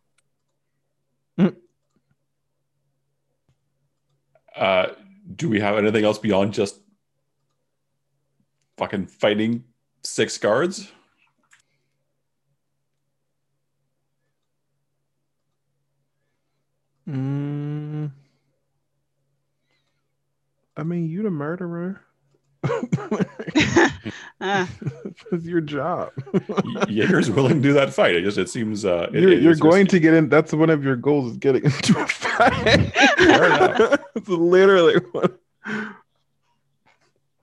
Uh, 4.57 4.87
do 5.35 5.49
we 5.49 5.59
have 5.59 5.77
anything 5.77 6.03
else 6.03 6.17
beyond 6.17 6.53
just 6.53 6.79
fucking 8.77 9.05
fighting 9.05 9.63
six 10.03 10.37
guards? 10.37 10.91
Mm. 17.07 18.11
I 20.75 20.83
mean, 20.83 21.07
you 21.09 21.21
the 21.21 21.29
murderer. 21.29 22.01
Ah, 24.39 24.69
That's 25.31 25.45
your 25.45 25.61
job. 25.61 26.11
Jaeger's 26.87 27.29
willing 27.31 27.55
to 27.55 27.59
do 27.61 27.73
that 27.73 27.91
fight. 27.93 28.13
It 28.15 28.21
just 28.23 28.37
it 28.37 28.49
seems 28.49 28.85
uh, 28.85 29.09
it- 29.11 29.19
you're 29.21 29.31
it 29.31 29.41
you're 29.41 29.55
going 29.55 29.85
risky. 29.85 29.97
to 29.97 29.99
get 29.99 30.13
in. 30.13 30.29
That's 30.29 30.53
one 30.53 30.69
of 30.69 30.83
your 30.83 30.95
goals 30.95 31.31
is 31.31 31.37
getting 31.37 31.63
into 31.65 31.99
a 31.99 32.07
fight. 32.07 32.91
it's 34.15 34.29
literally 34.29 34.95
one. 35.11 35.35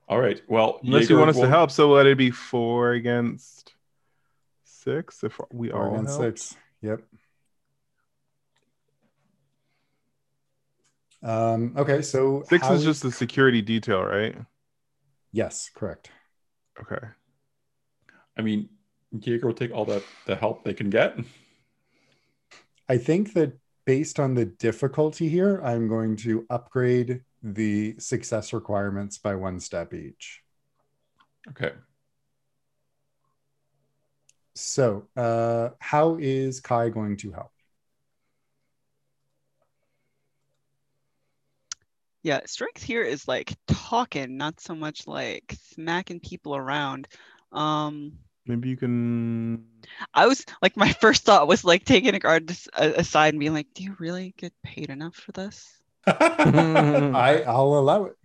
All 0.08 0.20
right. 0.20 0.40
Well, 0.48 0.78
Unless 0.84 1.02
Jaeger 1.02 1.14
you 1.14 1.18
want 1.18 1.30
us 1.30 1.40
to 1.40 1.48
help, 1.48 1.70
so 1.72 1.90
let 1.90 2.06
it 2.06 2.16
be 2.16 2.30
four 2.30 2.92
against 2.92 3.74
six 4.64 5.24
if 5.24 5.38
we 5.52 5.70
Four 5.70 5.82
all 5.88 5.94
against 5.94 6.16
six. 6.16 6.56
Yep. 6.82 7.00
Um, 11.22 11.74
okay, 11.76 12.02
so 12.02 12.44
Six 12.48 12.66
how 12.66 12.74
is 12.74 12.84
just 12.84 13.04
a 13.04 13.10
security 13.10 13.62
detail, 13.62 14.02
right? 14.02 14.36
Yes, 15.34 15.70
correct. 15.74 16.10
Okay. 16.80 17.06
I 18.38 18.42
mean, 18.42 18.68
Jaeger 19.12 19.46
will 19.46 19.54
take 19.54 19.72
all 19.72 19.84
the 19.84 20.02
the 20.26 20.36
help 20.36 20.64
they 20.64 20.74
can 20.74 20.90
get. 20.90 21.18
I 22.88 22.98
think 22.98 23.34
that 23.34 23.58
based 23.84 24.18
on 24.18 24.34
the 24.34 24.46
difficulty 24.46 25.28
here, 25.28 25.60
I'm 25.62 25.88
going 25.88 26.16
to 26.16 26.46
upgrade 26.50 27.22
the 27.42 27.96
success 27.98 28.52
requirements 28.52 29.18
by 29.18 29.34
one 29.34 29.60
step 29.60 29.92
each. 29.92 30.40
Okay. 31.50 31.72
So, 34.54 35.08
uh, 35.16 35.70
how 35.80 36.16
is 36.20 36.60
Kai 36.60 36.88
going 36.88 37.16
to 37.18 37.32
help? 37.32 37.53
Yeah, 42.24 42.40
strength 42.46 42.82
here 42.82 43.02
is 43.02 43.28
like 43.28 43.54
talking, 43.68 44.38
not 44.38 44.58
so 44.58 44.74
much 44.74 45.06
like 45.06 45.54
smacking 45.74 46.20
people 46.20 46.56
around. 46.56 47.06
Um, 47.52 48.14
Maybe 48.46 48.70
you 48.70 48.76
can. 48.76 49.64
I 50.14 50.26
was 50.26 50.44
like, 50.62 50.76
my 50.76 50.92
first 51.00 51.24
thought 51.24 51.48
was 51.48 51.64
like 51.64 51.84
taking 51.84 52.14
a 52.14 52.18
guard 52.18 52.50
aside 52.74 53.34
and 53.34 53.40
being 53.40 53.52
like, 53.52 53.68
"Do 53.74 53.84
you 53.84 53.94
really 53.98 54.34
get 54.38 54.52
paid 54.62 54.90
enough 54.90 55.14
for 55.14 55.32
this?" 55.32 55.70
I 56.06 57.42
I'll 57.46 57.78
allow 57.78 58.04
it. 58.06 58.16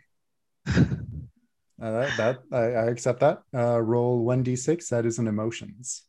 Uh, 1.82 1.92
that 1.92 2.18
that 2.18 2.40
I, 2.52 2.58
I 2.58 2.86
accept 2.88 3.22
that. 3.22 3.42
Uh, 3.54 3.80
roll 3.82 4.24
one 4.24 4.44
d 4.44 4.56
six. 4.56 4.90
That 4.90 5.06
is 5.06 5.18
an 5.20 5.28
emotions. 5.28 6.04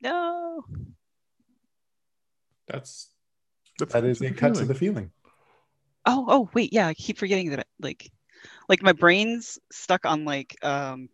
No. 0.00 0.64
That's 2.68 3.10
That's 3.78 3.92
That 3.92 4.04
is 4.04 4.18
that's 4.18 4.30
a 4.30 4.34
the 4.34 4.40
cut 4.40 4.54
to 4.56 4.64
the 4.64 4.74
feeling. 4.74 5.10
Oh, 6.04 6.24
oh, 6.28 6.50
wait, 6.54 6.72
yeah, 6.72 6.86
I 6.86 6.94
keep 6.94 7.18
forgetting 7.18 7.50
that. 7.50 7.66
Like, 7.80 8.10
like 8.68 8.82
my 8.82 8.92
brain's 8.92 9.58
stuck 9.72 10.06
on 10.06 10.24
like 10.24 10.56
um, 10.62 11.08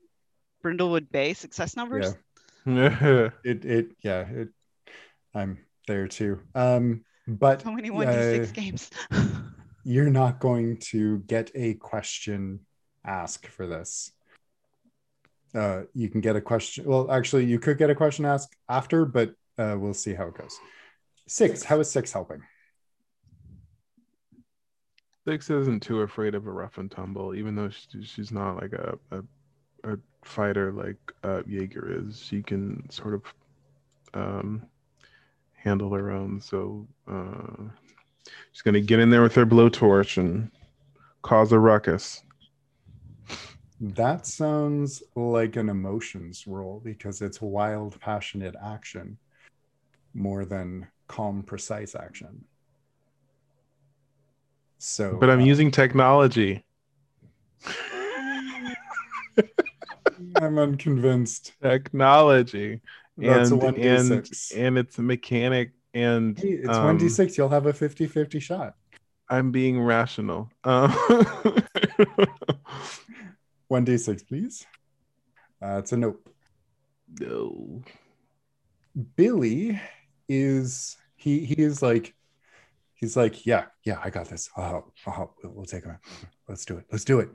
Brindlewood 0.63 1.11
Bay 1.11 1.35
success 1.35 1.77
numbers. 1.77 2.07
Yeah. 2.07 2.19
It 3.45 3.65
it 3.65 3.97
yeah 4.03 4.21
it. 4.21 4.49
I'm 5.35 5.59
there 5.89 6.07
too. 6.07 6.41
Um, 6.55 7.05
but 7.27 7.63
So 7.63 7.73
many 7.73 7.91
one 7.91 8.07
d 8.07 8.13
six 8.13 8.51
uh, 8.51 8.53
games. 8.53 8.91
you're 9.85 10.11
not 10.11 10.39
going 10.39 10.77
to 10.91 11.19
get 11.21 11.51
a 11.55 11.75
question 11.75 12.61
asked 13.05 13.49
for 13.49 13.67
this. 13.67 14.13
Uh, 15.55 15.83
you 15.93 16.09
can 16.09 16.21
get 16.21 16.37
a 16.37 16.41
question. 16.41 16.85
Well, 16.85 17.11
actually, 17.11 17.47
you 17.47 17.59
could 17.59 17.79
get 17.79 17.91
a 17.91 17.95
question 17.95 18.25
asked 18.25 18.55
after, 18.69 19.05
but 19.05 19.35
uh, 19.59 19.77
we'll 19.79 19.95
see 19.95 20.15
how 20.15 20.29
it 20.29 20.35
goes. 20.35 20.59
Six. 21.33 21.65
How 21.65 21.81
is 21.81 21.91
six 21.91 22.13
helping? 22.13 22.43
Six 25.27 25.49
isn't 25.49 25.81
too 25.81 26.03
afraid 26.03 26.35
of 26.35 26.47
a 26.47 26.53
rough 26.53 26.77
and 26.77 26.91
tumble, 26.91 27.35
even 27.35 27.55
though 27.55 27.71
she, 27.71 28.05
she's 28.05 28.31
not 28.31 28.57
like 28.57 28.75
a, 28.75 28.99
a 29.11 29.23
a 29.91 29.99
fighter 30.27 30.73
like 30.73 30.99
uh, 31.25 31.41
Jaeger 31.47 32.07
is. 32.07 32.21
She 32.21 32.43
can 32.43 32.87
sort 32.91 33.15
of 33.15 33.23
um, 34.13 34.67
handle 35.55 35.95
her 35.95 36.11
own. 36.11 36.39
So 36.39 36.87
uh, 37.11 37.65
she's 38.53 38.61
gonna 38.61 38.83
get 38.83 39.01
in 39.01 39.09
there 39.09 39.23
with 39.23 39.35
her 39.37 39.47
blowtorch 39.47 40.19
and 40.19 40.51
cause 41.23 41.51
a 41.53 41.59
ruckus. 41.59 42.25
That 43.81 44.27
sounds 44.27 45.03
like 45.17 45.57
an 45.57 45.71
emotions 45.71 46.47
roll 46.47 46.83
because 46.85 47.23
it's 47.23 47.41
wild, 47.41 47.99
passionate 48.03 48.55
action 48.63 49.17
more 50.13 50.45
than 50.45 50.89
calm, 51.13 51.43
precise 51.43 51.95
action. 51.95 52.45
So, 54.79 55.19
But 55.21 55.29
I'm 55.29 55.41
uh, 55.41 55.45
using 55.45 55.71
technology. 55.71 56.65
I'm 60.37 60.59
unconvinced. 60.59 61.53
Technology. 61.63 62.81
That's 63.19 63.51
a 63.51 63.55
and, 63.55 63.63
and 63.63 63.77
1d6. 63.77 64.57
and 64.57 64.79
it's 64.79 64.99
a 64.99 65.03
mechanic 65.03 65.73
and 65.93 66.39
Hey, 66.39 66.53
it's 66.53 66.69
um, 66.71 66.99
1d6. 66.99 67.37
You'll 67.37 67.51
have 67.51 67.67
a 67.67 67.75
50 67.75 68.07
50 68.07 68.41
shot. 68.41 68.75
I'm 69.29 69.53
being 69.53 69.81
rational. 69.81 70.51
Um, 70.65 70.91
1d6, 73.71 74.27
please. 74.27 74.67
Uh, 75.63 75.77
it's 75.79 75.93
a 75.93 75.97
nope. 75.99 76.27
no. 77.21 77.83
Billy 79.17 79.81
is 80.29 80.97
he 81.23 81.45
he 81.45 81.55
is 81.55 81.83
like 81.83 82.15
he's 82.95 83.17
like 83.17 83.47
yeah 83.47 83.67
yeah 83.85 84.01
I 84.03 84.11
got 84.11 84.29
this. 84.29 84.51
I'll 84.57 84.69
help 84.69 84.93
I'll 85.07 85.13
help. 85.15 85.37
We'll, 85.45 85.65
take 85.65 85.85
him 85.85 85.93
out. 85.93 86.01
let's 86.49 86.65
do 86.65 86.77
it. 86.77 86.87
Let's 86.91 87.05
do 87.05 87.21
it. 87.21 87.31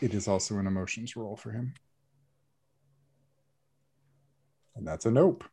It 0.00 0.14
is 0.14 0.26
also 0.26 0.58
an 0.58 0.66
emotions 0.66 1.14
roll 1.14 1.36
for 1.36 1.52
him. 1.52 1.74
And 4.74 4.86
that's 4.86 5.06
a 5.06 5.10
nope. 5.12 5.44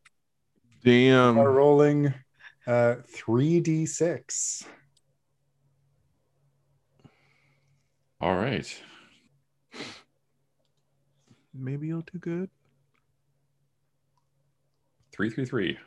Damn. 0.84 1.38
are 1.38 1.52
rolling 1.52 2.14
uh 2.66 2.96
3d6 3.16 4.66
all 8.22 8.36
right. 8.36 8.82
Maybe 11.54 11.88
you'll 11.88 12.02
do 12.12 12.20
good. 12.20 12.50
Three, 15.12 15.30
three, 15.30 15.46
three. 15.46 15.78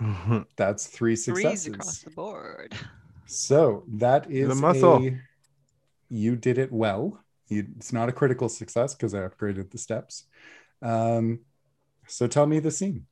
that's 0.56 0.86
three 0.86 1.14
successes 1.16 1.66
across 1.66 1.98
the 2.00 2.10
board. 2.10 2.74
So 3.26 3.84
that 3.94 4.30
is 4.30 4.48
The 4.48 4.54
muscle. 4.54 5.06
a- 5.06 5.18
you 6.08 6.34
did 6.36 6.58
it 6.58 6.72
well. 6.72 7.22
You, 7.48 7.66
it's 7.76 7.92
not 7.92 8.08
a 8.08 8.12
critical 8.12 8.48
success 8.48 8.94
because 8.94 9.14
I 9.14 9.20
upgraded 9.20 9.70
the 9.70 9.78
steps. 9.78 10.24
Um, 10.82 11.40
so 12.08 12.26
tell 12.26 12.46
me 12.46 12.58
the 12.58 12.70
scene. 12.70 13.06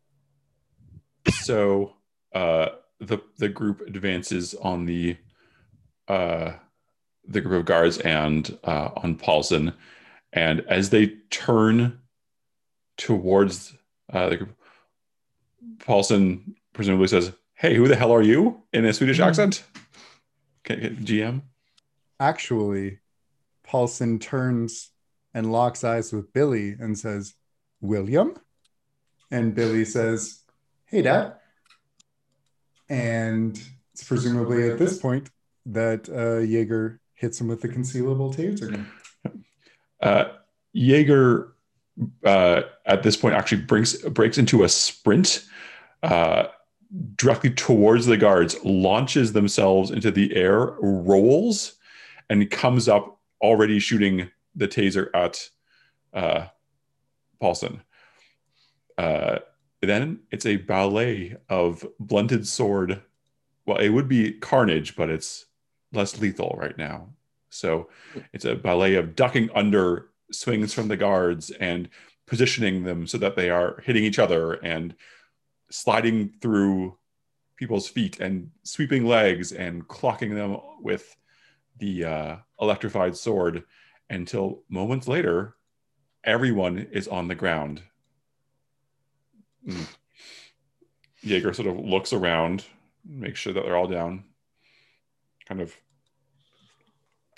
so 1.43 1.93
uh, 2.35 2.69
the 3.01 3.19
the 3.37 3.49
group 3.49 3.81
advances 3.83 4.55
on 4.55 4.87
the 4.87 5.17
uh, 6.09 6.53
the 7.27 7.41
group 7.41 7.61
of 7.61 7.67
guards 7.67 7.99
and 7.99 8.59
uh, 8.65 8.91
on 8.97 9.15
Paulson, 9.17 9.75
and 10.33 10.61
as 10.69 10.91
they 10.91 11.15
turn 11.31 11.99
towards 12.97 13.75
uh, 14.13 14.29
the 14.29 14.37
group, 14.37 14.57
Paulson 15.81 16.55
presumably 16.73 17.09
says, 17.09 17.33
"Hey, 17.55 17.75
who 17.75 17.89
the 17.89 17.97
hell 17.97 18.13
are 18.13 18.23
you?" 18.23 18.63
in 18.73 18.85
a 18.85 18.93
Swedish 18.93 19.19
Hmm. 19.19 19.25
accent. 19.25 19.65
Okay, 20.65 20.91
GM. 20.91 21.43
Actually, 22.21 22.99
Paulson 23.63 24.19
turns 24.19 24.91
and 25.33 25.53
locks 25.53 25.85
eyes 25.85 26.13
with 26.13 26.33
Billy 26.33 26.73
and 26.79 26.99
says, 26.99 27.35
William? 27.81 28.35
And 29.31 29.55
Billy 29.55 29.85
says, 29.85 30.43
Hey, 30.87 31.03
Dad. 31.03 31.35
And 32.89 33.61
it's 33.93 34.05
presumably 34.05 34.71
at 34.71 34.79
this 34.79 34.99
point 34.99 35.31
that 35.67 36.09
uh, 36.09 36.39
Jaeger 36.41 37.01
hits 37.15 37.41
him 37.41 37.49
with 37.49 37.61
the 37.61 37.69
concealable 37.69 38.35
taser 38.35 38.71
gun. 38.71 38.89
Uh, 40.01 40.27
Jaeger 40.73 41.53
uh, 42.25 42.63
at 42.87 43.03
this 43.03 43.17
point 43.17 43.35
actually 43.35 43.63
breaks 43.63 43.97
breaks 44.03 44.39
into 44.39 44.63
a 44.63 44.69
sprint 44.69 45.45
uh, 46.03 46.47
directly 47.17 47.51
towards 47.51 48.07
the 48.07 48.17
guards, 48.17 48.57
launches 48.65 49.33
themselves 49.33 49.91
into 49.91 50.11
the 50.11 50.35
air, 50.35 50.77
rolls, 50.81 51.75
and 52.31 52.51
comes 52.51 52.89
up 52.89 53.19
already 53.43 53.79
shooting 53.79 54.31
the 54.55 54.69
taser 54.69 55.09
at 55.15 55.49
uh, 56.15 56.47
Paulson. 57.41 57.83
Uh, 58.97 59.39
then 59.81 60.21
it's 60.31 60.47
a 60.47 60.57
ballet 60.57 61.37
of 61.49 61.87
blunted 62.01 62.47
sword. 62.47 63.03
Well, 63.67 63.79
it 63.79 63.91
would 63.91 64.09
be 64.09 64.33
carnage, 64.33 64.97
but 64.97 65.09
it's 65.09 65.47
less 65.93 66.21
lethal 66.21 66.57
right 66.59 66.77
now. 66.77 67.09
So 67.51 67.89
it's 68.33 68.45
a 68.45 68.55
ballet 68.55 68.95
of 68.95 69.17
ducking 69.17 69.51
under 69.55 70.11
swings 70.31 70.75
from 70.75 70.89
the 70.89 70.97
guards 70.97 71.51
and 71.51 71.89
positioning 72.27 72.85
them 72.85 73.07
so 73.07 73.19
that 73.19 73.37
they 73.37 73.51
are 73.51 73.81
hitting 73.85 74.05
each 74.05 74.19
other 74.19 74.55
and 74.55 74.95
sliding 75.71 76.35
through 76.41 76.99
people's 77.57 77.89
feet 77.89 78.21
and 78.21 78.51
sweeping 78.63 79.05
legs 79.05 79.53
and 79.53 79.87
clocking 79.89 80.35
them 80.35 80.59
with 80.81 81.17
the 81.79 82.05
uh, 82.05 82.37
electrified 82.61 83.17
sword 83.17 83.65
until 84.11 84.63
moments 84.69 85.09
later, 85.09 85.57
everyone 86.25 86.79
is 86.93 87.09
on 87.09 87.29
the 87.29 87.35
ground. 87.35 87.83
Mm. 89.67 89.87
Jaeger 91.23 91.53
sort 91.53 91.69
of 91.69 91.79
looks 91.79 92.13
around, 92.13 92.65
makes 93.05 93.41
sure 93.41 93.53
that 93.53 93.65
they're 93.65 93.77
all 93.77 93.89
down, 93.89 94.25
kind 95.47 95.61
of 95.61 95.77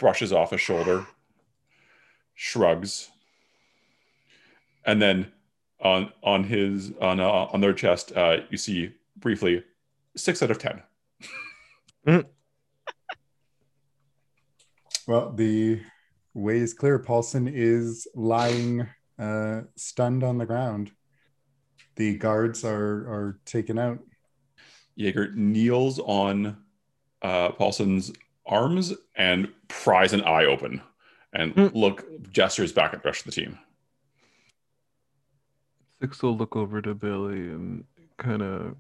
brushes 0.01 0.33
off 0.33 0.53
a 0.53 0.59
shoulder, 0.59 1.07
shrugs, 2.35 3.11
and 4.85 5.01
then 5.01 5.31
on 5.81 6.11
on 6.25 6.43
his 6.43 6.93
on 7.01 7.21
uh, 7.21 7.29
on 7.29 7.61
their 7.61 7.75
chest, 7.75 8.11
uh, 8.17 8.39
you 8.51 8.57
see 8.57 8.93
briefly 9.17 9.63
six 10.17 10.43
out 10.43 10.51
of 10.51 10.59
ten. 10.59 10.83
well, 15.07 15.33
the 15.33 15.81
way 16.35 16.57
is 16.57 16.75
clear. 16.75 16.99
Paulson 16.99 17.47
is 17.47 18.09
lying 18.15 18.89
uh, 19.19 19.61
stunned 19.77 20.25
on 20.25 20.39
the 20.39 20.47
ground. 20.47 20.91
The 21.97 22.17
guards 22.17 22.65
are 22.65 22.73
are 22.73 23.41
taken 23.45 23.79
out. 23.79 23.99
Jaeger 24.97 25.35
kneels 25.35 25.99
on 25.99 26.57
uh, 27.23 27.51
Paulson's 27.53 28.13
arms 28.51 28.93
and 29.17 29.49
pries 29.69 30.13
an 30.13 30.23
eye 30.23 30.45
open 30.45 30.83
and 31.33 31.55
mm. 31.55 31.75
look 31.75 32.05
gestures 32.31 32.73
back 32.73 32.93
at 32.93 33.03
the 33.03 33.09
rest 33.09 33.27
of 33.27 33.33
the 33.33 33.41
team. 33.41 33.59
Six 36.03 36.23
will 36.23 36.37
look 36.37 36.57
over 36.57 36.83
to 36.83 36.95
Billy 36.95 37.39
and 37.39 37.85
kind 38.19 38.43
of 38.43 38.75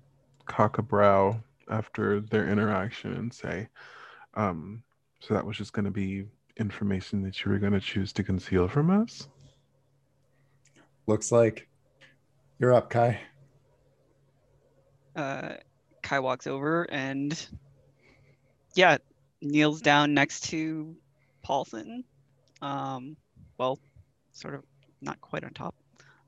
cock 0.46 0.78
a 0.78 0.82
brow 0.82 1.40
after 1.68 2.20
their 2.20 2.48
interaction 2.48 3.12
and 3.14 3.32
say, 3.32 3.68
um, 4.34 4.82
so 5.20 5.34
that 5.34 5.46
was 5.46 5.56
just 5.56 5.72
going 5.72 5.84
to 5.84 5.90
be 5.90 6.26
information 6.56 7.22
that 7.22 7.44
you 7.44 7.50
were 7.50 7.58
going 7.58 7.72
to 7.72 7.80
choose 7.80 8.12
to 8.14 8.22
conceal 8.22 8.68
from 8.68 8.90
us? 8.90 9.28
Looks 11.06 11.30
like 11.30 11.68
you're 12.58 12.74
up, 12.74 12.90
Kai. 12.90 13.20
Uh, 15.14 15.54
Kai 16.02 16.20
walks 16.20 16.46
over 16.46 16.84
and, 16.90 17.46
yeah, 18.74 18.98
kneels 19.42 19.80
down 19.80 20.14
next 20.14 20.50
to 20.50 20.94
Paulson. 21.42 22.04
Um, 22.62 23.16
well, 23.58 23.78
sort 24.32 24.54
of 24.54 24.64
not 25.00 25.20
quite 25.20 25.44
on 25.44 25.52
top. 25.52 25.74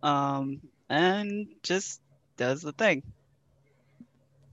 Um, 0.03 0.61
and 0.89 1.47
just 1.63 2.01
does 2.37 2.63
the 2.63 2.73
thing. 2.73 3.03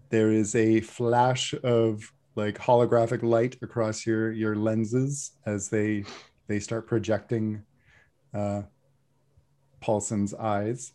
There 0.09 0.31
is 0.31 0.55
a 0.55 0.81
flash 0.81 1.53
of 1.63 2.11
like 2.35 2.57
holographic 2.57 3.23
light 3.23 3.57
across 3.61 4.05
your 4.05 4.31
your 4.31 4.55
lenses 4.55 5.31
as 5.45 5.69
they 5.69 6.05
they 6.47 6.59
start 6.59 6.87
projecting 6.87 7.63
uh, 8.33 8.63
Paulson's 9.81 10.33
eyes. 10.33 10.93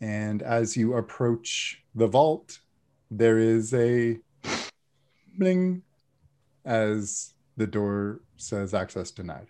And 0.00 0.42
as 0.42 0.76
you 0.76 0.94
approach 0.94 1.82
the 1.94 2.08
vault, 2.08 2.58
there 3.10 3.38
is 3.38 3.72
a 3.74 4.18
bling 5.38 5.82
as 6.64 7.34
the 7.56 7.66
door 7.66 8.20
says 8.36 8.74
access 8.74 9.10
denied. 9.10 9.48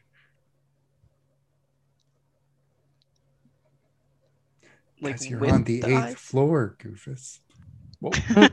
Like 5.01 5.29
you're 5.29 5.51
on 5.51 5.65
the, 5.65 5.81
the 5.81 5.89
eighth 5.89 6.05
eyes? 6.05 6.15
floor, 6.15 6.77
Goofus. 6.79 7.41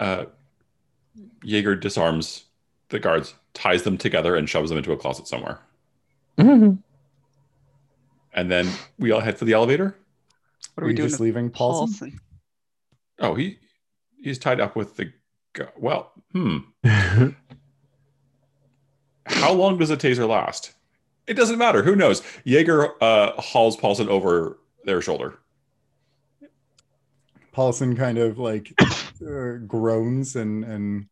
uh, 0.00 0.24
Jaeger 1.44 1.76
disarms 1.76 2.46
the 2.88 2.98
guards, 2.98 3.34
ties 3.54 3.84
them 3.84 3.96
together, 3.96 4.34
and 4.34 4.48
shoves 4.48 4.68
them 4.70 4.78
into 4.78 4.90
a 4.92 4.96
closet 4.96 5.28
somewhere. 5.28 5.60
Mm-hmm. 6.38 6.74
And 8.34 8.50
then 8.50 8.68
we 8.98 9.12
all 9.12 9.20
head 9.20 9.38
for 9.38 9.44
the 9.44 9.52
elevator. 9.52 9.96
What 10.74 10.82
are, 10.82 10.86
are 10.86 10.88
we 10.88 10.94
doing? 10.94 11.08
Just 11.08 11.20
leaving 11.20 11.50
Paulson? 11.50 12.10
Paulson? 12.10 12.20
Oh, 13.20 13.34
he 13.34 13.58
he's 14.22 14.38
tied 14.38 14.60
up 14.60 14.76
with 14.76 14.96
the. 14.96 15.12
Well, 15.76 16.12
hmm. 16.32 16.58
How 19.26 19.52
long 19.52 19.78
does 19.78 19.90
a 19.90 19.96
taser 19.96 20.28
last? 20.28 20.72
It 21.26 21.34
doesn't 21.34 21.58
matter. 21.58 21.82
Who 21.82 21.94
knows? 21.94 22.22
Jaeger 22.44 23.02
uh, 23.02 23.32
hauls 23.40 23.76
Paulson 23.76 24.08
over 24.08 24.58
their 24.84 25.02
shoulder. 25.02 25.38
Paulson 27.52 27.96
kind 27.96 28.18
of 28.18 28.38
like 28.38 28.72
uh, 29.26 29.52
groans 29.66 30.36
and 30.36 30.64
and 30.64 31.06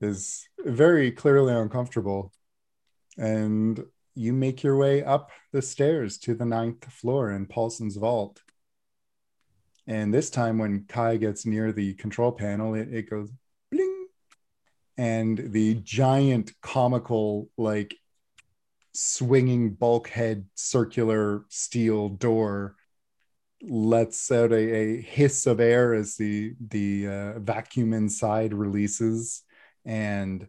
is 0.00 0.48
very 0.64 1.10
clearly 1.10 1.54
uncomfortable. 1.54 2.32
And 3.18 3.82
you 4.14 4.32
make 4.32 4.62
your 4.62 4.76
way 4.76 5.02
up 5.02 5.30
the 5.52 5.62
stairs 5.62 6.18
to 6.18 6.34
the 6.34 6.44
ninth 6.44 6.84
floor 6.90 7.30
in 7.30 7.46
Paulson's 7.46 7.96
vault. 7.96 8.40
And 9.86 10.12
this 10.12 10.30
time, 10.30 10.58
when 10.58 10.84
Kai 10.88 11.16
gets 11.16 11.46
near 11.46 11.72
the 11.72 11.94
control 11.94 12.32
panel, 12.32 12.74
it, 12.74 12.92
it 12.92 13.10
goes 13.10 13.30
bling. 13.70 14.06
And 14.98 15.52
the 15.52 15.74
giant 15.74 16.52
comical, 16.60 17.48
like 17.56 17.94
swinging 18.92 19.74
bulkhead 19.74 20.46
circular 20.54 21.44
steel 21.48 22.08
door 22.08 22.76
lets 23.62 24.30
out 24.30 24.52
a, 24.52 24.56
a 24.56 25.00
hiss 25.00 25.46
of 25.46 25.60
air 25.60 25.94
as 25.94 26.16
the 26.16 26.54
the 26.68 27.06
uh, 27.06 27.38
vacuum 27.38 27.92
inside 27.92 28.54
releases 28.54 29.42
and 29.84 30.46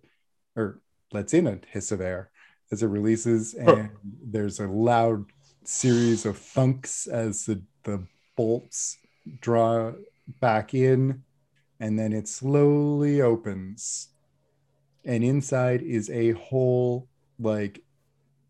or 0.55 0.81
lets 1.11 1.33
in 1.33 1.47
a 1.47 1.59
hiss 1.71 1.91
of 1.91 2.01
air 2.01 2.31
as 2.71 2.83
it 2.83 2.87
releases 2.87 3.53
and 3.53 3.89
there's 4.03 4.59
a 4.59 4.67
loud 4.67 5.25
series 5.63 6.25
of 6.25 6.37
thunks 6.37 7.07
as 7.07 7.45
the, 7.45 7.61
the 7.83 8.05
bolts 8.35 8.97
draw 9.41 9.93
back 10.39 10.73
in 10.73 11.23
and 11.79 11.97
then 11.97 12.13
it 12.13 12.27
slowly 12.27 13.21
opens. 13.21 14.09
And 15.05 15.23
inside 15.23 15.81
is 15.81 16.09
a 16.09 16.31
whole 16.31 17.07
like 17.39 17.83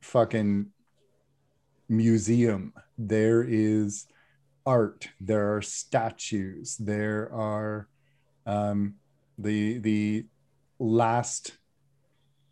fucking 0.01 0.67
museum. 1.89 2.73
There 2.97 3.43
is 3.43 4.07
art. 4.65 5.09
There 5.21 5.55
are 5.55 5.61
statues. 5.61 6.77
There 6.77 7.31
are 7.33 7.87
um, 8.45 8.95
the 9.37 9.77
the 9.79 10.25
last 10.79 11.57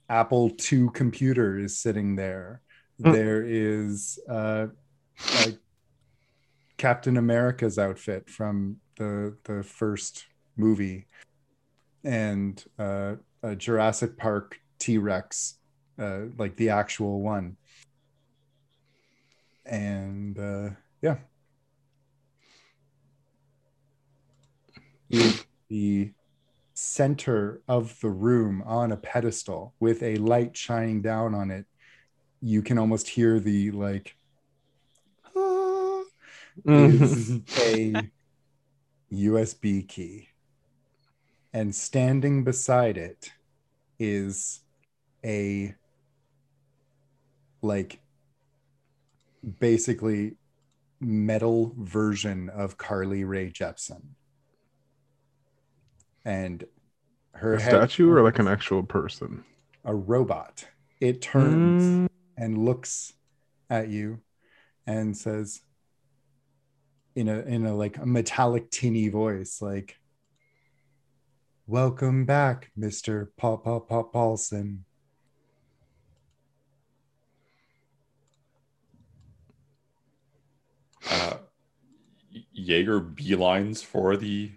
apple 0.10 0.52
ii 0.72 0.90
computer 0.94 1.58
is 1.58 1.78
sitting 1.78 2.16
there. 2.16 2.62
Mm. 3.02 3.12
there 3.12 3.44
is 3.46 4.20
uh, 4.30 4.68
like 5.46 5.58
captain 6.78 7.18
america's 7.18 7.78
outfit 7.80 8.30
from 8.30 8.78
the 8.98 9.36
the 9.46 9.64
first 9.64 10.26
movie 10.58 11.08
and 12.04 12.66
uh, 12.78 13.16
a 13.44 13.56
jurassic 13.56 14.18
park 14.18 14.60
t-rex 14.80 15.58
uh, 16.00 16.22
like 16.38 16.56
the 16.56 16.70
actual 16.70 17.22
one. 17.22 17.58
And 19.66 20.38
uh, 20.38 20.70
yeah. 21.02 21.18
The 25.70 26.12
center 26.74 27.62
of 27.68 28.00
the 28.02 28.10
room 28.10 28.62
on 28.66 28.92
a 28.92 28.98
pedestal 28.98 29.74
with 29.80 30.04
a 30.04 30.18
light 30.18 30.56
shining 30.56 31.02
down 31.02 31.34
on 31.34 31.50
it. 31.50 31.66
You 32.42 32.62
can 32.62 32.78
almost 32.78 33.08
hear 33.08 33.40
the 33.40 33.72
like 33.72 34.16
is 36.64 37.32
a 37.60 38.10
usb 39.12 39.88
key. 39.88 40.30
And 41.54 41.74
standing 41.74 42.44
beside 42.44 42.98
it 42.98 43.32
is 44.00 44.62
a 45.24 45.74
like 47.62 48.00
basically 49.60 50.36
metal 51.00 51.74
version 51.78 52.50
of 52.50 52.78
Carly 52.78 53.24
Rae 53.24 53.50
Jepsen. 53.52 54.02
And 56.24 56.66
her 57.34 57.60
statue 57.60 58.10
or 58.12 58.22
like 58.22 58.40
an 58.40 58.48
actual 58.48 58.84
person? 58.84 59.44
A 59.84 59.94
robot. 59.94 60.66
It 61.00 61.22
turns 61.22 61.84
mm. 61.84 62.08
and 62.38 62.66
looks 62.66 63.14
at 63.70 63.90
you 63.90 64.20
and 64.88 65.16
says 65.16 65.62
in 67.16 67.30
a 67.30 67.40
in 67.42 67.66
a 67.66 67.76
like 67.76 67.98
a 67.98 68.06
metallic 68.06 68.70
tinny 68.70 69.08
voice 69.10 69.62
like 69.62 69.98
welcome 71.68 72.26
back 72.26 72.72
mr 72.78 73.28
paul 73.38 73.58
paul 73.58 73.80
paul 73.80 74.04
paulson 74.04 74.86
uh, 81.10 81.38
Jaeger 82.54 83.00
beelines 83.00 83.84
for 83.84 84.18
the 84.18 84.52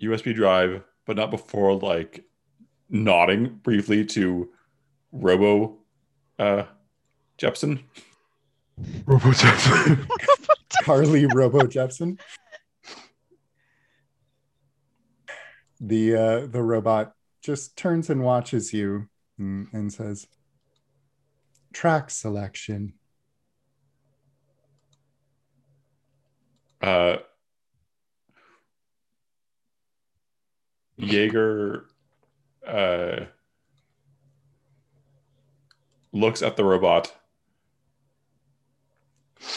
USB 0.00 0.34
drive, 0.34 0.82
but 1.06 1.16
not 1.16 1.30
before 1.30 1.74
like 1.74 2.24
nodding 2.88 3.60
briefly 3.62 4.04
to 4.06 4.50
Robo 5.12 5.78
uh, 6.38 6.64
Jepsen. 7.38 7.82
Robo 9.06 9.30
Jepsen. 9.30 10.08
carly 10.82 11.26
robo 11.34 11.60
jepsen 11.60 12.18
the 15.80 16.14
uh 16.14 16.46
the 16.46 16.62
robot 16.62 17.14
just 17.42 17.76
turns 17.76 18.08
and 18.10 18.22
watches 18.22 18.72
you 18.72 19.08
and, 19.38 19.66
and 19.72 19.92
says 19.92 20.26
track 21.72 22.10
selection. 22.10 22.94
Uh, 26.80 27.16
Jaeger 30.96 31.86
uh, 32.66 33.24
looks 36.12 36.42
at 36.42 36.56
the 36.56 36.64
robot, 36.64 37.14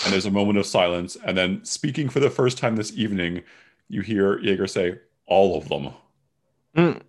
and 0.04 0.14
there's 0.14 0.26
a 0.26 0.32
moment 0.32 0.58
of 0.58 0.66
silence. 0.66 1.18
And 1.26 1.38
then, 1.38 1.64
speaking 1.64 2.10
for 2.10 2.20
the 2.20 2.30
first 2.30 2.58
time 2.58 2.76
this 2.76 2.94
evening, 2.94 3.44
you 3.88 4.02
hear 4.02 4.40
Jaeger 4.40 4.68
say, 4.68 5.00
"All 5.28 5.58
of 5.58 5.70
them." 5.70 5.94
Mm. 6.76 7.02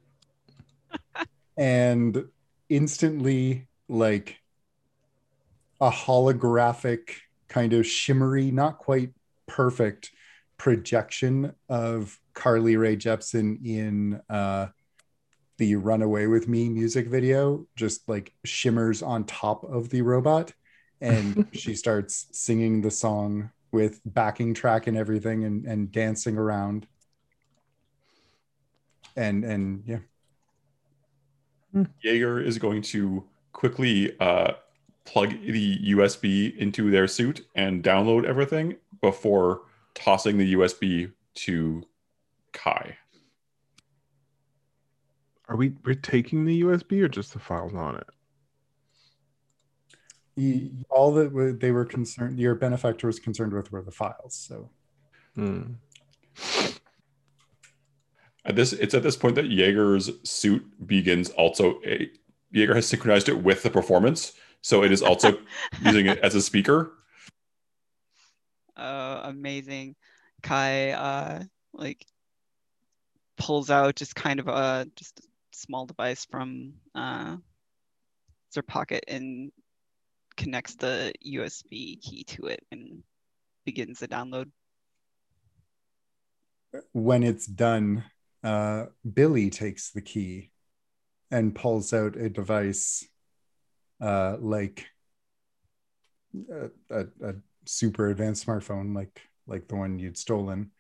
and 1.57 2.25
instantly 2.69 3.67
like 3.89 4.41
a 5.81 5.91
holographic 5.91 7.11
kind 7.49 7.73
of 7.73 7.87
shimmery 7.87 8.51
not 8.51 8.79
quite 8.79 9.11
perfect 9.47 10.11
projection 10.59 11.53
of 11.69 12.19
carly 12.35 12.77
rae 12.77 12.97
jepsen 12.97 13.65
in 13.65 14.21
uh 14.29 14.67
the 15.59 15.77
runaway 15.77 16.27
with 16.27 16.49
me 16.49 16.69
music 16.69 17.07
video 17.09 17.67
just 17.77 18.09
like 18.09 18.33
shimmers 18.45 19.03
on 19.03 19.25
top 19.25 19.65
of 19.65 19.91
the 19.91 20.03
robot 20.03 20.53
and 21.01 21.47
she 21.53 21.75
starts 21.75 22.27
singing 22.33 22.81
the 22.81 22.91
song 22.91 23.51
with 23.73 24.01
backing 24.07 24.55
track 24.55 24.87
and 24.87 24.97
everything 24.97 25.45
and 25.45 25.67
and 25.67 25.93
dancing 25.93 26.37
around 26.39 26.87
and 29.17 29.45
and 29.45 29.83
yeah 29.87 29.99
Jaeger 32.03 32.41
is 32.41 32.59
going 32.59 32.83
to 32.83 33.25
quickly 33.53 34.19
uh, 34.21 34.53
plug 35.05 35.31
the 35.31 35.79
USB 35.93 36.57
into 36.57 36.91
their 36.91 37.07
suit 37.07 37.47
and 37.55 37.83
download 37.83 38.25
everything 38.25 38.77
before 39.01 39.63
tossing 39.95 40.39
the 40.39 40.55
USB 40.55 41.13
to 41.35 41.83
Kai. 42.53 42.97
Are 45.49 45.57
we 45.57 45.75
we're 45.85 45.95
taking 45.95 46.45
the 46.45 46.63
USB 46.63 47.03
or 47.03 47.09
just 47.09 47.33
the 47.33 47.39
files 47.39 47.75
on 47.75 47.97
it? 47.97 48.07
Y- 50.37 50.71
all 50.91 51.13
that 51.15 51.33
wa- 51.33 51.53
they 51.59 51.71
were 51.71 51.85
concerned 51.85 52.39
your 52.39 52.55
benefactor 52.55 53.07
was 53.07 53.19
concerned 53.19 53.53
with 53.53 53.73
were 53.73 53.83
the 53.83 53.91
files 53.91 54.35
so 54.35 54.71
Hmm. 55.35 55.75
At 58.47 58.55
this, 58.57 58.73
it's 58.73 58.95
at 58.95 59.03
this 59.03 59.17
point 59.17 59.35
that 59.35 59.51
Jaeger's 59.51 60.11
suit 60.23 60.65
begins 60.87 61.31
also 61.31 61.81
a 61.85 62.11
Jaeger 62.53 62.75
has 62.75 62.87
synchronized 62.87 63.29
it 63.29 63.43
with 63.43 63.63
the 63.63 63.71
performance, 63.71 64.33
so 64.63 64.83
it 64.85 64.93
is 64.93 65.03
also 65.03 65.39
using 65.83 66.07
it 66.07 66.19
as 66.21 66.35
a 66.35 66.41
speaker. 66.41 66.93
uh, 68.77 69.23
amazing. 69.25 69.97
Kai 70.43 70.93
uh, 70.93 71.43
like 71.73 72.07
pulls 73.37 73.69
out 73.71 73.97
just 73.97 74.15
kind 74.15 74.41
of 74.41 74.49
a 74.49 74.87
just 74.97 75.19
a 75.21 75.23
small 75.53 75.85
device 75.87 76.25
from 76.31 76.75
uh, 76.95 77.37
their 78.55 78.63
pocket 78.63 79.05
and 79.09 79.51
connects 80.37 80.75
the 80.77 81.13
USB 81.25 82.01
key 82.01 82.25
to 82.25 82.47
it 82.47 82.61
and 82.71 83.03
begins 83.65 83.99
the 83.99 84.09
download. 84.09 84.51
when 86.93 87.23
it's 87.23 87.47
done 87.47 88.05
uh, 88.43 88.87
billy 89.15 89.51
takes 89.51 89.91
the 89.91 90.01
key 90.01 90.51
and 91.31 91.55
pulls 91.55 91.93
out 91.93 92.17
a 92.17 92.29
device 92.29 93.07
uh, 94.01 94.37
like 94.39 94.87
a, 96.51 96.71
a, 96.91 97.07
a 97.23 97.35
super 97.65 98.09
advanced 98.09 98.47
smartphone 98.47 98.95
like 98.95 99.23
like 99.47 99.69
the 99.69 99.77
one 99.77 99.99
you'd 99.99 100.19
stolen 100.19 100.71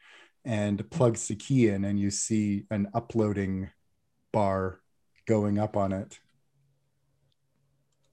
and 0.44 0.88
plugs 0.90 1.28
the 1.28 1.34
key 1.34 1.68
in 1.68 1.84
and 1.84 1.98
you 1.98 2.10
see 2.10 2.64
an 2.70 2.88
uploading 2.94 3.70
bar 4.32 4.80
going 5.26 5.58
up 5.58 5.76
on 5.76 5.92
it 5.92 6.20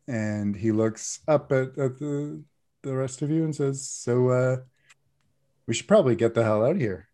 and 0.07 0.55
he 0.55 0.71
looks 0.71 1.19
up 1.27 1.51
at, 1.51 1.77
at 1.77 1.97
the 1.99 2.43
the 2.83 2.93
rest 2.93 3.21
of 3.21 3.29
you 3.29 3.43
and 3.43 3.55
says 3.55 3.87
so 3.89 4.29
uh 4.29 4.57
we 5.67 5.73
should 5.73 5.87
probably 5.87 6.15
get 6.15 6.33
the 6.33 6.43
hell 6.43 6.65
out 6.65 6.71
of 6.71 6.77
here 6.81 7.07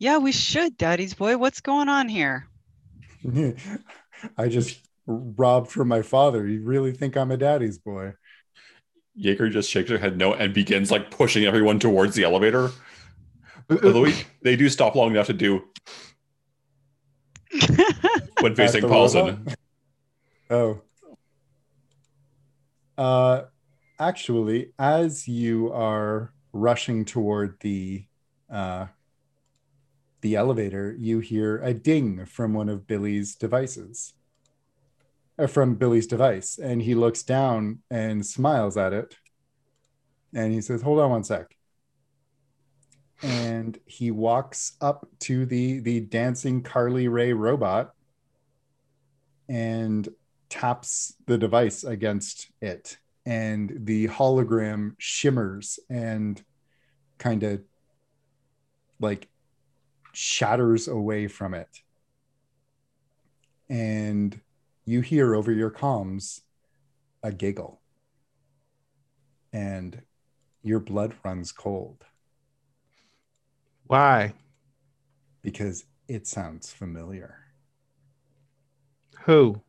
Yeah, 0.00 0.18
we 0.18 0.30
should, 0.32 0.76
Daddy's 0.76 1.14
boy. 1.14 1.36
What's 1.38 1.60
going 1.60 1.88
on 1.88 2.08
here? 2.08 2.46
I 4.38 4.48
just 4.48 4.78
robbed 5.06 5.70
from 5.72 5.88
my 5.88 6.02
father. 6.02 6.46
You 6.46 6.62
really 6.62 6.92
think 6.92 7.16
I'm 7.16 7.30
a 7.32 7.36
daddy's 7.36 7.78
boy? 7.78 8.14
Jaeger 9.16 9.48
just 9.50 9.68
shakes 9.70 9.90
her 9.90 9.98
head 9.98 10.16
no 10.16 10.34
and 10.34 10.54
begins 10.54 10.90
like 10.92 11.10
pushing 11.10 11.44
everyone 11.44 11.78
towards 11.80 12.14
the 12.14 12.22
elevator. 12.24 12.70
Although 13.70 14.02
we- 14.06 14.24
they 14.42 14.54
do 14.54 14.68
stop 14.68 14.94
long 14.94 15.10
enough 15.10 15.26
to 15.26 15.32
do 15.32 15.64
when 18.40 18.54
facing 18.54 18.86
Paulson. 18.86 19.46
Oh. 20.50 20.80
Uh, 22.98 23.44
actually, 24.00 24.72
as 24.76 25.28
you 25.28 25.72
are 25.72 26.32
rushing 26.52 27.04
toward 27.04 27.58
the 27.60 28.04
uh, 28.50 28.86
the 30.20 30.34
elevator, 30.34 30.96
you 30.98 31.20
hear 31.20 31.58
a 31.58 31.72
ding 31.72 32.26
from 32.26 32.52
one 32.52 32.68
of 32.68 32.88
Billy's 32.88 33.36
devices. 33.36 34.14
Uh, 35.38 35.46
from 35.46 35.76
Billy's 35.76 36.08
device, 36.08 36.58
and 36.58 36.82
he 36.82 36.96
looks 36.96 37.22
down 37.22 37.78
and 37.92 38.26
smiles 38.26 38.76
at 38.76 38.92
it, 38.92 39.14
and 40.34 40.52
he 40.52 40.60
says, 40.60 40.82
"Hold 40.82 40.98
on 40.98 41.10
one 41.10 41.22
sec." 41.22 41.56
And 43.22 43.78
he 43.86 44.10
walks 44.10 44.76
up 44.80 45.06
to 45.20 45.46
the 45.46 45.78
the 45.78 46.00
dancing 46.00 46.64
Carly 46.64 47.06
Rae 47.06 47.32
robot 47.32 47.92
and 49.48 50.08
taps 50.48 51.14
the 51.26 51.38
device 51.38 51.84
against 51.84 52.50
it 52.60 52.98
and 53.26 53.80
the 53.84 54.08
hologram 54.08 54.94
shimmers 54.98 55.78
and 55.90 56.42
kind 57.18 57.42
of 57.42 57.60
like 59.00 59.28
shatters 60.12 60.88
away 60.88 61.28
from 61.28 61.54
it 61.54 61.68
and 63.68 64.40
you 64.84 65.02
hear 65.02 65.34
over 65.34 65.52
your 65.52 65.70
comms 65.70 66.40
a 67.22 67.30
giggle 67.30 67.80
and 69.52 70.00
your 70.62 70.80
blood 70.80 71.14
runs 71.24 71.52
cold 71.52 72.04
Why? 73.86 74.32
because 75.42 75.84
it 76.08 76.26
sounds 76.26 76.72
familiar 76.72 77.36
Who? 79.26 79.60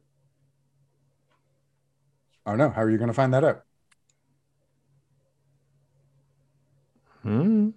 Oh 2.51 2.55
know. 2.55 2.69
how 2.69 2.81
are 2.81 2.89
you 2.89 2.97
going 2.97 3.07
to 3.09 3.13
find 3.13 3.33
that 3.33 3.43
out 3.43 3.63
Hmm. 7.23 7.69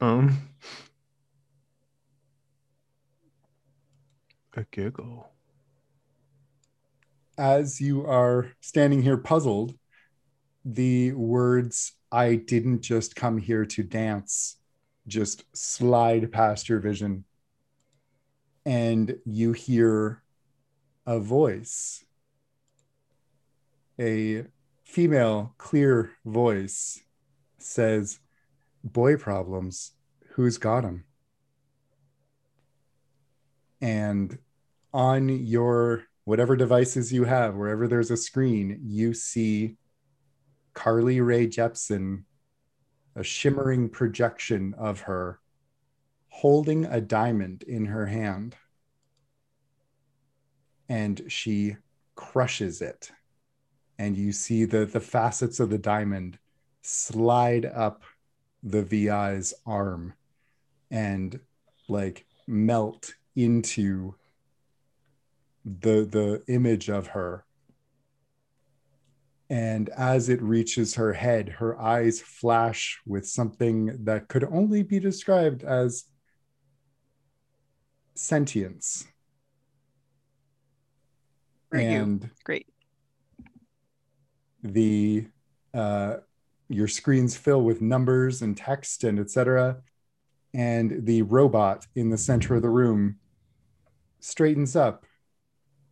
Um. 0.00 0.48
A 4.56 4.64
giggle. 4.70 5.30
as 7.38 7.80
you 7.80 8.04
are 8.06 8.52
standing 8.60 9.02
here 9.02 9.16
puzzled, 9.16 9.74
the 10.64 11.12
words, 11.12 11.92
I 12.10 12.36
didn't 12.36 12.82
just 12.82 13.16
come 13.16 13.38
here 13.38 13.64
to 13.64 13.82
dance, 13.82 14.56
just 15.06 15.44
slide 15.56 16.30
past 16.32 16.68
your 16.68 16.78
vision. 16.78 17.24
And 18.64 19.16
you 19.24 19.52
hear 19.52 20.22
a 21.06 21.18
voice 21.18 22.04
a 24.02 24.44
female, 24.84 25.54
clear 25.58 26.10
voice 26.24 27.00
says, 27.58 28.18
Boy 28.82 29.16
problems, 29.16 29.92
who's 30.30 30.58
got 30.58 30.82
them? 30.82 31.04
And 33.80 34.38
on 34.92 35.28
your 35.28 36.04
whatever 36.24 36.56
devices 36.56 37.12
you 37.12 37.24
have, 37.24 37.54
wherever 37.54 37.86
there's 37.86 38.10
a 38.10 38.16
screen, 38.16 38.80
you 38.82 39.14
see 39.14 39.76
Carly 40.74 41.20
Rae 41.20 41.46
Jepsen, 41.46 42.24
a 43.14 43.22
shimmering 43.22 43.88
projection 43.88 44.74
of 44.74 45.02
her 45.02 45.38
holding 46.28 46.86
a 46.86 47.00
diamond 47.00 47.62
in 47.62 47.86
her 47.86 48.06
hand. 48.06 48.56
And 50.88 51.22
she 51.28 51.76
crushes 52.16 52.82
it. 52.82 53.12
And 53.98 54.16
you 54.16 54.32
see 54.32 54.64
the, 54.64 54.84
the 54.84 55.00
facets 55.00 55.60
of 55.60 55.70
the 55.70 55.78
diamond 55.78 56.38
slide 56.82 57.64
up 57.66 58.02
the 58.62 58.82
VI's 58.82 59.54
arm 59.66 60.14
and 60.90 61.38
like 61.88 62.26
melt 62.46 63.14
into 63.34 64.14
the 65.64 66.04
the 66.04 66.42
image 66.52 66.88
of 66.90 67.08
her 67.08 67.44
and 69.48 69.88
as 69.90 70.28
it 70.28 70.42
reaches 70.42 70.94
her 70.94 71.12
head 71.12 71.48
her 71.48 71.80
eyes 71.80 72.20
flash 72.20 73.00
with 73.06 73.26
something 73.26 74.04
that 74.04 74.26
could 74.28 74.44
only 74.44 74.82
be 74.82 74.98
described 74.98 75.62
as 75.62 76.04
sentience 78.14 79.06
For 81.70 81.78
you. 81.78 81.86
and 81.86 82.30
Great. 82.44 82.71
The 84.62 85.26
uh, 85.74 86.16
your 86.68 86.88
screens 86.88 87.36
fill 87.36 87.62
with 87.62 87.80
numbers 87.80 88.42
and 88.42 88.56
text 88.56 89.04
and 89.04 89.18
etc 89.18 89.78
and 90.54 91.06
the 91.06 91.22
robot 91.22 91.86
in 91.94 92.10
the 92.10 92.18
center 92.18 92.54
of 92.54 92.62
the 92.62 92.70
room 92.70 93.16
straightens 94.20 94.76
up 94.76 95.04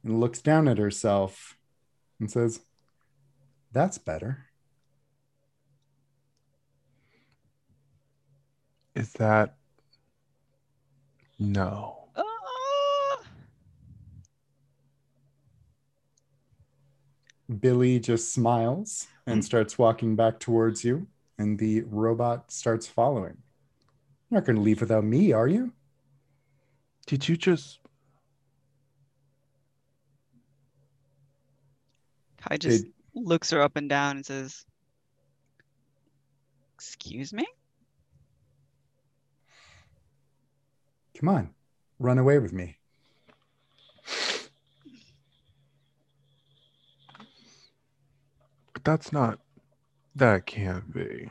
and 0.04 0.20
looks 0.20 0.40
down 0.40 0.68
at 0.68 0.78
herself 0.78 1.56
and 2.18 2.30
says 2.30 2.60
that's 3.72 3.98
better 3.98 4.50
Is 8.94 9.12
that 9.14 9.54
no? 11.38 12.08
Ah! 12.16 13.18
Billy 17.58 17.98
just 17.98 18.32
smiles 18.32 19.08
and 19.26 19.40
mm. 19.40 19.44
starts 19.44 19.78
walking 19.78 20.14
back 20.16 20.38
towards 20.38 20.84
you 20.84 21.06
and 21.38 21.58
the 21.58 21.82
robot 21.82 22.50
starts 22.50 22.86
following 22.86 23.36
you're 24.30 24.40
not 24.40 24.46
going 24.46 24.56
to 24.56 24.62
leave 24.62 24.80
without 24.80 25.04
me 25.04 25.32
are 25.32 25.48
you 25.48 25.72
Did 27.06 27.28
you 27.28 27.36
just? 27.36 27.80
Kai 32.40 32.56
just 32.56 32.84
Did- 32.84 32.92
looks 33.14 33.50
her 33.50 33.60
up 33.60 33.76
and 33.76 33.88
down 33.88 34.16
and 34.16 34.24
says, 34.24 34.64
Excuse 36.74 37.32
me? 37.32 37.46
come 41.20 41.28
on 41.28 41.50
run 41.98 42.18
away 42.18 42.38
with 42.38 42.52
me 42.52 42.78
That's 48.84 49.12
not. 49.12 49.38
That 50.16 50.46
can't 50.46 50.92
be. 50.92 51.30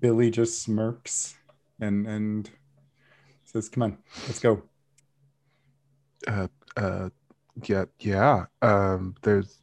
Billy 0.00 0.30
just 0.30 0.62
smirks 0.62 1.36
and 1.80 2.06
and 2.06 2.50
says, 3.44 3.68
"Come 3.68 3.82
on, 3.82 3.98
let's 4.26 4.38
go." 4.38 4.62
Uh, 6.26 6.48
uh, 6.76 7.08
yeah, 7.64 7.84
yeah. 8.00 8.46
Um, 8.62 9.14
there's 9.22 9.58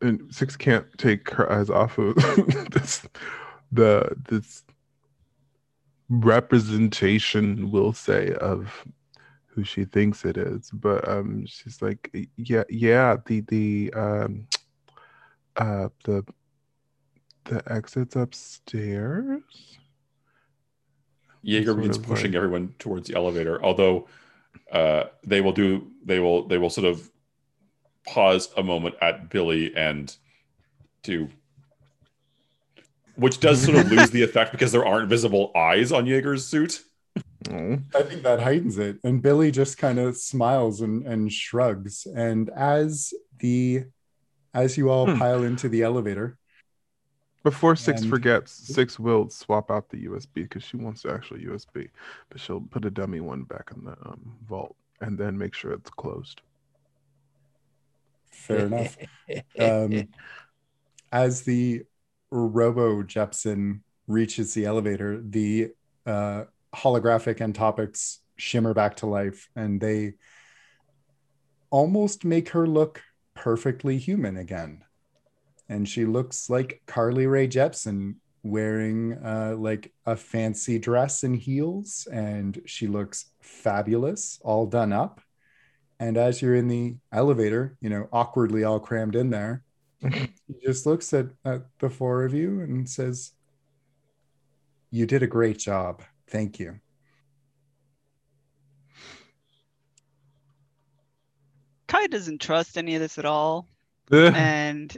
and 0.00 0.34
six 0.34 0.56
can't 0.56 0.86
take 0.98 1.30
her 1.30 1.50
eyes 1.50 1.70
off 1.70 1.98
of 1.98 2.14
this. 2.70 3.06
The 3.72 4.16
this 4.28 4.64
representation, 6.08 7.70
we'll 7.70 7.92
say, 7.92 8.34
of 8.34 8.84
who 9.46 9.62
she 9.62 9.84
thinks 9.84 10.24
it 10.24 10.36
is. 10.36 10.70
But 10.72 11.08
um, 11.08 11.46
she's 11.46 11.80
like, 11.80 12.10
yeah, 12.36 12.64
yeah. 12.68 13.16
The 13.24 13.40
the 13.42 13.92
um, 13.94 14.46
uh, 15.56 15.88
the 16.04 16.24
the 17.44 17.62
exits 17.72 18.16
upstairs. 18.16 19.42
Jaeger 21.42 21.66
Sort 21.66 21.76
begins 21.78 21.98
pushing 21.98 22.32
like- 22.32 22.36
everyone 22.36 22.74
towards 22.78 23.08
the 23.08 23.16
elevator, 23.16 23.62
although 23.62 24.08
uh, 24.72 25.04
they 25.24 25.40
will 25.40 25.52
do 25.52 25.86
they 26.04 26.18
will 26.18 26.46
they 26.46 26.58
will 26.58 26.70
sort 26.70 26.86
of 26.86 27.10
pause 28.06 28.50
a 28.56 28.62
moment 28.62 28.94
at 29.00 29.30
Billy 29.30 29.74
and 29.76 30.16
to 31.02 31.28
which 33.16 33.40
does 33.40 33.62
sort 33.62 33.76
of 33.76 33.90
lose 33.90 34.10
the 34.12 34.22
effect 34.22 34.52
because 34.52 34.72
there 34.72 34.84
aren't 34.84 35.08
visible 35.08 35.52
eyes 35.54 35.92
on 35.92 36.06
Jaeger's 36.06 36.46
suit. 36.46 36.82
Oh. 37.50 37.78
I 37.94 38.02
think 38.02 38.22
that 38.22 38.40
heightens 38.40 38.78
it. 38.78 38.98
And 39.04 39.20
Billy 39.20 39.50
just 39.50 39.76
kind 39.76 39.98
of 39.98 40.16
smiles 40.16 40.80
and, 40.80 41.06
and 41.06 41.30
shrugs. 41.30 42.06
And 42.06 42.50
as 42.50 43.12
the 43.38 43.84
as 44.54 44.76
you 44.76 44.90
all 44.90 45.06
Hmm. 45.06 45.18
pile 45.18 45.42
into 45.44 45.68
the 45.68 45.82
elevator, 45.82 46.36
Before 47.42 47.74
Six 47.74 48.02
And- 48.02 48.10
forgets, 48.10 48.52
Six 48.52 48.98
will 48.98 49.30
swap 49.30 49.70
out 49.70 49.88
the 49.88 50.04
USB 50.04 50.42
because 50.42 50.62
she 50.62 50.76
wants 50.76 51.02
the 51.04 51.12
actual 51.14 51.38
USB, 51.38 51.88
but 52.28 52.38
she'll 52.38 52.60
put 52.60 52.84
a 52.84 52.90
dummy 52.90 53.20
one 53.20 53.44
back 53.44 53.70
in 53.74 53.84
the 53.84 53.96
um, 54.06 54.36
vault 54.46 54.76
and 55.00 55.16
then 55.16 55.38
make 55.38 55.54
sure 55.54 55.72
it's 55.72 55.88
closed. 55.88 56.42
fair 58.30 58.66
enough. 58.66 58.96
Um, 59.58 60.08
as 61.12 61.42
the 61.42 61.84
Robo 62.30 63.02
Jepsen 63.02 63.80
reaches 64.06 64.52
the 64.54 64.66
elevator, 64.66 65.20
the 65.22 65.70
uh, 66.06 66.44
holographic 66.74 67.40
and 67.40 67.54
topics 67.54 68.20
shimmer 68.36 68.74
back 68.74 68.96
to 68.96 69.06
life, 69.06 69.48
and 69.56 69.80
they 69.80 70.14
almost 71.70 72.24
make 72.24 72.50
her 72.50 72.66
look 72.66 73.02
perfectly 73.40 73.96
human 73.96 74.36
again. 74.36 74.84
And 75.68 75.88
she 75.88 76.04
looks 76.04 76.50
like 76.50 76.82
Carly 76.86 77.26
Rae 77.26 77.48
Jepsen 77.48 78.16
wearing 78.42 79.14
uh, 79.24 79.54
like 79.56 79.92
a 80.04 80.14
fancy 80.14 80.78
dress 80.78 81.22
and 81.22 81.34
heels, 81.34 82.06
and 82.12 82.60
she 82.66 82.86
looks 82.86 83.30
fabulous, 83.40 84.38
all 84.42 84.66
done 84.66 84.92
up. 84.92 85.22
And 85.98 86.18
as 86.18 86.42
you're 86.42 86.54
in 86.54 86.68
the 86.68 86.96
elevator, 87.12 87.78
you 87.80 87.88
know, 87.88 88.08
awkwardly 88.12 88.64
all 88.64 88.78
crammed 88.78 89.16
in 89.16 89.30
there, 89.30 89.62
he 90.00 90.28
just 90.62 90.84
looks 90.84 91.12
at, 91.14 91.26
at 91.44 91.62
the 91.78 91.88
four 91.88 92.24
of 92.24 92.34
you 92.34 92.60
and 92.60 92.88
says, 92.88 93.32
You 94.90 95.06
did 95.06 95.22
a 95.22 95.26
great 95.26 95.58
job. 95.58 96.02
Thank 96.28 96.58
you. 96.58 96.80
Kai 101.90 102.06
doesn't 102.06 102.40
trust 102.40 102.78
any 102.78 102.94
of 102.94 103.00
this 103.00 103.18
at 103.18 103.24
all 103.24 103.66
and 104.36 104.96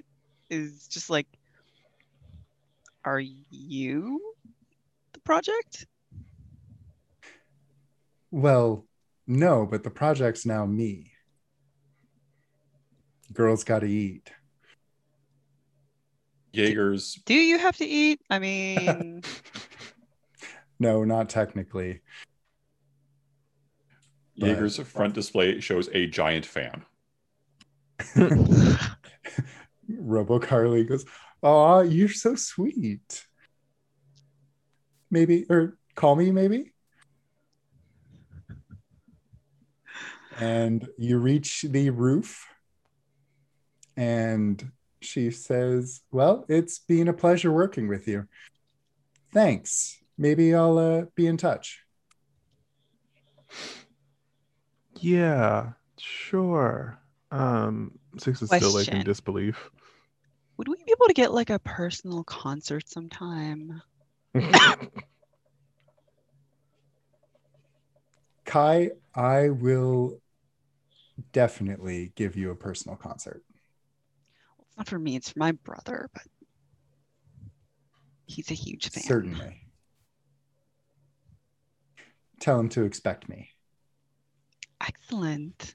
is 0.50 0.86
just 0.88 1.08
like, 1.08 1.26
Are 3.02 3.18
you 3.18 4.20
the 5.14 5.20
project? 5.20 5.86
Well, 8.30 8.84
no, 9.26 9.64
but 9.64 9.84
the 9.84 9.90
project's 9.90 10.44
now 10.44 10.66
me. 10.66 11.12
Girls 13.32 13.64
got 13.64 13.78
to 13.78 13.88
eat. 13.88 14.30
Jaeger's 16.52 17.14
Do 17.24 17.32
you 17.32 17.56
have 17.56 17.78
to 17.78 17.86
eat? 17.86 18.20
I 18.28 18.38
mean, 18.38 19.22
No, 20.78 21.04
not 21.04 21.30
technically. 21.30 22.02
But- 24.42 24.48
Jaeger's 24.48 24.78
front 24.78 25.14
display 25.14 25.60
shows 25.60 25.88
a 25.92 26.08
giant 26.08 26.44
fan. 26.44 26.84
Robo 29.88 30.40
Carly 30.40 30.82
goes, 30.84 31.04
Oh, 31.44 31.80
you're 31.80 32.08
so 32.08 32.34
sweet. 32.34 33.24
Maybe, 35.10 35.46
or 35.48 35.76
call 35.94 36.16
me, 36.16 36.32
maybe. 36.32 36.72
And 40.40 40.88
you 40.98 41.18
reach 41.18 41.62
the 41.68 41.90
roof, 41.90 42.48
and 43.96 44.72
she 45.00 45.30
says, 45.30 46.00
Well, 46.10 46.44
it's 46.48 46.80
been 46.80 47.06
a 47.06 47.12
pleasure 47.12 47.52
working 47.52 47.86
with 47.86 48.08
you. 48.08 48.26
Thanks. 49.32 50.00
Maybe 50.18 50.52
I'll 50.54 50.78
uh, 50.78 51.04
be 51.14 51.26
in 51.26 51.36
touch. 51.36 51.84
Yeah, 55.02 55.72
sure. 55.98 56.98
Um, 57.30 57.98
Six 58.18 58.40
is 58.42 58.48
still 58.50 58.70
like 58.70 58.88
in 58.88 58.94
Question. 58.94 59.04
disbelief. 59.04 59.70
Would 60.56 60.68
we 60.68 60.76
be 60.76 60.92
able 60.92 61.06
to 61.06 61.14
get 61.14 61.32
like 61.32 61.50
a 61.50 61.58
personal 61.58 62.22
concert 62.24 62.88
sometime? 62.88 63.82
Kai, 68.44 68.90
I 69.14 69.48
will 69.50 70.20
definitely 71.32 72.12
give 72.14 72.36
you 72.36 72.50
a 72.50 72.54
personal 72.54 72.96
concert. 72.96 73.42
It's 74.60 74.76
not 74.76 74.88
for 74.88 74.98
me, 74.98 75.16
it's 75.16 75.30
for 75.30 75.38
my 75.38 75.52
brother, 75.52 76.08
but 76.12 76.22
he's 78.26 78.50
a 78.50 78.54
huge 78.54 78.88
fan. 78.90 79.02
Certainly. 79.02 79.58
Tell 82.40 82.58
him 82.60 82.68
to 82.70 82.82
expect 82.84 83.28
me. 83.28 83.50
Excellent. 84.86 85.74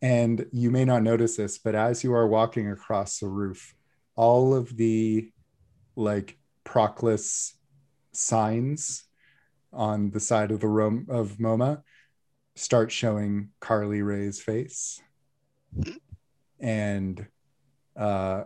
And 0.00 0.46
you 0.52 0.70
may 0.70 0.84
not 0.84 1.02
notice 1.02 1.36
this, 1.36 1.58
but 1.58 1.74
as 1.74 2.02
you 2.02 2.12
are 2.14 2.26
walking 2.26 2.70
across 2.70 3.18
the 3.18 3.28
roof, 3.28 3.74
all 4.16 4.54
of 4.54 4.76
the 4.76 5.30
like 5.94 6.38
Proclus 6.64 7.56
signs 8.12 9.04
on 9.72 10.10
the 10.10 10.20
side 10.20 10.50
of 10.50 10.60
the 10.60 10.68
room 10.68 11.06
of 11.08 11.38
MoMA 11.38 11.82
start 12.54 12.90
showing 12.92 13.50
Carly 13.60 14.02
Rae's 14.02 14.40
face. 14.40 15.00
And 16.60 17.26
uh, 17.96 18.44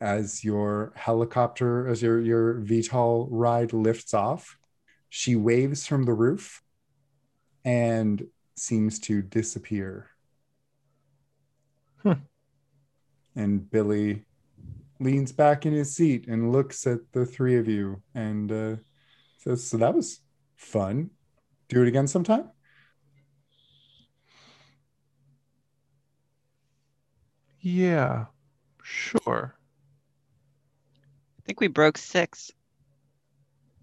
as 0.00 0.44
your 0.44 0.92
helicopter, 0.96 1.88
as 1.88 2.02
your, 2.02 2.20
your 2.20 2.60
VTOL 2.60 3.28
ride 3.30 3.72
lifts 3.72 4.14
off, 4.14 4.56
she 5.08 5.36
waves 5.36 5.86
from 5.86 6.04
the 6.04 6.12
roof 6.12 6.62
and 7.64 8.26
seems 8.56 8.98
to 9.00 9.22
disappear. 9.22 10.08
Hmm. 12.02 12.12
And 13.36 13.68
Billy 13.70 14.24
leans 15.00 15.32
back 15.32 15.66
in 15.66 15.72
his 15.72 15.94
seat 15.94 16.28
and 16.28 16.52
looks 16.52 16.86
at 16.86 17.00
the 17.12 17.26
three 17.26 17.56
of 17.56 17.68
you 17.68 18.02
and 18.14 18.52
uh, 18.52 18.76
says, 19.38 19.66
So 19.66 19.76
that 19.78 19.94
was 19.94 20.20
fun. 20.56 21.10
Do 21.68 21.82
it 21.82 21.88
again 21.88 22.06
sometime? 22.06 22.50
yeah, 27.64 28.26
sure. 28.82 29.56
I 31.38 31.40
think 31.46 31.60
we 31.60 31.68
broke 31.68 31.96
six. 31.96 32.52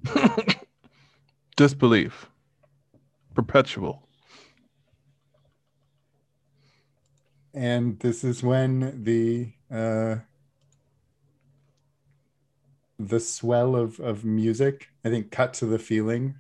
Disbelief. 1.58 2.30
Perpetual. 3.34 4.08
And 7.54 8.00
this 8.00 8.24
is 8.24 8.44
when 8.44 9.04
the 9.04 9.52
uh 9.72 10.18
the 13.00 13.20
swell 13.20 13.76
of 13.76 14.00
of 14.00 14.24
music 14.24 14.90
i 15.04 15.10
think 15.10 15.32
cut 15.32 15.56
to 15.56 15.66
the 15.66 15.80
feeling 15.80 16.36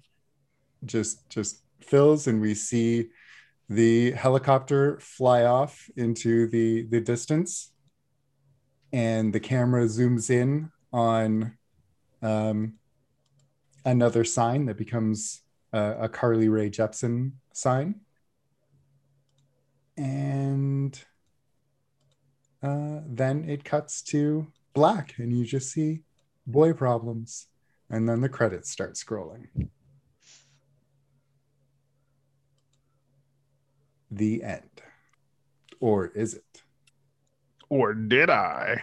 just 0.85 1.27
just 1.27 1.63
fills 1.79 2.27
and 2.27 2.39
we 2.39 2.53
see 2.53 3.09
the 3.71 4.11
helicopter 4.11 4.99
fly 4.99 5.43
off 5.43 5.89
into 5.95 6.47
the 6.47 6.83
the 6.87 6.99
distance. 6.99 7.71
And 8.91 9.31
the 9.31 9.39
camera 9.39 9.85
zooms 9.85 10.29
in 10.29 10.71
on 10.91 11.57
um 12.21 12.73
another 13.85 14.25
sign 14.25 14.65
that 14.65 14.77
becomes 14.77 15.41
a, 15.71 15.95
a 16.01 16.09
carly 16.09 16.49
rae 16.49 16.69
jepsen 16.69 17.31
sign 17.53 18.01
and 19.97 21.03
uh, 22.63 22.99
then 23.05 23.43
it 23.49 23.63
cuts 23.63 24.01
to 24.01 24.47
black 24.73 25.15
and 25.17 25.35
you 25.37 25.45
just 25.45 25.71
see 25.71 26.01
boy 26.45 26.73
problems. 26.73 27.47
And 27.89 28.07
then 28.07 28.21
the 28.21 28.29
credits 28.29 28.71
start 28.71 28.93
scrolling. 28.93 29.47
The 34.09 34.43
end. 34.43 34.81
Or 35.79 36.07
is 36.07 36.35
it? 36.35 36.61
Or 37.69 37.93
did 37.93 38.29
I? 38.29 38.81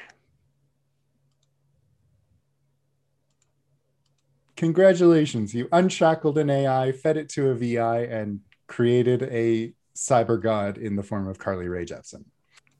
congratulations. 4.58 5.54
You 5.54 5.68
unshackled 5.70 6.36
an 6.36 6.50
ai 6.50 6.92
fed 6.92 7.16
it 7.16 7.28
to 7.30 7.48
a 7.50 7.54
vi 7.54 8.00
and 8.00 8.40
created 8.66 9.22
a 9.22 9.72
cyber 9.98 10.40
god 10.40 10.78
in 10.78 10.96
the 10.96 11.02
form 11.02 11.26
of 11.28 11.38
carly 11.38 11.68
rae 11.68 11.84
jepsen 11.84 12.24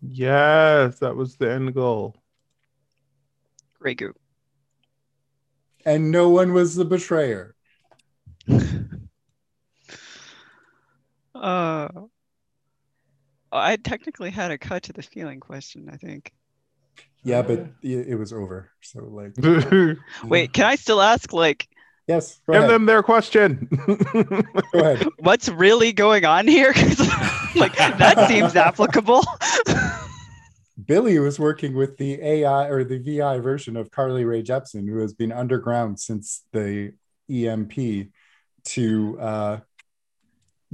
Yes, 0.01 1.01
that 1.01 1.17
was 1.17 1.37
the 1.37 1.51
end 1.51 1.75
goal. 1.75 2.15
Grey 3.81 3.95
goo. 3.95 4.15
and 5.85 6.11
no 6.11 6.29
one 6.29 6.53
was 6.53 6.75
the 6.77 6.85
betrayer 6.85 7.55
Uh, 11.35 11.89
I 13.53 13.77
technically 13.77 14.31
had 14.31 14.51
a 14.51 14.59
cut 14.59 14.85
to 14.85 14.93
the 14.93 15.03
feeling 15.03 15.41
question, 15.41 15.89
I 15.91 15.97
think. 15.97 16.33
yeah 17.25 17.43
but 17.43 17.61
it, 17.83 18.09
it 18.09 18.15
was 18.17 18.33
over 18.33 18.71
so 18.81 19.05
like 19.05 19.35
Wait, 20.25 20.53
can 20.53 20.65
I 20.67 20.77
still 20.77 21.01
ask, 21.01 21.33
like, 21.33 21.69
yes 22.09 22.41
Give 22.47 22.57
ahead. 22.57 22.71
them 22.71 22.87
their 22.87 23.03
question. 23.03 23.69
go 24.73 24.81
ahead 24.81 25.07
what's 25.19 25.49
really 25.49 25.93
going 25.93 26.25
on 26.25 26.49
here? 26.49 26.73
'Cause, 26.75 26.99
like, 27.55 27.77
that 27.77 28.29
seems 28.29 28.57
applicable. 28.69 29.23
Billy 30.87 31.19
was 31.19 31.39
working 31.39 31.75
with 31.75 31.97
the 31.99 32.21
AI 32.23 32.69
or 32.69 32.85
the 32.85 32.99
VI 32.99 33.39
version 33.41 33.77
of 33.77 33.91
Carly 33.91 34.25
Rae 34.25 34.43
Jepsen, 34.43 34.89
who 34.89 34.99
has 35.01 35.13
been 35.13 35.33
underground 35.33 35.99
since 36.01 36.45
the 36.53 36.93
EMP 37.31 38.09
to 38.65 39.19
uh, 39.21 39.59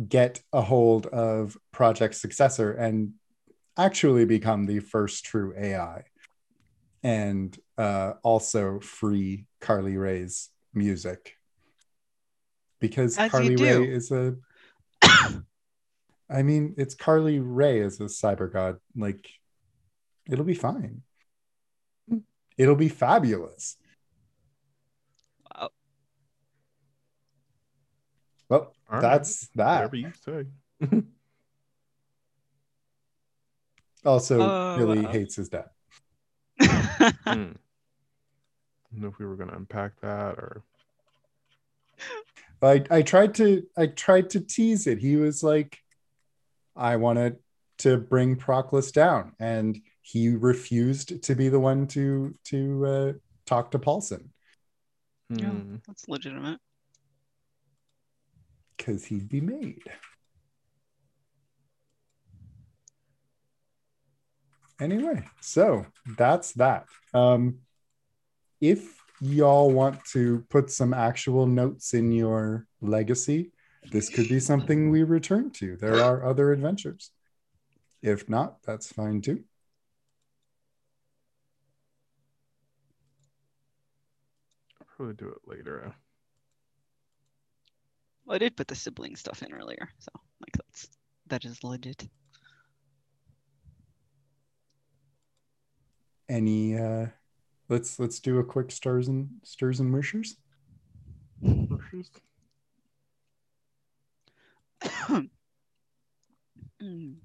get 0.09 0.43
a 0.53 0.61
hold 0.61 1.07
of 1.07 1.57
Project 1.73 2.15
Successor 2.17 2.73
and 2.73 3.15
actually 3.77 4.25
become 4.25 4.67
the 4.67 4.81
first 4.81 5.25
true 5.25 5.55
AI 5.59 6.05
and 7.03 7.59
uh, 7.79 8.13
also 8.23 8.79
free 8.81 9.47
Carly 9.61 9.97
Rae's 9.97 10.49
music. 10.75 11.37
Because 12.81 13.17
As 13.19 13.31
Carly. 13.31 13.57
Rae 13.57 13.87
is 13.89 14.11
a. 14.11 14.37
I 16.31 16.43
mean, 16.43 16.75
it's 16.77 16.95
Carly 16.95 17.39
Rae 17.39 17.81
as 17.81 18.01
a 18.01 18.05
cyber 18.05 18.53
god. 18.53 18.79
Like, 18.97 19.29
it'll 20.29 20.45
be 20.45 20.55
fine. 20.55 21.03
It'll 22.57 22.77
be 22.77 22.89
fabulous. 22.89 23.77
Wow. 25.55 25.71
Well, 28.49 28.61
All 28.61 28.95
right, 28.95 29.01
that's 29.01 29.49
that. 29.55 29.91
Whatever 29.93 29.97
you 29.97 30.13
say. 30.25 31.03
Also, 34.05 34.39
Oh, 34.39 34.77
Billy 34.77 35.01
wow. 35.01 35.11
hates 35.13 35.37
his 35.37 35.49
dad. 35.49 35.71
Hmm. 36.61 37.53
I 38.95 38.97
don't 38.97 39.03
know 39.03 39.09
if 39.09 39.19
we 39.19 39.27
were 39.27 39.35
gonna 39.35 39.57
unpack 39.57 40.01
that 40.03 40.39
or 40.39 40.63
I, 42.63 42.85
I 42.91 43.03
tried 43.03 43.35
to 43.35 43.65
I 43.77 43.89
tried 43.89 44.31
to 44.31 44.41
tease 44.41 44.87
it. 44.87 44.99
He 44.99 45.17
was 45.17 45.43
like, 45.43 45.79
I 46.77 46.97
wanted 46.97 47.37
to 47.79 47.99
bring 47.99 48.37
Proclus 48.37 48.91
down, 48.93 49.33
and 49.41 49.77
he 50.01 50.31
refused 50.31 51.23
to 51.25 51.35
be 51.35 51.49
the 51.49 51.59
one 51.61 51.87
to 51.89 52.35
to 52.45 52.87
uh, 52.87 53.13
talk 53.47 53.73
to 53.73 53.79
Paulson 53.79 54.33
Yeah, 55.29 55.51
Hmm. 55.51 55.77
that's 55.87 56.07
legitimate. 56.09 56.61
because 58.77 59.05
he'd 59.05 59.29
be 59.29 59.41
made. 59.41 59.83
Anyway, 64.81 65.25
so 65.41 65.87
that's 66.17 66.53
that. 66.55 66.87
Um, 67.13 67.59
if 68.65 68.99
y'all 69.21 69.71
want 69.71 70.03
to 70.07 70.43
put 70.49 70.71
some 70.71 70.95
actual 70.95 71.47
notes 71.47 71.93
in 71.93 72.11
your 72.11 72.67
legacy, 72.81 73.53
this 73.93 74.09
could 74.09 74.27
be 74.29 74.41
something 74.41 74.89
we 74.89 75.03
return 75.03 75.51
to. 75.51 75.77
There 75.77 76.03
are 76.03 76.25
other 76.25 76.51
adventures. 76.51 77.11
If 78.01 78.27
not, 78.29 78.63
that's 78.63 78.91
fine 78.91 79.21
too. 79.21 79.45
I'll 84.81 84.87
probably 84.97 85.15
do 85.15 85.29
it 85.29 85.47
later. 85.47 85.95
Well, 88.25 88.37
I 88.37 88.39
did 88.39 88.57
put 88.57 88.69
the 88.69 88.75
sibling 88.75 89.17
stuff 89.17 89.43
in 89.43 89.53
earlier, 89.53 89.91
so 89.99 90.11
like 90.41 90.53
that's 90.55 90.89
that 91.27 91.45
is 91.45 91.63
legit. 91.63 92.09
Any 96.31 96.79
uh 96.79 97.09
let's 97.69 97.99
let's 97.99 98.21
do 98.21 98.39
a 98.39 98.45
quick 98.45 98.71
stars 98.71 99.09
and 99.09 99.29
stirs 99.43 99.81
and 99.81 99.93
wishers. 99.93 100.37
Mm. 106.83 107.15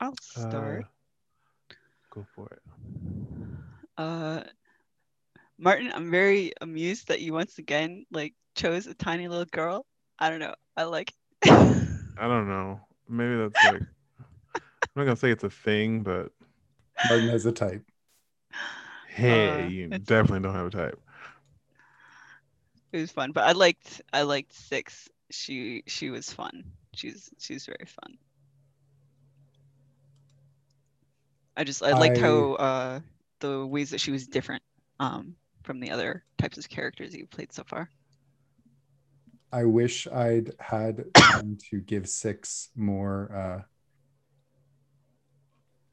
I'll 0.00 0.14
start. 0.20 0.84
Uh, 0.84 1.74
go 2.10 2.26
for 2.34 2.48
it. 2.48 2.62
Uh, 3.96 4.42
Martin, 5.58 5.92
I'm 5.94 6.10
very 6.10 6.52
amused 6.60 7.08
that 7.08 7.20
you 7.20 7.32
once 7.32 7.58
again 7.58 8.04
like 8.10 8.34
chose 8.56 8.86
a 8.86 8.94
tiny 8.94 9.28
little 9.28 9.46
girl. 9.46 9.86
I 10.18 10.30
don't 10.30 10.40
know. 10.40 10.54
I 10.76 10.84
like. 10.84 11.12
I 11.44 11.86
don't 12.18 12.48
know. 12.48 12.80
Maybe 13.08 13.36
that's 13.36 13.64
like. 13.64 13.82
I'm 14.54 15.00
not 15.00 15.04
gonna 15.04 15.16
say 15.16 15.30
it's 15.30 15.44
a 15.44 15.50
thing, 15.50 16.02
but 16.02 16.30
Martin 17.02 17.28
has 17.28 17.46
a 17.46 17.52
type. 17.52 17.84
hey, 19.08 19.62
Uh, 19.62 19.70
you 19.70 19.88
definitely 19.88 20.40
don't 20.40 20.54
have 20.54 20.66
a 20.66 20.70
type. 20.70 21.00
it 22.92 22.98
was 22.98 23.10
fun, 23.10 23.32
but 23.32 23.44
I 23.44 23.52
liked 23.52 24.00
I 24.12 24.22
liked 24.22 24.52
six. 24.52 25.08
She 25.30 25.82
she 25.86 26.10
was 26.10 26.32
fun. 26.32 26.64
She's 26.94 27.30
she's 27.38 27.66
very 27.66 27.86
fun. 27.86 28.18
I 31.56 31.64
just 31.64 31.82
I 31.82 31.92
liked 31.92 32.16
I- 32.16 32.20
how 32.20 32.54
uh 32.54 33.00
the 33.40 33.66
ways 33.66 33.90
that 33.90 34.00
she 34.00 34.10
was 34.10 34.26
different 34.26 34.62
um 35.00 35.36
from 35.64 35.80
the 35.80 35.90
other 35.90 36.24
types 36.38 36.58
of 36.58 36.68
characters 36.68 37.14
you've 37.14 37.30
played 37.30 37.52
so 37.52 37.64
far. 37.64 37.90
I 39.52 39.64
wish 39.64 40.06
I'd 40.08 40.52
had 40.58 41.14
time 41.14 41.56
to 41.70 41.80
give 41.80 42.08
six 42.08 42.70
more 42.74 43.32
uh 43.34 43.62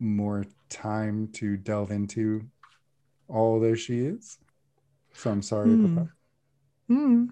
more 0.02 0.46
time 0.70 1.30
to 1.36 1.58
delve 1.58 1.92
into 1.92 2.50
all 3.30 3.60
there 3.60 3.78
she 3.78 4.00
is. 4.00 4.40
So 5.14 5.32
I'm 5.32 5.42
sorry 5.44 5.74
Hmm. 5.74 5.76
about 5.76 5.96
that. 5.96 6.10
Hmm. 6.88 7.26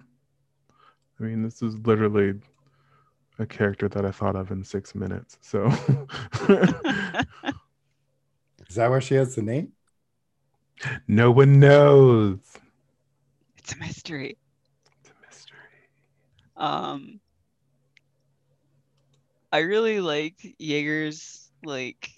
I 1.18 1.24
mean, 1.24 1.42
this 1.42 1.62
is 1.62 1.76
literally 1.86 2.34
a 3.38 3.46
character 3.46 3.88
that 3.88 4.04
I 4.04 4.10
thought 4.10 4.36
of 4.36 4.50
in 4.50 4.64
six 4.64 4.94
minutes. 4.94 5.38
So 5.40 5.66
Is 8.68 8.76
that 8.76 8.90
where 8.90 9.00
she 9.02 9.14
has 9.16 9.34
the 9.34 9.42
name? 9.42 9.72
no 11.06 11.30
one 11.30 11.58
knows. 11.60 12.38
it's 13.58 13.72
a 13.74 13.78
mystery. 13.78 14.36
It's 15.00 15.10
a 15.10 15.26
mystery. 15.26 15.58
Um 16.56 17.20
I 19.52 19.58
really 19.60 20.00
liked 20.00 20.46
Jaeger's 20.58 21.50
like 21.62 22.10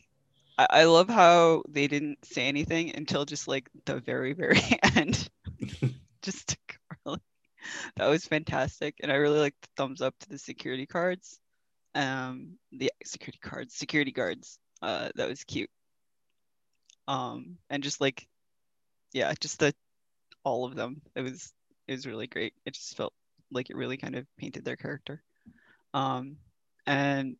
I, 0.59 0.67
I 0.71 0.85
love 0.85 1.09
how 1.09 1.63
they 1.69 1.87
didn't 1.87 2.25
say 2.25 2.47
anything 2.49 2.95
until 2.95 3.25
just 3.25 3.49
like 3.49 3.69
the 3.85 4.01
very, 4.01 4.33
very 4.33 4.61
end. 4.97 5.29
just 6.23 6.49
to 6.49 6.57
really, 7.07 7.21
that 7.97 8.09
was 8.09 8.27
fantastic. 8.27 8.97
And 9.03 9.11
I 9.11 9.17
really 9.17 9.41
like 9.41 9.55
the 9.63 9.69
thumbs 9.77 10.03
up 10.03 10.15
to 10.21 10.29
the 10.29 10.39
security 10.39 10.87
cards. 10.87 11.39
Um 11.95 12.59
the 12.73 12.91
security 13.05 13.39
cards, 13.43 13.75
security 13.75 14.13
guards. 14.13 14.59
Uh 14.81 15.11
that 15.17 15.29
was 15.29 15.45
cute. 15.45 15.71
Um 17.09 17.59
and 17.71 17.83
just 17.83 18.01
like 18.01 18.27
yeah, 19.13 19.33
just 19.41 19.59
the 19.59 19.75
all 20.45 20.65
of 20.65 20.75
them. 20.75 21.03
It 21.15 21.23
was 21.23 21.53
it 21.87 21.93
was 21.93 22.07
really 22.07 22.27
great. 22.27 22.55
It 22.65 22.75
just 22.75 22.97
felt 22.97 23.13
like 23.51 23.71
it 23.71 23.77
really 23.77 23.97
kind 23.97 24.17
of 24.17 24.27
painted 24.39 24.65
their 24.65 24.77
character. 24.77 25.23
Um, 25.95 26.37
and 26.87 27.37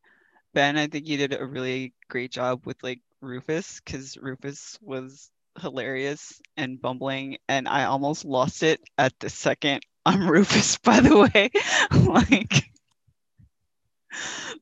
Ben, 0.55 0.77
I 0.77 0.87
think 0.87 1.07
you 1.09 1.17
did 1.17 1.33
a 1.39 1.45
really 1.45 1.95
great 2.09 2.31
job 2.31 2.67
with 2.67 2.83
like 2.83 3.01
Rufus 3.21 3.81
because 3.81 4.17
Rufus 4.17 4.79
was 4.83 5.31
hilarious 5.61 6.41
and 6.57 6.81
bumbling, 6.81 7.39
and 7.49 7.69
I 7.69 7.85
almost 7.85 8.25
lost 8.25 8.63
it 8.63 8.81
at 8.99 9.19
the 9.21 9.31
second 9.31 9.83
I'm 10.07 10.29
Rufus. 10.29 10.79
By 10.79 11.01
the 11.01 11.17
way, 11.17 11.51
like 12.07 12.71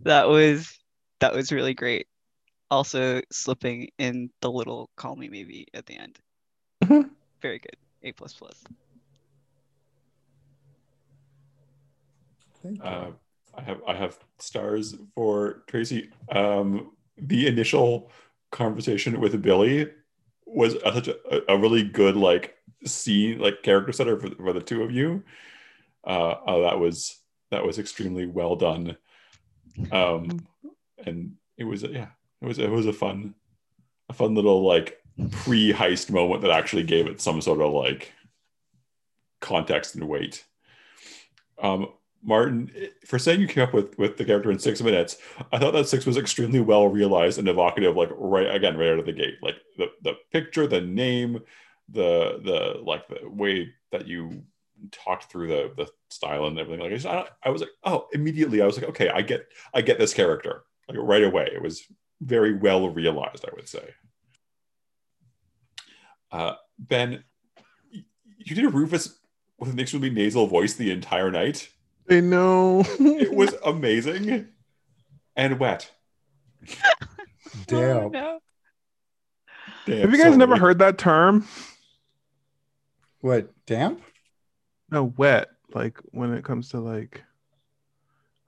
that 0.03 0.29
was 0.29 0.79
that 1.21 1.35
was 1.35 1.53
really 1.53 1.75
great. 1.75 2.07
Also 2.71 3.21
slipping 3.33 3.89
in 3.99 4.31
the 4.41 4.51
little 4.51 4.91
call 4.97 5.17
me 5.17 5.29
maybe 5.29 5.67
at 5.75 5.87
the 5.87 5.97
end. 5.99 6.19
Mhm. 6.85 7.11
Very 7.43 7.59
good. 7.59 7.77
A 8.03 8.13
plus 8.13 8.35
plus. 8.35 8.63
Thank 12.63 12.79
you. 12.79 12.85
Uh, 12.85 13.13
I 13.55 13.63
have 13.63 13.81
I 13.87 13.95
have 13.95 14.19
stars 14.39 14.97
for 15.15 15.63
Tracy. 15.67 16.11
Um, 16.31 16.93
the 17.17 17.47
initial 17.47 18.11
conversation 18.51 19.21
with 19.21 19.41
Billy 19.43 19.91
was 20.47 20.75
a, 20.75 20.93
such 20.93 21.09
a, 21.09 21.53
a 21.53 21.59
really 21.59 21.83
good 21.83 22.17
like 22.17 22.57
scene, 22.85 23.39
like 23.39 23.63
character 23.63 23.93
setter 23.93 24.19
for, 24.19 24.31
for 24.37 24.53
the 24.53 24.61
two 24.61 24.83
of 24.83 24.91
you. 24.91 25.23
Uh, 26.05 26.35
oh, 26.47 26.63
that 26.63 26.79
was 26.79 27.19
that 27.51 27.65
was 27.65 27.79
extremely 27.79 28.27
well 28.27 28.57
done. 28.57 28.97
Um, 29.93 30.47
and 31.05 31.35
it 31.57 31.65
was 31.65 31.83
yeah, 31.83 32.09
it 32.41 32.47
was 32.47 32.59
it 32.59 32.71
was 32.71 32.87
a 32.87 32.93
fun, 32.93 33.35
a 34.09 34.13
fun 34.13 34.35
little 34.35 34.67
like 34.67 34.99
pre 35.31 35.73
heist 35.73 36.11
moment 36.11 36.43
that 36.43 36.51
actually 36.51 36.85
gave 36.85 37.07
it 37.07 37.21
some 37.21 37.41
sort 37.41 37.61
of 37.61 37.73
like 37.73 38.13
context 39.41 39.95
and 39.95 40.09
weight. 40.09 40.45
Um, 41.63 41.89
Martin, 42.23 42.71
for 43.07 43.19
saying 43.19 43.41
you 43.41 43.47
came 43.47 43.65
up 43.65 43.73
with 43.73 43.99
with 43.99 44.17
the 44.17 44.25
character 44.25 44.51
in 44.51 44.59
six 44.59 44.83
minutes, 44.83 45.17
I 45.53 45.59
thought 45.59 45.73
that 45.73 45.89
six 45.89 46.05
was 46.05 46.19
extremely 46.19 46.61
well 46.61 46.89
realized 46.89 47.39
and 47.39 47.49
evocative. 47.49 47.97
Like 47.97 48.11
right 48.13 48.55
again, 48.55 48.77
right 48.77 48.91
out 48.91 48.99
of 48.99 49.07
the 49.07 49.13
gate, 49.13 49.37
like 49.43 49.57
the 49.79 49.91
the 50.03 50.15
picture, 50.33 50.67
the 50.67 50.81
name, 50.81 51.41
the 51.89 52.41
the 52.45 52.81
like 52.83 53.09
the 53.09 53.29
way 53.29 53.73
that 53.91 54.07
you 54.07 54.43
talked 54.93 55.31
through 55.31 55.49
the 55.49 55.73
the 55.77 55.87
style 56.11 56.47
and 56.47 56.59
everything. 56.59 56.81
Like 56.81 56.93
I, 56.93 56.95
just, 56.95 57.07
I, 57.07 57.27
I 57.43 57.49
was 57.51 57.63
like, 57.63 57.71
oh, 57.85 58.07
immediately 58.13 58.61
I 58.61 58.67
was 58.67 58.79
like, 58.79 58.89
okay, 58.91 59.09
I 59.09 59.23
get 59.23 59.47
I 59.73 59.81
get 59.81 59.99
this 59.99 60.15
character 60.15 60.65
like 60.89 60.99
right 60.99 61.25
away. 61.25 61.49
It 61.53 61.63
was 61.63 61.85
very 62.21 62.55
well 62.55 62.89
realized, 62.91 63.45
I 63.47 63.55
would 63.55 63.69
say. 63.69 63.95
Uh, 66.31 66.55
ben, 66.79 67.25
you 67.91 68.55
did 68.55 68.65
a 68.65 68.69
Rufus 68.69 69.19
with 69.59 69.71
an 69.71 69.81
extremely 69.81 70.11
nasal 70.11 70.47
voice 70.47 70.75
the 70.75 70.91
entire 70.91 71.31
night. 71.31 71.71
I 72.11 72.21
know. 72.21 72.85
It 72.99 73.33
was 73.33 73.55
amazing 73.65 74.49
and 75.37 75.59
wet. 75.61 75.91
Damn. 77.67 77.97
Oh, 77.97 78.09
no. 78.09 78.39
Damn, 79.87 80.01
Have 80.01 80.13
you 80.13 80.19
guys 80.23 80.37
never 80.37 80.53
sorry. 80.53 80.61
heard 80.61 80.79
that 80.81 80.99
term? 80.99 81.47
What 83.21 83.51
damp? 83.67 84.03
No, 84.91 85.05
wet. 85.17 85.49
Like 85.73 85.99
when 86.11 86.33
it 86.35 86.45
comes 86.45 86.69
to 86.71 86.81
like, 86.81 87.23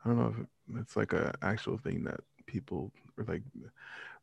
I 0.04 0.08
don't 0.08 0.18
know 0.18 0.34
if 0.74 0.80
it's 0.80 0.96
like 0.96 1.12
a 1.12 1.32
actual 1.42 1.78
thing 1.78 2.04
that 2.04 2.20
people 2.46 2.90
or 3.16 3.24
like, 3.24 3.42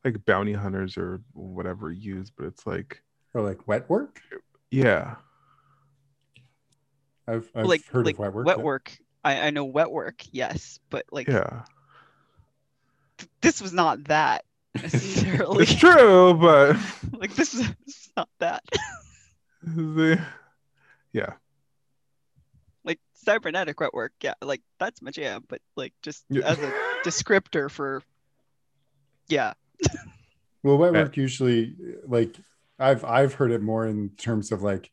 like 0.04 0.26
bounty 0.26 0.54
hunters 0.54 0.98
or 0.98 1.22
whatever 1.34 1.92
use, 1.92 2.30
but 2.30 2.46
it's 2.46 2.68
like, 2.68 3.02
Or 3.34 3.42
like 3.42 3.68
wet 3.68 3.90
work? 3.90 4.22
yeah, 4.72 5.16
I've, 7.28 7.50
I've 7.56 7.66
like 7.66 7.86
heard 7.86 8.06
like 8.06 8.16
of 8.16 8.20
wet 8.20 8.34
work. 8.34 8.46
Wet 8.48 8.58
yeah. 8.58 8.64
work. 8.64 8.98
I, 9.24 9.48
I 9.48 9.50
know 9.50 9.66
wet 9.66 9.92
work, 9.92 10.24
yes, 10.32 10.80
but 10.90 11.06
like 11.12 11.28
yeah. 11.28 11.64
this 13.42 13.62
was 13.62 13.74
not 13.74 14.06
that 14.06 14.46
necessarily. 14.76 15.64
It's 15.64 15.76
true, 15.76 16.34
but 16.34 16.78
like 17.14 17.34
this 17.36 17.54
is, 17.54 17.68
this 17.86 17.96
is 17.96 18.10
not 18.16 18.30
that. 18.40 18.64
the, 19.62 20.20
yeah, 21.12 21.34
like 22.86 23.00
cybernetic 23.14 23.80
wet 23.80 23.94
work, 23.94 24.14
yeah, 24.22 24.36
like 24.42 24.62
that's 24.80 25.02
my 25.02 25.12
jam. 25.12 25.44
But 25.48 25.62
like 25.76 25.94
just 26.02 26.24
Yeah. 26.30 26.46
as 26.46 26.60
a 26.60 26.72
descriptor 27.04 27.70
for, 27.70 28.02
yeah, 29.28 29.54
Well, 30.64 30.78
wet 30.78 30.94
work 30.94 31.18
usually 31.18 31.76
like 32.06 32.36
I've 32.78 33.04
I've 33.04 33.34
heard 33.34 33.52
it 33.52 33.62
more 33.62 33.86
in 33.86 34.12
terms 34.18 34.52
of 34.54 34.62
like 34.62 34.92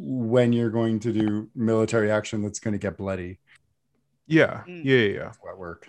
when 0.00 0.52
you're 0.52 0.70
going 0.70 1.00
to 1.00 1.12
do 1.12 1.50
military 1.56 2.08
action 2.10 2.40
that's 2.42 2.60
going 2.60 2.72
to 2.72 2.78
get 2.78 2.96
bloody. 2.96 3.40
yeah, 4.26 4.62
Mm. 4.68 4.84
yeah, 4.84 4.96
yeah, 4.96 5.14
yeah. 5.14 5.32
Wet 5.44 5.58
work. 5.58 5.88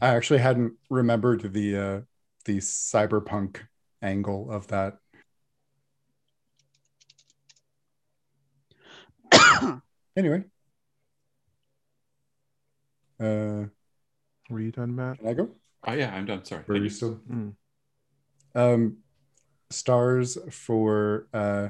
I 0.00 0.08
actually 0.14 0.40
hadn't 0.40 0.74
remembered 0.90 1.52
the 1.52 1.76
uh 1.76 2.00
the 2.44 2.58
cyberpunk 2.58 3.60
angle 4.02 4.50
of 4.50 4.66
that. 4.68 4.98
Anyway. 10.16 10.44
Uh 13.20 13.66
Were 14.50 14.60
you 14.60 14.72
done, 14.72 14.94
Matt? 14.96 15.18
can 15.18 15.28
I 15.28 15.34
go? 15.34 15.48
Oh 15.86 15.92
yeah, 15.92 16.12
I'm 16.14 16.26
done. 16.26 16.44
Sorry. 16.44 16.64
Or 16.68 16.74
are 16.74 16.76
you 16.76 16.84
you. 16.84 16.90
still 16.90 17.20
Mm. 17.30 17.54
um 18.54 18.96
stars 19.70 20.38
for 20.50 21.26
uh 21.34 21.68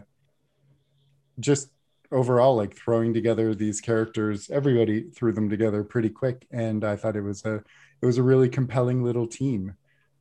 just 1.40 1.70
overall 2.10 2.56
like 2.56 2.74
throwing 2.74 3.12
together 3.12 3.54
these 3.54 3.80
characters 3.80 4.48
everybody 4.50 5.02
threw 5.10 5.32
them 5.32 5.50
together 5.50 5.84
pretty 5.84 6.08
quick 6.08 6.46
and 6.50 6.84
i 6.84 6.96
thought 6.96 7.16
it 7.16 7.22
was 7.22 7.44
a 7.44 7.56
it 8.00 8.06
was 8.06 8.18
a 8.18 8.22
really 8.22 8.48
compelling 8.48 9.02
little 9.02 9.26
team 9.26 9.74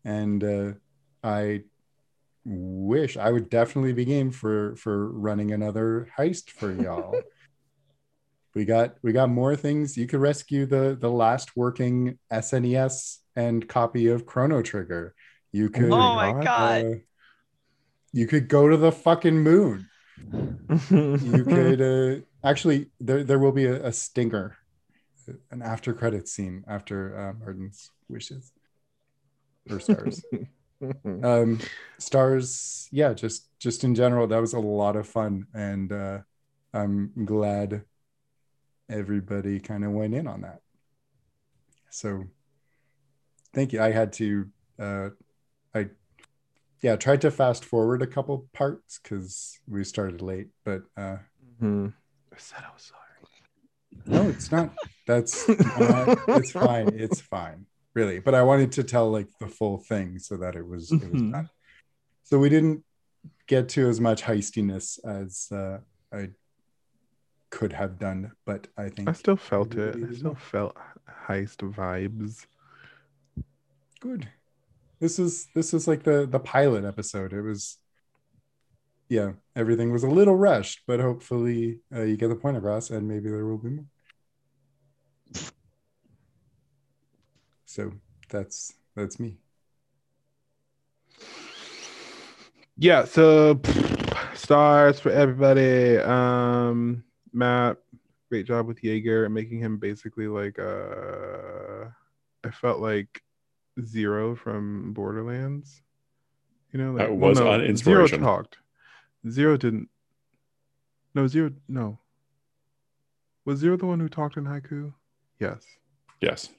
and 0.04 0.44
uh 0.44 0.72
i 1.24 1.62
wish 2.44 3.16
i 3.16 3.32
would 3.32 3.50
definitely 3.50 3.94
be 3.94 4.06
game 4.06 4.32
for 4.32 4.76
for 4.76 5.12
running 5.12 5.52
another 5.52 6.08
heist 6.18 6.50
for 6.50 6.74
y'all 6.74 7.16
we 8.58 8.66
got 8.66 8.96
we 9.04 9.12
got 9.14 9.30
more 9.30 9.56
things. 9.56 9.96
You 9.96 10.08
could 10.08 10.20
rescue 10.20 10.66
the 10.66 10.98
the 11.00 11.12
last 11.12 11.56
working 11.56 12.18
SNES 12.32 13.20
and 13.36 13.68
copy 13.70 14.08
of 14.08 14.26
Chrono 14.26 14.64
Trigger. 14.64 15.14
You 15.52 15.70
could 15.70 15.92
Oh 15.92 16.16
my 16.16 16.44
God. 16.44 17.02
You 18.14 18.28
could 18.28 18.48
go 18.48 18.68
to 18.68 18.78
the 18.78 18.92
fucking 18.92 19.40
moon. 19.40 19.88
You 20.70 21.44
could 21.46 21.82
uh, 21.82 22.22
actually 22.44 22.92
there 23.00 23.24
there 23.24 23.40
will 23.40 23.52
be 23.52 23.66
a, 23.66 23.88
a 23.88 23.92
stinger, 23.94 24.58
an 25.52 25.62
after 25.62 25.94
credit 25.94 26.28
scene 26.28 26.64
after 26.68 27.18
uh, 27.18 27.34
Martin's 27.40 27.92
wishes 28.10 28.52
or 29.70 29.80
stars. 29.80 30.24
um 31.24 31.60
stars 31.98 32.88
yeah 32.92 33.14
just 33.14 33.48
just 33.60 33.84
in 33.84 33.96
general 33.96 34.28
that 34.28 34.40
was 34.40 34.54
a 34.54 34.60
lot 34.60 34.96
of 34.96 35.08
fun 35.08 35.48
and 35.54 35.92
uh 35.92 36.20
i'm 36.74 37.12
glad 37.26 37.84
everybody 38.90 39.60
kind 39.60 39.84
of 39.84 39.92
went 39.92 40.14
in 40.14 40.28
on 40.28 40.42
that 40.42 40.60
so 41.90 42.24
thank 43.54 43.74
you 43.74 43.82
i 43.82 43.92
had 43.92 44.14
to 44.14 44.48
uh 44.80 45.10
yeah 46.82 46.96
tried 46.96 47.22
to 47.22 47.32
fast 47.32 47.66
forward 47.66 48.02
a 48.02 48.08
couple 48.08 48.48
parts 48.54 49.00
because 49.02 49.60
we 49.68 49.84
started 49.84 50.22
late 50.22 50.48
but 50.64 50.84
uh 50.98 51.18
Mhm. 51.62 51.94
I 52.34 52.38
said 52.38 52.60
I 52.70 52.72
was 52.74 52.84
sorry. 52.84 53.04
no 54.06 54.30
it's 54.30 54.52
not 54.52 54.74
that's 55.08 55.48
not, 55.80 56.08
it's 56.28 56.52
fine 56.52 56.90
it's 56.94 57.20
fine 57.22 57.66
really 57.96 58.20
but 58.20 58.36
i 58.36 58.44
wanted 58.44 58.72
to 58.74 58.84
tell 58.84 59.10
like 59.10 59.28
the 59.40 59.48
full 59.48 59.78
thing 59.80 60.20
so 60.20 60.38
that 60.38 60.56
it 60.56 60.68
was 60.68 60.92
it 60.92 61.12
was 61.12 61.22
Mhm. 61.22 61.32
done 61.32 61.50
so 62.24 62.38
we 62.38 62.50
didn't 62.50 62.84
get 63.48 63.70
to 63.70 63.88
as 63.90 64.00
much 64.00 64.22
heistiness 64.24 65.00
as 65.06 65.48
uh, 65.52 65.80
i 66.14 66.30
could 67.50 67.74
have 67.74 67.98
done 67.98 68.32
but 68.46 68.68
i 68.78 68.90
think 68.90 69.10
I 69.10 69.14
still 69.14 69.38
felt 69.38 69.74
it. 69.76 69.96
I 69.96 70.14
still 70.14 70.32
well. 70.34 70.36
felt 70.52 70.78
heist 71.28 71.60
vibes. 71.74 72.46
good 74.00 74.28
this 75.00 75.20
is 75.20 75.48
this 75.54 75.74
is 75.74 75.88
like 75.88 76.04
the 76.04 76.26
the 76.26 76.40
pilot 76.40 76.86
episode. 76.86 77.34
It 77.34 77.42
was 77.42 77.78
yeah 79.10 79.34
everything 79.56 79.92
was 79.92 80.04
a 80.04 80.10
little 80.10 80.36
rushed 80.36 80.82
but 80.86 81.00
hopefully 81.00 81.80
uh, 81.96 82.02
you 82.02 82.18
get 82.18 82.28
the 82.28 82.36
point 82.36 82.58
across 82.58 82.90
and 82.90 83.08
maybe 83.08 83.30
there 83.30 83.46
will 83.46 83.58
be 83.58 83.70
more. 83.70 83.86
So 87.66 87.94
that's 88.30 88.74
that's 88.96 89.20
me. 89.20 89.38
Yeah, 92.78 93.06
so 93.06 93.60
stars 94.34 95.00
for 95.00 95.12
everybody. 95.12 95.98
Um 95.98 97.04
Matt, 97.34 97.78
great 98.30 98.46
job 98.46 98.68
with 98.68 98.84
Jaeger 98.84 99.30
making 99.30 99.60
him 99.60 99.78
basically 99.78 100.28
like 100.28 100.60
uh 100.60 101.86
I 102.44 102.52
felt 102.52 102.80
like 102.80 103.22
Zero 103.84 104.36
from 104.36 104.94
Borderlands. 104.94 105.82
You 106.72 106.80
know, 106.80 106.92
like 106.92 107.08
That 107.08 107.14
was 107.16 107.40
on 107.40 107.76
Zero 107.76 108.08
talked. 108.08 108.58
Zero 109.30 109.58
didn't 109.58 109.90
No, 111.16 111.28
Zero 111.28 111.52
no. 111.68 112.00
Was 113.46 113.60
Zero 113.60 113.78
the 113.78 113.86
one 113.86 114.00
who 114.00 114.10
talked 114.10 114.38
in 114.38 114.46
haiku? 114.46 114.94
Yes. 115.40 115.64
Yes. 116.22 116.50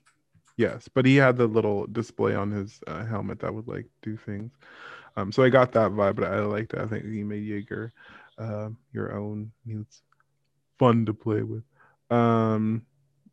Yes, 0.56 0.88
but 0.88 1.06
he 1.06 1.14
had 1.14 1.36
the 1.36 1.46
little 1.46 1.86
display 1.86 2.34
on 2.34 2.50
his 2.50 2.80
uh, 2.88 3.04
helmet 3.04 3.38
that 3.40 3.54
would 3.54 3.68
like 3.68 3.86
do 4.02 4.16
things. 4.16 4.52
Um, 5.16 5.30
so 5.30 5.44
I 5.44 5.50
got 5.50 5.70
that 5.72 5.92
vibe, 5.92 6.16
but 6.16 6.24
I 6.24 6.40
liked 6.40 6.74
it. 6.74 6.80
I 6.80 6.86
think 6.86 7.04
he 7.04 7.22
made 7.22 7.44
Jaeger 7.44 7.92
um, 8.38 8.76
your 8.92 9.16
own. 9.16 9.52
Was 9.66 10.02
fun 10.78 11.06
to 11.06 11.14
play 11.14 11.42
with. 11.42 11.62
Um, 12.10 12.82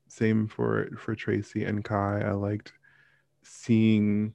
same 0.08 0.48
for 0.48 0.88
for 0.98 1.16
Tracy 1.16 1.64
and 1.64 1.84
Kai. 1.84 2.22
I 2.22 2.32
liked 2.32 2.74
seeing 3.46 4.34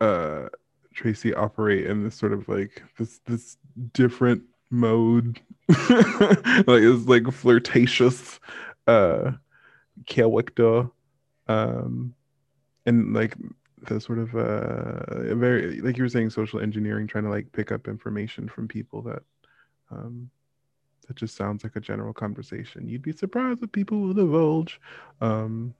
uh 0.00 0.48
Tracy 0.94 1.32
operate 1.32 1.86
in 1.86 2.02
this 2.02 2.16
sort 2.16 2.32
of 2.32 2.48
like 2.48 2.82
this 2.98 3.20
this 3.26 3.56
different 3.92 4.42
mode, 4.70 5.40
like 5.68 6.82
it's 6.82 7.06
like 7.06 7.30
flirtatious 7.30 8.40
uh 8.86 9.32
character 10.06 10.88
um 11.46 12.14
and 12.86 13.14
like 13.14 13.36
the 13.82 14.00
sort 14.00 14.18
of 14.18 14.34
uh 14.34 15.34
very 15.34 15.80
like 15.80 15.96
you 15.96 16.02
were 16.02 16.08
saying 16.08 16.30
social 16.30 16.60
engineering 16.60 17.06
trying 17.06 17.24
to 17.24 17.30
like 17.30 17.52
pick 17.52 17.70
up 17.70 17.86
information 17.86 18.48
from 18.48 18.66
people 18.66 19.02
that 19.02 19.22
um 19.90 20.30
that 21.06 21.16
just 21.16 21.36
sounds 21.36 21.64
like 21.64 21.76
a 21.76 21.80
general 21.80 22.12
conversation. 22.12 22.86
You'd 22.86 23.02
be 23.02 23.12
surprised 23.12 23.60
what 23.60 23.72
people 23.72 24.00
will 24.00 24.14
divulge 24.14 24.80
um 25.20 25.74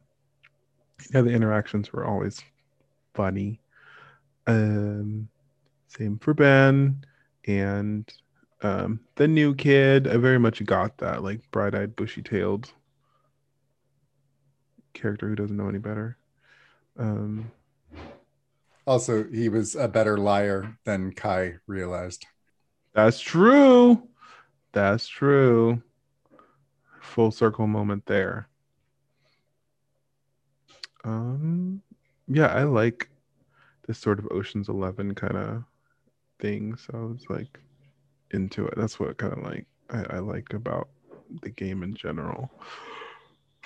yeah 1.13 1.21
the 1.23 1.31
interactions 1.31 1.93
were 1.93 2.05
always 2.05 2.41
funny 3.15 3.61
um 4.47 5.29
same 5.89 6.19
for 6.19 6.35
ben 6.35 7.05
and 7.47 8.13
um 8.63 9.01
the 9.17 9.29
new 9.29 9.55
kid 9.55 10.09
i 10.09 10.17
very 10.17 10.39
much 10.39 10.65
got 10.67 10.99
that 10.99 11.23
like 11.23 11.41
bright-eyed 11.51 11.97
bushy-tailed 11.97 12.73
character 14.93 15.29
who 15.29 15.35
doesn't 15.35 15.57
know 15.57 15.69
any 15.69 15.79
better. 15.79 16.17
Um, 16.99 17.53
Also, 18.89 19.23
he 19.31 19.49
was 19.49 19.77
a 19.77 19.87
better 19.87 20.17
liar 20.19 20.79
than 20.85 21.13
Kai 21.13 21.59
realized. 21.69 22.27
that's 22.95 23.21
true. 23.21 24.09
That's 24.73 25.09
true. 25.09 25.83
Full 27.01 27.33
circle 27.33 27.67
moment 27.67 28.07
there. 28.07 28.48
Um, 31.05 31.83
yeah, 32.27 32.49
I 32.49 32.65
like 32.65 33.09
this 33.87 33.99
sort 33.99 34.19
of 34.19 34.29
Ocean's 34.31 34.69
Eleven 34.69 35.15
kind 35.15 35.37
of 35.37 35.65
thing. 36.41 36.77
So 36.77 36.91
I 36.95 37.05
was 37.13 37.25
like 37.29 37.59
into 38.31 38.67
it. 38.67 38.75
That's 38.77 39.01
what 39.01 39.17
kind 39.19 39.33
of 39.33 39.43
like 39.43 39.67
I, 39.91 40.17
I 40.17 40.19
liked 40.19 40.55
about 40.55 40.89
the 41.43 41.51
game 41.51 41.83
in 41.83 41.95
general. 41.95 42.51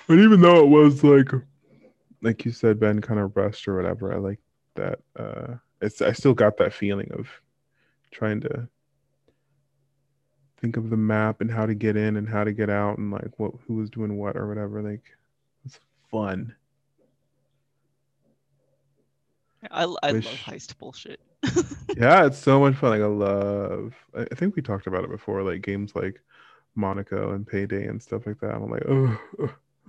But 0.07 0.19
even 0.19 0.41
though 0.41 0.59
it 0.59 0.67
was 0.67 1.03
like, 1.03 1.31
like 2.21 2.45
you 2.45 2.51
said, 2.51 2.79
Ben, 2.79 3.01
kind 3.01 3.19
of 3.19 3.35
rushed 3.35 3.67
or 3.67 3.75
whatever, 3.75 4.13
I 4.13 4.17
like 4.17 4.39
that. 4.75 4.99
Uh, 5.17 5.55
it's 5.81 6.01
I 6.01 6.11
still 6.13 6.33
got 6.33 6.57
that 6.57 6.73
feeling 6.73 7.09
of 7.13 7.27
trying 8.11 8.41
to 8.41 8.67
think 10.61 10.77
of 10.77 10.89
the 10.89 10.97
map 10.97 11.41
and 11.41 11.51
how 11.51 11.65
to 11.65 11.73
get 11.73 11.97
in 11.97 12.15
and 12.15 12.27
how 12.27 12.43
to 12.43 12.53
get 12.53 12.69
out 12.69 12.97
and 12.97 13.11
like 13.11 13.37
what 13.37 13.51
who 13.67 13.75
was 13.75 13.89
doing 13.89 14.17
what 14.17 14.37
or 14.37 14.47
whatever. 14.47 14.81
Like 14.81 15.03
it's 15.65 15.79
fun. 16.09 16.55
I, 19.71 19.83
I 19.83 20.11
love 20.11 20.23
heist 20.23 20.77
bullshit. 20.77 21.19
yeah, 21.97 22.25
it's 22.25 22.37
so 22.37 22.59
much 22.59 22.75
fun. 22.75 22.91
Like 22.91 23.01
I 23.01 23.05
love. 23.05 23.93
I 24.15 24.21
I 24.31 24.35
think 24.35 24.55
we 24.55 24.61
talked 24.61 24.87
about 24.87 25.03
it 25.03 25.09
before, 25.09 25.43
like 25.43 25.61
games 25.61 25.95
like 25.95 26.21
Monaco 26.75 27.33
and 27.33 27.45
Payday 27.45 27.87
and 27.87 28.01
stuff 28.01 28.25
like 28.25 28.39
that. 28.39 28.55
I'm 28.55 28.69
like, 28.69 28.83
oh, 28.87 29.17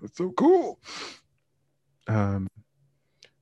that's 0.01 0.19
so 0.19 0.33
cool. 0.33 0.81
Um, 2.07 2.49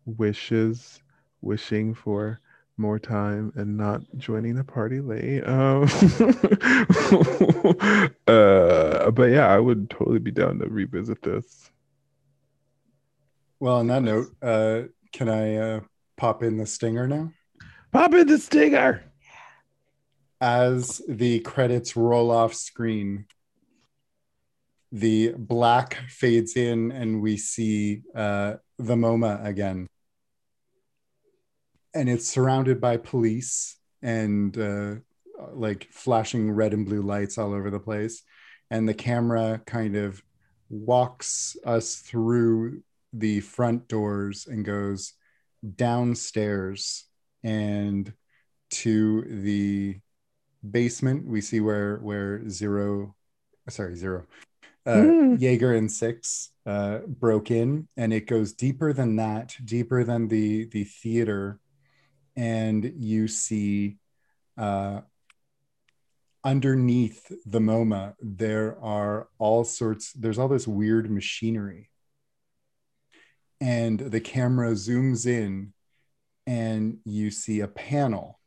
wishes, 0.05 1.03
wishing 1.41 1.95
for 1.95 2.41
more 2.77 2.99
time 2.99 3.53
and 3.57 3.77
not 3.77 4.03
joining 4.17 4.55
the 4.55 4.65
party 4.65 5.01
late. 5.01 5.43
Um, 5.47 5.83
uh, 8.27 9.11
but 9.11 9.31
yeah, 9.31 9.49
I 9.49 9.59
would 9.59 9.91
totally 9.91 10.19
be 10.19 10.31
down 10.31 10.59
to 10.59 10.69
revisit 10.69 11.23
this. 11.23 11.71
Well, 13.61 13.77
on 13.77 13.87
that 13.89 14.03
note, 14.03 14.35
uh, 14.43 14.83
can 15.13 15.29
I 15.29 15.57
uh, 15.57 15.81
pop 16.23 16.45
in 16.45 16.57
the 16.57 16.67
stinger 16.67 17.09
now? 17.09 17.33
Pop 17.91 18.15
in 18.15 18.29
the 18.29 18.39
stinger. 18.39 19.03
As 20.41 21.03
the 21.09 21.41
credits 21.41 21.97
roll 21.97 22.31
off 22.31 22.55
screen, 22.55 23.27
the 24.93 25.35
black 25.37 25.99
fades 26.09 26.57
in 26.57 26.93
and 26.93 27.21
we 27.21 27.37
see 27.37 28.03
uh, 28.15 28.55
the 28.79 28.95
MoMA 28.95 29.45
again. 29.45 29.89
And 31.93 32.09
it's 32.09 32.29
surrounded 32.29 32.81
by 32.81 32.99
police 32.99 33.77
and 34.01 34.57
uh, 34.57 34.95
like 35.53 35.89
flashing 35.91 36.53
red 36.53 36.73
and 36.73 36.87
blue 36.87 37.03
lights 37.03 37.37
all 37.37 37.53
over 37.53 37.69
the 37.69 37.81
place. 37.81 38.23
And 38.71 38.89
the 38.89 38.95
camera 38.95 39.61
kind 39.67 39.97
of 39.97 40.23
walks 40.71 41.57
us 41.67 41.97
through 41.97 42.85
the 43.13 43.41
front 43.41 43.89
doors 43.89 44.47
and 44.47 44.65
goes 44.65 45.15
downstairs 45.77 47.05
and 47.43 48.13
to 48.71 49.23
the 49.23 49.99
basement 50.69 51.27
we 51.27 51.41
see 51.41 51.61
where 51.61 51.99
where 51.99 52.49
zero 52.49 53.15
sorry 53.69 53.95
zero 53.97 54.25
uh 54.87 54.91
Mm. 54.91 55.41
jaeger 55.41 55.75
and 55.75 55.91
six 55.91 56.51
uh 56.67 56.99
broke 57.07 57.51
in 57.51 57.89
and 57.97 58.13
it 58.13 58.27
goes 58.27 58.53
deeper 58.53 58.93
than 58.93 59.17
that 59.17 59.55
deeper 59.65 60.03
than 60.05 60.29
the 60.29 60.67
the 60.67 60.85
theater 60.85 61.61
and 62.37 62.93
you 62.97 63.29
see 63.29 63.99
uh 64.59 65.01
underneath 66.45 67.31
the 67.47 67.61
MoMA, 67.61 68.15
there 68.21 68.77
are 68.83 69.29
all 69.39 69.65
sorts, 69.65 70.13
there's 70.13 70.39
all 70.39 70.49
this 70.49 70.67
weird 70.67 71.11
machinery. 71.11 71.89
And 73.63 74.01
the 74.01 74.21
camera 74.21 74.73
zooms 74.73 75.25
in, 75.25 75.73
and 76.47 76.99
you 77.05 77.31
see 77.31 77.61
a 77.61 77.69
panel. 77.69 78.41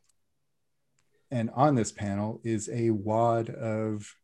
And 1.30 1.50
on 1.54 1.74
this 1.74 1.90
panel 1.90 2.40
is 2.44 2.68
a 2.70 2.90
wad 2.90 3.48
of 3.48 4.14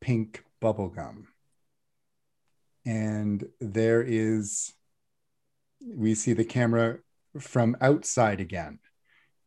pink 0.00 0.44
bubble 0.60 0.88
gum. 0.88 1.28
And 2.84 3.48
there 3.58 4.02
is, 4.02 4.74
we 5.80 6.14
see 6.14 6.34
the 6.34 6.44
camera 6.44 6.98
from 7.40 7.76
outside 7.80 8.40
again 8.40 8.78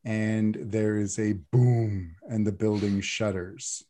and 0.03 0.57
there 0.59 0.97
is 0.97 1.19
a 1.19 1.33
boom 1.51 2.15
and 2.29 2.45
the 2.45 2.51
building 2.51 3.01
shudders 3.01 3.83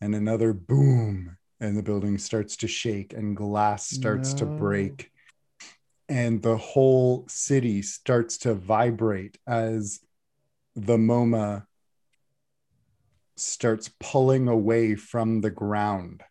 and 0.00 0.14
another 0.14 0.52
boom 0.52 1.36
and 1.60 1.76
the 1.76 1.82
building 1.82 2.18
starts 2.18 2.56
to 2.56 2.68
shake 2.68 3.12
and 3.12 3.36
glass 3.36 3.86
starts 3.86 4.32
no. 4.32 4.38
to 4.38 4.46
break 4.46 5.10
and 6.08 6.42
the 6.42 6.56
whole 6.56 7.24
city 7.28 7.82
starts 7.82 8.38
to 8.38 8.54
vibrate 8.54 9.38
as 9.46 10.00
the 10.76 10.96
MoMA 10.96 11.66
starts 13.36 13.90
pulling 14.00 14.48
away 14.48 14.94
from 14.94 15.40
the 15.40 15.50
ground 15.50 16.22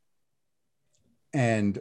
and 1.33 1.79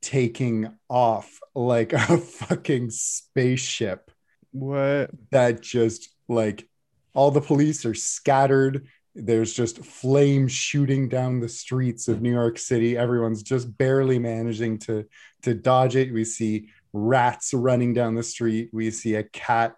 taking 0.00 0.72
off 0.88 1.40
like 1.54 1.92
a 1.92 2.18
fucking 2.18 2.90
spaceship. 2.90 4.10
What? 4.52 5.10
That 5.30 5.62
just 5.62 6.10
like 6.28 6.68
all 7.14 7.30
the 7.30 7.40
police 7.40 7.84
are 7.84 7.94
scattered 7.94 8.86
there's 9.14 9.52
just 9.52 9.84
flames 9.84 10.52
shooting 10.52 11.08
down 11.08 11.40
the 11.40 11.48
streets 11.48 12.08
of 12.08 12.22
new 12.22 12.32
york 12.32 12.58
city 12.58 12.96
everyone's 12.96 13.42
just 13.42 13.76
barely 13.76 14.18
managing 14.18 14.78
to 14.78 15.04
to 15.42 15.52
dodge 15.52 15.96
it 15.96 16.12
we 16.12 16.24
see 16.24 16.68
rats 16.92 17.54
running 17.54 17.94
down 17.94 18.14
the 18.14 18.22
street. 18.22 18.70
We 18.72 18.90
see 18.90 19.14
a 19.14 19.22
cat 19.22 19.76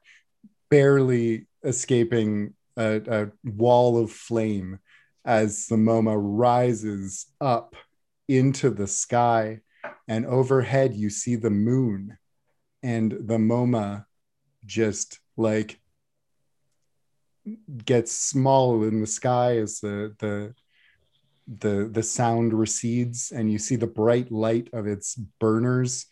barely 0.70 1.47
escaping 1.62 2.55
a, 2.76 3.01
a 3.07 3.31
wall 3.44 3.99
of 3.99 4.10
flame 4.10 4.78
as 5.25 5.67
the 5.67 5.76
moma 5.76 6.17
rises 6.18 7.26
up 7.41 7.76
into 8.28 8.70
the 8.70 8.86
sky. 8.86 9.60
And 10.09 10.26
overhead 10.26 10.94
you 10.94 11.10
see 11.10 11.36
the 11.36 11.51
moon. 11.51 12.18
And 12.83 13.12
the 13.12 13.39
moma 13.39 14.05
just 14.67 15.20
like 15.36 15.81
gets 17.84 18.12
small 18.12 18.83
in 18.84 19.01
the 19.01 19.07
sky 19.07 19.59
as 19.59 19.81
the 19.81 20.15
the 20.18 20.55
the 21.47 21.89
the 21.91 22.02
sound 22.02 22.52
recedes. 22.52 23.31
And 23.31 23.51
you 23.51 23.59
see 23.59 23.76
the 23.76 23.86
bright 23.86 24.31
light 24.31 24.68
of 24.73 24.86
its 24.86 25.15
burners 25.41 26.07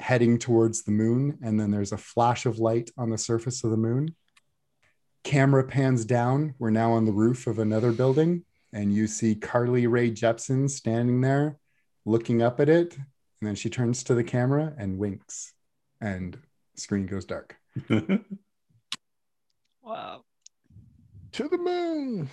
heading 0.00 0.38
towards 0.38 0.82
the 0.82 0.90
moon 0.90 1.38
and 1.42 1.60
then 1.60 1.70
there's 1.70 1.92
a 1.92 1.98
flash 1.98 2.46
of 2.46 2.58
light 2.58 2.90
on 2.96 3.10
the 3.10 3.18
surface 3.18 3.62
of 3.62 3.70
the 3.70 3.76
moon. 3.76 4.14
Camera 5.22 5.62
pans 5.62 6.04
down. 6.04 6.54
We're 6.58 6.70
now 6.70 6.92
on 6.92 7.04
the 7.04 7.12
roof 7.12 7.46
of 7.46 7.58
another 7.58 7.92
building 7.92 8.44
and 8.72 8.92
you 8.92 9.06
see 9.06 9.34
carly 9.34 9.86
rae 9.86 10.10
jepsen 10.10 10.68
standing 10.70 11.20
there 11.20 11.58
looking 12.04 12.42
up 12.42 12.60
at 12.60 12.68
it 12.68 12.96
and 12.96 13.48
then 13.48 13.54
she 13.54 13.70
turns 13.70 14.02
to 14.04 14.14
the 14.14 14.24
camera 14.24 14.74
and 14.78 14.98
winks 14.98 15.52
and 16.00 16.38
screen 16.76 17.06
goes 17.06 17.24
dark. 17.24 17.56
Wow. 19.82 20.24
To 21.32 21.48
the 21.48 21.58
moon. 21.58 22.30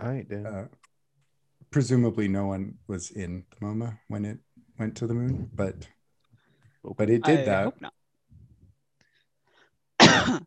I 0.00 0.14
ain't 0.16 0.28
dead. 0.28 0.46
Uh, 0.46 0.64
presumably, 1.70 2.26
no 2.26 2.46
one 2.46 2.78
was 2.88 3.10
in 3.10 3.44
the 3.50 3.66
MoMA 3.66 3.98
when 4.08 4.24
it 4.24 4.38
went 4.78 4.96
to 4.96 5.06
the 5.06 5.14
moon, 5.14 5.50
but 5.54 5.86
but 6.96 7.10
it 7.10 7.22
did 7.22 7.48
I 7.48 7.70
that. 10.00 10.42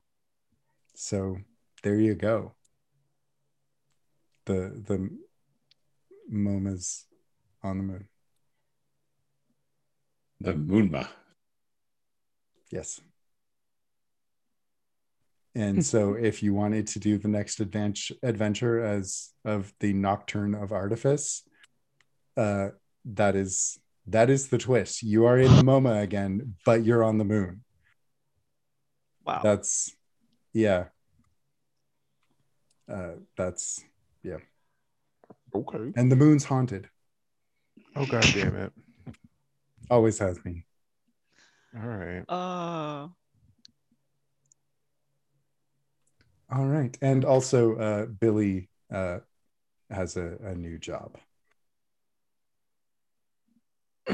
so 0.95 1.38
there 1.83 1.99
you 1.99 2.15
go. 2.15 2.53
The 4.45 4.82
the 4.88 5.09
MoMA's 6.32 7.06
on 7.61 7.77
the 7.77 7.83
moon. 7.83 8.07
The 10.41 10.53
Moonma. 10.53 11.07
Yes. 12.72 12.99
And 15.56 15.85
so 15.85 16.14
if 16.14 16.41
you 16.41 16.53
wanted 16.53 16.88
to 16.88 16.99
do 16.99 17.17
the 17.17 17.27
next 17.27 17.59
adventure 17.59 18.15
adventure 18.23 18.83
as 18.83 19.30
of 19.45 19.72
the 19.80 19.93
Nocturne 19.93 20.56
of 20.56 20.72
Artifice, 20.72 21.43
uh, 22.35 22.69
that 23.06 23.35
is 23.35 23.77
that 24.07 24.30
is 24.30 24.48
the 24.49 24.57
twist. 24.57 25.03
You 25.03 25.25
are 25.25 25.38
in 25.38 25.56
the 25.56 25.61
MoMA 25.64 26.01
again, 26.01 26.56
but 26.65 26.83
you're 26.83 27.03
on 27.03 27.19
the 27.19 27.23
moon. 27.23 27.64
Wow. 29.25 29.41
That's 29.43 29.95
yeah. 30.53 30.85
Uh, 32.91 33.14
that's 33.38 33.83
yeah. 34.23 34.38
Okay. 35.53 35.93
And 35.95 36.11
the 36.11 36.15
moon's 36.15 36.45
haunted. 36.45 36.90
Oh 37.95 38.07
god 38.07 38.25
damn 38.33 38.56
it. 38.56 38.73
Always 39.90 40.17
has 40.17 40.40
been. 40.40 40.64
All 41.75 41.88
right. 41.88 42.23
Uh 42.27 43.07
all 46.53 46.65
right. 46.65 46.98
And 47.01 47.25
also 47.25 47.75
uh 47.75 48.06
Billy 48.06 48.69
uh 48.91 49.19
has 49.90 50.17
a, 50.17 50.38
a 50.43 50.56
new 50.56 50.77
job. 50.77 51.17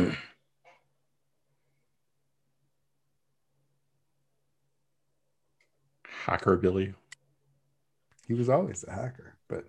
Hacker 6.03 6.57
Billy. 6.57 6.93
He 8.27 8.33
was 8.35 8.49
always 8.49 8.85
a 8.87 8.91
hacker, 8.91 9.35
but 9.47 9.65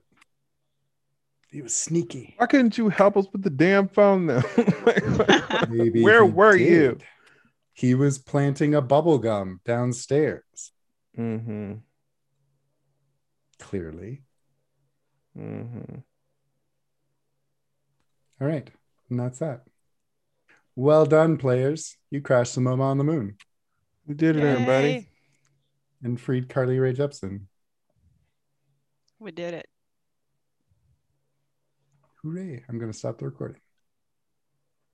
he 1.50 1.62
was 1.62 1.74
sneaky. 1.74 2.34
Why 2.36 2.46
couldn't 2.46 2.76
you 2.76 2.90
help 2.90 3.16
us 3.16 3.26
with 3.32 3.42
the 3.42 3.48
damn 3.50 3.88
phone 3.88 4.26
though? 4.26 4.42
Maybe 5.68 6.02
where 6.02 6.24
were 6.24 6.58
did. 6.58 6.68
you? 6.68 6.98
He 7.72 7.94
was 7.94 8.18
planting 8.18 8.74
a 8.74 8.82
bubble 8.82 9.18
gum 9.18 9.60
downstairs. 9.64 10.72
Mm-hmm. 11.18 11.76
Clearly. 13.60 14.22
Mm-hmm. 15.38 15.96
All 18.40 18.48
right. 18.48 18.68
And 19.08 19.20
that's 19.20 19.38
that. 19.38 19.62
Well 20.74 21.04
done, 21.04 21.36
players. 21.36 21.96
You 22.10 22.20
crashed 22.20 22.54
the 22.54 22.60
MoMA 22.60 22.80
on 22.82 22.98
the 22.98 23.04
moon. 23.04 23.36
We 24.06 24.14
did 24.14 24.36
it, 24.36 24.42
Yay. 24.42 24.48
everybody. 24.48 25.08
And 26.02 26.18
freed 26.20 26.48
Carly 26.48 26.78
Rae 26.78 26.94
Jepsen. 26.94 27.42
We 29.18 29.30
did 29.30 29.54
it. 29.54 29.66
Hooray. 32.22 32.64
I'm 32.68 32.78
going 32.78 32.90
to 32.90 32.96
stop 32.96 33.18
the 33.18 33.26
recording. 33.26 33.60